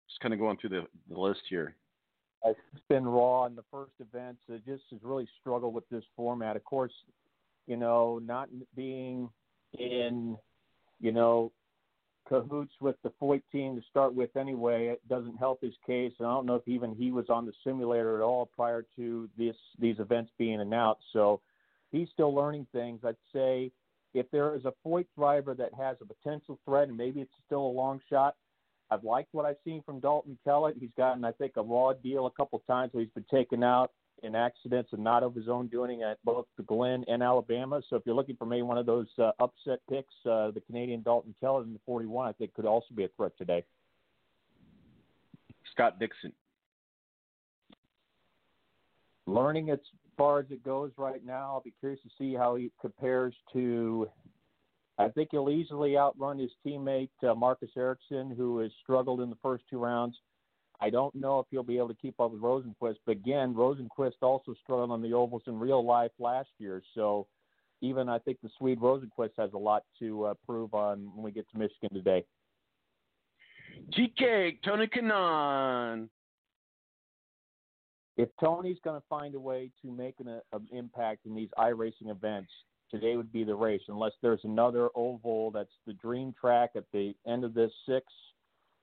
Just 0.08 0.20
kind 0.22 0.36
of 0.36 0.40
going 0.40 0.58
through 0.58 0.70
the, 0.70 0.84
the 1.10 1.20
list 1.20 1.42
here. 1.50 1.74
It's 2.46 2.60
been 2.88 3.06
raw 3.06 3.46
in 3.46 3.56
the 3.56 3.64
first 3.70 3.92
events. 4.00 4.42
It 4.48 4.66
just 4.66 4.84
has 4.92 5.00
really 5.04 5.28
struggled 5.40 5.74
with 5.74 5.88
this 5.90 6.04
format. 6.16 6.56
Of 6.56 6.64
course, 6.64 6.94
you 7.68 7.78
know, 7.78 8.20
not 8.24 8.50
being 8.76 9.30
in, 9.78 10.38
you 11.00 11.12
know, 11.12 11.52
cahoots 12.28 12.74
with 12.80 12.96
the 13.04 13.12
Foyt 13.22 13.42
team 13.52 13.76
to 13.76 13.82
start 13.90 14.14
with 14.14 14.36
anyway, 14.38 14.88
it 14.88 15.06
doesn't 15.10 15.38
help 15.38 15.62
his 15.62 15.74
case. 15.86 16.14
And 16.20 16.28
I 16.28 16.32
don't 16.32 16.46
know 16.46 16.56
if 16.56 16.68
even 16.68 16.96
he 16.96 17.12
was 17.12 17.26
on 17.30 17.46
the 17.46 17.54
simulator 17.64 18.16
at 18.18 18.24
all 18.24 18.46
prior 18.56 18.86
to 18.96 19.28
this 19.38 19.56
these 19.80 20.00
events 20.00 20.32
being 20.38 20.62
announced. 20.62 21.04
So 21.12 21.42
he's 21.92 22.08
still 22.14 22.34
learning 22.34 22.68
things. 22.72 23.02
I'd 23.04 23.16
say 23.34 23.72
if 24.14 24.30
there 24.32 24.56
is 24.56 24.66
a 24.66 24.74
Foyt 24.86 25.08
driver 25.18 25.54
that 25.56 25.74
has 25.74 25.98
a 26.02 26.06
potential 26.06 26.60
threat, 26.66 26.88
and 26.88 26.98
maybe 26.98 27.22
it's 27.22 27.34
still 27.46 27.66
a 27.66 27.68
long 27.68 28.00
shot, 28.10 28.36
I've 28.92 29.04
liked 29.04 29.30
what 29.34 29.46
I've 29.46 29.58
seen 29.64 29.84
from 29.86 30.00
Dalton 30.00 30.38
Kellett. 30.44 30.76
He's 30.80 30.90
gotten, 30.98 31.24
I 31.24 31.32
think, 31.34 31.54
a 31.58 31.62
raw 31.62 31.94
deal 31.94 32.26
a 32.26 32.32
couple 32.32 32.62
times 32.68 32.94
where 32.94 33.04
he's 33.04 33.14
been 33.14 33.26
taken 33.32 33.64
out 33.64 33.92
in 34.24 34.36
accidents 34.36 34.90
and 34.92 35.04
not 35.04 35.24
of 35.24 35.36
his 35.36 35.48
own 35.48 35.68
doing 35.68 36.04
at 36.04 36.18
both 36.26 36.46
the 36.58 36.64
Glen 36.64 37.06
and 37.08 37.24
Alabama. 37.24 37.82
So 37.90 37.96
if 37.96 38.04
you're 38.06 38.16
looking 38.16 38.36
for 38.36 38.46
maybe 38.46 38.64
one 38.64 38.78
of 38.78 38.86
those 38.86 39.08
uh, 39.18 39.32
upset 39.40 39.80
picks, 39.90 40.14
uh, 40.26 40.52
the 40.52 40.62
Canadian 40.66 41.02
Dalton 41.04 41.36
Kellett 41.40 41.68
in 41.68 41.74
the 41.74 41.80
41, 41.86 42.28
I 42.28 42.34
think 42.34 42.54
could 42.54 42.66
also 42.66 42.94
be 42.96 43.06
a 43.06 43.10
threat 43.16 43.32
today. 43.38 43.64
Scott 45.72 46.00
Dixon. 46.00 46.34
Learning 49.28 49.70
as 49.70 49.80
far 50.18 50.40
as 50.40 50.46
it 50.50 50.64
goes 50.64 50.92
right 50.98 51.24
now. 51.24 51.52
I'll 51.54 51.62
be 51.62 51.74
curious 51.80 52.02
to 52.02 52.10
see 52.18 52.34
how 52.34 52.56
he 52.56 52.72
compares 52.82 53.36
to 53.54 54.10
I 55.00 55.08
think 55.08 55.30
he'll 55.32 55.50
easily 55.50 55.98
outrun 55.98 56.38
his 56.38 56.52
teammate 56.66 57.10
uh, 57.24 57.34
Marcus 57.34 57.70
Ericsson, 57.78 58.36
who 58.36 58.60
has 58.60 58.72
struggled 58.84 59.22
in 59.22 59.30
the 59.30 59.38
first 59.42 59.64
two 59.70 59.80
rounds. 59.80 60.18
I 60.82 60.90
don't 60.90 61.16
know 61.16 61.40
if 61.40 61.46
he'll 61.50 61.64
be 61.64 61.78
able 61.78 61.88
to 61.88 61.94
keep 61.96 62.20
up 62.20 62.32
with 62.32 62.42
Rosenqvist, 62.42 62.98
but 63.06 63.14
again, 63.14 63.54
Rosenqvist 63.54 64.22
also 64.22 64.54
struggled 64.62 64.92
on 64.92 65.02
the 65.02 65.14
ovals 65.14 65.44
in 65.48 65.58
real 65.58 65.86
life 65.86 66.12
last 66.20 66.50
year. 66.58 66.82
So 66.96 67.28
even 67.82 68.10
I 68.10 68.20
think 68.20 68.40
the 68.44 68.50
Swede 68.58 68.80
Rosenqvist 68.80 69.32
has 69.38 69.52
a 69.54 69.58
lot 69.58 69.84
to 70.00 70.26
uh, 70.26 70.34
prove 70.46 70.74
on 70.74 71.10
when 71.16 71.24
we 71.24 71.32
get 71.32 71.50
to 71.52 71.58
Michigan 71.58 71.90
today. 71.94 72.26
GK, 73.92 74.58
Tony 74.66 74.88
Kanaan. 74.88 76.10
If 78.18 78.28
Tony's 78.42 78.78
going 78.84 79.00
to 79.00 79.08
find 79.10 79.34
a 79.34 79.40
way 79.40 79.72
to 79.82 79.92
make 79.92 80.16
an, 80.20 80.42
an 80.52 80.68
impact 80.74 81.26
in 81.26 81.36
these 81.36 81.48
iRacing 81.58 82.10
events, 82.10 82.52
today 82.92 83.16
would 83.16 83.32
be 83.32 83.44
the 83.44 83.56
race, 83.56 83.82
unless 83.88 84.14
there's 84.22 84.44
another 84.44 84.90
oval 84.96 85.52
that's 85.52 85.74
the 85.86 85.94
dream 85.94 86.34
track 86.40 86.72
at 86.76 86.86
the 86.94 87.14
end 87.28 87.44
of 87.44 87.54
this 87.54 87.72
six, 87.88 88.06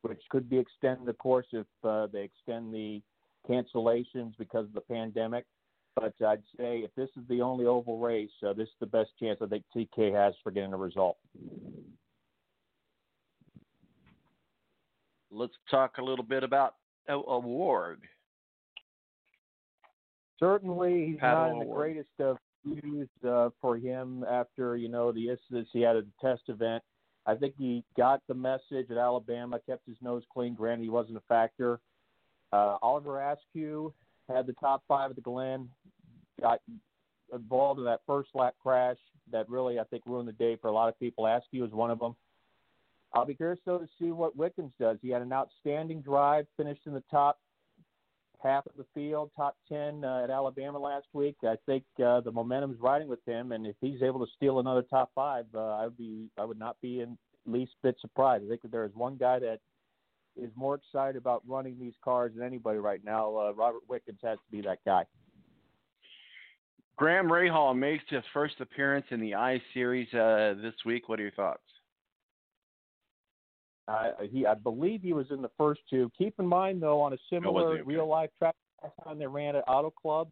which 0.02 0.20
could 0.30 0.48
be 0.48 0.58
extended, 0.58 1.08
of 1.08 1.18
course, 1.18 1.46
if 1.52 1.66
uh, 1.84 2.06
they 2.12 2.22
extend 2.22 2.72
the 2.72 3.02
cancellations 3.48 4.32
because 4.38 4.66
of 4.66 4.72
the 4.72 4.80
pandemic. 4.80 5.44
But 5.94 6.14
I'd 6.26 6.42
say 6.58 6.80
if 6.80 6.94
this 6.94 7.08
is 7.16 7.26
the 7.28 7.40
only 7.40 7.64
oval 7.64 7.98
race, 7.98 8.30
uh, 8.46 8.52
this 8.52 8.68
is 8.68 8.74
the 8.80 8.86
best 8.86 9.10
chance 9.18 9.38
I 9.40 9.46
think 9.46 9.64
TK 9.74 10.12
has 10.12 10.34
for 10.42 10.50
getting 10.50 10.74
a 10.74 10.76
result. 10.76 11.16
Let's 15.30 15.54
talk 15.70 15.98
a 15.98 16.02
little 16.02 16.24
bit 16.24 16.44
about 16.44 16.74
a- 17.08 17.14
award. 17.14 18.02
Certainly, 20.38 21.06
he's 21.06 21.18
Paddle 21.18 21.44
not 21.44 21.52
in 21.52 21.58
the 21.60 21.64
award. 21.64 21.94
greatest 21.94 22.20
of 22.20 22.36
views 22.66 23.08
uh, 23.26 23.50
for 23.60 23.76
him 23.76 24.24
after 24.28 24.76
you 24.76 24.88
know 24.88 25.12
the 25.12 25.30
incidents 25.30 25.70
he 25.72 25.82
had 25.82 25.96
at 25.96 26.04
the 26.04 26.28
test 26.28 26.42
event. 26.48 26.82
I 27.26 27.34
think 27.34 27.54
he 27.58 27.84
got 27.96 28.22
the 28.28 28.34
message 28.34 28.90
at 28.90 28.96
Alabama, 28.96 29.58
kept 29.66 29.86
his 29.86 29.96
nose 30.00 30.22
clean. 30.32 30.54
Granted, 30.54 30.84
he 30.84 30.90
wasn't 30.90 31.16
a 31.16 31.22
factor. 31.28 31.80
Uh, 32.52 32.76
Oliver 32.82 33.20
Askew 33.20 33.92
had 34.28 34.46
the 34.46 34.52
top 34.54 34.82
five 34.86 35.10
at 35.10 35.16
the 35.16 35.22
Glen, 35.22 35.68
got 36.40 36.60
involved 37.32 37.80
in 37.80 37.84
that 37.86 38.00
first 38.06 38.30
lap 38.34 38.54
crash 38.62 38.98
that 39.32 39.48
really 39.48 39.80
I 39.80 39.84
think 39.84 40.04
ruined 40.06 40.28
the 40.28 40.32
day 40.32 40.56
for 40.56 40.68
a 40.68 40.72
lot 40.72 40.88
of 40.88 40.98
people. 41.00 41.26
Askew 41.26 41.62
was 41.62 41.72
one 41.72 41.90
of 41.90 41.98
them. 41.98 42.14
I'll 43.12 43.26
be 43.26 43.34
curious 43.34 43.60
though 43.64 43.78
to 43.78 43.88
see 43.98 44.10
what 44.12 44.36
Wickens 44.36 44.72
does. 44.78 44.98
He 45.02 45.10
had 45.10 45.22
an 45.22 45.32
outstanding 45.32 46.02
drive, 46.02 46.46
finished 46.56 46.82
in 46.86 46.92
the 46.92 47.02
top 47.10 47.38
half 48.42 48.66
of 48.66 48.72
the 48.76 48.86
field, 48.94 49.30
top 49.36 49.56
10 49.68 50.04
uh, 50.04 50.24
at 50.24 50.30
Alabama 50.30 50.78
last 50.78 51.06
week. 51.12 51.36
I 51.42 51.56
think 51.66 51.84
uh, 52.04 52.20
the 52.20 52.32
momentum's 52.32 52.80
riding 52.80 53.08
with 53.08 53.24
him, 53.26 53.52
and 53.52 53.66
if 53.66 53.76
he's 53.80 54.02
able 54.02 54.24
to 54.24 54.32
steal 54.36 54.60
another 54.60 54.82
top 54.82 55.10
five, 55.14 55.46
uh, 55.54 55.58
I 55.58 55.84
would 55.84 55.98
be 55.98 56.28
I 56.38 56.44
would 56.44 56.58
not 56.58 56.76
be 56.80 57.00
in 57.00 57.16
least 57.46 57.72
bit 57.82 57.96
surprised. 58.00 58.44
I 58.44 58.48
think 58.48 58.70
there 58.70 58.84
is 58.84 58.94
one 58.94 59.16
guy 59.16 59.38
that 59.38 59.60
is 60.36 60.50
more 60.54 60.74
excited 60.74 61.16
about 61.16 61.42
running 61.46 61.78
these 61.78 61.94
cars 62.04 62.32
than 62.36 62.46
anybody 62.46 62.78
right 62.78 63.02
now. 63.04 63.36
Uh, 63.36 63.52
Robert 63.54 63.82
Wickens 63.88 64.18
has 64.22 64.38
to 64.38 64.50
be 64.50 64.60
that 64.62 64.78
guy. 64.84 65.04
Graham 66.96 67.28
Rahal 67.28 67.76
makes 67.76 68.04
his 68.08 68.22
first 68.32 68.54
appearance 68.60 69.06
in 69.10 69.20
the 69.20 69.34
I 69.34 69.60
Series 69.74 70.12
uh, 70.14 70.54
this 70.62 70.74
week. 70.84 71.08
What 71.08 71.20
are 71.20 71.22
your 71.22 71.32
thoughts? 71.32 71.60
Uh, 73.88 74.10
he, 74.30 74.46
I 74.46 74.54
believe 74.54 75.02
he 75.02 75.12
was 75.12 75.26
in 75.30 75.42
the 75.42 75.50
first 75.56 75.80
two. 75.88 76.10
Keep 76.18 76.40
in 76.40 76.46
mind, 76.46 76.82
though, 76.82 77.00
on 77.00 77.12
a 77.12 77.18
similar 77.30 77.74
Okay. 77.74 77.82
real 77.82 78.08
life 78.08 78.30
track 78.38 78.54
last 78.82 78.94
time 79.04 79.18
they 79.18 79.26
ran 79.26 79.56
at 79.56 79.64
Auto 79.68 79.90
Club, 79.90 80.28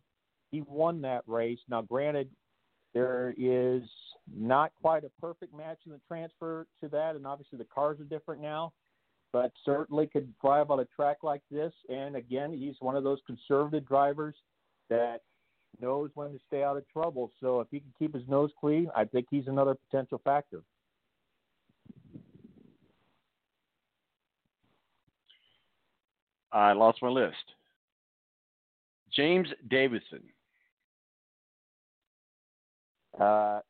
he 0.51 0.63
won 0.63 1.01
that 1.03 1.23
race. 1.27 1.59
Now, 1.69 1.83
granted, 1.83 2.31
there 2.93 3.35
is 3.37 3.83
not 4.33 4.73
quite 4.81 5.05
a 5.05 5.11
perfect 5.21 5.55
match 5.55 5.79
in 5.87 5.93
the 5.93 6.01
transfer 6.07 6.67
to 6.81 6.89
that, 6.89 7.17
and 7.17 7.27
obviously 7.27 7.59
the 7.59 7.65
cars 7.65 8.01
are 8.01 8.05
different 8.05 8.41
now. 8.41 8.73
But 9.33 9.53
certainly 9.65 10.07
could 10.07 10.33
drive 10.39 10.71
on 10.71 10.79
a 10.79 10.85
track 10.85 11.19
like 11.25 11.43
this. 11.51 11.73
And 11.89 12.15
again, 12.15 12.53
he's 12.53 12.77
one 12.79 12.95
of 12.95 13.03
those 13.03 13.19
conservative 13.27 13.85
drivers 13.87 14.37
that 14.91 15.23
knows 15.81 16.11
when 16.15 16.31
to 16.33 16.39
stay 16.47 16.63
out 16.63 16.77
of 16.77 16.89
trouble. 16.89 17.33
So 17.41 17.61
if 17.61 17.67
he 17.73 17.81
can 17.81 17.93
keep 17.99 18.15
his 18.15 18.23
nose 18.29 18.51
clean, 18.61 18.89
I 18.95 19.05
think 19.05 19.27
he's 19.29 19.49
another 19.49 19.75
potential 19.75 20.21
factor. 20.23 20.63
I 26.55 26.73
lost 26.73 27.03
my 27.03 27.09
list. 27.09 27.35
James 29.13 29.49
Davison. 29.69 30.23
Uh, 33.21 33.61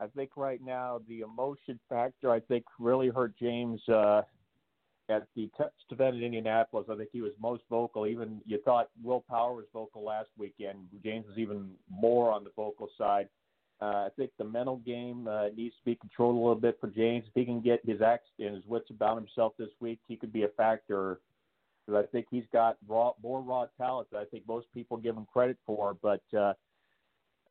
I 0.00 0.06
think 0.14 0.30
right 0.36 0.60
now 0.62 1.00
the 1.08 1.20
emotion 1.20 1.78
factor 1.88 2.30
I 2.30 2.40
think 2.40 2.64
really 2.78 3.08
hurt 3.08 3.34
James 3.38 3.80
uh, 3.88 4.22
at 5.08 5.26
the 5.36 5.48
test 5.56 5.72
event 5.90 6.16
in 6.16 6.24
Indianapolis. 6.24 6.86
I 6.90 6.96
think 6.96 7.10
he 7.12 7.20
was 7.20 7.32
most 7.40 7.62
vocal. 7.70 8.06
Even 8.06 8.40
you 8.46 8.58
thought 8.64 8.90
Will 9.02 9.24
Power 9.28 9.54
was 9.54 9.66
vocal 9.72 10.04
last 10.04 10.28
weekend. 10.36 10.78
James 11.04 11.26
was 11.28 11.38
even 11.38 11.70
more 11.88 12.32
on 12.32 12.44
the 12.44 12.50
vocal 12.56 12.88
side. 12.98 13.28
Uh, 13.80 14.06
I 14.06 14.08
think 14.16 14.30
the 14.38 14.44
mental 14.44 14.76
game 14.78 15.28
uh, 15.28 15.48
needs 15.56 15.74
to 15.76 15.84
be 15.84 15.96
controlled 15.96 16.36
a 16.36 16.38
little 16.38 16.54
bit 16.54 16.78
for 16.80 16.88
James. 16.88 17.24
If 17.28 17.34
he 17.34 17.44
can 17.44 17.60
get 17.60 17.80
his 17.84 18.00
acts 18.00 18.28
and 18.38 18.54
his 18.54 18.64
wits 18.66 18.90
about 18.90 19.16
himself 19.16 19.52
this 19.58 19.70
week, 19.80 19.98
he 20.08 20.16
could 20.16 20.32
be 20.32 20.44
a 20.44 20.48
factor. 20.48 21.20
Because 21.86 22.04
I 22.04 22.06
think 22.10 22.26
he's 22.30 22.44
got 22.52 22.76
raw, 22.88 23.12
more 23.22 23.40
raw 23.40 23.66
talent 23.76 24.08
than 24.10 24.20
I 24.20 24.24
think 24.24 24.44
most 24.48 24.66
people 24.72 24.96
give 24.96 25.16
him 25.16 25.26
credit 25.32 25.58
for. 25.66 25.96
But 26.02 26.22
uh, 26.36 26.54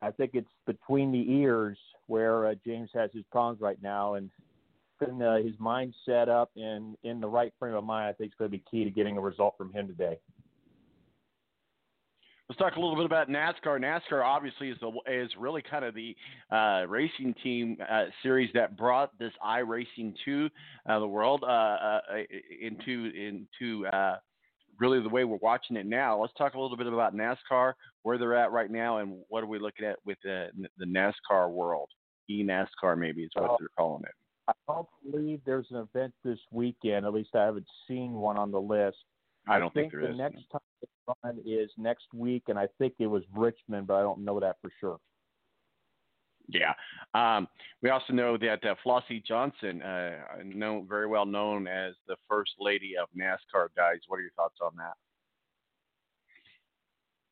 I 0.01 0.11
think 0.11 0.31
it's 0.33 0.49
between 0.65 1.11
the 1.11 1.31
ears 1.31 1.77
where 2.07 2.47
uh, 2.47 2.55
James 2.65 2.89
has 2.93 3.11
his 3.13 3.23
problems 3.31 3.61
right 3.61 3.81
now, 3.81 4.15
and 4.15 4.29
putting 4.99 5.21
uh, 5.21 5.37
his 5.37 5.57
mind 5.59 5.93
set 6.05 6.29
up 6.29 6.51
and 6.55 6.95
in 7.03 7.19
the 7.19 7.27
right 7.27 7.53
frame 7.59 7.75
of 7.75 7.83
mind, 7.83 8.09
I 8.09 8.13
think 8.13 8.31
is 8.31 8.35
going 8.37 8.51
to 8.51 8.57
be 8.57 8.63
key 8.69 8.83
to 8.83 8.89
getting 8.89 9.17
a 9.17 9.21
result 9.21 9.55
from 9.57 9.71
him 9.71 9.87
today. 9.87 10.17
Let's 12.49 12.59
talk 12.59 12.75
a 12.75 12.79
little 12.79 12.97
bit 12.97 13.05
about 13.05 13.29
NASCAR. 13.29 13.79
NASCAR 13.79 14.23
obviously 14.23 14.69
is 14.69 14.77
the 14.81 14.91
is 15.09 15.31
really 15.39 15.61
kind 15.61 15.85
of 15.85 15.95
the 15.95 16.15
uh, 16.51 16.85
racing 16.89 17.33
team 17.41 17.77
uh, 17.89 18.05
series 18.21 18.49
that 18.53 18.75
brought 18.75 19.17
this 19.17 19.31
iRacing 19.45 20.13
to 20.25 20.49
uh, 20.89 20.99
the 20.99 21.07
world 21.07 21.43
uh, 21.43 21.47
uh, 21.47 21.99
into 22.61 23.11
into 23.15 23.87
uh, 23.87 24.17
really 24.77 25.01
the 25.01 25.07
way 25.07 25.23
we're 25.23 25.37
watching 25.37 25.77
it 25.77 25.85
now. 25.85 26.19
Let's 26.19 26.33
talk 26.37 26.55
a 26.55 26.59
little 26.59 26.75
bit 26.75 26.87
about 26.87 27.15
NASCAR, 27.15 27.73
where 28.01 28.17
they're 28.17 28.35
at 28.35 28.51
right 28.51 28.69
now, 28.69 28.97
and 28.97 29.21
what 29.29 29.41
are 29.41 29.47
we 29.47 29.57
looking 29.57 29.85
at 29.85 29.95
with 30.05 30.17
the 30.23 30.49
the 30.77 30.85
NASCAR 30.85 31.49
world? 31.49 31.89
E 32.29 32.43
NASCAR 32.43 32.97
maybe 32.97 33.23
is 33.23 33.31
what 33.35 33.51
Oh. 33.51 33.57
they're 33.57 33.69
calling 33.77 34.03
it. 34.03 34.11
I 34.49 34.53
don't 34.67 34.87
believe 35.09 35.39
there's 35.45 35.71
an 35.71 35.77
event 35.77 36.13
this 36.25 36.39
weekend. 36.51 37.05
At 37.05 37.13
least 37.13 37.33
I 37.35 37.45
haven't 37.45 37.67
seen 37.87 38.11
one 38.13 38.35
on 38.37 38.51
the 38.51 38.59
list. 38.59 38.97
I 39.47 39.59
don't 39.59 39.73
think 39.73 39.91
think 39.91 40.01
there 40.01 40.01
the 40.09 40.13
is, 40.13 40.17
next 40.17 40.49
time 40.51 40.61
they 40.81 41.13
run 41.23 41.39
is 41.45 41.69
next 41.77 42.05
week, 42.13 42.43
and 42.47 42.57
I 42.57 42.67
think 42.77 42.93
it 42.99 43.07
was 43.07 43.23
Richmond, 43.35 43.87
but 43.87 43.95
I 43.95 44.01
don't 44.01 44.23
know 44.23 44.39
that 44.39 44.57
for 44.61 44.71
sure. 44.79 44.99
Yeah. 46.47 46.73
Um, 47.13 47.47
we 47.81 47.89
also 47.89 48.13
know 48.13 48.37
that 48.37 48.63
uh, 48.65 48.75
Flossie 48.85 49.23
Johnson, 49.25 49.81
uh, 49.81 50.17
known 50.43 50.87
very 50.87 51.07
well 51.07 51.25
known 51.25 51.67
as 51.67 51.93
the 52.07 52.15
first 52.29 52.51
lady 52.59 52.93
of 52.97 53.07
NASCAR, 53.17 53.67
guys. 53.75 53.99
What 54.07 54.17
are 54.17 54.21
your 54.21 54.31
thoughts 54.31 54.57
on 54.61 54.71
that? 54.77 54.93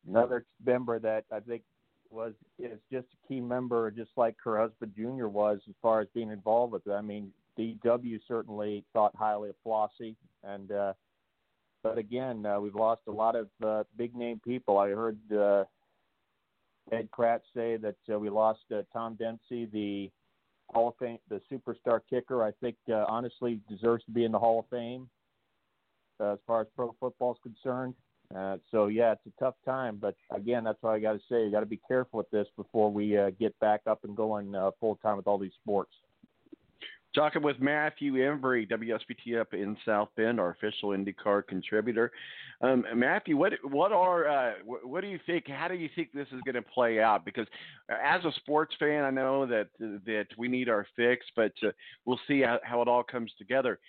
Another 0.07 0.45
member 0.65 0.97
that 0.99 1.25
I 1.31 1.39
think 1.39 1.63
was 2.09 2.33
is 2.59 2.79
just 2.91 3.07
a 3.07 3.27
key 3.27 3.39
member, 3.39 3.91
just 3.91 4.11
like 4.17 4.35
her 4.43 4.59
husband 4.59 4.93
Junior 4.95 5.29
was, 5.29 5.59
as 5.67 5.75
far 5.81 6.01
as 6.01 6.07
being 6.13 6.31
involved 6.31 6.73
with 6.73 6.88
it. 6.88 6.91
I 6.91 7.01
mean, 7.01 7.31
DW 7.57 8.19
certainly 8.27 8.83
thought 8.93 9.15
highly 9.15 9.49
of 9.49 9.55
Flossie, 9.65 10.15
and 10.43 10.71
uh, 10.71 10.93
but 11.83 11.97
again, 11.97 12.45
uh, 12.45 12.59
we've 12.59 12.75
lost 12.75 13.01
a 13.07 13.11
lot 13.11 13.35
of 13.35 13.47
uh, 13.65 13.83
big 13.97 14.15
name 14.15 14.39
people. 14.43 14.77
I 14.77 14.89
heard 14.89 15.17
uh, 15.31 15.65
Ed 16.91 17.09
Kracz 17.11 17.41
say 17.55 17.77
that 17.77 17.95
uh, 18.11 18.19
we 18.19 18.29
lost 18.29 18.61
uh, 18.73 18.81
Tom 18.93 19.15
Dempsey, 19.15 19.65
the 19.65 20.11
Hall 20.73 20.89
of 20.89 20.95
Fame, 20.97 21.19
the 21.29 21.41
superstar 21.51 21.99
kicker. 22.09 22.43
I 22.43 22.51
think 22.61 22.75
uh, 22.89 23.05
honestly 23.07 23.59
deserves 23.69 24.03
to 24.05 24.11
be 24.11 24.25
in 24.25 24.31
the 24.31 24.39
Hall 24.39 24.59
of 24.59 24.65
Fame 24.69 25.09
uh, 26.19 26.33
as 26.33 26.39
far 26.45 26.61
as 26.61 26.67
pro 26.75 26.95
football 26.99 27.33
is 27.33 27.37
concerned. 27.43 27.95
Uh, 28.35 28.57
so 28.71 28.87
yeah, 28.87 29.11
it's 29.11 29.25
a 29.25 29.43
tough 29.43 29.55
time, 29.65 29.97
but 29.99 30.15
again, 30.33 30.63
that's 30.63 30.81
what 30.81 30.91
I 30.91 30.99
got 30.99 31.13
to 31.13 31.19
say. 31.29 31.43
You 31.43 31.51
got 31.51 31.61
to 31.61 31.65
be 31.65 31.81
careful 31.85 32.17
with 32.19 32.29
this 32.31 32.47
before 32.55 32.89
we 32.89 33.17
uh, 33.17 33.31
get 33.37 33.57
back 33.59 33.81
up 33.87 34.05
and 34.05 34.15
going 34.15 34.55
uh, 34.55 34.71
full 34.79 34.95
time 34.97 35.17
with 35.17 35.27
all 35.27 35.37
these 35.37 35.51
sports. 35.61 35.91
Talking 37.13 37.43
with 37.43 37.59
Matthew 37.59 38.13
Embury, 38.13 38.65
WSBT 38.65 39.39
up 39.39 39.53
in 39.53 39.75
South 39.85 40.07
Bend, 40.15 40.39
our 40.39 40.51
official 40.51 40.89
IndyCar 40.89 41.45
contributor. 41.45 42.09
Um, 42.61 42.85
Matthew, 42.95 43.35
what 43.35 43.51
what 43.63 43.91
are 43.91 44.29
uh, 44.29 44.53
what, 44.63 45.01
do 45.01 45.07
you 45.07 45.19
think? 45.25 45.49
How 45.49 45.67
do 45.67 45.73
you 45.73 45.89
think 45.93 46.13
this 46.13 46.27
is 46.31 46.39
going 46.45 46.55
to 46.55 46.61
play 46.61 47.01
out? 47.01 47.25
Because 47.25 47.47
uh, 47.91 47.95
as 48.01 48.23
a 48.23 48.31
sports 48.38 48.73
fan, 48.79 49.03
I 49.03 49.09
know 49.09 49.45
that 49.45 49.67
that 49.79 50.27
we 50.38 50.47
need 50.47 50.69
our 50.69 50.88
fix, 50.95 51.25
but 51.35 51.51
uh, 51.63 51.71
we'll 52.05 52.19
see 52.29 52.41
how, 52.41 52.59
how 52.63 52.81
it 52.81 52.88
all 52.88 53.03
comes 53.03 53.31
together. 53.38 53.79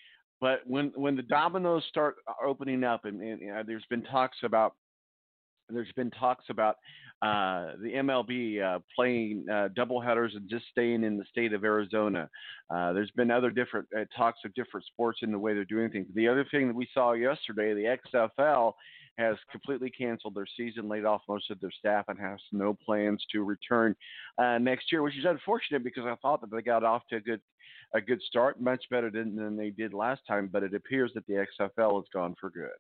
But 0.41 0.67
when 0.67 0.91
when 0.97 1.15
the 1.15 1.23
dominoes 1.23 1.85
start 1.89 2.17
opening 2.45 2.83
up, 2.83 3.05
and, 3.05 3.23
and 3.23 3.53
uh, 3.53 3.63
there's 3.65 3.87
been 3.89 4.03
talks 4.03 4.39
about 4.43 4.75
there's 5.73 5.93
been 5.93 6.11
talks 6.11 6.45
about 6.51 6.77
uh, 7.23 7.73
the 7.81 7.93
MLB 7.95 8.61
uh, 8.61 8.81
playing 8.97 9.47
uh, 9.49 9.69
doubleheaders 9.77 10.35
and 10.37 10.49
just 10.51 10.65
staying 10.71 11.05
in 11.05 11.17
the 11.17 11.25
state 11.31 11.53
of 11.53 11.65
Arizona. 11.65 12.29
Uh, 12.69 12.93
there's 12.93 13.13
been 13.13 13.31
other 13.31 13.51
different 13.51 13.87
uh, 13.97 14.05
talks 14.17 14.41
of 14.45 14.53
different 14.55 14.85
sports 14.87 15.21
in 15.23 15.31
the 15.31 15.39
way 15.39 15.55
they're 15.55 15.65
doing 15.65 15.91
things. 15.91 16.09
The 16.15 16.27
other 16.27 16.45
thing 16.51 16.67
that 16.67 16.75
we 16.75 16.89
saw 16.93 17.13
yesterday, 17.13 17.75
the 17.75 17.97
XFL 18.13 18.73
has 19.19 19.37
completely 19.51 19.91
canceled 19.91 20.35
their 20.35 20.47
season, 20.57 20.89
laid 20.89 21.05
off 21.05 21.23
most 21.29 21.51
of 21.51 21.61
their 21.61 21.71
staff, 21.71 22.07
and 22.09 22.19
has 22.19 22.41
no 22.51 22.75
plans 22.75 23.25
to 23.31 23.45
return 23.45 23.95
uh, 24.39 24.59
next 24.59 24.91
year, 24.91 25.03
which 25.03 25.17
is 25.17 25.25
unfortunate 25.25 25.85
because 25.85 26.05
I 26.07 26.17
thought 26.23 26.41
that 26.41 26.51
they 26.51 26.63
got 26.63 26.83
off 26.83 27.03
to 27.11 27.17
a 27.17 27.21
good 27.21 27.41
a 27.95 28.01
good 28.01 28.23
start, 28.23 28.61
much 28.61 28.83
better 28.91 29.11
than, 29.11 29.37
than 29.37 29.55
they 29.55 29.69
did 29.69 29.93
last 29.93 30.23
time. 30.27 30.49
But 30.51 30.63
it 30.63 30.75
appears 30.75 31.13
that 31.15 31.27
the 31.27 31.45
XFL 31.61 32.03
is 32.03 32.09
gone 32.13 32.35
for 32.41 32.51
good. 32.51 32.71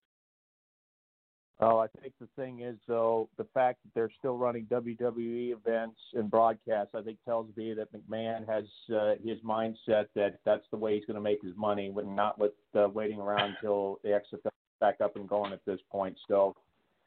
Oh, 1.64 1.78
I 1.78 1.86
think 2.00 2.12
the 2.20 2.26
thing 2.34 2.60
is 2.60 2.76
though 2.88 3.28
the 3.38 3.46
fact 3.54 3.84
that 3.84 3.94
they're 3.94 4.10
still 4.18 4.36
running 4.36 4.66
WWE 4.66 5.52
events 5.52 6.00
and 6.12 6.28
broadcasts, 6.28 6.92
I 6.92 7.02
think 7.02 7.18
tells 7.24 7.56
me 7.56 7.72
that 7.72 7.86
McMahon 7.92 8.48
has 8.48 8.64
uh, 8.92 9.14
his 9.24 9.38
mindset 9.46 10.06
that 10.16 10.40
that's 10.44 10.64
the 10.72 10.76
way 10.76 10.96
he's 10.96 11.04
going 11.04 11.14
to 11.14 11.20
make 11.20 11.40
his 11.40 11.56
money, 11.56 11.88
with 11.88 12.06
not 12.06 12.36
with 12.36 12.50
uh, 12.76 12.88
waiting 12.88 13.20
around 13.20 13.54
until 13.54 14.00
the 14.02 14.08
XFL 14.08 14.50
back 14.80 15.00
up 15.00 15.14
and 15.14 15.28
going 15.28 15.52
at 15.52 15.64
this 15.64 15.78
point. 15.88 16.16
So, 16.26 16.56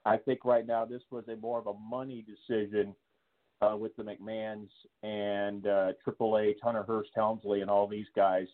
I 0.05 0.15
think 0.15 0.45
right 0.45 0.65
now 0.65 0.85
this 0.85 1.01
was 1.11 1.25
a 1.27 1.35
more 1.35 1.59
of 1.59 1.67
a 1.67 1.73
money 1.73 2.23
decision 2.25 2.95
uh, 3.61 3.75
with 3.75 3.93
the 3.97 4.03
McMahons 4.03 4.69
and 5.03 5.67
uh, 5.67 5.91
Triple 6.01 6.37
H, 6.37 6.59
Hunter 6.63 6.83
Hearst 6.83 7.09
Helmsley, 7.13 7.59
and 7.59 7.69
all 7.69 7.87
these 7.87 8.07
guys. 8.15 8.47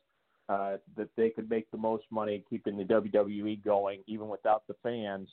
Uh, 0.49 0.75
that 0.97 1.07
they 1.15 1.29
could 1.29 1.49
make 1.49 1.69
the 1.71 1.77
most 1.77 2.03
money 2.11 2.43
keeping 2.49 2.75
the 2.75 2.83
WWE 2.83 3.63
going, 3.63 4.01
even 4.05 4.27
without 4.27 4.63
the 4.67 4.75
fans, 4.83 5.29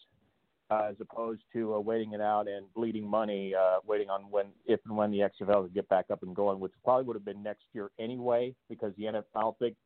uh, 0.71 0.89
as 0.91 0.97
opposed 1.01 1.43
to 1.53 1.75
uh, 1.75 1.81
waiting 1.81 2.13
it 2.13 2.21
out 2.21 2.47
and 2.47 2.67
bleeding 2.75 3.09
money, 3.09 3.55
uh, 3.55 3.79
waiting 3.87 4.11
on 4.11 4.23
when, 4.31 4.47
if 4.67 4.81
and 4.87 4.97
when 4.97 5.11
the 5.11 5.19
XFL 5.19 5.63
would 5.63 5.75
get 5.75 5.89
back 5.89 6.07
up 6.11 6.23
and 6.23 6.37
going, 6.37 6.61
which 6.61 6.73
probably 6.85 7.05
would 7.05 7.17
have 7.17 7.25
been 7.25 7.43
next 7.43 7.65
year 7.73 7.91
anyway, 7.99 8.55
because 8.69 8.93
the 8.97 9.05
NFL, 9.05 9.25
I 9.35 9.41
don't 9.41 9.59
think 9.59 9.77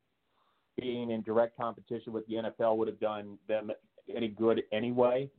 being 0.80 1.10
in 1.10 1.22
direct 1.22 1.56
competition 1.56 2.12
with 2.12 2.26
the 2.26 2.34
NFL 2.34 2.76
would 2.76 2.88
have 2.88 3.00
done 3.00 3.38
them 3.48 3.70
any 4.14 4.28
good 4.28 4.62
anyway. 4.72 5.30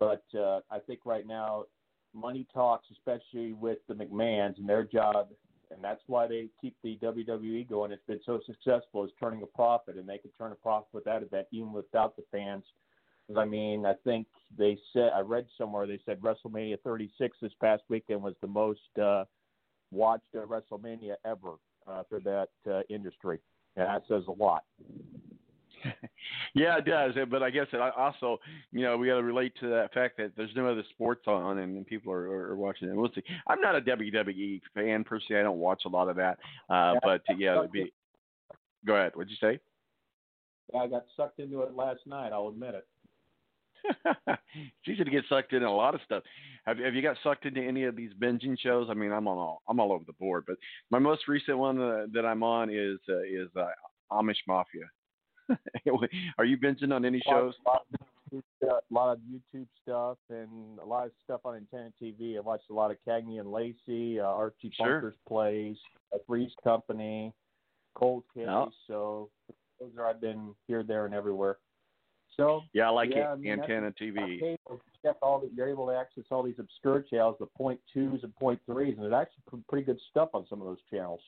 But 0.00 0.24
uh, 0.36 0.60
I 0.70 0.80
think 0.80 1.00
right 1.04 1.26
now, 1.26 1.64
money 2.12 2.46
talks, 2.52 2.88
especially 2.90 3.52
with 3.52 3.78
the 3.88 3.94
McMahons 3.94 4.58
and 4.58 4.68
their 4.68 4.82
job, 4.82 5.28
and 5.70 5.82
that's 5.82 6.02
why 6.06 6.26
they 6.26 6.48
keep 6.60 6.76
the 6.82 6.98
WWE 7.02 7.68
going. 7.68 7.92
It's 7.92 8.02
been 8.06 8.20
so 8.26 8.40
successful, 8.44 9.04
is 9.04 9.10
turning 9.18 9.42
a 9.42 9.46
profit, 9.46 9.96
and 9.96 10.08
they 10.08 10.18
could 10.18 10.32
turn 10.36 10.52
a 10.52 10.56
profit 10.56 10.88
with 10.92 11.04
that 11.04 11.22
event 11.22 11.46
even 11.52 11.72
without 11.72 12.16
the 12.16 12.24
fans. 12.30 12.64
I 13.36 13.44
mean, 13.44 13.86
I 13.86 13.94
think 14.04 14.26
they 14.56 14.78
said 14.92 15.10
I 15.14 15.20
read 15.20 15.46
somewhere 15.56 15.86
they 15.86 16.00
said 16.04 16.20
WrestleMania 16.20 16.78
36 16.84 17.36
this 17.40 17.52
past 17.60 17.82
weekend 17.88 18.22
was 18.22 18.34
the 18.40 18.48
most 18.48 18.80
uh, 19.02 19.24
watched 19.90 20.24
uh, 20.36 20.40
WrestleMania 20.40 21.14
ever 21.24 21.54
uh, 21.86 22.02
for 22.08 22.20
that 22.20 22.48
uh, 22.70 22.82
industry, 22.88 23.38
and 23.76 23.86
that 23.86 24.02
says 24.08 24.24
a 24.28 24.32
lot. 24.32 24.64
yeah, 26.54 26.78
it 26.78 26.84
does. 26.84 27.12
But 27.30 27.42
I 27.42 27.50
guess 27.50 27.66
it 27.72 27.80
also, 27.80 28.38
you 28.70 28.82
know, 28.82 28.96
we 28.96 29.08
got 29.08 29.16
to 29.16 29.22
relate 29.22 29.52
to 29.60 29.68
that 29.70 29.92
fact 29.92 30.16
that 30.18 30.32
there's 30.36 30.54
no 30.54 30.66
other 30.66 30.84
sports 30.90 31.22
on 31.26 31.58
and, 31.58 31.86
people 31.86 32.12
are, 32.12 32.50
are, 32.50 32.56
watching 32.56 32.88
it. 32.88 32.94
We'll 32.94 33.10
see. 33.14 33.22
I'm 33.46 33.60
not 33.60 33.76
a 33.76 33.80
WWE 33.80 34.60
fan 34.74 35.04
per 35.04 35.18
se. 35.20 35.40
I 35.40 35.42
don't 35.42 35.58
watch 35.58 35.82
a 35.84 35.88
lot 35.88 36.08
of 36.08 36.16
that. 36.16 36.38
Uh, 36.70 36.94
but 37.02 37.22
yeah, 37.36 37.58
it'd 37.58 37.72
be, 37.72 37.92
go 38.86 38.94
ahead. 38.94 39.12
What'd 39.14 39.30
you 39.30 39.36
say? 39.40 39.58
I 40.78 40.86
got 40.86 41.04
sucked 41.16 41.40
into 41.40 41.62
it 41.62 41.74
last 41.74 42.00
night. 42.06 42.32
I'll 42.32 42.48
admit 42.48 42.74
it. 42.74 42.86
It's 44.54 44.88
easy 44.88 45.04
to 45.04 45.10
get 45.10 45.24
sucked 45.28 45.52
into 45.52 45.66
a 45.66 45.70
lot 45.70 45.94
of 45.94 46.00
stuff. 46.04 46.22
Have 46.66 46.78
Have 46.78 46.94
you 46.94 47.02
got 47.02 47.16
sucked 47.22 47.46
into 47.46 47.60
any 47.60 47.84
of 47.84 47.96
these 47.96 48.12
binging 48.20 48.58
shows? 48.58 48.88
I 48.90 48.94
mean, 48.94 49.12
I'm 49.12 49.26
on 49.28 49.38
all 49.38 49.62
I'm 49.68 49.80
all 49.80 49.92
over 49.92 50.04
the 50.06 50.12
board, 50.14 50.44
but 50.46 50.56
my 50.90 50.98
most 50.98 51.28
recent 51.28 51.58
one 51.58 51.80
uh, 51.80 52.06
that 52.12 52.24
I'm 52.24 52.42
on 52.42 52.70
is 52.70 52.98
uh, 53.08 53.22
is 53.22 53.48
uh, 53.56 53.66
Amish 54.12 54.36
Mafia. 54.46 54.84
Are 56.38 56.44
you 56.44 56.56
binging 56.56 56.94
on 56.94 57.04
any 57.04 57.20
shows? 57.28 57.54
A 57.66 57.68
lot, 57.68 57.82
of, 57.92 58.42
a 58.68 58.94
lot 58.94 59.12
of 59.12 59.18
YouTube 59.20 59.66
stuff 59.82 60.18
and 60.30 60.78
a 60.78 60.84
lot 60.84 61.06
of 61.06 61.12
stuff 61.24 61.40
on 61.44 61.56
Antenna 61.56 61.92
TV. 62.00 62.36
I 62.36 62.40
watched 62.40 62.70
a 62.70 62.74
lot 62.74 62.90
of 62.90 62.96
Cagney 63.06 63.40
and 63.40 63.50
Lacey, 63.50 64.20
uh, 64.20 64.24
Archie 64.24 64.72
Sure. 64.74 65.00
Bunker's 65.00 65.18
Place, 65.26 65.76
uh, 66.14 66.18
Three's 66.26 66.52
Company, 66.62 67.32
Cold 67.94 68.24
Case. 68.34 68.44
Yeah. 68.46 68.66
So 68.86 69.30
those 69.80 69.90
are 69.98 70.06
I've 70.08 70.20
been 70.20 70.54
here, 70.66 70.82
there, 70.82 71.06
and 71.06 71.14
everywhere. 71.14 71.58
So 72.36 72.62
Yeah, 72.72 72.88
I 72.88 72.90
like 72.90 73.10
yeah, 73.10 73.30
it. 73.30 73.32
I 73.32 73.36
mean, 73.36 73.52
Antenna 73.52 73.92
TV. 73.92 74.40
cable, 74.40 74.80
get 75.02 75.16
all 75.22 75.40
the, 75.40 75.50
you're 75.54 75.68
able 75.68 75.86
to 75.86 75.94
access 75.94 76.24
all 76.30 76.42
these 76.42 76.58
obscure 76.58 77.02
channels, 77.02 77.36
the 77.38 77.46
point 77.46 77.80
twos 77.92 78.22
and 78.22 78.34
point 78.36 78.60
threes, 78.66 78.94
and 78.96 79.04
there's 79.04 79.12
actually 79.12 79.62
pretty 79.68 79.84
good 79.84 80.00
stuff 80.10 80.30
on 80.34 80.46
some 80.48 80.60
of 80.60 80.66
those 80.66 80.80
channels. 80.90 81.20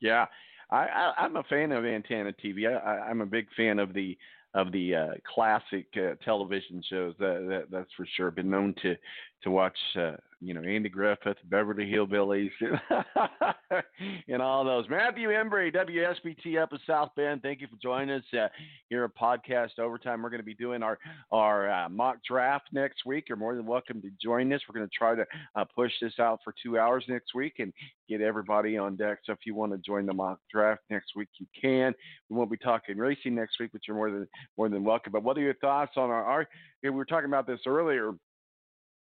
Yeah, 0.00 0.26
I, 0.70 0.86
I 0.86 1.12
I'm 1.18 1.36
a 1.36 1.42
fan 1.44 1.72
of 1.72 1.84
Antenna 1.84 2.32
TV. 2.32 2.68
I, 2.68 2.74
I, 2.74 3.08
I'm 3.08 3.20
a 3.20 3.26
big 3.26 3.46
fan 3.56 3.78
of 3.78 3.92
the 3.94 4.16
of 4.54 4.72
the 4.72 4.94
uh, 4.94 5.06
classic 5.34 5.86
uh, 5.96 6.14
television 6.24 6.82
shows. 6.88 7.14
That, 7.18 7.46
that 7.48 7.70
that's 7.70 7.90
for 7.96 8.06
sure. 8.16 8.30
Been 8.30 8.50
known 8.50 8.74
to 8.82 8.96
to 9.42 9.50
watch, 9.50 9.76
uh, 9.96 10.12
you 10.40 10.54
know, 10.54 10.62
Andy 10.62 10.88
Griffith, 10.88 11.36
Beverly 11.44 11.90
Hillbillies, 11.90 12.50
and 14.28 14.42
all 14.42 14.64
those. 14.64 14.88
Matthew 14.88 15.30
Embury, 15.30 15.72
WSBT 15.72 16.60
up 16.60 16.72
in 16.72 16.78
South 16.86 17.10
Bend. 17.16 17.42
Thank 17.42 17.60
you 17.60 17.66
for 17.68 17.76
joining 17.80 18.16
us 18.16 18.24
uh, 18.32 18.48
here 18.88 19.04
at 19.04 19.16
Podcast 19.16 19.78
Overtime. 19.78 20.22
We're 20.22 20.30
going 20.30 20.40
to 20.40 20.46
be 20.46 20.54
doing 20.54 20.82
our 20.82 20.98
our 21.32 21.70
uh, 21.70 21.88
mock 21.88 22.18
draft 22.28 22.68
next 22.72 23.04
week. 23.06 23.24
You're 23.28 23.36
more 23.38 23.54
than 23.56 23.66
welcome 23.66 24.00
to 24.02 24.10
join 24.22 24.52
us. 24.52 24.60
We're 24.68 24.78
going 24.78 24.88
to 24.88 24.96
try 24.96 25.14
to 25.14 25.26
uh, 25.56 25.64
push 25.74 25.92
this 26.00 26.14
out 26.20 26.40
for 26.44 26.54
two 26.62 26.78
hours 26.78 27.04
next 27.08 27.34
week 27.34 27.54
and 27.58 27.72
get 28.08 28.20
everybody 28.20 28.76
on 28.76 28.96
deck. 28.96 29.18
So 29.24 29.32
if 29.32 29.40
you 29.44 29.54
want 29.54 29.72
to 29.72 29.78
join 29.78 30.06
the 30.06 30.14
mock 30.14 30.38
draft 30.52 30.82
next 30.90 31.12
week, 31.16 31.28
you 31.38 31.46
can. 31.60 31.94
We 32.28 32.36
won't 32.36 32.50
be 32.50 32.56
talking 32.56 32.96
racing 32.96 33.34
next 33.34 33.58
week, 33.60 33.70
but 33.72 33.82
you're 33.86 33.96
more 33.96 34.10
than 34.10 34.28
more 34.56 34.68
than 34.68 34.84
welcome. 34.84 35.12
But 35.12 35.22
what 35.22 35.36
are 35.36 35.42
your 35.42 35.54
thoughts 35.54 35.92
on 35.96 36.10
our? 36.10 36.24
our 36.24 36.48
we 36.82 36.90
were 36.90 37.04
talking 37.04 37.28
about 37.28 37.46
this 37.46 37.60
earlier 37.66 38.12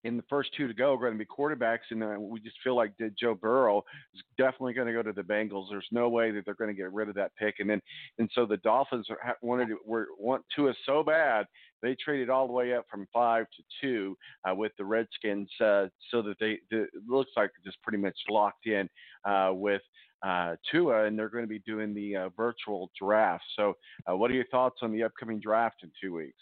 in 0.05 0.17
the 0.17 0.23
first 0.29 0.51
two 0.55 0.67
to 0.67 0.73
go 0.73 0.93
are 0.93 0.97
going 0.97 1.13
to 1.13 1.17
be 1.17 1.25
quarterbacks, 1.25 1.89
and 1.89 2.21
we 2.21 2.39
just 2.39 2.57
feel 2.63 2.75
like 2.75 2.93
Joe 3.19 3.33
Burrow 3.33 3.83
is 4.13 4.21
definitely 4.37 4.73
going 4.73 4.87
to 4.87 4.93
go 4.93 5.01
to 5.01 5.11
the 5.11 5.23
Bengals. 5.23 5.67
There's 5.69 5.87
no 5.91 6.07
way 6.09 6.31
that 6.31 6.45
they're 6.45 6.53
going 6.53 6.69
to 6.69 6.75
get 6.75 6.93
rid 6.93 7.09
of 7.09 7.15
that 7.15 7.35
pick, 7.35 7.55
and 7.59 7.69
then 7.69 7.81
and 8.19 8.29
so 8.33 8.45
the 8.45 8.57
Dolphins 8.57 9.07
are, 9.09 9.35
wanted 9.41 9.69
to, 9.69 9.77
were 9.83 10.07
want 10.17 10.45
Tua 10.55 10.73
so 10.85 11.03
bad 11.03 11.47
they 11.81 11.95
traded 11.95 12.29
all 12.29 12.47
the 12.47 12.53
way 12.53 12.73
up 12.73 12.85
from 12.89 13.07
five 13.11 13.47
to 13.57 13.63
two 13.81 14.17
uh, 14.49 14.53
with 14.53 14.71
the 14.77 14.85
Redskins, 14.85 15.49
uh, 15.59 15.87
so 16.11 16.21
that 16.21 16.37
they 16.39 16.59
the, 16.69 16.83
it 16.83 16.89
looks 17.07 17.31
like 17.35 17.49
just 17.63 17.81
pretty 17.81 17.97
much 17.97 18.17
locked 18.29 18.67
in 18.67 18.87
uh, 19.25 19.51
with. 19.53 19.81
Uh, 20.25 20.55
Tua, 20.71 21.05
and 21.05 21.19
they're 21.19 21.29
going 21.29 21.43
to 21.43 21.47
be 21.47 21.59
doing 21.59 21.93
the 21.93 22.15
uh, 22.15 22.29
virtual 22.29 22.89
draft. 22.99 23.43
So, 23.55 23.75
uh, 24.09 24.15
what 24.15 24.31
are 24.31 24.33
your 24.33 24.47
thoughts 24.47 24.77
on 24.81 24.91
the 24.91 25.03
upcoming 25.03 25.39
draft 25.39 25.83
in 25.83 25.91
two 26.01 26.15
weeks? 26.15 26.41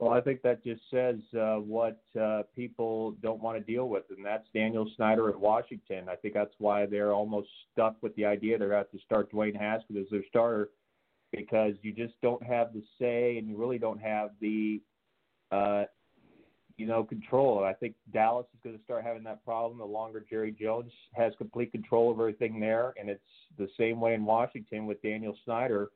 Well, 0.00 0.14
I 0.14 0.22
think 0.22 0.40
that 0.40 0.64
just 0.64 0.80
says 0.90 1.16
uh, 1.38 1.56
what 1.56 2.00
uh, 2.18 2.44
people 2.56 3.12
don't 3.22 3.42
want 3.42 3.58
to 3.58 3.72
deal 3.72 3.86
with, 3.90 4.04
and 4.08 4.24
that's 4.24 4.46
Daniel 4.54 4.90
Snyder 4.96 5.28
at 5.28 5.38
Washington. 5.38 6.08
I 6.08 6.16
think 6.16 6.32
that's 6.32 6.54
why 6.56 6.86
they're 6.86 7.12
almost 7.12 7.48
stuck 7.70 7.96
with 8.02 8.16
the 8.16 8.24
idea 8.24 8.56
they're 8.56 8.70
going 8.70 8.82
to 8.82 8.88
have 8.88 8.98
to 8.98 9.04
start 9.04 9.30
Dwayne 9.30 9.54
Haskins 9.54 9.98
as 10.00 10.10
their 10.10 10.24
starter 10.26 10.70
because 11.32 11.74
you 11.82 11.92
just 11.92 12.14
don't 12.22 12.42
have 12.42 12.72
the 12.72 12.82
say 12.98 13.36
and 13.36 13.46
you 13.46 13.58
really 13.58 13.76
don't 13.76 14.00
have 14.00 14.30
the, 14.40 14.80
uh, 15.52 15.84
you 16.78 16.86
know, 16.86 17.04
control. 17.04 17.62
I 17.62 17.74
think 17.74 17.94
Dallas 18.10 18.46
is 18.54 18.60
going 18.64 18.78
to 18.78 18.82
start 18.84 19.04
having 19.04 19.24
that 19.24 19.44
problem 19.44 19.78
the 19.78 19.84
longer 19.84 20.24
Jerry 20.30 20.50
Jones 20.50 20.92
has 21.12 21.34
complete 21.36 21.72
control 21.72 22.10
of 22.10 22.18
everything 22.18 22.58
there, 22.58 22.94
and 22.98 23.10
it's 23.10 23.20
the 23.58 23.68
same 23.78 24.00
way 24.00 24.14
in 24.14 24.24
Washington 24.24 24.86
with 24.86 25.02
Daniel 25.02 25.36
Snyder. 25.44 25.90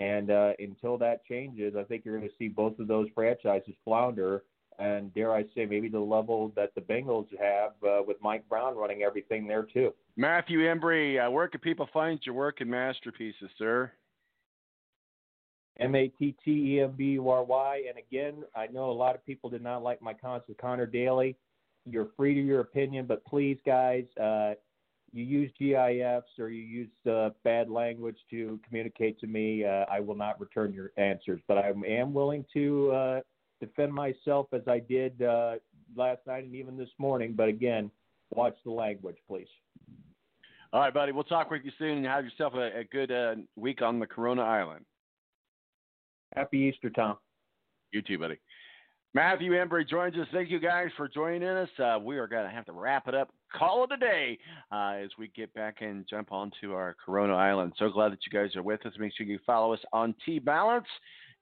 And 0.00 0.30
uh, 0.30 0.52
until 0.58 0.98
that 0.98 1.24
changes, 1.24 1.74
I 1.78 1.84
think 1.84 2.04
you're 2.04 2.16
going 2.16 2.28
to 2.28 2.34
see 2.38 2.48
both 2.48 2.78
of 2.78 2.88
those 2.88 3.08
franchises 3.14 3.74
flounder. 3.84 4.42
And 4.78 5.14
dare 5.14 5.32
I 5.32 5.44
say, 5.54 5.66
maybe 5.66 5.88
the 5.88 6.00
level 6.00 6.52
that 6.56 6.74
the 6.74 6.80
Bengals 6.80 7.28
have 7.40 7.72
uh, 7.88 8.02
with 8.04 8.16
Mike 8.20 8.48
Brown 8.48 8.76
running 8.76 9.02
everything 9.02 9.46
there 9.46 9.62
too. 9.62 9.94
Matthew 10.16 10.68
Embury, 10.68 11.20
uh, 11.20 11.30
where 11.30 11.46
can 11.46 11.60
people 11.60 11.88
find 11.92 12.18
your 12.24 12.34
work 12.34 12.60
and 12.60 12.68
masterpieces, 12.68 13.50
sir? 13.56 13.92
M 15.78 15.94
A 15.94 16.08
T 16.08 16.34
T 16.44 16.76
E 16.76 16.80
M 16.82 16.92
B 16.96 17.04
U 17.12 17.28
R 17.28 17.44
Y. 17.44 17.82
And 17.88 17.98
again, 17.98 18.44
I 18.54 18.66
know 18.66 18.90
a 18.90 18.92
lot 18.92 19.14
of 19.14 19.24
people 19.24 19.50
did 19.50 19.62
not 19.62 19.82
like 19.82 20.02
my 20.02 20.14
comments 20.14 20.48
with 20.48 20.58
Conor 20.58 20.86
Daly. 20.86 21.36
You're 21.84 22.08
free 22.16 22.34
to 22.34 22.40
your 22.40 22.60
opinion, 22.60 23.06
but 23.06 23.24
please, 23.24 23.58
guys, 23.66 24.04
uh, 24.20 24.54
you 25.14 25.24
use 25.24 25.50
GIFs 25.58 26.38
or 26.40 26.50
you 26.50 26.62
use 26.62 26.90
uh, 27.08 27.30
bad 27.44 27.70
language 27.70 28.18
to 28.30 28.58
communicate 28.66 29.20
to 29.20 29.28
me, 29.28 29.64
uh, 29.64 29.84
I 29.90 30.00
will 30.00 30.16
not 30.16 30.40
return 30.40 30.72
your 30.72 30.90
answers. 30.96 31.40
But 31.46 31.58
I 31.58 31.72
am 31.86 32.12
willing 32.12 32.44
to 32.52 32.90
uh, 32.92 33.20
defend 33.60 33.94
myself 33.94 34.48
as 34.52 34.62
I 34.66 34.80
did 34.80 35.22
uh, 35.22 35.54
last 35.96 36.20
night 36.26 36.44
and 36.44 36.54
even 36.56 36.76
this 36.76 36.88
morning. 36.98 37.34
But 37.36 37.48
again, 37.48 37.92
watch 38.34 38.56
the 38.64 38.72
language, 38.72 39.16
please. 39.28 39.46
All 40.72 40.80
right, 40.80 40.92
buddy. 40.92 41.12
We'll 41.12 41.22
talk 41.22 41.48
with 41.48 41.62
you 41.64 41.70
soon 41.78 41.98
and 41.98 42.06
have 42.06 42.24
yourself 42.24 42.54
a, 42.54 42.80
a 42.80 42.84
good 42.84 43.12
uh, 43.12 43.36
week 43.54 43.82
on 43.82 44.00
the 44.00 44.06
Corona 44.06 44.42
Island. 44.42 44.84
Happy 46.34 46.58
Easter, 46.58 46.90
Tom. 46.90 47.16
You 47.92 48.02
too, 48.02 48.18
buddy. 48.18 48.40
Matthew 49.14 49.52
Embury 49.52 49.88
joins 49.88 50.16
us. 50.16 50.26
Thank 50.32 50.50
you 50.50 50.58
guys 50.58 50.88
for 50.96 51.06
joining 51.06 51.44
us. 51.44 51.68
Uh, 51.78 52.00
we 52.02 52.18
are 52.18 52.26
going 52.26 52.48
to 52.48 52.50
have 52.50 52.66
to 52.66 52.72
wrap 52.72 53.06
it 53.06 53.14
up, 53.14 53.30
call 53.56 53.84
it 53.84 53.92
a 53.92 53.96
day 53.96 54.36
uh, 54.72 54.94
as 55.04 55.10
we 55.16 55.30
get 55.36 55.54
back 55.54 55.76
and 55.82 56.04
jump 56.10 56.32
onto 56.32 56.72
our 56.72 56.96
Corona 57.04 57.34
Island. 57.34 57.74
So 57.78 57.88
glad 57.90 58.10
that 58.10 58.18
you 58.26 58.36
guys 58.36 58.56
are 58.56 58.62
with 58.64 58.84
us. 58.84 58.92
Make 58.98 59.12
sure 59.16 59.24
you 59.24 59.38
follow 59.46 59.72
us 59.72 59.78
on 59.92 60.16
T 60.26 60.40
Balance 60.40 60.88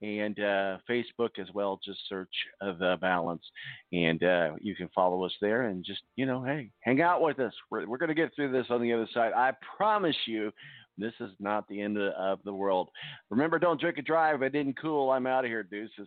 and 0.03 0.39
uh, 0.39 0.79
Facebook 0.87 1.39
as 1.39 1.47
well. 1.55 1.81
Just 1.83 2.01
search 2.11 2.29
uh, 2.61 2.75
the 2.79 2.99
Balance, 3.01 3.43
and 3.91 4.23
uh, 4.23 4.51
you 4.61 4.77
can 4.77 4.91
follow 4.95 5.25
us 5.25 5.33
there. 5.41 5.69
And 5.69 5.83
just 5.83 6.03
you 6.17 6.27
know, 6.27 6.45
hey, 6.45 6.71
hang 6.81 7.01
out 7.01 7.23
with 7.23 7.41
us. 7.41 7.55
We're, 7.71 7.89
we're 7.89 7.97
going 7.99 8.09
to 8.09 8.15
get 8.15 8.35
through 8.37 8.53
this 8.53 8.67
on 8.69 8.83
the 8.83 8.93
other 8.93 9.09
side. 9.15 9.33
I 9.35 9.53
promise 9.77 10.17
you. 10.27 10.53
This 10.99 11.15
is 11.21 11.31
not 11.41 11.67
the 11.69 11.81
end 11.81 11.97
of, 11.97 12.41
the 12.45 12.53
world. 12.53 12.91
Remember, 13.31 13.59
don't 13.59 13.81
drink 13.81 13.97
and 13.97 14.07
drive. 14.07 14.43
I 14.43 14.51
didn't 14.51 14.79
cool. 14.79 15.09
I'm 15.09 15.27
out 15.27 15.43
of 15.43 15.51
here, 15.51 15.63
deuces. 15.63 16.07